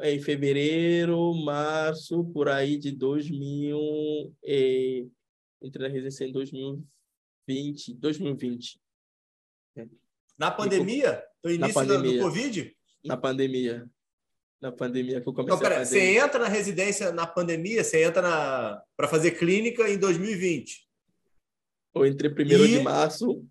é, 0.00 0.12
em 0.12 0.20
fevereiro, 0.20 1.34
março, 1.34 2.24
por 2.32 2.48
aí 2.48 2.78
de 2.78 2.92
2000, 2.92 4.34
e, 4.42 5.06
entrei 5.60 5.88
na 5.88 5.92
residência 5.92 6.24
em 6.24 6.32
2020, 6.32 7.94
2020. 7.94 8.80
Na 10.38 10.50
pandemia? 10.50 11.22
No 11.44 11.50
início 11.50 11.68
na 11.68 11.74
pandemia, 11.74 12.18
do 12.18 12.24
Covid? 12.24 12.76
Na 13.04 13.16
pandemia 13.16 13.90
na 14.62 14.70
pandemia 14.70 15.20
que 15.20 15.28
eu 15.28 15.34
comecei 15.34 15.56
então, 15.56 15.68
pera, 15.68 15.84
Você 15.84 16.16
entra 16.16 16.38
na 16.38 16.48
residência 16.48 17.10
na 17.10 17.26
pandemia, 17.26 17.82
você 17.82 18.04
entra 18.04 18.22
na... 18.22 18.80
para 18.96 19.08
fazer 19.08 19.32
clínica 19.32 19.90
em 19.90 19.98
2020. 19.98 20.88
Ou 21.92 22.06
entre 22.06 22.30
primeiro 22.30 22.64
e... 22.64 22.78
de 22.78 22.80
março, 22.80 23.44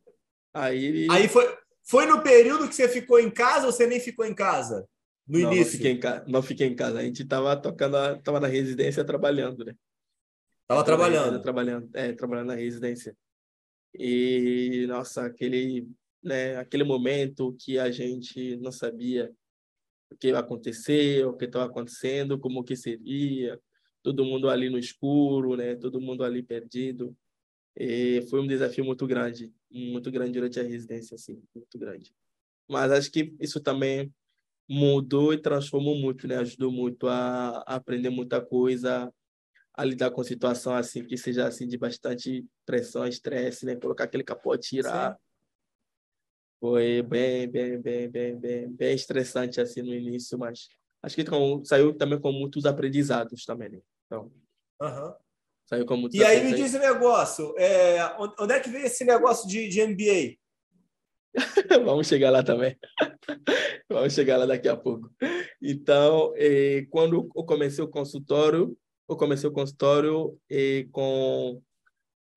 aí... 0.53 1.07
Aí 1.11 1.27
foi, 1.27 1.53
foi 1.83 2.05
no 2.05 2.23
período 2.23 2.67
que 2.67 2.73
você 2.73 2.87
ficou 2.87 3.19
em 3.19 3.29
casa 3.29 3.65
ou 3.65 3.73
você 3.73 3.85
nem 3.85 3.99
ficou 3.99 4.25
em 4.25 4.33
casa? 4.33 4.87
No 5.27 5.37
não, 5.39 5.51
início? 5.51 5.65
Não 5.65 5.71
fiquei, 5.71 5.91
em 5.91 5.99
ca... 5.99 6.25
não 6.25 6.41
fiquei 6.41 6.67
em 6.67 6.75
casa. 6.75 6.99
A 6.99 7.03
gente 7.03 7.23
estava 7.23 7.57
tocando, 7.57 7.97
a... 7.97 8.17
tava 8.17 8.39
na 8.39 8.47
residência 8.47 9.03
trabalhando, 9.03 9.65
né? 9.65 9.75
Tava 10.65 10.85
trabalhando? 10.85 11.41
Trabalhando, 11.41 11.89
é, 11.93 12.13
trabalhando 12.13 12.47
na 12.47 12.55
residência. 12.55 13.13
E, 13.93 14.85
nossa, 14.87 15.25
aquele, 15.25 15.89
né, 16.23 16.55
aquele 16.55 16.85
momento 16.85 17.53
que 17.59 17.77
a 17.77 17.91
gente 17.91 18.55
não 18.55 18.71
sabia 18.71 19.29
o 20.11 20.17
que 20.17 20.31
aconteceu, 20.31 21.29
o 21.29 21.37
que 21.37 21.45
estava 21.45 21.65
acontecendo, 21.65 22.37
como 22.37 22.63
que 22.63 22.75
seria, 22.75 23.59
todo 24.03 24.25
mundo 24.25 24.49
ali 24.49 24.69
no 24.69 24.77
escuro, 24.77 25.55
né? 25.55 25.75
Todo 25.75 26.01
mundo 26.01 26.23
ali 26.23 26.43
perdido. 26.43 27.15
E 27.75 28.21
foi 28.29 28.41
um 28.41 28.47
desafio 28.47 28.83
muito 28.83 29.07
grande, 29.07 29.53
muito 29.71 30.11
grande 30.11 30.33
durante 30.33 30.59
a 30.59 30.63
residência, 30.63 31.15
assim, 31.15 31.41
muito 31.55 31.79
grande. 31.79 32.13
Mas 32.69 32.91
acho 32.91 33.11
que 33.11 33.33
isso 33.39 33.61
também 33.61 34.13
mudou 34.69 35.33
e 35.33 35.41
transformou 35.41 35.95
muito, 35.95 36.27
né? 36.27 36.37
Ajudou 36.37 36.71
muito 36.71 37.07
a, 37.07 37.59
aprender 37.65 38.09
muita 38.09 38.41
coisa, 38.41 39.11
a 39.73 39.85
lidar 39.85 40.11
com 40.11 40.23
situação 40.23 40.75
assim 40.75 41.05
que 41.05 41.17
seja 41.17 41.47
assim 41.47 41.67
de 41.67 41.77
bastante 41.77 42.45
pressão, 42.65 43.07
estresse, 43.07 43.65
né? 43.65 43.75
Colocar 43.77 44.03
aquele 44.03 44.23
capote, 44.23 44.69
tirar. 44.69 45.13
Sim 45.13 45.30
foi 46.61 47.01
bem, 47.01 47.47
bem, 47.47 47.81
bem, 47.81 48.07
bem, 48.07 48.39
bem, 48.39 48.71
bem 48.71 48.93
estressante 48.93 49.59
assim 49.59 49.81
no 49.81 49.95
início, 49.95 50.37
mas 50.37 50.69
acho 51.01 51.15
que 51.15 51.25
com, 51.25 51.65
saiu 51.65 51.91
também 51.97 52.21
com 52.21 52.31
muitos 52.31 52.67
aprendizados 52.67 53.43
também, 53.43 53.69
né? 53.69 53.79
Então, 54.05 54.31
uhum. 54.79 55.13
saiu 55.67 55.87
com 55.87 55.97
muitos 55.97 56.19
E 56.19 56.23
aí 56.23 56.43
me 56.43 56.53
diz 56.53 56.75
o 56.75 56.79
negócio, 56.79 57.55
é, 57.57 58.15
onde 58.39 58.53
é 58.53 58.59
que 58.59 58.69
veio 58.69 58.85
esse 58.85 59.03
negócio 59.03 59.49
de, 59.49 59.67
de 59.69 59.87
MBA? 59.87 60.37
Vamos 61.83 62.07
chegar 62.07 62.29
lá 62.29 62.43
também. 62.43 62.77
Vamos 63.89 64.13
chegar 64.13 64.37
lá 64.37 64.45
daqui 64.45 64.69
a 64.69 64.77
pouco. 64.77 65.09
Então, 65.59 66.31
eh, 66.35 66.85
quando 66.91 67.27
eu 67.35 67.43
comecei 67.43 67.83
o 67.83 67.87
consultório, 67.87 68.77
eu 69.09 69.17
comecei 69.17 69.49
o 69.49 69.53
consultório 69.53 70.37
eh, 70.49 70.85
com 70.91 71.59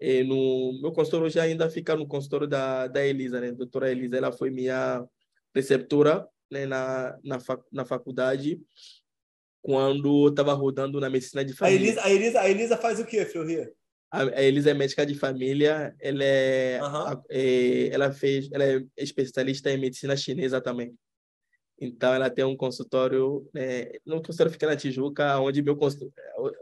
e 0.01 0.23
no 0.23 0.79
meu 0.81 0.93
consultório 0.93 1.31
já 1.31 1.43
ainda 1.43 1.71
fica 1.71 1.97
no 1.97 2.07
consultório 2.07 2.47
da, 2.47 2.87
da 2.87 3.05
Elisa, 3.05 3.41
né? 3.41 3.53
Doutora 3.53 3.91
Elisa, 3.91 4.17
ela 4.17 4.33
foi 4.33 4.51
minha 4.51 5.05
preceptora 5.53 6.27
né? 6.51 6.67
na, 6.67 7.19
na, 7.23 7.41
fac, 7.41 7.63
na 7.73 7.85
faculdade 7.85 8.61
quando 9.63 10.29
estava 10.29 10.53
rodando 10.53 11.01
na 11.01 11.09
medicina 11.09 11.45
de 11.45 11.55
família. 11.55 11.79
A 11.79 11.83
Elisa, 11.83 12.03
a 12.03 12.11
Elisa, 12.11 12.41
a 12.41 12.51
Elisa 12.51 12.77
faz 12.77 13.01
o 13.01 13.07
quê, 13.07 13.25
Fleury? 13.25 13.73
A, 14.11 14.23
a 14.23 14.43
Elisa 14.43 14.71
é 14.71 14.75
médica 14.75 15.07
de 15.07 15.15
família, 15.15 15.95
ela 16.01 16.23
é, 16.23 16.79
uhum. 16.83 16.97
a, 16.97 17.23
é, 17.31 17.89
ela 17.89 18.13
fez, 18.13 18.49
ela 18.53 18.65
é 18.65 18.85
especialista 18.97 19.71
em 19.71 19.79
medicina 19.79 20.17
chinesa 20.17 20.61
também. 20.61 20.95
Então, 21.81 22.15
ela 22.15 22.31
tem 22.31 22.45
um 22.45 22.57
consultório, 22.57 23.49
né, 23.53 23.91
no 24.07 24.23
consultório 24.23 24.53
fica 24.53 24.67
na 24.67 24.77
Tijuca, 24.77 25.39
onde 25.41 25.61
meu 25.61 25.77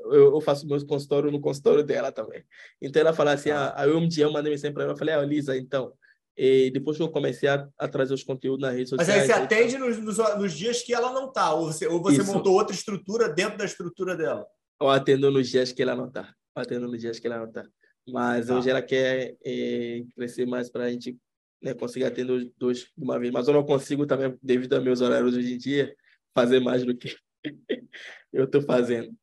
eu, 0.07 0.35
eu 0.35 0.41
faço 0.41 0.67
meu 0.67 0.85
consultório 0.87 1.31
no 1.31 1.41
consultório 1.41 1.85
dela 1.85 2.11
também. 2.11 2.43
Então, 2.81 3.01
ela 3.01 3.13
fala 3.13 3.33
assim, 3.33 3.51
ah. 3.51 3.75
aí 3.77 3.91
eu 3.91 3.99
um 3.99 4.09
dia 4.09 4.25
eu 4.25 4.33
mandei 4.33 4.51
mensagem 4.51 4.73
para 4.73 4.85
ela, 4.85 4.93
eu 4.93 4.97
falei, 4.97 5.15
ah, 5.15 5.23
Lisa, 5.23 5.57
então, 5.57 5.93
e 6.37 6.71
depois 6.71 6.97
que 6.97 7.03
eu 7.03 7.11
comecei 7.11 7.49
a, 7.49 7.69
a, 7.79 7.87
trazer 7.87 8.15
os 8.15 8.25
conteúdos 8.25 8.63
na 8.63 8.71
rede 8.71 8.89
social. 8.89 9.07
Mas 9.07 9.09
aí 9.09 9.27
você 9.27 9.33
atende 9.33 9.77
nos, 9.77 9.99
nos, 9.99 10.17
nos, 10.17 10.53
dias 10.53 10.83
que 10.83 10.95
ela 10.95 11.13
não 11.13 11.29
está, 11.29 11.53
ou 11.53 11.67
você, 11.67 11.87
ou 11.87 12.01
você 12.01 12.23
montou 12.23 12.55
outra 12.55 12.75
estrutura 12.75 13.29
dentro 13.29 13.59
da 13.59 13.67
estrutura 13.67 14.17
dela? 14.17 14.47
Eu 14.81 14.89
atendo 14.89 15.31
nos 15.31 15.49
dias 15.49 15.73
que 15.73 15.83
ela 15.83 15.95
não 15.95 16.09
está. 16.09 16.35
Atendo 16.55 16.89
nos 16.89 17.01
dias 17.01 17.19
que 17.19 17.27
ela 17.27 17.39
não 17.39 17.49
está. 17.49 17.65
Mas 18.09 18.47
tá. 18.47 18.57
hoje 18.57 18.71
ela 18.71 18.83
quer 18.83 19.37
é, 19.45 20.03
crescer 20.17 20.47
mais 20.47 20.71
para 20.71 20.85
a 20.85 20.91
gente 20.91 21.17
né, 21.63 21.75
conseguir 21.75 22.05
atender 22.05 22.51
dois 22.59 22.81
de 22.81 23.05
uma 23.05 23.19
vez. 23.19 23.33
Mas 23.33 23.47
eu 23.49 23.55
não 23.55 23.65
consigo 23.65 24.07
também, 24.07 24.37
devido 24.43 24.75
aos 24.75 24.85
meus 24.85 25.01
horários 25.01 25.37
hoje 25.37 25.55
em 25.55 25.59
dia, 25.59 25.95
fazer 26.35 26.61
mais 26.61 26.85
do 26.85 26.97
que 26.97 27.15
eu 28.33 28.45
estou 28.45 28.63
fazendo. 28.63 29.15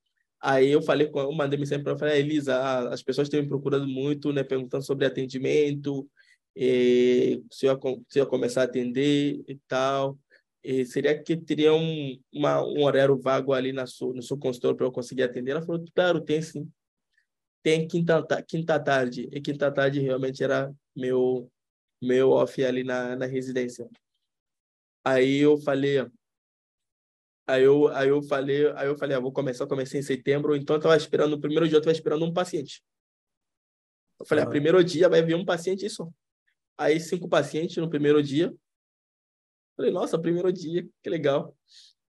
Aí 0.41 0.71
eu 0.71 0.81
falei 0.81 1.07
com 1.07 1.19
eu 1.19 1.31
mandei 1.33 1.59
mensagem 1.59 1.83
para 1.83 1.93
ela, 1.93 2.17
Elisa, 2.17 2.89
as 2.89 3.03
pessoas 3.03 3.27
têm 3.27 3.41
me 3.41 3.49
procurado 3.49 3.85
muito, 3.87 4.31
né, 4.31 4.43
perguntando 4.43 4.85
sobre 4.85 5.05
atendimento, 5.05 6.09
e, 6.55 7.43
se, 7.51 7.65
eu, 7.65 7.79
se 8.09 8.19
eu 8.19 8.27
começar 8.27 8.61
a 8.61 8.65
atender 8.65 9.43
e 9.47 9.55
tal. 9.67 10.17
E 10.63 10.85
seria 10.85 11.17
que 11.21 11.37
teria 11.37 11.73
um, 11.73 12.19
uma, 12.33 12.61
um 12.61 12.83
horário 12.83 13.17
vago 13.17 13.53
ali 13.53 13.71
na 13.71 13.85
sua, 13.85 14.13
no 14.13 14.21
seu 14.21 14.37
consultório 14.37 14.75
para 14.75 14.85
eu 14.85 14.91
conseguir 14.91 15.23
atender? 15.23 15.51
Ela 15.51 15.61
falou, 15.61 15.83
claro, 15.95 16.21
tem 16.21 16.41
sim. 16.41 16.69
Tem 17.63 17.87
quinta, 17.87 18.25
quinta 18.43 18.79
tarde. 18.79 19.29
E 19.31 19.41
quinta 19.41 19.71
tarde 19.71 19.99
realmente 20.01 20.43
era 20.43 20.73
meu, 20.95 21.49
meu 22.01 22.31
off 22.31 22.63
ali 22.63 22.83
na, 22.83 23.15
na 23.15 23.25
residência. 23.25 23.89
Aí 25.03 25.39
eu 25.39 25.57
falei, 25.57 26.05
Aí 27.49 27.63
eu, 27.63 27.87
aí 27.87 28.09
eu 28.09 28.21
falei, 28.21 28.71
aí 28.73 28.87
eu 28.87 28.95
falei, 28.95 29.17
ah, 29.17 29.19
vou 29.19 29.31
começar, 29.31 29.65
comecei 29.65 29.99
em 29.99 30.03
setembro, 30.03 30.55
então 30.55 30.75
eu 30.75 30.77
estava 30.77 30.95
esperando, 30.95 31.31
no 31.31 31.41
primeiro 31.41 31.67
dia 31.67 31.77
eu 31.77 31.79
estava 31.79 31.95
esperando 31.95 32.23
um 32.23 32.31
paciente. 32.31 32.83
Eu 34.19 34.25
falei, 34.27 34.43
ah, 34.43 34.47
primeiro 34.47 34.83
dia 34.83 35.09
vai 35.09 35.23
vir 35.23 35.33
um 35.33 35.43
paciente 35.43 35.83
isso. 35.83 36.13
Aí 36.77 36.99
cinco 36.99 37.27
pacientes 37.27 37.75
no 37.77 37.89
primeiro 37.89 38.21
dia. 38.21 38.53
Falei, 39.75 39.91
nossa, 39.91 40.19
primeiro 40.19 40.53
dia, 40.53 40.87
que 41.01 41.09
legal. 41.09 41.57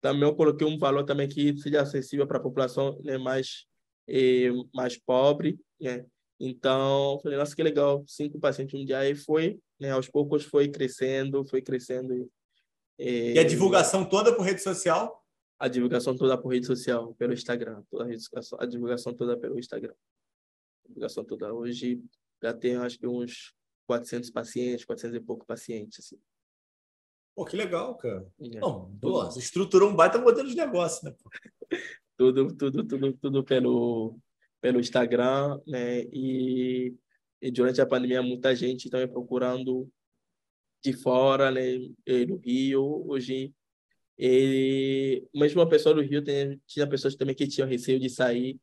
Também 0.00 0.28
eu 0.28 0.34
coloquei 0.34 0.66
um 0.66 0.76
valor 0.76 1.04
também 1.04 1.28
que 1.28 1.56
seja 1.56 1.82
acessível 1.82 2.26
para 2.26 2.38
a 2.38 2.42
população 2.42 2.98
né, 3.04 3.16
mais, 3.16 3.64
eh, 4.08 4.50
mais 4.74 4.98
pobre, 4.98 5.56
né? 5.80 6.04
Então, 6.40 7.18
falei, 7.22 7.36
nossa, 7.36 7.54
que 7.54 7.62
legal, 7.62 8.04
cinco 8.06 8.38
pacientes 8.38 8.80
um 8.80 8.84
dia. 8.84 8.98
Aí 8.98 9.14
foi, 9.14 9.58
né, 9.78 9.90
aos 9.90 10.08
poucos 10.08 10.44
foi 10.44 10.68
crescendo, 10.68 11.44
foi 11.44 11.60
crescendo. 11.60 12.14
E, 12.14 12.28
e, 12.98 13.32
e 13.34 13.38
a 13.38 13.44
divulgação 13.44 14.04
toda 14.04 14.34
por 14.34 14.42
rede 14.42 14.62
social? 14.62 15.24
a 15.58 15.66
divulgação 15.66 16.16
toda 16.16 16.38
por 16.38 16.52
rede 16.52 16.66
social, 16.66 17.14
pelo 17.14 17.32
Instagram, 17.32 17.82
toda 17.90 18.04
a, 18.04 18.08
divulgação, 18.08 18.58
a 18.60 18.66
divulgação 18.66 19.14
toda 19.14 19.36
pelo 19.36 19.58
Instagram. 19.58 19.94
A 20.84 20.88
divulgação 20.88 21.24
toda. 21.24 21.52
Hoje 21.52 22.00
já 22.40 22.54
tenho, 22.54 22.82
acho 22.82 22.98
que 22.98 23.06
uns 23.06 23.52
400 23.86 24.30
pacientes, 24.30 24.84
400 24.84 25.16
e 25.16 25.20
pouco 25.20 25.44
pacientes. 25.44 25.98
Assim. 25.98 26.20
Pô, 27.34 27.44
que 27.44 27.56
legal, 27.56 27.96
cara. 27.96 28.24
É. 28.40 28.60
Não, 28.60 28.96
você 29.00 29.40
estruturou 29.40 29.90
um 29.90 29.96
baita 29.96 30.18
modelo 30.18 30.48
de 30.48 30.54
negócio, 30.54 31.04
né? 31.04 31.16
tudo, 32.16 32.56
tudo, 32.56 32.86
tudo, 32.86 33.12
tudo 33.14 33.44
pelo, 33.44 34.16
pelo 34.60 34.80
Instagram, 34.80 35.60
né? 35.66 36.02
E, 36.12 36.94
e 37.40 37.50
durante 37.50 37.80
a 37.80 37.86
pandemia, 37.86 38.22
muita 38.22 38.54
gente 38.54 38.90
também 38.90 39.08
procurando 39.08 39.88
de 40.84 40.92
fora, 40.92 41.50
né? 41.50 41.78
No 42.26 42.36
Rio, 42.36 43.04
hoje 43.08 43.52
e 44.18 45.22
mesmo 45.32 45.60
uma 45.60 45.68
pessoa 45.68 45.94
do 45.94 46.00
Rio 46.00 46.24
tem, 46.24 46.60
tinha 46.66 46.88
pessoas 46.88 47.14
também 47.14 47.36
que 47.36 47.46
tinham 47.46 47.68
receio 47.68 48.00
de 48.00 48.10
sair. 48.10 48.58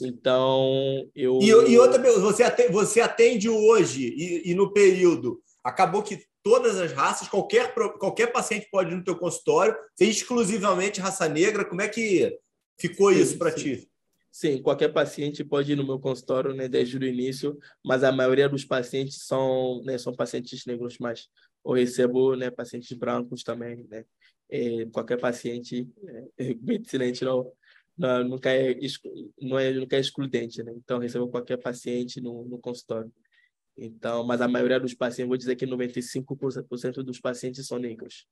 Então, 0.00 1.10
eu. 1.14 1.40
E, 1.42 1.48
e 1.48 1.78
outra 1.78 2.00
você 2.20 2.44
atende, 2.44 2.72
você 2.72 3.00
atende 3.00 3.48
hoje 3.48 4.06
e, 4.16 4.50
e, 4.50 4.54
no 4.54 4.72
período. 4.72 5.42
Acabou 5.64 6.02
que 6.02 6.24
todas 6.42 6.78
as 6.78 6.92
raças, 6.92 7.28
qualquer, 7.28 7.74
qualquer 7.74 8.28
paciente 8.28 8.68
pode 8.70 8.92
ir 8.92 8.96
no 8.96 9.04
teu 9.04 9.16
consultório, 9.16 9.76
ser 9.94 10.06
exclusivamente 10.06 11.00
raça 11.00 11.28
negra. 11.28 11.64
Como 11.64 11.82
é 11.82 11.88
que 11.88 12.38
ficou 12.78 13.12
sim, 13.12 13.20
isso 13.20 13.36
para 13.36 13.52
ti? 13.52 13.89
Sim, 14.32 14.62
qualquer 14.62 14.92
paciente 14.92 15.44
pode 15.44 15.72
ir 15.72 15.76
no 15.76 15.84
meu 15.84 15.98
consultório 15.98 16.54
né, 16.54 16.68
desde 16.68 16.96
o 16.96 17.04
início, 17.04 17.58
mas 17.84 18.04
a 18.04 18.12
maioria 18.12 18.48
dos 18.48 18.64
pacientes 18.64 19.24
são, 19.26 19.82
né, 19.84 19.98
são 19.98 20.14
pacientes 20.14 20.64
negros, 20.66 20.98
mas 20.98 21.28
eu 21.64 21.72
recebo 21.72 22.36
né, 22.36 22.50
pacientes 22.50 22.96
brancos 22.96 23.42
também, 23.42 23.86
né? 23.90 24.04
é, 24.50 24.84
qualquer 24.86 25.18
paciente, 25.18 25.88
é, 26.38 26.54
medicina 26.60 27.04
a 27.04 27.06
gente 27.06 27.24
não, 27.24 27.52
não, 27.96 28.24
nunca, 28.24 28.50
é, 28.50 28.76
não 29.40 29.58
é, 29.58 29.72
nunca 29.72 29.96
é 29.96 30.00
excludente, 30.00 30.62
né? 30.62 30.72
Então, 30.76 30.98
recebo 30.98 31.28
qualquer 31.28 31.56
paciente 31.58 32.20
no, 32.20 32.44
no 32.44 32.58
consultório. 32.58 33.12
Então, 33.76 34.24
mas 34.24 34.40
a 34.40 34.48
maioria 34.48 34.80
dos 34.80 34.92
pacientes, 34.94 35.28
vou 35.28 35.36
dizer 35.36 35.56
que 35.56 35.66
95% 35.66 37.02
dos 37.02 37.20
pacientes 37.20 37.66
são 37.66 37.78
negros. 37.78 38.26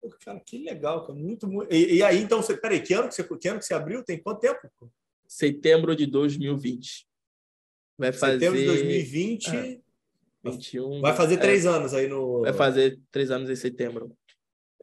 Pô, 0.00 0.08
cara, 0.24 0.40
que 0.40 0.58
legal, 0.58 1.06
cara. 1.06 1.18
Muito, 1.18 1.46
muito... 1.46 1.72
E, 1.72 1.96
e, 1.96 2.02
aí, 2.02 2.18
então, 2.18 2.42
você, 2.42 2.56
peraí, 2.56 2.80
que 2.80 2.94
ano 2.94 3.08
que 3.08 3.14
você, 3.14 3.24
que 3.24 3.48
ano 3.48 3.58
que 3.58 3.64
você 3.64 3.74
abriu? 3.74 4.04
Tem 4.04 4.20
quanto 4.20 4.40
tempo? 4.40 4.60
Setembro 5.26 5.94
de 5.94 6.06
2020. 6.06 7.06
Vai 7.98 8.12
fazer... 8.12 8.40
Setembro 8.40 8.58
de 8.58 8.66
2020... 8.66 9.48
Ah. 9.48 9.90
21. 10.42 11.00
Vai 11.00 11.14
fazer 11.14 11.36
três 11.38 11.64
é, 11.64 11.68
anos 11.68 11.94
aí 11.94 12.08
no. 12.08 12.40
Vai 12.40 12.52
fazer 12.52 12.98
três 13.10 13.30
anos 13.30 13.50
em 13.50 13.56
setembro. 13.56 14.16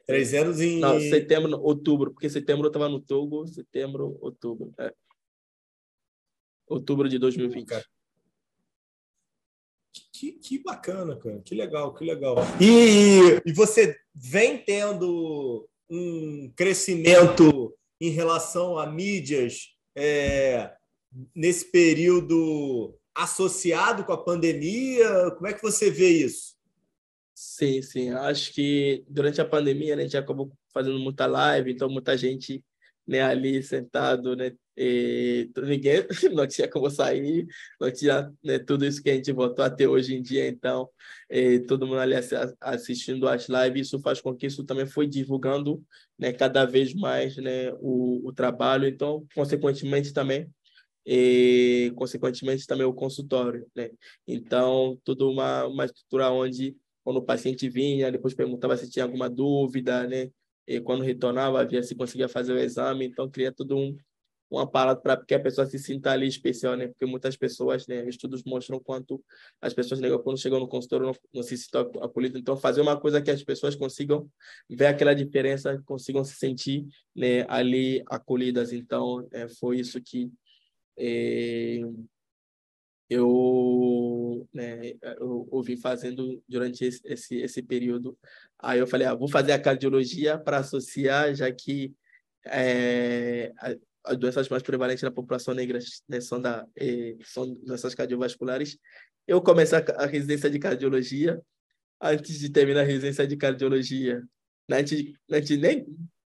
Três 0.06 0.34
anos 0.34 0.62
em. 0.62 0.80
Não, 0.80 1.00
setembro, 1.00 1.60
outubro, 1.60 2.12
porque 2.12 2.30
setembro 2.30 2.66
eu 2.66 2.70
estava 2.70 2.88
no 2.88 3.00
Togo, 3.00 3.46
setembro, 3.48 4.18
outubro. 4.22 4.74
É. 4.80 4.94
Outubro 6.68 7.10
de 7.10 7.18
2020. 7.18 7.68
Cara. 7.68 7.86
Que, 10.14 10.32
que 10.34 10.60
bacana, 10.60 11.16
cara. 11.16 11.42
Que 11.44 11.56
legal, 11.56 11.94
que 11.94 12.06
legal. 12.06 12.36
E, 12.62 13.42
e 13.46 13.54
você 13.54 13.96
vem 14.14 14.58
tendo 14.58 15.68
um 15.90 16.52
crescimento 16.56 17.74
em 18.00 18.10
relação 18.10 18.78
a 18.78 18.86
mídias 18.86 19.76
é, 19.96 20.72
nesse 21.36 21.72
período 21.72 22.98
associado 23.16 24.04
com 24.04 24.14
a 24.14 24.24
pandemia? 24.24 25.32
Como 25.32 25.48
é 25.48 25.54
que 25.54 25.62
você 25.62 25.90
vê 25.90 26.10
isso? 26.10 26.56
Sim, 27.34 27.82
sim. 27.82 28.10
Acho 28.12 28.54
que 28.54 29.04
durante 29.08 29.40
a 29.40 29.46
pandemia 29.46 29.96
né, 29.96 30.02
a 30.02 30.06
gente 30.06 30.18
acabou 30.18 30.52
fazendo 30.74 31.00
muita 31.00 31.26
live, 31.26 31.72
então 31.72 31.90
muita 31.90 32.18
gente 32.18 32.64
né, 33.08 33.22
ali 33.22 33.64
sentado, 33.64 34.36
né, 34.36 34.52
e 34.76 35.50
ninguém 35.58 36.06
não 36.34 36.46
tinha 36.48 36.70
como 36.70 36.90
sair, 36.90 37.48
não 37.80 37.92
tinha 37.92 38.32
né, 38.44 38.60
tudo 38.60 38.86
isso 38.86 39.02
que 39.02 39.10
a 39.10 39.16
gente 39.16 39.32
voltou 39.32 39.64
a 39.64 39.70
ter 39.70 39.88
hoje 39.88 40.16
em 40.16 40.22
dia, 40.22 40.48
então 40.48 40.90
e, 41.30 41.60
todo 41.62 41.88
mundo 41.88 42.00
ali 42.00 42.16
assistindo 42.62 43.28
as 43.28 43.48
lives, 43.48 43.88
isso 43.88 44.00
faz 44.00 44.22
com 44.22 44.36
que 44.36 44.48
isso 44.48 44.64
também 44.64 44.86
foi 44.86 45.08
divulgando 45.08 45.84
né, 46.20 46.34
cada 46.34 46.66
vez 46.66 46.94
mais 46.94 47.38
né, 47.38 47.72
o, 47.80 48.28
o 48.28 48.34
trabalho, 48.34 48.88
então 48.88 49.26
consequentemente 49.34 50.14
também 50.14 50.50
e, 51.10 51.94
consequentemente, 51.96 52.68
também 52.68 52.86
o 52.86 52.94
consultório, 52.94 53.66
né? 53.74 53.90
Então, 54.28 55.00
tudo 55.06 55.32
uma, 55.32 55.66
uma 55.66 55.86
estrutura 55.86 56.30
onde, 56.30 56.76
quando 57.02 57.18
o 57.18 57.26
paciente 57.26 57.70
vinha, 57.70 58.12
depois 58.12 58.34
perguntava 58.34 58.76
se 58.76 58.90
tinha 58.90 59.06
alguma 59.06 59.30
dúvida, 59.30 60.06
né? 60.06 60.30
E 60.68 60.82
quando 60.82 61.04
retornava, 61.04 61.66
via 61.66 61.82
se 61.82 61.96
conseguia 61.96 62.28
fazer 62.28 62.54
o 62.54 62.60
exame. 62.60 63.06
Então, 63.06 63.30
cria 63.30 63.52
todo 63.52 63.78
um, 63.78 63.98
um 64.52 64.60
aparato 64.60 65.02
para 65.02 65.18
que 65.24 65.34
a 65.34 65.40
pessoa 65.40 65.66
se 65.66 65.80
sinta 65.80 66.12
ali 66.12 66.28
especial, 66.28 66.76
né? 66.76 66.88
Porque 66.88 67.06
muitas 67.06 67.38
pessoas, 67.38 67.88
né? 67.88 68.08
Estudos 68.08 68.44
mostram 68.44 68.80
quanto 68.80 69.24
as 69.62 69.74
pessoas 69.74 70.00
negras, 70.00 70.22
quando 70.22 70.40
chegam 70.40 70.60
no 70.60 70.68
consultório, 70.68 71.08
não, 71.08 71.16
não 71.34 71.44
se 71.44 71.58
sentem 71.58 72.02
acolhidas. 72.02 72.42
Então, 72.42 72.58
fazer 72.58 72.82
uma 72.82 73.00
coisa 73.00 73.22
que 73.22 73.32
as 73.32 73.44
pessoas 73.44 73.76
consigam 73.76 74.30
ver 74.70 74.88
aquela 74.88 75.14
diferença, 75.14 75.82
consigam 75.86 76.24
se 76.24 76.36
sentir 76.36 76.86
né, 77.16 77.46
ali 77.48 78.04
acolhidas. 78.08 78.74
Então, 78.74 79.28
é, 79.32 79.48
foi 79.48 79.80
isso 79.80 80.02
que 80.02 80.32
é, 80.98 81.80
eu, 83.10 84.48
né, 84.54 84.94
eu, 85.20 85.62
vim 85.64 85.78
fazendo 85.78 86.44
durante 86.48 86.84
esse, 86.84 87.02
esse, 87.06 87.36
esse 87.38 87.62
período. 87.62 88.18
Aí 88.60 88.80
eu 88.80 88.88
falei, 88.88 89.08
ah, 89.08 89.16
vou 89.16 89.30
fazer 89.30 89.54
a 89.54 89.60
cardiologia 89.60 90.38
para 90.38 90.58
associar, 90.58 91.34
já 91.34 91.52
que 91.52 91.94
é, 92.46 93.52
as 94.04 94.18
doenças 94.18 94.50
mais 94.50 94.64
prevalentes 94.64 95.04
na 95.04 95.12
população 95.12 95.54
negra 95.54 95.80
né, 96.08 96.20
são, 96.20 96.42
da, 96.42 96.66
é, 96.76 97.16
são 97.24 97.54
doenças 97.54 97.96
cardiovasculares. 97.96 98.78
Eu 99.28 99.42
comecei 99.42 99.78
a, 99.78 100.04
a 100.04 100.06
residência 100.06 100.50
de 100.50 100.60
cardiologia. 100.60 101.42
Antes 102.00 102.40
de 102.40 102.50
terminar 102.50 102.82
a 102.82 102.84
residência 102.84 103.26
de 103.26 103.36
cardiologia, 103.36 104.22
antes, 104.70 105.14
antes 105.32 105.58
nem 105.58 105.86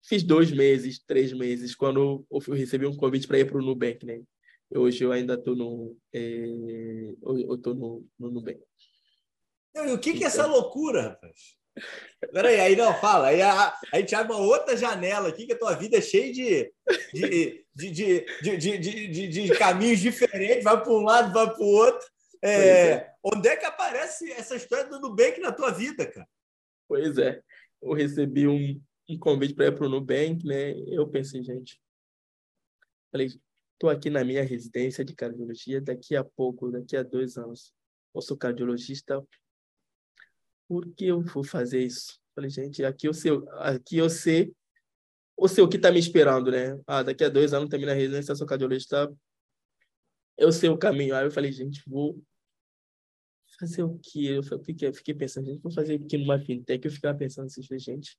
fiz 0.02 0.22
dois 0.22 0.50
meses, 0.52 1.02
três 1.06 1.32
meses, 1.32 1.74
quando 1.74 2.26
eu 2.30 2.38
recebi 2.54 2.84
um 2.84 2.94
convite 2.94 3.26
para 3.26 3.38
ir 3.38 3.46
para 3.46 3.56
o 3.56 3.62
Nubank, 3.62 4.04
né? 4.04 4.20
Hoje 4.74 5.04
eu 5.04 5.12
ainda 5.12 5.34
estou 5.34 5.54
no, 5.54 5.96
é, 6.12 6.44
eu 7.22 7.54
estou 7.54 7.74
no, 7.74 8.06
no 8.18 8.30
Nubank. 8.30 8.60
E 9.74 9.80
o 9.80 9.98
que, 9.98 10.10
então... 10.10 10.18
que 10.18 10.24
é 10.24 10.26
essa 10.26 10.46
loucura, 10.46 11.10
rapaz? 11.10 11.56
Peraí, 12.32 12.60
aí 12.60 12.76
não, 12.76 12.94
fala. 12.94 13.28
Aí 13.28 13.42
a, 13.42 13.76
a 13.92 13.98
gente 13.98 14.14
abre 14.14 14.32
uma 14.32 14.42
outra 14.42 14.76
janela 14.76 15.28
aqui, 15.28 15.46
que 15.46 15.52
a 15.52 15.58
tua 15.58 15.74
vida 15.74 15.98
é 15.98 16.00
cheia 16.00 16.32
de, 16.32 16.72
de, 17.12 17.66
de, 17.74 17.90
de, 17.90 18.26
de, 18.56 18.78
de, 18.78 19.08
de, 19.08 19.28
de 19.28 19.58
caminhos 19.58 20.00
diferentes, 20.00 20.64
vai 20.64 20.80
para 20.80 20.92
um 20.92 21.02
lado, 21.02 21.32
vai 21.32 21.52
para 21.52 21.62
o 21.62 21.66
outro. 21.66 22.06
É, 22.42 22.90
é. 22.90 23.14
Onde 23.22 23.48
é 23.48 23.56
que 23.56 23.64
aparece 23.64 24.30
essa 24.32 24.54
história 24.54 24.88
do 24.88 25.00
Nubank 25.00 25.40
na 25.40 25.52
tua 25.52 25.70
vida, 25.70 26.06
cara? 26.06 26.28
Pois 26.88 27.16
é. 27.18 27.42
Eu 27.82 27.92
recebi 27.92 28.46
um, 28.46 28.80
um 29.08 29.18
convite 29.18 29.54
para 29.54 29.66
ir 29.66 29.74
para 29.74 29.86
o 29.86 29.88
Nubank, 29.88 30.44
né? 30.46 30.74
Eu 30.88 31.08
pensei, 31.08 31.42
gente. 31.42 31.80
Falei, 33.10 33.28
estou 33.74 33.90
aqui 33.90 34.08
na 34.08 34.24
minha 34.24 34.42
residência 34.42 35.04
de 35.04 35.14
cardiologia, 35.14 35.80
daqui 35.80 36.16
a 36.16 36.24
pouco, 36.24 36.70
daqui 36.70 36.96
a 36.96 37.02
dois 37.02 37.36
anos, 37.36 37.74
eu 38.14 38.22
sou 38.22 38.36
cardiologista, 38.36 39.22
por 40.68 40.88
que 40.94 41.06
eu 41.06 41.20
vou 41.20 41.44
fazer 41.44 41.82
isso? 41.84 42.18
Falei, 42.34 42.50
gente, 42.50 42.84
aqui 42.84 43.06
eu 43.06 43.14
sei, 43.14 43.32
aqui 43.58 43.98
eu 43.98 44.08
sei, 44.08 44.54
eu 45.38 45.48
sei 45.48 45.62
o 45.62 45.68
que 45.68 45.76
está 45.76 45.90
me 45.90 45.98
esperando, 45.98 46.50
né? 46.50 46.80
Ah, 46.86 47.02
daqui 47.02 47.24
a 47.24 47.28
dois 47.28 47.52
anos 47.52 47.68
termina 47.68 47.92
a 47.92 47.94
residência, 47.94 48.34
sou 48.34 48.46
cardiologista, 48.46 49.12
eu 50.36 50.50
sei 50.52 50.68
o 50.68 50.78
caminho. 50.78 51.14
Aí 51.14 51.24
eu 51.24 51.30
falei, 51.30 51.52
gente, 51.52 51.82
vou 51.86 52.20
fazer 53.58 53.82
o 53.82 53.98
quê? 53.98 54.36
Eu 54.36 54.42
fiquei, 54.64 54.92
fiquei 54.92 55.14
pensando, 55.14 55.46
gente, 55.46 55.62
vou 55.62 55.72
fazer 55.72 55.94
aqui 55.94 56.18
numa 56.18 56.38
fintech. 56.38 56.84
Eu 56.84 56.90
ficava 56.90 57.16
pensando 57.16 57.46
assim, 57.46 57.62
gente. 57.78 58.18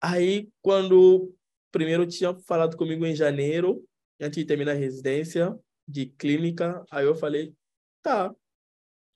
Aí, 0.00 0.48
quando 0.60 1.34
primeiro 1.74 2.06
tinha 2.06 2.32
falado 2.46 2.76
comigo 2.76 3.04
em 3.04 3.16
janeiro, 3.16 3.84
antes 4.20 4.36
de 4.36 4.44
terminar 4.44 4.72
a 4.72 4.74
residência 4.76 5.58
de 5.88 6.06
clínica, 6.06 6.84
aí 6.88 7.04
eu 7.04 7.16
falei, 7.16 7.52
tá. 8.00 8.32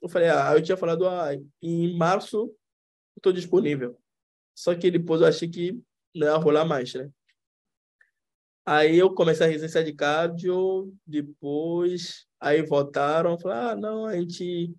Eu 0.03 0.09
falei, 0.09 0.29
ah, 0.29 0.53
eu 0.55 0.63
tinha 0.63 0.77
falado, 0.77 1.09
ah, 1.09 1.29
em 1.63 1.97
março 1.97 2.53
tô 3.23 3.31
disponível. 3.31 3.97
Só 4.57 4.75
que 4.75 4.91
depois 4.91 5.21
eu 5.21 5.29
achei 5.29 5.49
que 5.49 5.81
não 6.13 6.27
ia 6.27 6.37
rolar 6.37 6.65
mais, 6.65 6.93
né? 6.95 7.09
Aí 8.67 8.99
eu 8.99 9.15
comecei 9.15 9.47
a 9.47 9.49
residência 9.49 9.85
de 9.85 9.93
cardio, 9.93 10.93
depois 11.07 12.27
aí 12.41 12.61
voltaram, 12.63 13.39
falaram, 13.39 13.71
ah, 13.71 13.77
não, 13.77 14.05
a 14.07 14.17
gente, 14.17 14.75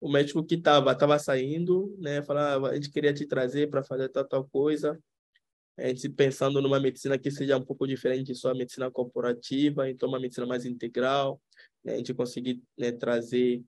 o 0.00 0.12
médico 0.12 0.44
que 0.44 0.58
tava, 0.58 0.94
tava 0.94 1.18
saindo, 1.18 1.96
né, 1.98 2.22
falava, 2.22 2.68
ah, 2.68 2.70
a 2.72 2.74
gente 2.74 2.90
queria 2.90 3.14
te 3.14 3.26
trazer 3.26 3.70
para 3.70 3.82
fazer 3.82 4.10
tal, 4.10 4.24
tal 4.26 4.44
coisa, 4.46 5.00
a 5.76 5.88
gente 5.88 6.08
pensando 6.08 6.60
numa 6.62 6.80
medicina 6.80 7.18
que 7.18 7.30
seja 7.30 7.56
um 7.56 7.64
pouco 7.64 7.86
diferente 7.86 8.28
de 8.28 8.34
só 8.34 8.50
a 8.50 8.54
medicina 8.54 8.90
corporativa, 8.90 9.88
então 9.90 10.08
uma 10.08 10.20
medicina 10.20 10.46
mais 10.46 10.64
integral, 10.64 11.40
né, 11.84 11.94
a 11.94 11.96
gente 11.98 12.14
conseguir 12.14 12.62
né, 12.78 12.92
trazer, 12.92 13.62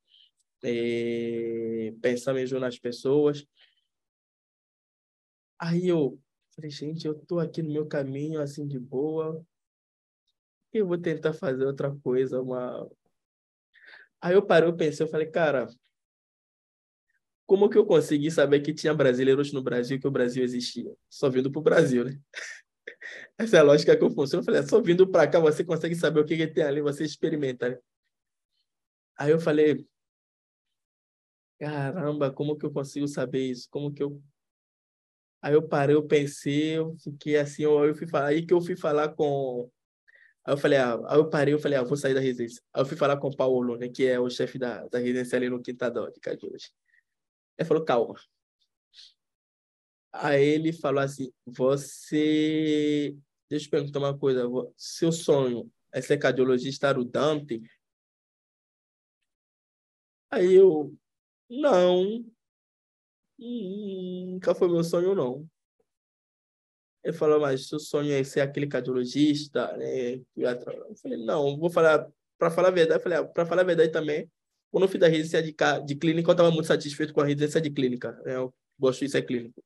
é, 0.63 1.93
pensar 2.01 2.33
mesmo 2.33 2.59
nas 2.59 2.79
pessoas. 2.79 3.47
Aí 5.59 5.89
eu 5.89 6.19
Falei, 6.59 6.73
gente, 6.73 7.07
eu 7.07 7.15
tô 7.15 7.39
aqui 7.39 7.63
no 7.63 7.73
meu 7.73 7.87
caminho, 7.87 8.41
assim, 8.41 8.67
de 8.67 8.81
boa. 8.81 9.47
Eu 10.73 10.89
vou 10.89 10.99
tentar 10.99 11.33
fazer 11.33 11.65
outra 11.65 11.95
coisa, 12.03 12.43
uma... 12.43 12.91
Aí 14.21 14.35
eu 14.35 14.45
parei, 14.45 14.69
eu 14.69 14.77
pensei, 14.77 15.07
eu 15.07 15.09
falei, 15.09 15.29
cara, 15.31 15.69
como 17.49 17.71
que 17.71 17.79
eu 17.79 17.87
consegui 17.87 18.31
saber 18.31 18.61
que 18.61 18.75
tinha 18.75 18.93
brasileiros 18.93 19.55
no 19.55 19.63
Brasil, 19.63 19.99
que 19.99 20.07
o 20.07 20.11
Brasil 20.11 20.45
existia? 20.45 20.95
Só 21.09 21.31
vindo 21.31 21.51
pro 21.51 21.63
Brasil, 21.63 22.05
né? 22.05 22.21
Essa 23.39 23.57
é 23.57 23.61
a 23.61 23.63
lógica 23.63 23.97
que 23.97 24.05
eu 24.05 24.11
funciono. 24.11 24.43
Eu 24.43 24.45
falei, 24.45 24.61
é, 24.61 24.67
só 24.67 24.83
vindo 24.83 25.11
para 25.11 25.27
cá 25.27 25.41
você 25.41 25.65
consegue 25.65 25.95
saber 25.95 26.21
o 26.21 26.27
que, 26.27 26.37
que 26.37 26.47
tem 26.47 26.63
ali, 26.63 26.83
você 26.83 27.05
experimenta, 27.05 27.71
né? 27.71 27.79
Aí 29.17 29.31
eu 29.31 29.41
falei, 29.41 29.87
caramba, 31.59 32.31
como 32.31 32.55
que 32.55 32.67
eu 32.67 32.71
consigo 32.71 33.09
saber 33.09 33.47
isso? 33.47 33.67
Como 33.71 33.95
que 33.95 34.03
eu 34.03 34.23
Aí 35.41 35.55
eu 35.55 35.67
parei, 35.67 35.97
eu 35.97 36.07
pensei, 36.07 36.77
eu 36.77 36.97
fiquei 36.99 37.39
assim, 37.39 37.63
eu 37.63 37.95
fui 37.95 38.07
falar, 38.07 38.27
aí 38.27 38.45
que 38.45 38.53
eu 38.53 38.61
fui 38.61 38.77
falar 38.77 39.09
com. 39.15 39.71
Aí 40.45 40.53
eu 40.53 40.59
falei, 40.59 40.79
ah, 40.79 41.01
aí 41.07 41.19
eu 41.19 41.31
parei, 41.31 41.55
eu 41.55 41.59
falei, 41.59 41.79
ah, 41.79 41.83
vou 41.83 41.97
sair 41.97 42.15
da 42.15 42.21
residência. 42.21 42.63
Aí 42.75 42.83
eu 42.83 42.87
fui 42.87 42.97
falar 42.97 43.17
com 43.19 43.29
o 43.29 43.37
Paulo, 43.37 43.77
né, 43.79 43.89
que 43.89 44.07
é 44.07 44.21
o 44.21 44.29
chefe 44.29 44.59
da, 44.59 44.87
da 44.89 44.99
residência 44.99 45.37
ali 45.37 45.49
no 45.49 45.63
Quintadão 45.63 46.11
de 46.11 46.21
Cajus. 46.21 46.73
Ele 47.59 47.69
falou, 47.69 47.85
calma. 47.85 48.15
Aí 50.13 50.45
ele 50.45 50.73
falou 50.73 51.01
assim, 51.03 51.33
você. 51.47 53.17
Deixa 53.49 53.67
eu 53.67 53.71
perguntar 53.71 53.99
uma 53.99 54.19
coisa, 54.19 54.45
seu 54.77 55.11
sonho 55.13 55.71
é 55.93 56.01
ser 56.03 56.19
cardiologista 56.19 56.93
Dante? 57.05 57.63
Aí 60.31 60.55
eu, 60.55 60.95
não, 61.49 62.25
Hum, 63.39 64.33
nunca 64.33 64.55
foi 64.55 64.69
meu 64.69 64.83
sonho, 64.83 65.15
não. 65.15 65.49
Ele 67.05 67.13
falou, 67.17 67.41
mas 67.41 67.69
seu 67.69 67.79
sonho 67.79 68.13
é 68.13 68.25
ser 68.25 68.41
aquele 68.41 68.67
cardiologista, 68.67 69.77
né? 69.77 70.15
Eu 70.37 70.97
falei, 71.01 71.25
não, 71.25 71.57
vou 71.57 71.71
falar, 71.71 72.11
para 72.37 72.51
falar 72.51 72.69
a 72.69 72.71
verdade, 72.73 73.03
falei, 73.03 73.19
ah, 73.19 73.25
para 73.25 73.47
falar 73.47 73.63
a 73.63 73.65
verdade 73.65 73.93
também, 73.93 74.29
quando 74.71 74.85
eu 74.85 74.89
fiz 74.89 75.03
a 75.03 75.09
residência 75.09 75.43
de, 75.43 75.55
de 75.87 75.97
clínica, 75.97 76.31
eu 76.31 76.33
estava 76.33 76.51
muito 76.51 76.67
satisfeito 76.67 77.13
com 77.13 77.21
a 77.21 77.25
residência 77.25 77.61
de 77.61 77.71
clínica, 77.71 78.13
né? 78.25 78.37
Eu 78.37 78.55
gosto 78.79 79.05
de 79.05 79.11
ser 79.11 79.23
clínico. 79.23 79.63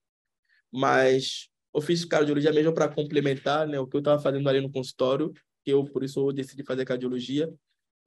Mas 0.73 1.49
eu 1.75 1.81
fiz 1.81 2.05
cardiologia 2.05 2.53
mesmo 2.53 2.75
para 2.75 2.89
complementar, 2.89 3.67
né, 3.67 3.79
o 3.81 3.87
que 3.87 3.97
eu 3.97 4.01
estava 4.01 4.21
fazendo 4.21 4.49
ali 4.49 4.61
no 4.61 4.71
consultório, 4.71 5.33
que 5.65 5.71
eu, 5.71 5.85
por 5.85 6.05
isso, 6.05 6.21
eu 6.21 6.33
decidi 6.33 6.65
fazer 6.65 6.85
cardiologia, 6.85 7.53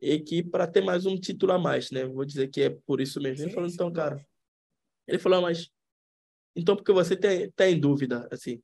e 0.02 0.20
que 0.20 0.44
para 0.44 0.68
ter 0.68 0.82
mais 0.82 1.06
um 1.06 1.18
título 1.20 1.54
a 1.54 1.60
mais, 1.60 1.90
né? 1.92 2.06
Vou 2.06 2.26
dizer 2.26 2.50
que 2.50 2.62
é 2.62 2.70
por 2.70 3.02
isso 3.02 3.20
mesmo. 3.22 3.46
Ele 3.46 3.54
falou, 3.54 3.70
então, 3.70 3.92
cara, 3.92 4.24
ele 5.08 5.20
falou, 5.20 5.42
mas 5.42 5.70
então 6.56 6.76
porque 6.76 6.92
você 6.92 7.16
tem, 7.16 7.52
tá 7.52 7.68
em 7.70 7.80
dúvida, 7.80 8.28
assim. 8.32 8.62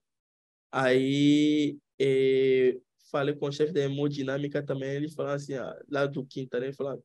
Aí 0.72 1.78
eh, 2.00 2.80
falei 3.12 3.36
com 3.36 3.48
o 3.48 3.52
chefe 3.52 3.74
da 3.74 3.82
hemodinâmica 3.82 4.64
também, 4.64 4.92
ele 4.92 5.10
falou 5.10 5.34
assim, 5.34 5.54
ah, 5.56 5.78
lá 5.90 6.06
do 6.06 6.26
Quinta, 6.26 6.60
né? 6.60 6.68
Ele 6.68 6.76
falou, 6.76 7.04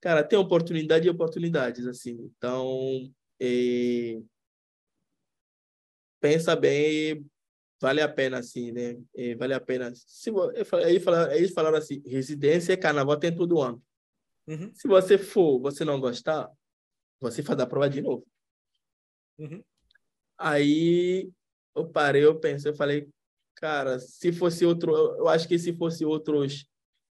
cara, 0.00 0.24
tem 0.24 0.38
oportunidade 0.38 1.06
e 1.06 1.10
oportunidades, 1.10 1.86
assim. 1.86 2.30
Então, 2.36 3.12
eh, 3.40 4.20
pensa 6.20 6.56
bem, 6.56 7.26
vale 7.80 8.00
a 8.00 8.08
pena, 8.08 8.38
assim, 8.38 8.72
né? 8.72 8.98
Eh, 9.14 9.34
vale 9.34 9.54
a 9.54 9.60
pena. 9.60 9.92
Se, 9.94 10.30
aí 10.84 11.00
falaram, 11.00 11.32
eles 11.32 11.52
falaram 11.52 11.78
assim, 11.78 12.02
residência 12.06 12.72
e 12.72 12.76
carnaval 12.76 13.18
tem 13.18 13.34
todo 13.34 13.60
ano. 13.60 13.82
Uhum. 14.46 14.72
Se 14.74 14.88
você 14.88 15.16
for, 15.18 15.60
você 15.60 15.84
não 15.84 16.00
gostar, 16.00 16.50
você 17.20 17.42
faz 17.42 17.58
a 17.60 17.66
prova 17.66 17.88
de 17.88 18.00
novo. 18.00 18.26
Uhum. 19.38 19.62
Aí 20.38 21.30
eu 21.74 21.86
parei, 21.88 22.24
eu 22.24 22.38
pensei, 22.38 22.70
eu 22.70 22.76
falei, 22.76 23.08
cara, 23.54 23.98
se 23.98 24.32
fosse 24.32 24.64
outro, 24.64 24.94
eu 24.94 25.28
acho 25.28 25.46
que 25.46 25.58
se 25.58 25.72
fosse 25.76 26.04
outros 26.04 26.66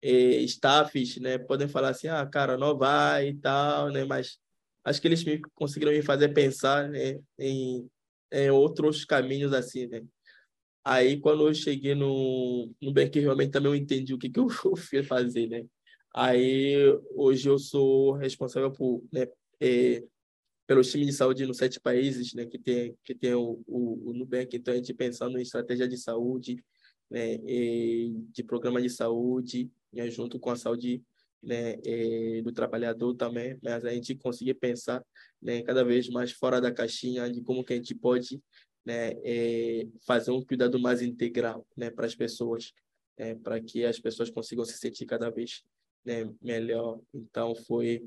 eh, 0.03 0.43
staffs, 0.45 1.19
né, 1.19 1.39
podem 1.39 1.69
falar 1.69 1.91
assim, 1.91 2.09
ah, 2.09 2.25
cara, 2.27 2.57
não 2.57 2.77
vai 2.77 3.29
e 3.29 3.35
tal, 3.35 3.91
né, 3.91 4.05
mas 4.05 4.39
acho 4.85 5.01
que 5.01 5.09
eles 5.09 5.25
me, 5.25 5.41
conseguiram 5.55 5.93
me 5.93 6.03
fazer 6.03 6.31
pensar, 6.31 6.89
né, 6.89 7.21
em, 7.39 7.89
em 8.33 8.51
outros 8.51 9.05
caminhos 9.05 9.53
assim, 9.53 9.87
né. 9.87 10.03
Aí 10.85 11.21
quando 11.21 11.47
eu 11.47 11.55
cheguei 11.55 11.95
no 11.95 12.71
no 12.81 12.93
Bank, 12.93 13.19
realmente 13.21 13.51
também 13.51 13.71
eu 13.73 13.77
entendi 13.77 14.15
o 14.15 14.19
que 14.19 14.31
que 14.31 14.41
eu 14.41 14.49
fui 14.77 15.03
fazer, 15.03 15.49
né. 15.49 15.65
Aí 16.15 16.77
hoje 17.15 17.49
eu 17.49 17.59
sou 17.59 18.15
responsável 18.15 18.73
por, 18.73 19.05
né, 19.13 19.27
eh, 19.61 20.05
pelos 20.67 20.91
times 20.91 21.09
de 21.09 21.13
saúde 21.15 21.47
nos 21.47 21.59
sete 21.59 21.81
países, 21.81 22.33
né, 22.35 22.47
que 22.47 22.59
tem 22.59 22.97
que 23.05 23.15
tem 23.15 23.35
o, 23.35 23.63
o, 23.67 24.11
o 24.11 24.13
Nubank, 24.15 24.57
então 24.57 24.73
a 24.73 24.77
gente 24.77 24.95
pensando 24.95 25.39
em 25.39 25.43
estratégia 25.43 25.89
de 25.89 25.99
saúde, 25.99 26.65
né, 27.11 27.39
de 27.39 28.43
programa 28.45 28.81
de 28.81 28.89
saúde, 28.89 29.71
né, 29.93 30.11
junto 30.11 30.39
com 30.39 30.51
a 30.51 30.57
saúde 30.57 31.03
né, 31.43 31.77
do 32.43 32.53
trabalhador 32.53 33.15
também, 33.15 33.59
mas 33.63 33.85
a 33.85 33.91
gente 33.93 34.15
conseguir 34.15 34.55
pensar 34.55 35.05
né, 35.41 35.63
cada 35.63 35.85
vez 35.85 36.09
mais 36.09 36.33
fora 36.33 36.61
da 36.61 36.73
caixinha 36.73 37.31
de 37.31 37.41
como 37.43 37.65
que 37.65 37.73
a 37.73 37.77
gente 37.77 37.95
pode 37.95 38.41
né, 38.85 39.13
fazer 40.07 40.31
um 40.31 40.45
cuidado 40.45 40.79
mais 40.79 41.01
integral 41.03 41.67
né, 41.77 41.91
para 41.91 42.07
as 42.07 42.15
pessoas, 42.15 42.73
né, 43.19 43.35
para 43.37 43.61
que 43.61 43.85
as 43.85 43.99
pessoas 43.99 44.31
consigam 44.31 44.65
se 44.65 44.77
sentir 44.79 45.07
cada 45.07 45.31
vez 45.31 45.63
né, 46.05 46.31
melhor. 46.43 47.01
Então, 47.15 47.55
foi 47.55 48.07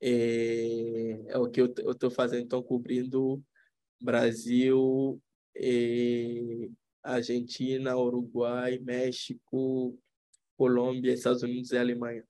é, 0.00 1.18
é 1.28 1.38
o 1.38 1.48
que 1.48 1.60
eu 1.60 1.72
estou 1.90 2.10
fazendo, 2.10 2.42
então, 2.42 2.62
cobrindo 2.62 3.42
Brasil, 4.00 5.20
é, 5.56 6.68
Argentina, 7.02 7.96
Uruguai, 7.96 8.78
México, 8.78 9.98
Colômbia, 10.56 11.12
Estados 11.12 11.42
Unidos 11.42 11.70
e 11.72 11.78
Alemanha. 11.78 12.24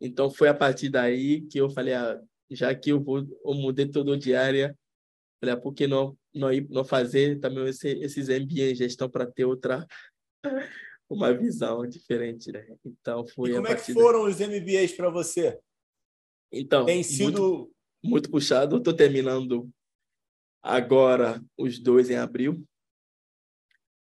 Então, 0.00 0.30
foi 0.30 0.48
a 0.48 0.54
partir 0.54 0.88
daí 0.88 1.42
que 1.42 1.58
eu 1.58 1.68
falei, 1.70 1.94
ah, 1.94 2.20
já 2.50 2.74
que 2.74 2.90
eu, 2.90 3.00
vou, 3.00 3.18
eu 3.18 3.54
mudei 3.54 3.86
todo 3.86 4.12
o 4.12 4.16
diária, 4.16 4.76
falei, 5.40 5.54
ah, 5.54 5.58
por 5.58 5.74
que 5.74 5.86
não, 5.86 6.16
não, 6.34 6.48
não 6.70 6.84
fazer 6.84 7.38
também 7.40 7.68
esse, 7.68 7.88
esses 8.00 8.28
MBA 8.28 8.70
em 8.70 8.74
gestão 8.74 9.08
para 9.08 9.26
ter 9.26 9.44
outra 9.44 9.86
uma 11.08 11.32
visão 11.32 11.86
diferente, 11.86 12.52
né? 12.52 12.66
Então 12.84 13.26
foi. 13.26 13.50
E 13.50 13.54
como 13.54 13.66
é 13.66 13.74
que 13.74 13.92
foram 13.92 14.24
daí. 14.24 14.32
os 14.32 14.40
MBAs 14.40 14.92
para 14.92 15.10
você? 15.10 15.58
Então, 16.52 16.84
tem 16.84 17.02
sido 17.02 17.42
muito, 17.42 17.72
muito 18.04 18.30
puxado. 18.30 18.76
Estou 18.76 18.94
terminando 18.94 19.68
agora 20.62 21.42
os 21.56 21.78
dois 21.78 22.10
em 22.10 22.16
abril, 22.16 22.62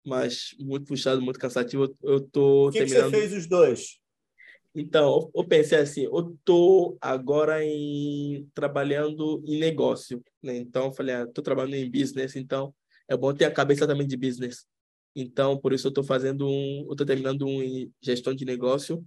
mas 0.09 0.55
muito 0.59 0.87
puxado, 0.87 1.21
muito 1.21 1.39
cansativo. 1.39 1.95
Eu 2.03 2.19
estou 2.19 2.67
Por 2.67 2.73
que 2.73 2.79
terminando. 2.79 3.11
Que 3.11 3.17
você 3.17 3.29
fez 3.29 3.33
os 3.33 3.47
dois? 3.47 4.01
Então, 4.75 5.31
eu 5.35 5.45
pensei 5.45 5.79
assim, 5.79 6.05
eu 6.05 6.35
estou 6.35 6.97
agora 7.01 7.65
em 7.65 8.49
trabalhando 8.55 9.43
em 9.47 9.59
negócio, 9.59 10.23
né? 10.43 10.57
Então, 10.57 10.87
eu 10.87 10.93
falei, 10.93 11.15
estou 11.17 11.43
ah, 11.43 11.45
trabalhando 11.45 11.75
em 11.75 11.91
business, 11.91 12.37
então 12.37 12.75
é 13.09 13.17
bom 13.17 13.35
ter 13.35 13.47
a 13.47 13.51
cabeça 13.51 13.87
também 13.87 14.07
de 14.07 14.17
business. 14.17 14.67
Então, 15.17 15.59
por 15.59 15.73
isso 15.73 15.87
eu 15.87 15.91
estou 15.91 16.05
fazendo 16.05 16.47
um, 16.47 16.85
eu 16.87 16.93
estou 16.93 17.07
terminando 17.07 17.47
um 17.47 17.63
em 17.63 17.93
gestão 18.01 18.35
de 18.35 18.45
negócio 18.45 19.05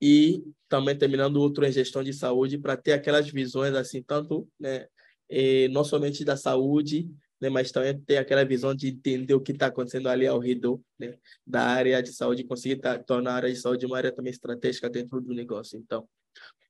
e 0.00 0.42
também 0.68 0.98
terminando 0.98 1.36
outro 1.36 1.64
em 1.64 1.70
gestão 1.70 2.02
de 2.02 2.12
saúde 2.12 2.58
para 2.58 2.76
ter 2.76 2.92
aquelas 2.92 3.28
visões 3.28 3.74
assim, 3.74 4.02
tanto, 4.02 4.48
né, 4.58 4.88
e 5.30 5.68
não 5.68 5.84
somente 5.84 6.24
da 6.24 6.36
saúde, 6.36 7.08
né, 7.42 7.50
mas 7.50 7.72
também 7.72 7.98
ter 8.00 8.18
aquela 8.18 8.44
visão 8.44 8.72
de 8.72 8.88
entender 8.90 9.34
o 9.34 9.40
que 9.40 9.50
está 9.50 9.66
acontecendo 9.66 10.08
ali 10.08 10.28
ao 10.28 10.38
redor 10.38 10.80
né, 10.96 11.18
da 11.44 11.62
área 11.64 12.00
de 12.00 12.12
saúde, 12.12 12.44
conseguir 12.44 12.76
tá, 12.76 12.96
tornar 13.00 13.32
a 13.32 13.34
área 13.34 13.52
de 13.52 13.56
saúde 13.56 13.84
uma 13.84 13.96
área 13.96 14.12
também 14.12 14.30
estratégica 14.30 14.88
dentro 14.88 15.20
do 15.20 15.34
negócio. 15.34 15.76
Então, 15.76 16.08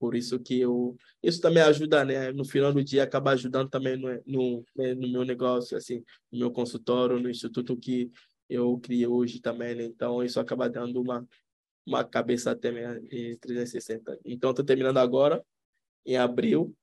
por 0.00 0.14
isso 0.14 0.40
que 0.40 0.58
eu 0.58 0.96
isso 1.22 1.42
também 1.42 1.62
ajuda 1.62 2.04
né? 2.06 2.32
No 2.32 2.44
final 2.44 2.72
do 2.72 2.82
dia 2.82 3.04
acaba 3.04 3.32
ajudando 3.32 3.68
também 3.68 3.96
no 3.96 4.08
no, 4.26 4.64
né, 4.74 4.94
no 4.94 5.08
meu 5.12 5.24
negócio 5.24 5.76
assim 5.76 6.02
no 6.32 6.38
meu 6.40 6.50
consultório 6.50 7.20
no 7.20 7.30
instituto 7.30 7.76
que 7.76 8.10
eu 8.48 8.78
criei 8.78 9.06
hoje 9.06 9.40
também 9.40 9.74
né? 9.76 9.84
então 9.84 10.24
isso 10.24 10.40
acaba 10.40 10.68
dando 10.68 11.00
uma 11.00 11.24
uma 11.86 12.02
cabeça 12.02 12.50
até 12.50 12.72
360 12.72 14.18
então 14.24 14.50
estou 14.50 14.64
terminando 14.64 14.98
agora 14.98 15.44
em 16.04 16.16
abril 16.16 16.74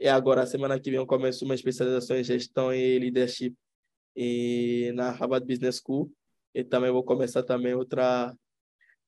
e 0.00 0.08
agora 0.08 0.46
semana 0.46 0.78
que 0.78 0.90
vem 0.90 0.98
eu 0.98 1.06
começo 1.06 1.44
uma 1.44 1.54
especialização 1.54 2.16
em 2.16 2.24
gestão 2.24 2.72
e 2.72 2.98
leadership 2.98 3.54
e 4.16 4.92
na 4.94 5.10
Harvard 5.10 5.46
Business 5.46 5.80
School 5.84 6.10
e 6.54 6.64
também 6.64 6.90
vou 6.90 7.04
começar 7.04 7.42
também 7.42 7.74
outra 7.74 8.34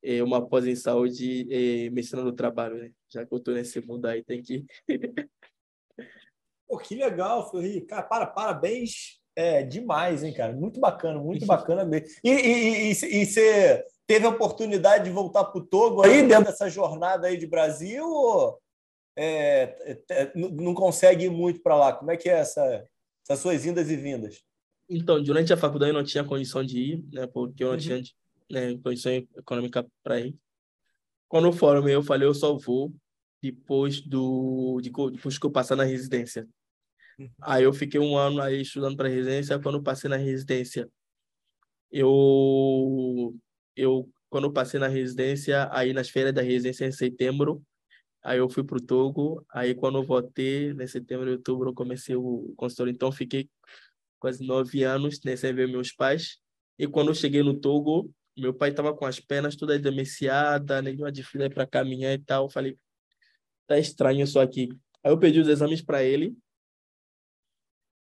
é, 0.03 0.23
uma 0.23 0.47
pós 0.47 0.67
em 0.67 0.75
saúde 0.75 1.47
e 1.49 1.91
medicina 1.91 2.23
do 2.23 2.33
trabalho, 2.33 2.77
né? 2.77 2.91
Já 3.09 3.25
que 3.25 3.33
eu 3.33 3.39
estou 3.39 3.55
nesse 3.55 3.81
mundo 3.81 4.07
aí, 4.07 4.23
tem 4.23 4.43
que. 4.43 4.65
Pô, 6.69 6.79
que 6.79 6.95
legal, 6.95 7.51
Flori. 7.51 7.81
Cara, 7.83 8.03
para, 8.03 8.27
parabéns 8.27 9.21
é, 9.37 9.63
demais, 9.63 10.23
hein, 10.23 10.33
cara? 10.33 10.53
Muito 10.53 10.81
bacana, 10.81 11.19
muito 11.19 11.45
bacana 11.47 11.85
mesmo. 11.85 12.09
E, 12.25 12.31
e, 12.31 12.93
e, 12.93 13.23
e 13.23 13.27
você 13.27 13.85
teve 14.07 14.27
a 14.27 14.31
oportunidade 14.31 15.05
de 15.05 15.11
voltar 15.11 15.45
para 15.45 15.61
o 15.61 15.67
Togo 15.67 16.03
aí, 16.03 16.27
dentro 16.27 16.45
dessa 16.45 16.69
jornada 16.71 17.27
aí 17.27 17.37
de 17.37 17.47
Brasil, 17.47 18.07
ou 18.07 18.59
é, 19.17 19.99
é, 20.09 20.33
não 20.35 20.75
consegue 20.75 21.27
ir 21.27 21.31
muito 21.31 21.61
para 21.63 21.77
lá? 21.77 21.93
Como 21.93 22.11
é 22.11 22.17
que 22.17 22.29
é 22.29 22.39
essa, 22.39 22.87
essas 23.25 23.41
suas 23.41 23.65
indas 23.67 23.91
e 23.91 23.97
vindas? 23.97 24.43
Então, 24.89 25.23
durante 25.23 25.53
a 25.53 25.57
faculdade 25.57 25.91
eu 25.91 25.97
não 25.97 26.05
tinha 26.05 26.25
condição 26.25 26.65
de 26.65 26.79
ir, 26.79 27.05
né? 27.13 27.27
Porque 27.27 27.63
eu 27.63 27.69
não 27.69 27.75
uhum. 27.75 27.81
tinha 27.81 28.03
né, 28.51 28.77
condição 28.83 29.13
econômica 29.13 29.87
para 30.03 30.21
ir. 30.21 30.37
Quando 31.29 31.47
eu 31.47 31.53
formei, 31.53 31.95
eu 31.95 32.03
falei, 32.03 32.27
eu 32.27 32.35
só 32.35 32.57
vou 32.59 32.93
depois 33.43 34.01
do 34.01 34.81
de, 34.83 34.91
depois 34.91 35.39
que 35.39 35.47
eu 35.47 35.51
passar 35.51 35.77
na 35.77 35.85
residência. 35.85 36.47
Uhum. 37.19 37.31
Aí 37.43 37.63
eu 37.63 37.73
fiquei 37.73 38.01
um 38.01 38.17
ano 38.17 38.43
aí 38.43 38.63
estudando 38.63 38.97
para 38.97 39.09
residência. 39.09 39.59
Quando 39.61 39.79
eu 39.79 39.83
passei 39.83 40.11
na 40.11 40.17
residência, 40.17 40.91
eu 41.91 43.35
eu 43.77 44.09
quando 44.29 44.45
eu 44.45 44.53
passei 44.53 44.79
na 44.79 44.89
residência, 44.89 45.69
aí 45.73 45.93
nas 45.93 46.09
férias 46.09 46.35
da 46.35 46.43
residência 46.43 46.87
em 46.87 46.93
setembro, 46.93 47.63
aí 48.23 48.39
eu 48.39 48.49
fui 48.49 48.65
para 48.65 48.77
o 48.77 48.81
Togo. 48.81 49.45
Aí 49.51 49.75
quando 49.75 49.99
eu 49.99 50.05
voltei, 50.05 50.71
em 50.71 50.87
setembro 50.87 51.29
e 51.29 51.33
outubro, 51.33 51.71
eu 51.71 51.75
comecei 51.75 52.17
o 52.17 52.53
consultório. 52.57 52.93
Então 52.93 53.11
fiquei 53.13 53.49
quase 54.19 54.47
nove 54.47 54.85
anos 54.85 55.21
né, 55.25 55.37
sem 55.37 55.55
ver 55.55 55.69
meus 55.69 55.93
pais. 55.93 56.39
E 56.79 56.87
quando 56.87 57.09
eu 57.09 57.15
cheguei 57.15 57.43
no 57.43 57.59
Togo, 57.59 58.13
meu 58.37 58.55
pai 58.55 58.71
estava 58.71 58.95
com 58.95 59.05
as 59.05 59.21
pernas 59.21 59.57
todas 59.57 59.81
demeciadas, 59.81 60.83
nenhuma 60.83 61.13
dificuldade 61.13 61.55
para 61.55 61.67
caminhar 61.67 62.13
e 62.13 62.19
tal. 62.19 62.45
Eu 62.45 62.51
falei, 62.51 62.79
tá 63.67 63.79
estranho 63.79 64.23
isso 64.25 64.39
aqui. 64.39 64.69
Aí 65.05 65.13
eu 65.13 65.19
pedi 65.19 65.41
os 65.41 65.49
exames 65.49 65.83
para 65.83 66.03
ele. 66.03 66.37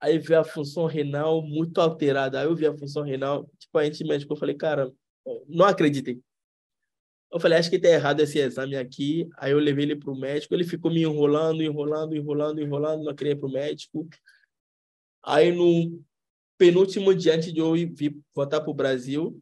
Aí 0.02 0.18
vi 0.18 0.34
a 0.34 0.44
função 0.44 0.86
renal 0.86 1.41
muito 1.41 1.81
alterada. 1.81 2.40
Aí 2.40 2.45
eu 2.45 2.56
vi 2.56 2.65
a 2.65 2.77
função 2.77 3.03
renal, 3.03 3.49
tipo, 3.60 3.77
a 3.77 3.84
gente 3.84 4.03
médico, 4.03 4.34
eu 4.34 4.38
falei, 4.38 4.56
cara, 4.56 4.91
não 5.48 5.65
acreditei. 5.65 6.22
Eu 7.31 7.39
falei, 7.39 7.60
acho 7.60 7.69
que 7.69 7.80
tá 7.80 7.88
errado 7.89 8.22
esse 8.22 8.39
exame 8.39 8.76
aqui. 8.76 9.30
Aí 9.38 9.51
eu 9.51 9.60
levei 9.60 9.85
ele 9.85 9.95
para 9.95 10.11
o 10.11 10.19
médico, 10.19 10.53
ele 10.53 10.64
ficou 10.64 10.91
me 10.91 11.01
enrolando, 11.01 11.61
enrolando, 11.61 12.15
enrolando, 12.15 12.61
enrolando, 12.61 13.03
não 13.03 13.15
queria 13.15 13.34
ir 13.34 13.39
para 13.39 13.47
o 13.47 13.51
médico. 13.51 14.07
Aí 15.23 15.51
no 15.51 16.01
penúltimo 16.57 17.14
dia 17.14 17.35
antes 17.35 17.53
de 17.53 17.60
eu 17.60 17.73
vir 17.73 18.18
voltar 18.34 18.61
para 18.61 18.72
o 18.72 18.73
Brasil, 18.73 19.41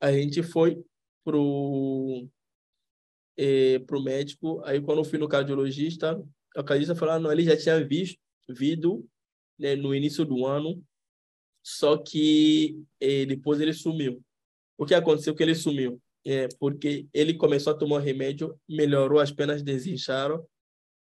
a 0.00 0.12
gente 0.12 0.42
foi 0.42 0.84
pro 1.24 2.28
eh, 3.36 3.78
pro 3.80 4.02
médico. 4.02 4.60
Aí 4.64 4.80
quando 4.80 4.98
eu 4.98 5.04
fui 5.04 5.18
no 5.18 5.28
cardiologista, 5.28 6.16
o 6.56 6.64
cardiologista 6.64 6.96
falou: 6.96 7.14
ah, 7.14 7.18
não, 7.20 7.32
ele 7.32 7.44
já 7.44 7.56
tinha 7.56 7.82
visto 7.86 8.18
vindo 8.48 9.08
né, 9.58 9.74
no 9.76 9.94
início 9.94 10.24
do 10.24 10.44
ano, 10.46 10.82
só 11.62 11.96
que 11.96 12.82
eh, 13.00 13.24
depois 13.26 13.60
ele 13.60 13.72
sumiu. 13.72 14.22
O 14.76 14.84
que 14.84 14.94
aconteceu 14.94 15.34
que 15.34 15.42
ele 15.42 15.54
sumiu? 15.54 16.02
É 16.26 16.48
porque 16.58 17.06
ele 17.12 17.34
começou 17.34 17.72
a 17.72 17.76
tomar 17.76 18.00
remédio, 18.00 18.58
melhorou, 18.68 19.20
as 19.20 19.30
penas 19.30 19.62
desincharam. 19.62 20.46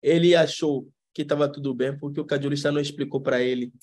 Ele 0.01 0.35
achou 0.35 0.87
que 1.13 1.23
estava 1.23 1.51
tudo 1.51 1.73
bem, 1.73 1.97
porque 1.97 2.21
o 2.21 2.25
cardiologista 2.25 2.71
não 2.71 2.79
explicou 2.79 3.19
para 3.19 3.41
ele 3.41 3.73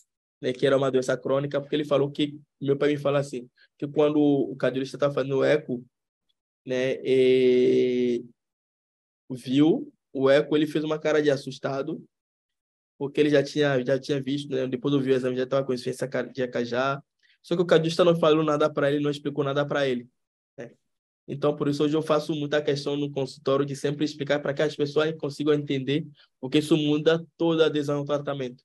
né, 0.40 0.52
que 0.52 0.66
era 0.66 0.76
uma 0.76 0.90
doença 0.90 1.16
crônica, 1.16 1.60
porque 1.60 1.74
ele 1.74 1.84
falou 1.84 2.10
que, 2.10 2.38
meu 2.60 2.76
pai 2.76 2.90
me 2.90 2.96
fala 2.96 3.18
assim, 3.18 3.48
que 3.78 3.86
quando 3.86 4.18
o 4.18 4.56
cardiologista 4.56 4.96
estava 4.96 5.14
fazendo 5.14 5.38
o 5.38 5.44
eco, 5.44 5.84
né, 6.64 6.96
e 7.04 8.24
viu 9.30 9.92
o 10.12 10.30
eco, 10.30 10.56
ele 10.56 10.66
fez 10.66 10.84
uma 10.84 10.98
cara 10.98 11.22
de 11.22 11.30
assustado, 11.30 12.04
porque 12.98 13.20
ele 13.20 13.30
já 13.30 13.42
tinha 13.42 13.84
já 13.84 13.98
tinha 13.98 14.22
visto, 14.22 14.50
né, 14.50 14.66
depois 14.66 14.94
do 14.94 15.08
exame, 15.08 15.36
já 15.36 15.44
estava 15.44 15.64
com 15.64 15.72
insuficiência 15.72 16.08
cardíaca 16.08 16.64
já, 16.64 17.02
só 17.42 17.54
que 17.56 17.62
o 17.62 17.66
cardiologista 17.66 18.04
não 18.04 18.16
falou 18.18 18.44
nada 18.44 18.72
para 18.72 18.90
ele, 18.90 19.02
não 19.02 19.10
explicou 19.10 19.44
nada 19.44 19.64
para 19.66 19.86
ele. 19.86 20.08
Né? 20.58 20.72
Então, 21.28 21.56
por 21.56 21.68
isso, 21.68 21.82
hoje 21.82 21.96
eu 21.96 22.02
faço 22.02 22.34
muita 22.34 22.62
questão 22.62 22.96
no 22.96 23.10
consultório 23.10 23.66
de 23.66 23.74
sempre 23.74 24.04
explicar 24.04 24.40
para 24.40 24.54
que 24.54 24.62
as 24.62 24.76
pessoas 24.76 25.12
consigam 25.16 25.54
entender, 25.54 26.06
porque 26.40 26.58
isso 26.58 26.76
muda 26.76 27.24
toda 27.36 27.64
a 27.64 27.66
adesão 27.66 27.98
ao 27.98 28.04
tratamento. 28.04 28.62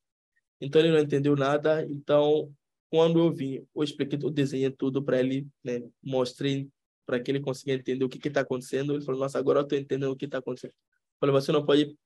Então 0.60 0.80
ele 0.80 0.92
não 0.92 1.00
entendeu 1.00 1.36
nada. 1.36 1.84
Então, 1.90 2.54
quando 2.90 3.20
eu 3.20 3.32
vim, 3.32 3.66
eu 3.76 3.84
expliquei, 3.84 4.20
eu 4.22 4.30
desenhei 4.30 4.70
tudo 4.70 5.04
para 5.04 5.20
ele, 5.20 5.48
né? 5.64 5.82
mostrei 6.04 6.70
para 7.06 7.20
que 7.20 7.32
ele 7.32 7.40
consiga 7.40 7.74
entender 7.74 8.06
o 8.06 8.10
que 8.10 8.28
está 8.28 8.42
acontecendo. 8.42 8.94
Ele 8.94 9.04
falou: 9.04 9.22
Nossa, 9.22 9.40
agora 9.40 9.60
eu 9.60 9.64
estou 9.64 9.78
entendendo 9.78 10.12
o 10.12 10.16
que 10.16 10.26
está 10.26 10.38
acontecendo. 10.38 10.72
Eu 10.72 11.20
falei: 11.20 11.34
Você 11.34 11.52
não 11.52 11.66
pode 11.66 11.98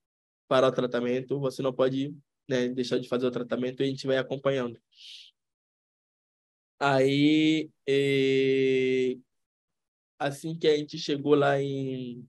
parar 0.48 0.68
o 0.70 0.72
tratamento, 0.72 1.40
você 1.40 1.62
não 1.62 1.74
pode 1.74 2.16
né, 2.48 2.70
deixar 2.70 3.00
de 3.00 3.08
fazer 3.10 3.26
o 3.28 3.32
tratamento 3.32 3.82
e 3.82 3.86
a 3.86 3.88
gente 3.88 4.08
vai 4.08 4.18
acompanhando. 4.18 4.80
Aí, 6.80 7.70
e... 7.88 9.20
assim 10.20 10.58
que 10.58 10.68
a 10.68 10.78
gente 10.78 10.98
chegou 10.98 11.36
lá 11.36 11.62
em 11.62 12.26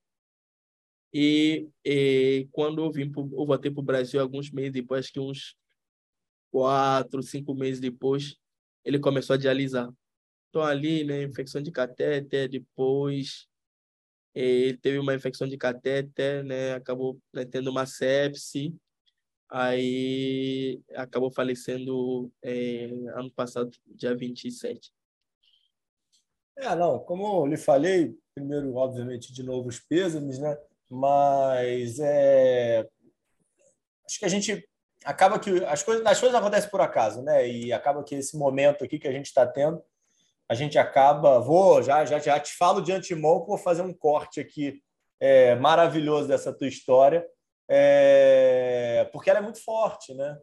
e, 1.19 1.69
e, 1.85 2.47
quando 2.53 2.85
eu 2.85 2.93
vim, 2.93 3.11
pro, 3.11 3.23
eu 3.33 3.47
voltei 3.47 3.71
para 3.71 3.81
o 3.81 3.85
Brasil 3.85 4.21
alguns 4.21 4.51
meses 4.51 4.73
depois, 4.73 5.07
acho 5.07 5.13
que 5.15 5.21
uns 5.21 5.57
quatro, 6.51 7.23
cinco 7.23 7.55
meses 7.55 7.81
depois, 7.81 8.37
ele 8.85 8.99
começou 8.99 9.35
a 9.35 9.39
dialisar. 9.39 9.89
Então, 10.51 10.63
ali, 10.63 11.05
né, 11.05 11.23
infecção 11.23 11.63
de 11.63 11.71
catéter, 11.71 12.49
depois 12.49 13.49
ele 14.35 14.77
teve 14.77 14.99
uma 14.99 15.15
infecção 15.15 15.49
de 15.49 15.57
catéter, 15.57 16.45
né, 16.45 16.75
acabou 16.75 17.19
né, 17.33 17.47
tendo 17.47 17.71
uma 17.71 17.87
sepse, 17.87 18.75
aí 19.49 20.81
acabou 20.95 21.31
falecendo 21.31 22.31
é, 22.43 22.87
ano 23.15 23.33
passado, 23.33 23.71
dia 23.87 24.15
27. 24.15 24.93
É, 26.59 26.75
não, 26.75 26.99
como 26.99 27.43
eu 27.43 27.47
lhe 27.47 27.57
falei, 27.57 28.15
primeiro, 28.35 28.75
obviamente, 28.77 29.33
de 29.33 29.43
novo 29.43 29.69
os 29.69 29.79
pêsames, 29.79 30.39
né? 30.39 30.57
Mas 30.89 31.99
é, 31.99 32.87
acho 34.07 34.19
que 34.19 34.25
a 34.25 34.29
gente 34.29 34.67
acaba 35.05 35.39
que 35.39 35.65
as 35.65 35.83
coisas, 35.83 36.05
as 36.07 36.19
coisas 36.19 36.37
acontecem 36.37 36.71
por 36.71 36.81
acaso, 36.81 37.23
né? 37.23 37.49
E 37.49 37.73
acaba 37.73 38.03
que 38.03 38.15
esse 38.15 38.37
momento 38.37 38.85
aqui 38.85 38.99
que 38.99 39.09
a 39.09 39.13
gente 39.13 39.27
está 39.27 39.47
tendo, 39.47 39.83
a 40.49 40.55
gente 40.55 40.79
acaba. 40.79 41.41
Vou, 41.41 41.83
já, 41.83 42.05
já, 42.05 42.19
já 42.19 42.41
te 42.41 42.55
falo 42.55 42.81
de 42.81 42.93
antemão 42.93 43.41
que 43.41 43.49
vou 43.49 43.59
fazer 43.59 43.83
um 43.83 43.93
corte 43.93 44.41
aqui 44.41 44.83
é, 45.21 45.55
maravilhoso 45.57 46.29
dessa 46.29 46.53
tua 46.53 46.69
história, 46.69 47.27
é, 47.69 49.09
porque 49.13 49.29
ela 49.31 49.41
é 49.41 49.43
muito 49.43 49.63
forte, 49.63 50.15
né? 50.15 50.39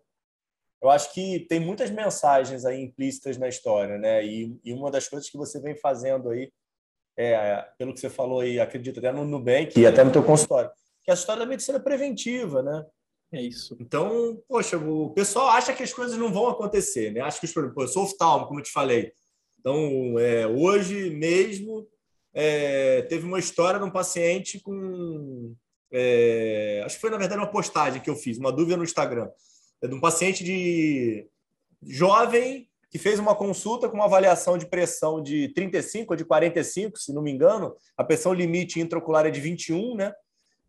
Eu 0.84 0.89
acho 0.89 1.14
que 1.14 1.45
tem 1.47 1.61
muitas 1.61 1.89
mensagens 1.89 2.65
aí 2.65 2.81
implícitas 2.81 3.38
na 3.38 3.47
história, 3.47 3.97
né? 3.97 4.26
E, 4.26 4.60
e 4.65 4.73
uma 4.73 4.91
das 4.91 5.07
coisas 5.07 5.30
que 5.30 5.38
você 5.38 5.57
vem 5.61 5.77
fazendo 5.77 6.30
aí, 6.30 6.51
é, 7.18 7.65
pelo 7.77 7.93
que 7.93 8.01
você 8.01 8.10
falou 8.10 8.41
aí, 8.41 8.60
acredito 8.60 8.99
até 8.99 9.10
no 9.10 9.23
Nubank 9.23 9.80
e 9.80 9.88
até 9.88 10.03
no 10.03 10.11
teu 10.11 10.22
consultório, 10.22 10.69
que 11.01 11.10
é 11.10 11.14
a 11.14 11.15
história 11.15 11.39
da 11.39 11.49
medicina 11.49 11.80
preventiva, 11.80 12.61
né? 12.61 12.85
É 13.31 13.41
isso. 13.41 13.77
Então, 13.80 14.38
poxa, 14.45 14.77
o 14.77 15.11
pessoal 15.11 15.47
acha 15.47 15.72
que 15.72 15.84
as 15.84 15.93
coisas 15.93 16.18
não 16.18 16.34
vão 16.34 16.49
acontecer, 16.49 17.11
né? 17.14 17.22
Acho 17.22 17.39
que, 17.39 17.47
por 17.47 17.64
exemplo, 17.64 17.84
eu 17.84 17.88
sou 17.88 18.03
oftalmo, 18.03 18.45
como 18.45 18.60
eu 18.60 18.64
te 18.64 18.72
falei. 18.72 19.14
Então, 19.57 20.19
é, 20.19 20.45
hoje 20.45 21.11
mesmo 21.11 21.88
é, 22.34 23.03
teve 23.03 23.26
uma 23.26 23.39
história 23.39 23.80
de 23.80 23.85
um 23.85 23.89
paciente 23.89 24.60
com. 24.60 25.55
É, 25.93 26.84
acho 26.85 26.95
que 26.95 27.01
foi, 27.01 27.10
na 27.10 27.18
verdade, 27.18 27.39
uma 27.39 27.49
postagem 27.49 28.01
que 28.01 28.10
eu 28.10 28.18
fiz, 28.18 28.38
uma 28.38 28.51
dúvida 28.51 28.76
no 28.76 28.84
Instagram. 28.84 29.30
É 29.84 29.88
de 29.88 29.93
um 29.93 29.99
paciente 29.99 30.45
de 30.45 31.27
jovem, 31.85 32.69
que 32.89 32.97
fez 32.97 33.19
uma 33.19 33.35
consulta 33.35 33.89
com 33.89 33.95
uma 33.95 34.05
avaliação 34.05 34.57
de 34.57 34.65
pressão 34.65 35.22
de 35.22 35.49
35 35.49 36.14
ou 36.14 36.15
de 36.15 36.23
45, 36.23 36.97
se 36.97 37.11
não 37.11 37.22
me 37.22 37.31
engano, 37.31 37.76
a 37.97 38.03
pressão 38.03 38.34
limite 38.34 38.80
intraocular 38.80 39.26
é 39.26 39.30
de 39.30 39.41
21, 39.41 39.95
né? 39.95 40.14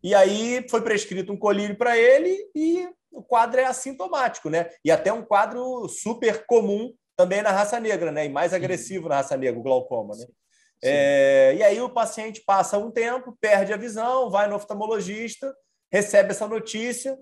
E 0.03 0.13
aí 0.13 0.65
foi 0.69 0.81
prescrito 0.81 1.31
um 1.31 1.37
colírio 1.37 1.77
para 1.77 1.97
ele 1.97 2.35
e 2.53 2.89
o 3.09 3.23
quadro 3.23 3.61
é 3.61 3.65
assintomático, 3.65 4.49
né? 4.49 4.69
E 4.83 4.91
até 4.91 5.13
um 5.13 5.23
quadro 5.23 5.87
super 5.87 6.45
comum 6.45 6.93
também 7.15 7.41
na 7.41 7.51
raça 7.51 7.79
negra, 7.79 8.11
né? 8.11 8.25
E 8.25 8.29
mais 8.29 8.53
agressivo 8.53 9.07
na 9.07 9.15
raça 9.15 9.37
negra, 9.37 9.57
o 9.57 9.63
glaucoma, 9.63 10.13
né? 10.17 10.25
É, 10.83 11.55
e 11.57 11.63
aí 11.63 11.79
o 11.79 11.89
paciente 11.89 12.43
passa 12.45 12.77
um 12.77 12.91
tempo, 12.91 13.37
perde 13.39 13.71
a 13.71 13.77
visão, 13.77 14.29
vai 14.29 14.49
no 14.49 14.55
oftalmologista, 14.55 15.55
recebe 15.89 16.31
essa 16.31 16.47
notícia 16.47 17.17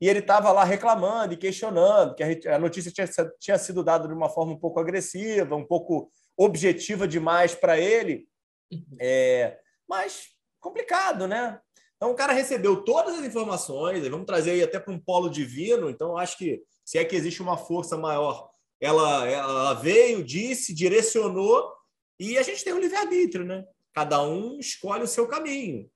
e 0.00 0.08
ele 0.08 0.20
estava 0.20 0.52
lá 0.52 0.64
reclamando 0.64 1.34
e 1.34 1.36
questionando 1.36 2.14
que 2.14 2.48
a 2.48 2.58
notícia 2.58 2.90
tinha, 2.90 3.06
tinha 3.40 3.58
sido 3.58 3.82
dada 3.82 4.06
de 4.06 4.14
uma 4.14 4.28
forma 4.28 4.52
um 4.52 4.58
pouco 4.58 4.78
agressiva, 4.78 5.56
um 5.56 5.66
pouco 5.66 6.10
objetiva 6.36 7.06
demais 7.06 7.54
para 7.54 7.78
ele, 7.78 8.28
uhum. 8.72 8.96
é, 9.00 9.58
mas 9.88 10.28
complicado, 10.60 11.26
né? 11.26 11.60
Então 11.96 12.12
o 12.12 12.14
cara 12.14 12.32
recebeu 12.32 12.84
todas 12.84 13.18
as 13.18 13.24
informações, 13.24 14.06
vamos 14.06 14.26
trazer 14.26 14.52
aí 14.52 14.62
até 14.62 14.78
para 14.78 14.94
um 14.94 15.00
polo 15.00 15.28
divino, 15.28 15.90
então 15.90 16.16
acho 16.16 16.38
que 16.38 16.62
se 16.84 16.96
é 16.96 17.04
que 17.04 17.16
existe 17.16 17.42
uma 17.42 17.56
força 17.56 17.96
maior, 17.96 18.50
ela, 18.80 19.26
ela 19.26 19.74
veio, 19.74 20.22
disse, 20.22 20.72
direcionou, 20.72 21.72
e 22.20 22.38
a 22.38 22.42
gente 22.42 22.64
tem 22.64 22.72
um 22.72 22.78
livre-arbítrio, 22.78 23.44
né? 23.44 23.64
Cada 23.92 24.22
um 24.22 24.58
escolhe 24.58 25.02
o 25.02 25.08
seu 25.08 25.26
caminho. 25.26 25.90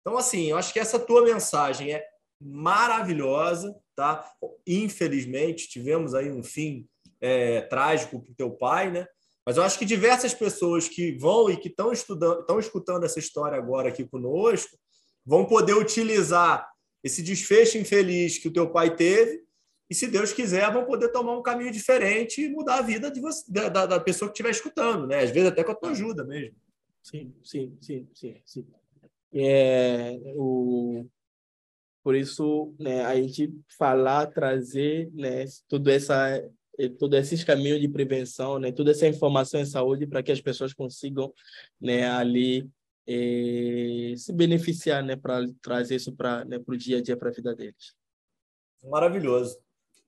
Então, 0.00 0.16
assim, 0.16 0.50
eu 0.50 0.56
acho 0.56 0.72
que 0.72 0.80
essa 0.80 0.98
tua 0.98 1.22
mensagem 1.22 1.92
é 1.92 2.04
maravilhosa, 2.40 3.74
tá? 3.96 4.24
Infelizmente, 4.66 5.68
tivemos 5.68 6.14
aí 6.14 6.30
um 6.30 6.42
fim 6.42 6.86
é, 7.20 7.62
trágico 7.62 8.22
para 8.22 8.32
o 8.32 8.34
teu 8.34 8.50
pai, 8.50 8.90
né? 8.90 9.06
Mas 9.44 9.56
eu 9.56 9.62
acho 9.62 9.78
que 9.78 9.84
diversas 9.84 10.34
pessoas 10.34 10.88
que 10.88 11.12
vão 11.12 11.50
e 11.50 11.56
que 11.56 11.68
estão 11.68 11.90
estudando, 11.90 12.40
estão 12.40 12.58
escutando 12.58 13.04
essa 13.04 13.18
história 13.18 13.56
agora 13.56 13.88
aqui 13.88 14.04
conosco, 14.04 14.76
vão 15.24 15.46
poder 15.46 15.74
utilizar 15.74 16.68
esse 17.02 17.22
desfecho 17.22 17.78
infeliz 17.78 18.38
que 18.38 18.48
o 18.48 18.52
teu 18.52 18.70
pai 18.70 18.94
teve 18.94 19.42
e, 19.90 19.94
se 19.94 20.06
Deus 20.06 20.32
quiser, 20.32 20.70
vão 20.70 20.84
poder 20.84 21.08
tomar 21.08 21.36
um 21.36 21.42
caminho 21.42 21.72
diferente 21.72 22.42
e 22.42 22.50
mudar 22.50 22.76
a 22.76 22.82
vida 22.82 23.12
você, 23.20 23.50
da, 23.50 23.86
da 23.86 24.00
pessoa 24.00 24.28
que 24.28 24.34
estiver 24.34 24.50
escutando, 24.50 25.06
né? 25.06 25.20
Às 25.20 25.30
vezes 25.30 25.48
até 25.48 25.64
com 25.64 25.72
a 25.72 25.74
tua 25.74 25.90
ajuda 25.90 26.24
mesmo. 26.24 26.56
Sim, 27.02 27.34
sim, 27.42 27.78
sim, 27.80 28.06
sim, 28.14 28.42
sim. 28.44 28.66
É, 29.32 30.18
o... 30.36 31.06
Por 32.08 32.16
isso, 32.16 32.74
né, 32.80 33.04
a 33.04 33.14
gente 33.16 33.52
falar, 33.76 34.28
trazer 34.28 35.10
né, 35.12 35.44
tudo 35.68 35.90
essa 35.90 36.42
todos 36.98 37.18
esses 37.18 37.44
caminhos 37.44 37.82
de 37.82 37.86
prevenção, 37.86 38.58
né, 38.58 38.72
toda 38.72 38.92
essa 38.92 39.06
informação 39.06 39.60
em 39.60 39.66
saúde 39.66 40.06
para 40.06 40.22
que 40.22 40.32
as 40.32 40.40
pessoas 40.40 40.72
consigam 40.72 41.30
né, 41.78 42.08
ali 42.08 42.66
é, 43.06 44.14
se 44.16 44.32
beneficiar, 44.32 45.04
né, 45.04 45.16
para 45.16 45.46
trazer 45.60 45.96
isso 45.96 46.10
para 46.16 46.46
né, 46.46 46.58
o 46.66 46.76
dia 46.78 46.96
a 46.96 47.02
dia 47.02 47.14
para 47.14 47.28
a 47.28 47.32
vida 47.32 47.54
deles. 47.54 47.94
Maravilhoso. 48.84 49.58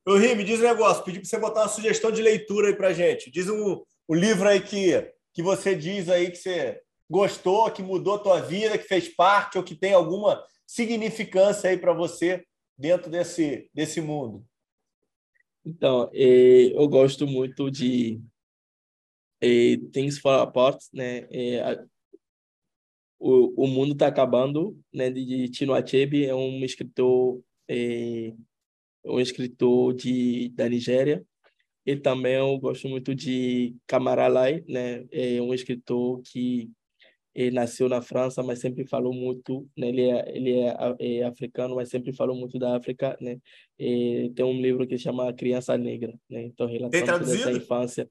Eu 0.07 0.17
ri, 0.17 0.35
me 0.35 0.43
diz 0.43 0.59
um 0.59 0.63
negócio, 0.63 1.05
pedi 1.05 1.19
para 1.19 1.29
você 1.29 1.39
botar 1.39 1.61
uma 1.61 1.69
sugestão 1.69 2.11
de 2.11 2.23
leitura 2.23 2.69
aí 2.69 2.75
para 2.75 2.95
gente. 2.95 3.31
Diz 3.31 3.47
um, 3.51 3.85
um 4.09 4.15
livro 4.15 4.49
aí 4.49 4.63
que, 4.63 5.13
que 5.35 5.43
você 5.43 5.75
diz 5.75 6.09
aí 6.09 6.31
que 6.31 6.39
você 6.39 6.81
gostou, 7.11 7.71
que 7.71 7.83
mudou 7.83 8.15
a 8.15 8.21
tua 8.21 8.41
vida, 8.41 8.79
que 8.79 8.89
fez 8.89 9.07
parte 9.07 9.59
ou 9.59 9.63
que 9.63 9.75
tem 9.75 9.93
alguma 9.93 10.43
significância 10.71 11.69
aí 11.69 11.77
para 11.77 11.93
você 11.93 12.47
dentro 12.79 13.11
desse, 13.11 13.69
desse 13.75 14.01
mundo. 14.01 14.47
Então, 15.65 16.09
é, 16.15 16.73
eu 16.73 16.89
gosto 16.89 17.27
muito 17.27 17.69
de 17.73 18.23
é, 19.41 19.77
Things 19.93 20.21
Fall 20.21 20.41
Apart, 20.41 20.81
né? 20.93 21.27
É, 21.33 21.85
o, 23.19 23.65
o 23.65 23.67
mundo 23.67 23.95
está 23.95 24.07
acabando, 24.07 24.81
né? 24.95 25.11
De 25.11 25.49
Tino 25.49 25.75
Achebe 25.75 26.25
é 26.25 26.35
um 26.35 26.65
escritor 26.65 27.43
um 29.05 29.19
escritor 29.19 29.93
de 29.93 30.51
da 30.51 30.69
Nigéria. 30.69 31.25
E 31.85 31.97
também 31.97 32.35
eu 32.35 32.57
gosto 32.61 32.89
muito 32.89 33.13
de 33.13 33.75
Kamaralai, 33.89 34.65
né? 34.69 35.05
É 35.11 35.43
um 35.43 35.53
escritor 35.53 36.23
que 36.23 36.71
é, 37.35 37.51
nasceu 37.51 37.89
na 37.89 38.03
França, 38.03 38.43
mas 38.43 38.59
sempre 38.59 38.87
falou 38.87 39.13
muito, 39.13 39.67
né? 39.77 39.89
Ele 39.89 40.03
é 40.03 40.37
ele 40.37 40.59
é, 40.61 40.77
é 40.99 41.25
africano, 41.25 41.77
mas 41.77 41.89
sempre 41.89 42.13
falou 42.13 42.37
muito 42.37 42.59
da 42.59 42.77
África, 42.77 43.17
né? 43.21 43.39
É, 43.79 44.31
tem 44.35 44.45
um 44.45 44.61
livro 44.61 44.87
que 44.87 44.99
chama 44.99 45.33
Criança 45.33 45.77
Negra, 45.79 46.13
né? 46.29 46.43
Então 46.43 46.67
relatando 46.67 47.33
essa 47.33 47.53
infância. 47.53 48.11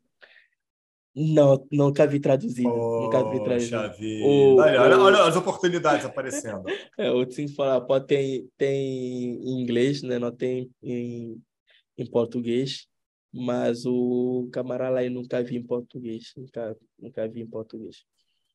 Não, 1.15 1.67
nunca 1.71 2.05
vi 2.05 2.19
traduzido. 2.19 2.69
Oh, 2.69 3.01
nunca 3.03 3.29
vi 3.29 3.43
traduzido. 3.43 4.25
O, 4.25 4.55
olha, 4.57 4.81
olha, 4.81 4.99
olha, 4.99 5.23
as 5.23 5.35
oportunidades 5.35 6.05
aparecendo. 6.05 6.63
É, 6.97 7.25
Things 7.25 7.55
Falar 7.55 7.81
pode 7.81 8.05
tem, 8.05 8.47
tem 8.57 9.35
em 9.41 9.61
inglês, 9.61 10.01
né? 10.01 10.19
não 10.19 10.33
tem 10.33 10.69
em, 10.81 11.41
em 11.97 12.05
português, 12.05 12.87
mas 13.33 13.85
o 13.85 14.49
Camarada 14.51 14.99
aí 14.99 15.09
nunca 15.09 15.43
vi 15.43 15.57
em 15.57 15.65
português. 15.65 16.31
Nunca, 16.37 16.77
nunca 16.97 17.27
vi 17.27 17.41
em 17.41 17.47
português. 17.47 18.05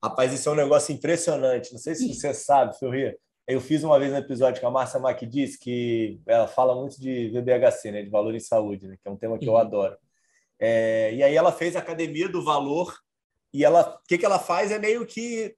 Rapaz, 0.05 0.35
isso 0.35 0.51
é 0.51 0.53
um 0.53 0.55
negócio 0.55 0.95
impressionante. 0.95 1.73
Não 1.73 1.79
sei 1.79 1.95
se 1.95 2.13
você 2.13 2.35
sabe, 2.35 2.79
Ferri. 2.79 3.17
Eu 3.49 3.59
fiz 3.59 3.83
uma 3.83 3.99
vez 3.99 4.13
um 4.13 4.19
episódio 4.19 4.61
com 4.61 4.67
a 4.67 4.71
Márcia 4.71 5.01
Mack 5.01 5.25
disse 5.25 5.59
que 5.59 6.21
ela 6.27 6.47
fala 6.47 6.75
muito 6.75 7.01
de 7.01 7.31
VBHC, 7.31 7.91
né? 7.91 8.03
de 8.03 8.11
valor 8.11 8.35
em 8.35 8.41
saúde, 8.41 8.87
né? 8.87 8.99
que 9.01 9.09
é 9.09 9.11
um 9.11 9.17
tema 9.17 9.39
que 9.39 9.49
eu 9.49 9.55
uhum. 9.55 9.59
adoro. 9.59 9.97
É, 10.59 11.15
e 11.15 11.23
aí 11.23 11.35
ela 11.35 11.51
fez 11.51 11.75
a 11.75 11.79
academia 11.79 12.29
do 12.29 12.45
valor 12.45 12.95
e 13.51 13.65
ela, 13.65 13.99
o 13.99 14.07
que, 14.07 14.19
que 14.19 14.27
ela 14.27 14.39
faz 14.39 14.71
é 14.71 14.79
meio 14.79 15.07
que 15.07 15.57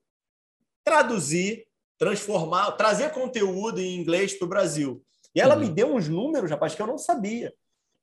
traduzir, 0.85 1.66
transformar, 1.98 2.70
trazer 2.73 3.10
conteúdo 3.10 3.81
em 3.81 3.98
inglês 3.98 4.32
para 4.32 4.47
o 4.47 4.48
Brasil. 4.48 5.02
E 5.35 5.40
ela 5.40 5.55
uhum. 5.55 5.62
me 5.62 5.68
deu 5.68 5.93
uns 5.93 6.06
números, 6.06 6.52
rapaz, 6.52 6.73
que 6.73 6.81
eu 6.81 6.86
não 6.86 6.98
sabia. 6.98 7.52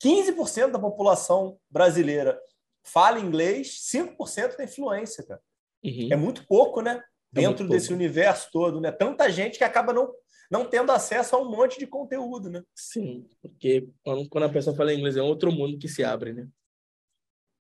15% 0.03 0.72
da 0.72 0.80
população 0.80 1.57
brasileira 1.70 2.38
fala 2.84 3.18
inglês, 3.18 3.80
5% 3.90 4.56
tem 4.57 4.68
fluência, 4.68 5.24
cara. 5.24 5.41
Uhum. 5.84 6.10
É 6.11 6.15
muito 6.15 6.45
pouco, 6.47 6.81
né? 6.81 7.01
É 7.35 7.41
Dentro 7.41 7.68
desse 7.68 7.88
pouco. 7.88 8.01
universo 8.01 8.49
todo, 8.51 8.80
né? 8.80 8.91
Tanta 8.91 9.30
gente 9.30 9.57
que 9.57 9.64
acaba 9.64 9.91
não, 9.91 10.11
não 10.49 10.65
tendo 10.65 10.91
acesso 10.91 11.35
a 11.35 11.41
um 11.41 11.49
monte 11.49 11.80
de 11.80 11.88
conteúdo, 11.88 12.49
né? 12.49 12.61
Sim, 12.76 13.26
porque 13.41 13.89
quando 14.30 14.43
a 14.43 14.49
pessoa 14.49 14.76
fala 14.76 14.93
inglês 14.93 15.18
é 15.18 15.22
outro 15.22 15.51
mundo 15.51 15.77
que 15.77 15.88
se 15.88 16.03
abre, 16.03 16.34
né? 16.34 16.47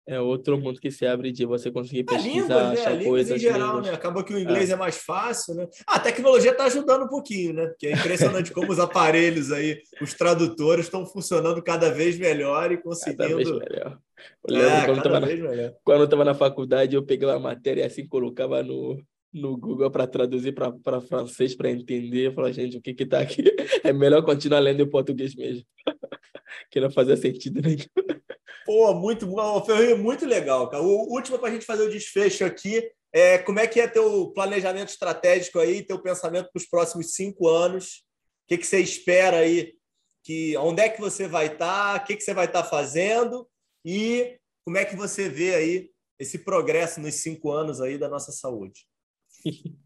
É 0.07 0.19
outro 0.19 0.55
mundo 0.59 0.79
que 0.79 0.91
se 0.91 1.05
abre 1.05 1.31
de 1.31 1.45
você 1.45 1.71
conseguir 1.71 2.03
pesquisar, 2.03 2.29
línguas, 2.29 2.49
né? 2.49 2.73
achar 2.73 3.03
coisas. 3.03 3.37
em 3.37 3.39
geral, 3.39 3.81
né? 3.81 3.91
Acaba 3.91 4.23
que 4.23 4.33
o 4.33 4.39
inglês 4.39 4.69
é, 4.69 4.73
é 4.73 4.75
mais 4.75 4.97
fácil, 4.97 5.55
né? 5.55 5.67
Ah, 5.87 5.95
a 5.95 5.99
tecnologia 5.99 6.51
está 6.51 6.65
ajudando 6.65 7.05
um 7.05 7.07
pouquinho, 7.07 7.53
né? 7.53 7.65
Porque 7.67 7.87
é 7.87 7.93
impressionante 7.93 8.51
como 8.51 8.71
os 8.71 8.79
aparelhos 8.79 9.51
aí, 9.51 9.81
os 9.99 10.13
tradutores 10.13 10.85
estão 10.85 11.07
funcionando 11.07 11.61
cada 11.63 11.89
vez 11.89 12.19
melhor 12.19 12.71
e 12.71 12.77
conseguindo. 12.77 13.23
Cada 13.23 13.35
vez 13.35 13.49
melhor. 13.49 13.99
Eu 14.47 14.55
lembro 14.55 14.69
é, 14.69 14.85
quando, 14.85 15.99
eu 15.99 16.05
estava 16.05 16.23
na, 16.23 16.31
na 16.31 16.37
faculdade, 16.37 16.95
eu 16.95 17.03
peguei 17.03 17.27
uma 17.27 17.39
matéria 17.39 17.81
e 17.81 17.85
assim 17.85 18.07
colocava 18.07 18.61
no, 18.61 19.01
no 19.33 19.57
Google 19.57 19.89
para 19.89 20.05
traduzir 20.05 20.53
para 20.53 21.01
francês 21.01 21.55
para 21.55 21.71
entender. 21.71 22.27
Eu 22.27 22.33
falei, 22.33 22.53
gente, 22.53 22.77
o 22.77 22.81
que 22.81 22.93
que 22.93 23.05
tá 23.05 23.19
aqui? 23.19 23.43
É 23.83 23.93
melhor 23.93 24.23
continuar 24.23 24.59
lendo 24.59 24.81
em 24.81 24.89
português 24.89 25.35
mesmo. 25.35 25.63
que 26.71 26.79
não 26.79 26.89
fazia 26.89 27.15
sentido 27.15 27.61
nenhum. 27.61 27.85
Pô, 28.65 28.95
muito 28.95 29.27
bom, 29.27 29.63
Ferreira, 29.63 29.95
muito 29.95 30.25
legal, 30.25 30.67
cara. 30.69 30.81
O 30.81 31.13
último 31.13 31.37
para 31.37 31.49
a 31.49 31.51
gente 31.51 31.65
fazer 31.65 31.83
o 31.83 31.89
desfecho 31.89 32.43
aqui 32.43 32.91
é 33.13 33.37
como 33.37 33.59
é 33.59 33.67
que 33.67 33.79
é 33.79 33.87
teu 33.87 34.31
planejamento 34.33 34.89
estratégico 34.89 35.59
aí, 35.59 35.85
teu 35.85 36.01
pensamento 36.01 36.49
para 36.51 36.59
os 36.59 36.67
próximos 36.67 37.13
cinco 37.13 37.47
anos? 37.47 38.03
O 38.43 38.47
que, 38.47 38.57
que 38.57 38.65
você 38.65 38.79
espera 38.79 39.37
aí? 39.37 39.75
Que, 40.23 40.57
onde 40.57 40.81
é 40.81 40.89
que 40.89 40.99
você 40.99 41.27
vai 41.27 41.45
estar? 41.45 41.99
Tá? 41.99 42.03
O 42.03 42.07
que, 42.07 42.15
que 42.15 42.23
você 42.23 42.33
vai 42.33 42.45
estar 42.45 42.63
tá 42.63 42.69
fazendo? 42.69 43.47
E 43.85 44.39
como 44.65 44.77
é 44.77 44.83
que 44.83 44.95
você 44.95 45.29
vê 45.29 45.53
aí 45.53 45.91
esse 46.17 46.39
progresso 46.39 46.99
nos 46.99 47.15
cinco 47.15 47.51
anos 47.51 47.79
aí 47.79 47.99
da 47.99 48.09
nossa 48.09 48.31
saúde? 48.31 48.87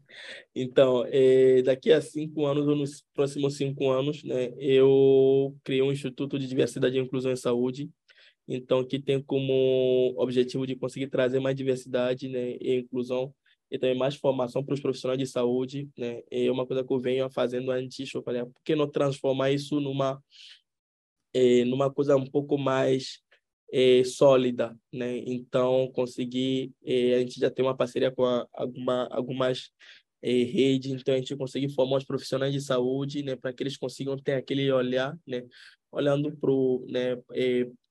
Então, 0.54 1.04
é, 1.06 1.62
daqui 1.62 1.92
a 1.92 2.02
cinco 2.02 2.44
anos, 2.44 2.66
ou 2.66 2.74
nos 2.74 3.04
próximos 3.14 3.56
cinco 3.56 3.90
anos, 3.90 4.24
né, 4.24 4.52
eu 4.58 5.56
criei 5.62 5.82
um 5.82 5.92
Instituto 5.92 6.36
de 6.36 6.48
Diversidade 6.48 6.96
e 6.96 7.00
Inclusão 7.00 7.30
em 7.30 7.36
Saúde, 7.36 7.88
então 8.52 8.84
que 8.84 8.98
tem 8.98 9.22
como 9.22 10.12
objetivo 10.16 10.66
de 10.66 10.74
conseguir 10.74 11.06
trazer 11.06 11.38
mais 11.38 11.56
diversidade 11.56 12.28
né, 12.28 12.56
e 12.60 12.80
inclusão 12.80 13.32
e 13.70 13.78
também 13.78 13.96
mais 13.96 14.16
formação 14.16 14.64
para 14.64 14.74
os 14.74 14.80
profissionais 14.80 15.18
de 15.18 15.26
saúde, 15.26 15.88
né? 15.96 16.22
É 16.28 16.50
uma 16.50 16.66
coisa 16.66 16.82
que 16.84 16.92
eu 16.92 16.98
venho 16.98 17.30
fazendo 17.30 17.70
antes, 17.70 18.12
eu 18.12 18.22
falei, 18.22 18.40
ah, 18.40 18.46
por 18.46 18.60
que 18.64 18.74
não 18.74 18.90
transformar 18.90 19.52
isso 19.52 19.78
numa 19.80 20.20
é, 21.32 21.64
numa 21.64 21.88
coisa 21.92 22.16
um 22.16 22.26
pouco 22.26 22.58
mais 22.58 23.20
é, 23.72 24.02
sólida, 24.02 24.76
né? 24.92 25.18
Então, 25.18 25.90
conseguir, 25.92 26.72
é, 26.84 27.14
a 27.14 27.18
gente 27.20 27.38
já 27.38 27.50
tem 27.50 27.64
uma 27.64 27.76
parceria 27.76 28.10
com 28.10 28.24
a, 28.24 28.44
alguma, 28.52 29.06
algumas 29.12 29.70
redes, 30.22 30.92
então 30.92 31.14
a 31.14 31.18
gente 31.18 31.34
conseguir 31.34 31.70
formar 31.70 31.96
os 31.96 32.04
profissionais 32.04 32.52
de 32.52 32.60
saúde, 32.60 33.22
né? 33.22 33.36
Para 33.36 33.52
que 33.52 33.62
eles 33.62 33.76
consigam 33.76 34.18
ter 34.18 34.34
aquele 34.34 34.70
olhar, 34.72 35.16
né? 35.26 35.46
Olhando 35.92 36.36
para 36.36 36.50
né? 36.88 37.16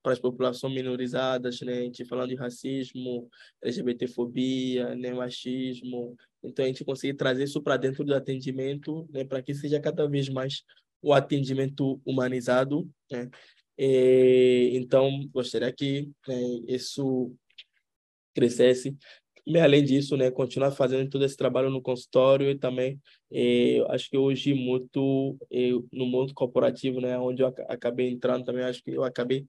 Para 0.01 0.13
as 0.13 0.19
populações 0.19 0.73
minorizadas, 0.73 1.59
né? 1.61 1.79
A 1.79 1.81
gente 1.83 2.05
falando 2.05 2.29
de 2.29 2.35
racismo, 2.35 3.29
LGBTfobia, 3.61 4.95
né? 4.95 5.13
machismo. 5.13 6.15
Então, 6.43 6.65
a 6.65 6.67
gente 6.67 6.85
conseguir 6.85 7.15
trazer 7.15 7.43
isso 7.43 7.61
para 7.61 7.77
dentro 7.77 8.03
do 8.03 8.13
atendimento, 8.13 9.07
né? 9.11 9.23
Para 9.23 9.41
que 9.41 9.53
seja 9.53 9.79
cada 9.79 10.07
vez 10.07 10.29
mais 10.29 10.63
o 11.01 11.13
atendimento 11.13 12.01
humanizado, 12.05 12.89
né? 13.11 13.29
E, 13.77 14.71
então, 14.73 15.09
gostaria 15.31 15.71
que 15.71 16.09
né, 16.27 16.41
isso 16.67 17.33
crescesse. 18.35 18.95
E, 19.45 19.57
além 19.57 19.83
disso, 19.83 20.15
né, 20.17 20.29
continuar 20.29 20.71
fazendo 20.71 21.09
todo 21.09 21.25
esse 21.25 21.35
trabalho 21.37 21.69
no 21.69 21.81
consultório 21.81 22.49
e 22.51 22.57
também, 22.57 22.99
eh, 23.31 23.83
acho 23.89 24.09
que 24.09 24.17
hoje 24.17 24.53
muito 24.53 25.37
eh, 25.51 25.71
no 25.91 26.05
mundo 26.05 26.33
corporativo, 26.33 27.01
né, 27.01 27.17
onde 27.17 27.41
eu 27.41 27.47
acabei 27.47 28.09
entrando 28.09 28.45
também, 28.45 28.63
acho 28.63 28.83
que 28.83 28.91
eu 28.91 29.03
acabei 29.03 29.47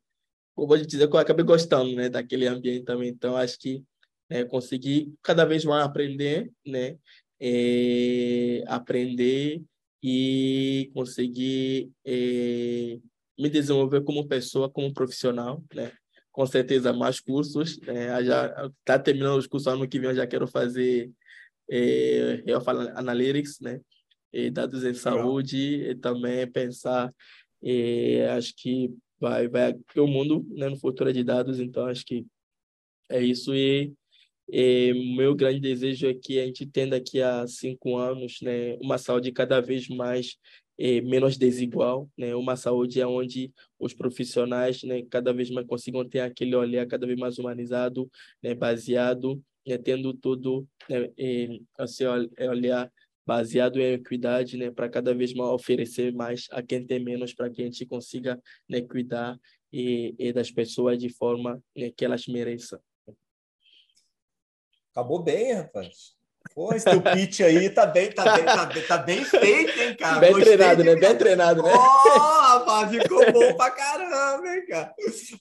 vou 0.67 0.77
dizer 0.77 1.09
que 1.09 1.15
eu 1.15 1.21
acabei 1.21 1.45
gostando, 1.45 1.95
né, 1.95 2.09
daquele 2.09 2.47
ambiente 2.47 2.85
também. 2.85 3.09
Então, 3.09 3.37
acho 3.37 3.59
que 3.59 3.83
né, 4.29 4.45
consegui 4.45 5.15
cada 5.23 5.45
vez 5.45 5.65
mais 5.65 5.85
aprender, 5.85 6.51
né, 6.67 6.97
é, 7.41 8.63
aprender 8.67 9.63
e 10.03 10.91
conseguir 10.95 11.91
é, 12.05 12.99
me 13.39 13.49
desenvolver 13.49 14.03
como 14.03 14.27
pessoa, 14.27 14.71
como 14.71 14.93
profissional, 14.93 15.63
né. 15.75 15.93
Com 16.33 16.47
certeza 16.47 16.93
mais 16.93 17.19
cursos, 17.19 17.79
né, 17.81 18.25
já 18.25 18.71
tá 18.85 18.99
terminando 18.99 19.39
os 19.39 19.49
cursos 19.49 19.67
ano 19.67 19.89
que 19.89 19.99
vem, 19.99 20.11
eu 20.11 20.17
já 20.17 20.27
quero 20.27 20.47
fazer 20.47 21.11
é, 21.71 22.43
eu 22.47 22.61
falo 22.61 22.81
analytics, 22.97 23.61
né, 23.61 23.81
e 24.33 24.51
dados 24.51 24.85
em 24.85 24.95
saúde, 24.95 25.91
e 25.91 25.95
também 25.95 26.51
pensar, 26.51 27.13
é, 27.63 28.29
acho 28.31 28.55
que 28.57 28.93
vai, 29.21 29.47
vai 29.49 29.75
o 29.97 30.07
mundo 30.07 30.45
né, 30.51 30.69
no 30.69 30.77
futuro 30.77 31.13
de 31.13 31.23
dados, 31.23 31.61
então 31.61 31.87
acho 31.87 32.05
que 32.05 32.27
é 33.09 33.23
isso. 33.23 33.55
E, 33.55 33.93
e 34.49 35.15
meu 35.17 35.35
grande 35.35 35.61
desejo 35.61 36.09
é 36.09 36.15
que 36.15 36.41
a 36.41 36.47
gente 36.47 36.67
tenha 36.67 36.89
daqui 36.89 37.21
a 37.21 37.47
cinco 37.47 37.97
anos 37.97 38.39
né, 38.43 38.77
uma 38.81 38.99
saúde 38.99 39.31
cada 39.31 39.61
vez 39.61 39.89
mais 39.89 40.37
é, 40.79 41.01
menos 41.03 41.37
desigual, 41.37 42.09
né, 42.17 42.35
uma 42.35 42.57
saúde 42.57 43.03
onde 43.05 43.53
os 43.79 43.93
profissionais 43.93 44.83
né, 44.83 45.03
cada 45.11 45.33
vez 45.33 45.51
mais 45.51 45.67
consigam 45.67 46.09
ter 46.09 46.21
aquele 46.21 46.57
olhar 46.57 46.87
cada 46.87 47.07
vez 47.07 47.19
mais 47.19 47.39
humanizado, 47.39 48.11
né, 48.43 48.55
baseado, 48.55 49.43
né, 49.67 49.77
tendo 49.77 50.15
tudo 50.15 50.67
né, 50.89 51.11
é, 51.19 51.59
assim, 51.79 52.05
olhar 52.49 52.91
baseado 53.27 53.79
em 53.79 53.95
equidade, 53.95 54.57
né, 54.57 54.71
para 54.71 54.89
cada 54.89 55.15
vez 55.15 55.33
mais 55.35 55.51
oferecer 55.51 56.13
mais 56.13 56.47
a 56.51 56.63
quem 56.63 56.85
tem 56.87 56.99
menos, 56.99 57.35
para 57.35 57.51
que 57.51 57.63
a 57.63 57.65
gente 57.65 57.87
consiga 57.87 58.41
né, 58.69 58.81
cuidar 58.81 59.39
e, 59.73 60.15
e 60.19 60.33
das 60.33 60.51
pessoas 60.51 60.99
de 60.99 61.09
forma 61.09 61.63
né, 61.77 61.91
que 61.91 62.05
elas 62.05 62.27
mereçam. 62.27 62.81
Acabou 64.93 65.23
bem, 65.23 65.53
rapaz. 65.53 66.19
Pô, 66.55 66.75
esse 66.75 66.85
teu 66.85 67.01
pitch 67.01 67.41
aí 67.41 67.71
tá 67.71 67.87
bem, 67.87 68.11
tá 68.11 68.25
bem, 68.35 68.45
tá 68.45 68.67
bem, 68.67 68.83
tá 68.83 68.99
bem 68.99 69.25
feito, 69.25 69.79
hein, 69.79 69.95
cara? 69.95 70.19
Bem 70.19 70.33
Gostei 70.33 70.57
treinado, 70.57 70.85
né? 70.85 70.97
Bem 70.97 71.17
treinado, 71.17 71.63
né? 71.63 71.71
Ó, 71.73 71.77
oh, 71.77 72.41
rapaz, 72.59 72.91
ficou 72.91 73.33
bom 73.33 73.55
pra 73.55 73.71
caramba, 73.71 74.49
hein, 74.49 74.67
cara? 74.67 74.95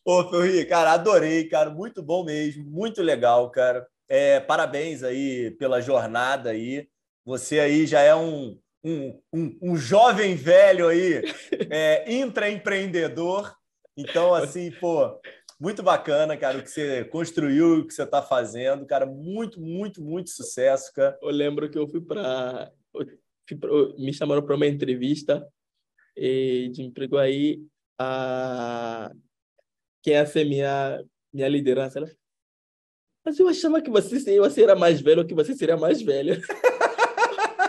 Pô, 0.04 0.30
Ferri, 0.30 0.66
cara, 0.66 0.92
adorei, 0.92 1.48
cara. 1.48 1.70
Muito 1.72 2.04
bom 2.04 2.24
mesmo, 2.24 2.64
muito 2.70 3.02
legal, 3.02 3.50
cara. 3.50 3.88
É, 4.08 4.40
parabéns 4.40 5.02
aí 5.02 5.52
pela 5.52 5.82
jornada 5.82 6.52
aí. 6.52 6.88
Você 7.26 7.60
aí 7.60 7.86
já 7.86 8.02
é 8.02 8.16
um, 8.16 8.58
um, 8.84 9.22
um, 9.34 9.58
um 9.62 9.76
jovem 9.76 10.36
velho 10.36 10.88
aí, 10.88 11.22
é, 11.70 12.12
intraempreendedor. 12.12 13.54
Então, 13.96 14.34
assim, 14.34 14.72
pô, 14.72 15.20
muito 15.60 15.84
bacana, 15.84 16.38
cara, 16.38 16.58
o 16.58 16.64
que 16.64 16.70
você 16.70 17.04
construiu, 17.06 17.80
o 17.80 17.88
que 17.88 17.94
você 17.94 18.04
está 18.04 18.22
fazendo, 18.22 18.86
cara, 18.86 19.06
muito, 19.06 19.60
muito, 19.60 20.02
muito 20.02 20.30
sucesso, 20.30 20.94
cara. 20.94 21.18
Eu 21.22 21.30
lembro 21.30 21.70
que 21.70 21.78
eu 21.78 21.88
fui 21.88 22.02
para 22.02 22.72
me 23.98 24.14
chamaram 24.14 24.44
para 24.44 24.56
uma 24.56 24.68
entrevista 24.68 25.48
de 26.16 26.84
emprego 26.84 27.18
aí 27.18 27.64
a 27.98 29.12
quem 30.04 30.14
ia 30.14 30.26
ser 30.26 30.46
minha 30.46 31.04
minha 31.32 31.48
liderança, 31.48 32.00
né? 32.00 32.12
Mas 33.24 33.38
eu 33.38 33.48
achava 33.48 33.82
que 33.82 33.90
você, 33.90 34.20
você 34.40 34.64
era 34.64 34.76
mais 34.76 35.02
velho 35.02 35.26
que 35.26 35.34
você 35.34 35.54
seria 35.54 35.78
mais 35.78 36.02
velho. 36.02 36.42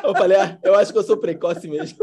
Eu 0.02 0.14
falei, 0.14 0.38
ah, 0.38 0.58
eu 0.62 0.74
acho 0.74 0.92
que 0.92 0.98
eu 0.98 1.02
sou 1.02 1.16
precoce 1.16 1.68
mesmo. 1.68 1.98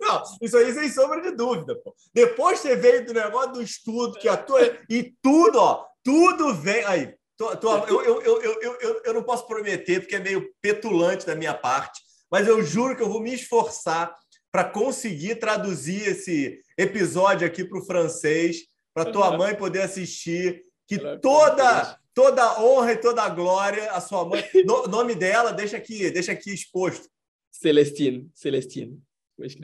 Não, 0.00 0.22
isso 0.42 0.56
aí 0.56 0.72
sem 0.72 0.88
sombra 0.90 1.20
de 1.22 1.30
dúvida, 1.32 1.74
pô. 1.76 1.94
Depois 2.12 2.58
você 2.58 2.76
veio 2.76 3.06
do 3.06 3.14
negócio 3.14 3.52
do 3.52 3.62
estudo, 3.62 4.18
que 4.18 4.28
a 4.28 4.36
tua. 4.36 4.60
E 4.88 5.14
tudo, 5.22 5.58
ó, 5.58 5.86
tudo 6.02 6.54
vem. 6.54 6.84
Aí, 6.84 7.14
eu, 7.38 8.02
eu, 8.02 8.22
eu, 8.22 8.42
eu, 8.42 8.78
eu, 8.80 9.02
eu 9.04 9.14
não 9.14 9.22
posso 9.22 9.46
prometer, 9.46 10.00
porque 10.00 10.16
é 10.16 10.20
meio 10.20 10.48
petulante 10.60 11.26
da 11.26 11.34
minha 11.34 11.54
parte, 11.54 12.00
mas 12.30 12.46
eu 12.46 12.62
juro 12.62 12.96
que 12.96 13.02
eu 13.02 13.08
vou 13.08 13.20
me 13.20 13.34
esforçar 13.34 14.14
para 14.50 14.64
conseguir 14.64 15.36
traduzir 15.36 16.08
esse 16.08 16.60
episódio 16.78 17.46
aqui 17.46 17.64
para 17.64 17.78
o 17.78 17.84
francês, 17.84 18.64
para 18.94 19.10
tua 19.12 19.36
mãe 19.36 19.54
poder 19.54 19.82
assistir, 19.82 20.62
que 20.86 20.98
toda 21.18 21.98
toda 22.16 22.58
honra 22.58 22.92
e 22.94 22.96
toda 22.96 23.28
glória 23.28 23.92
à 23.92 24.00
sua 24.00 24.24
mãe. 24.24 24.42
No, 24.64 24.88
nome 24.88 25.14
dela, 25.14 25.52
deixa 25.52 25.76
aqui, 25.76 26.10
deixa 26.10 26.32
aqui 26.32 26.52
exposto. 26.52 27.10
Celestine, 27.52 28.30
Celestine. 28.34 29.02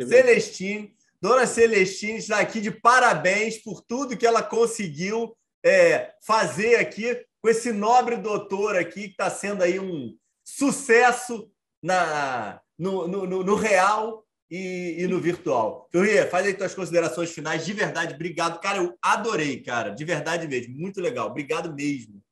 Celestine, 0.06 0.94
Dona 1.18 1.46
Celestine 1.46 2.18
está 2.18 2.40
aqui 2.40 2.60
de 2.60 2.70
parabéns 2.70 3.56
por 3.56 3.80
tudo 3.80 4.18
que 4.18 4.26
ela 4.26 4.42
conseguiu 4.42 5.34
é, 5.64 6.12
fazer 6.26 6.76
aqui 6.76 7.24
com 7.40 7.48
esse 7.48 7.72
nobre 7.72 8.16
doutor 8.18 8.76
aqui 8.76 9.04
que 9.04 9.12
está 9.12 9.30
sendo 9.30 9.62
aí 9.62 9.80
um 9.80 10.14
sucesso 10.44 11.50
na, 11.82 12.60
no, 12.78 13.08
no, 13.08 13.42
no 13.42 13.54
real 13.54 14.26
e, 14.50 14.96
e, 14.98 15.06
no 15.06 15.18
virtual. 15.18 15.88
Ferria, 15.90 16.28
faz 16.28 16.46
aí 16.46 16.52
tuas 16.52 16.74
considerações 16.74 17.32
finais. 17.32 17.64
De 17.64 17.72
verdade, 17.72 18.14
obrigado. 18.14 18.60
Cara, 18.60 18.76
eu 18.76 18.94
adorei, 19.00 19.62
cara. 19.62 19.90
De 19.90 20.04
verdade 20.04 20.46
mesmo. 20.46 20.76
Muito 20.76 21.00
legal. 21.00 21.28
Obrigado 21.28 21.72
mesmo. 21.74 22.22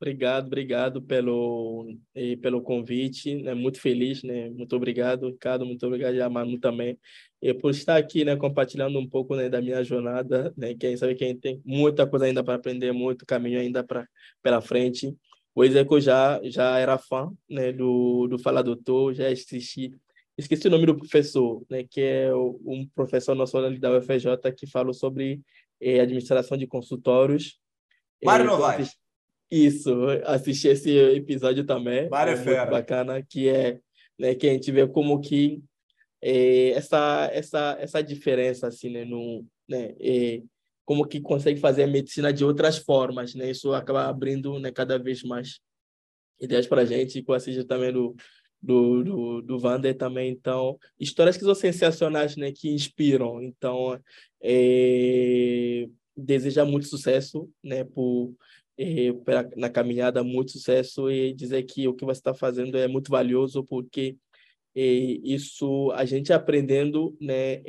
Obrigado, 0.00 0.46
obrigado 0.46 1.02
pelo, 1.02 1.92
e 2.14 2.36
pelo 2.36 2.62
convite, 2.62 3.34
né? 3.42 3.52
Muito 3.52 3.80
feliz, 3.80 4.22
né? 4.22 4.48
Muito 4.50 4.76
obrigado, 4.76 5.26
Ricardo, 5.28 5.66
muito 5.66 5.84
obrigado 5.84 6.20
a 6.20 6.30
Manu 6.30 6.56
também, 6.60 6.96
e 7.42 7.52
por 7.52 7.72
estar 7.72 7.96
aqui, 7.96 8.24
né? 8.24 8.36
Compartilhando 8.36 8.96
um 8.96 9.08
pouco, 9.08 9.34
né? 9.34 9.48
Da 9.48 9.60
minha 9.60 9.82
jornada, 9.82 10.54
né? 10.56 10.72
Quem 10.74 10.96
sabe 10.96 11.16
que 11.16 11.24
a 11.24 11.26
gente 11.28 11.40
tem 11.40 11.60
muita 11.64 12.06
coisa 12.06 12.26
ainda 12.26 12.44
para 12.44 12.54
aprender, 12.54 12.92
muito 12.92 13.26
caminho 13.26 13.58
ainda 13.58 13.82
para 13.82 14.08
pela 14.40 14.60
frente. 14.60 15.12
O 15.52 15.64
Ezeco 15.64 16.00
já 16.00 16.40
já 16.44 16.78
era 16.78 16.96
fã, 16.96 17.32
né? 17.50 17.72
Do 17.72 18.28
do 18.28 18.38
Fala 18.38 18.62
Doutor, 18.62 19.14
já 19.14 19.28
assisti. 19.28 19.92
Esqueci 20.36 20.68
o 20.68 20.70
nome 20.70 20.86
do 20.86 20.96
professor, 20.96 21.64
né? 21.68 21.82
Que 21.90 22.00
é 22.02 22.34
um 22.34 22.88
professor 22.94 23.34
nosso 23.34 23.60
da 23.80 23.98
UFJ 23.98 24.52
que 24.56 24.66
falou 24.68 24.94
sobre 24.94 25.40
eh, 25.80 25.98
administração 26.00 26.56
de 26.56 26.68
consultórios. 26.68 27.58
Mário 28.22 28.46
Novaes. 28.46 28.96
Isso, 29.50 29.94
assisti 30.24 30.68
esse 30.68 30.90
episódio 30.90 31.64
também. 31.64 32.08
Mário 32.08 32.34
é 32.34 32.36
muito 32.36 32.70
bacana, 32.70 33.22
que 33.22 33.48
é 33.48 33.80
né, 34.18 34.34
que 34.34 34.48
a 34.48 34.52
gente 34.52 34.70
vê 34.72 34.86
como 34.86 35.20
que 35.20 35.62
é, 36.20 36.70
essa 36.70 37.30
essa 37.32 37.76
essa 37.78 38.02
diferença 38.02 38.66
assim, 38.66 38.90
né, 38.90 39.04
no, 39.04 39.46
né, 39.68 39.94
é, 40.00 40.42
como 40.84 41.06
que 41.06 41.20
consegue 41.20 41.60
fazer 41.60 41.84
a 41.84 41.86
medicina 41.86 42.32
de 42.32 42.44
outras 42.44 42.78
formas, 42.78 43.34
né? 43.34 43.50
Isso 43.50 43.72
acaba 43.72 44.06
abrindo, 44.06 44.58
né, 44.58 44.72
cada 44.72 44.98
vez 44.98 45.22
mais 45.22 45.60
ideias 46.40 46.66
para 46.66 46.82
a 46.82 46.84
gente, 46.84 47.22
com 47.22 47.32
a 47.32 47.36
assiste 47.36 47.64
também 47.64 47.92
do 47.92 48.16
do, 48.60 49.04
do, 49.04 49.42
do 49.42 49.58
Vander 49.58 49.96
também, 49.96 50.32
então, 50.32 50.76
histórias 50.98 51.36
que 51.36 51.44
são 51.44 51.54
sensacionais, 51.54 52.36
né, 52.36 52.50
que 52.50 52.68
inspiram, 52.68 53.40
então, 53.40 53.96
é, 54.42 55.86
muito 56.66 56.88
sucesso, 56.88 57.48
né, 57.62 57.84
por 57.84 58.34
na 59.56 59.68
caminhada, 59.68 60.22
muito 60.22 60.52
sucesso 60.52 61.10
e 61.10 61.32
dizer 61.32 61.64
que 61.64 61.88
o 61.88 61.94
que 61.94 62.04
você 62.04 62.20
está 62.20 62.32
fazendo 62.32 62.78
é 62.78 62.86
muito 62.86 63.10
valioso 63.10 63.64
porque 63.64 64.16
isso 64.74 65.90
a 65.92 66.04
gente 66.04 66.32
aprendendo 66.32 67.16
né 67.20 67.60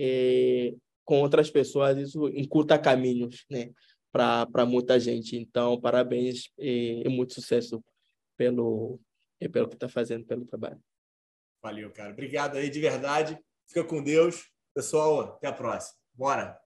com 1.03 1.21
outras 1.21 1.49
pessoas 1.49 1.97
isso 1.97 2.29
encurta 2.29 2.77
caminhos 2.77 3.43
né 3.49 3.71
para 4.11 4.65
muita 4.67 4.99
gente. 4.99 5.35
Então 5.35 5.81
parabéns 5.81 6.51
e 6.57 7.09
muito 7.09 7.33
sucesso 7.33 7.83
pelo 8.37 8.99
pelo 9.51 9.67
que 9.67 9.75
está 9.75 9.89
fazendo 9.89 10.25
pelo 10.25 10.45
trabalho. 10.45 10.79
Valeu 11.63 11.91
cara. 11.91 12.11
Obrigado 12.11 12.57
aí 12.57 12.69
de 12.69 12.79
verdade. 12.79 13.39
Fica 13.67 13.83
com 13.83 14.03
Deus. 14.03 14.47
Pessoal 14.75 15.21
até 15.21 15.47
a 15.47 15.53
próxima. 15.53 15.97
Bora 16.13 16.59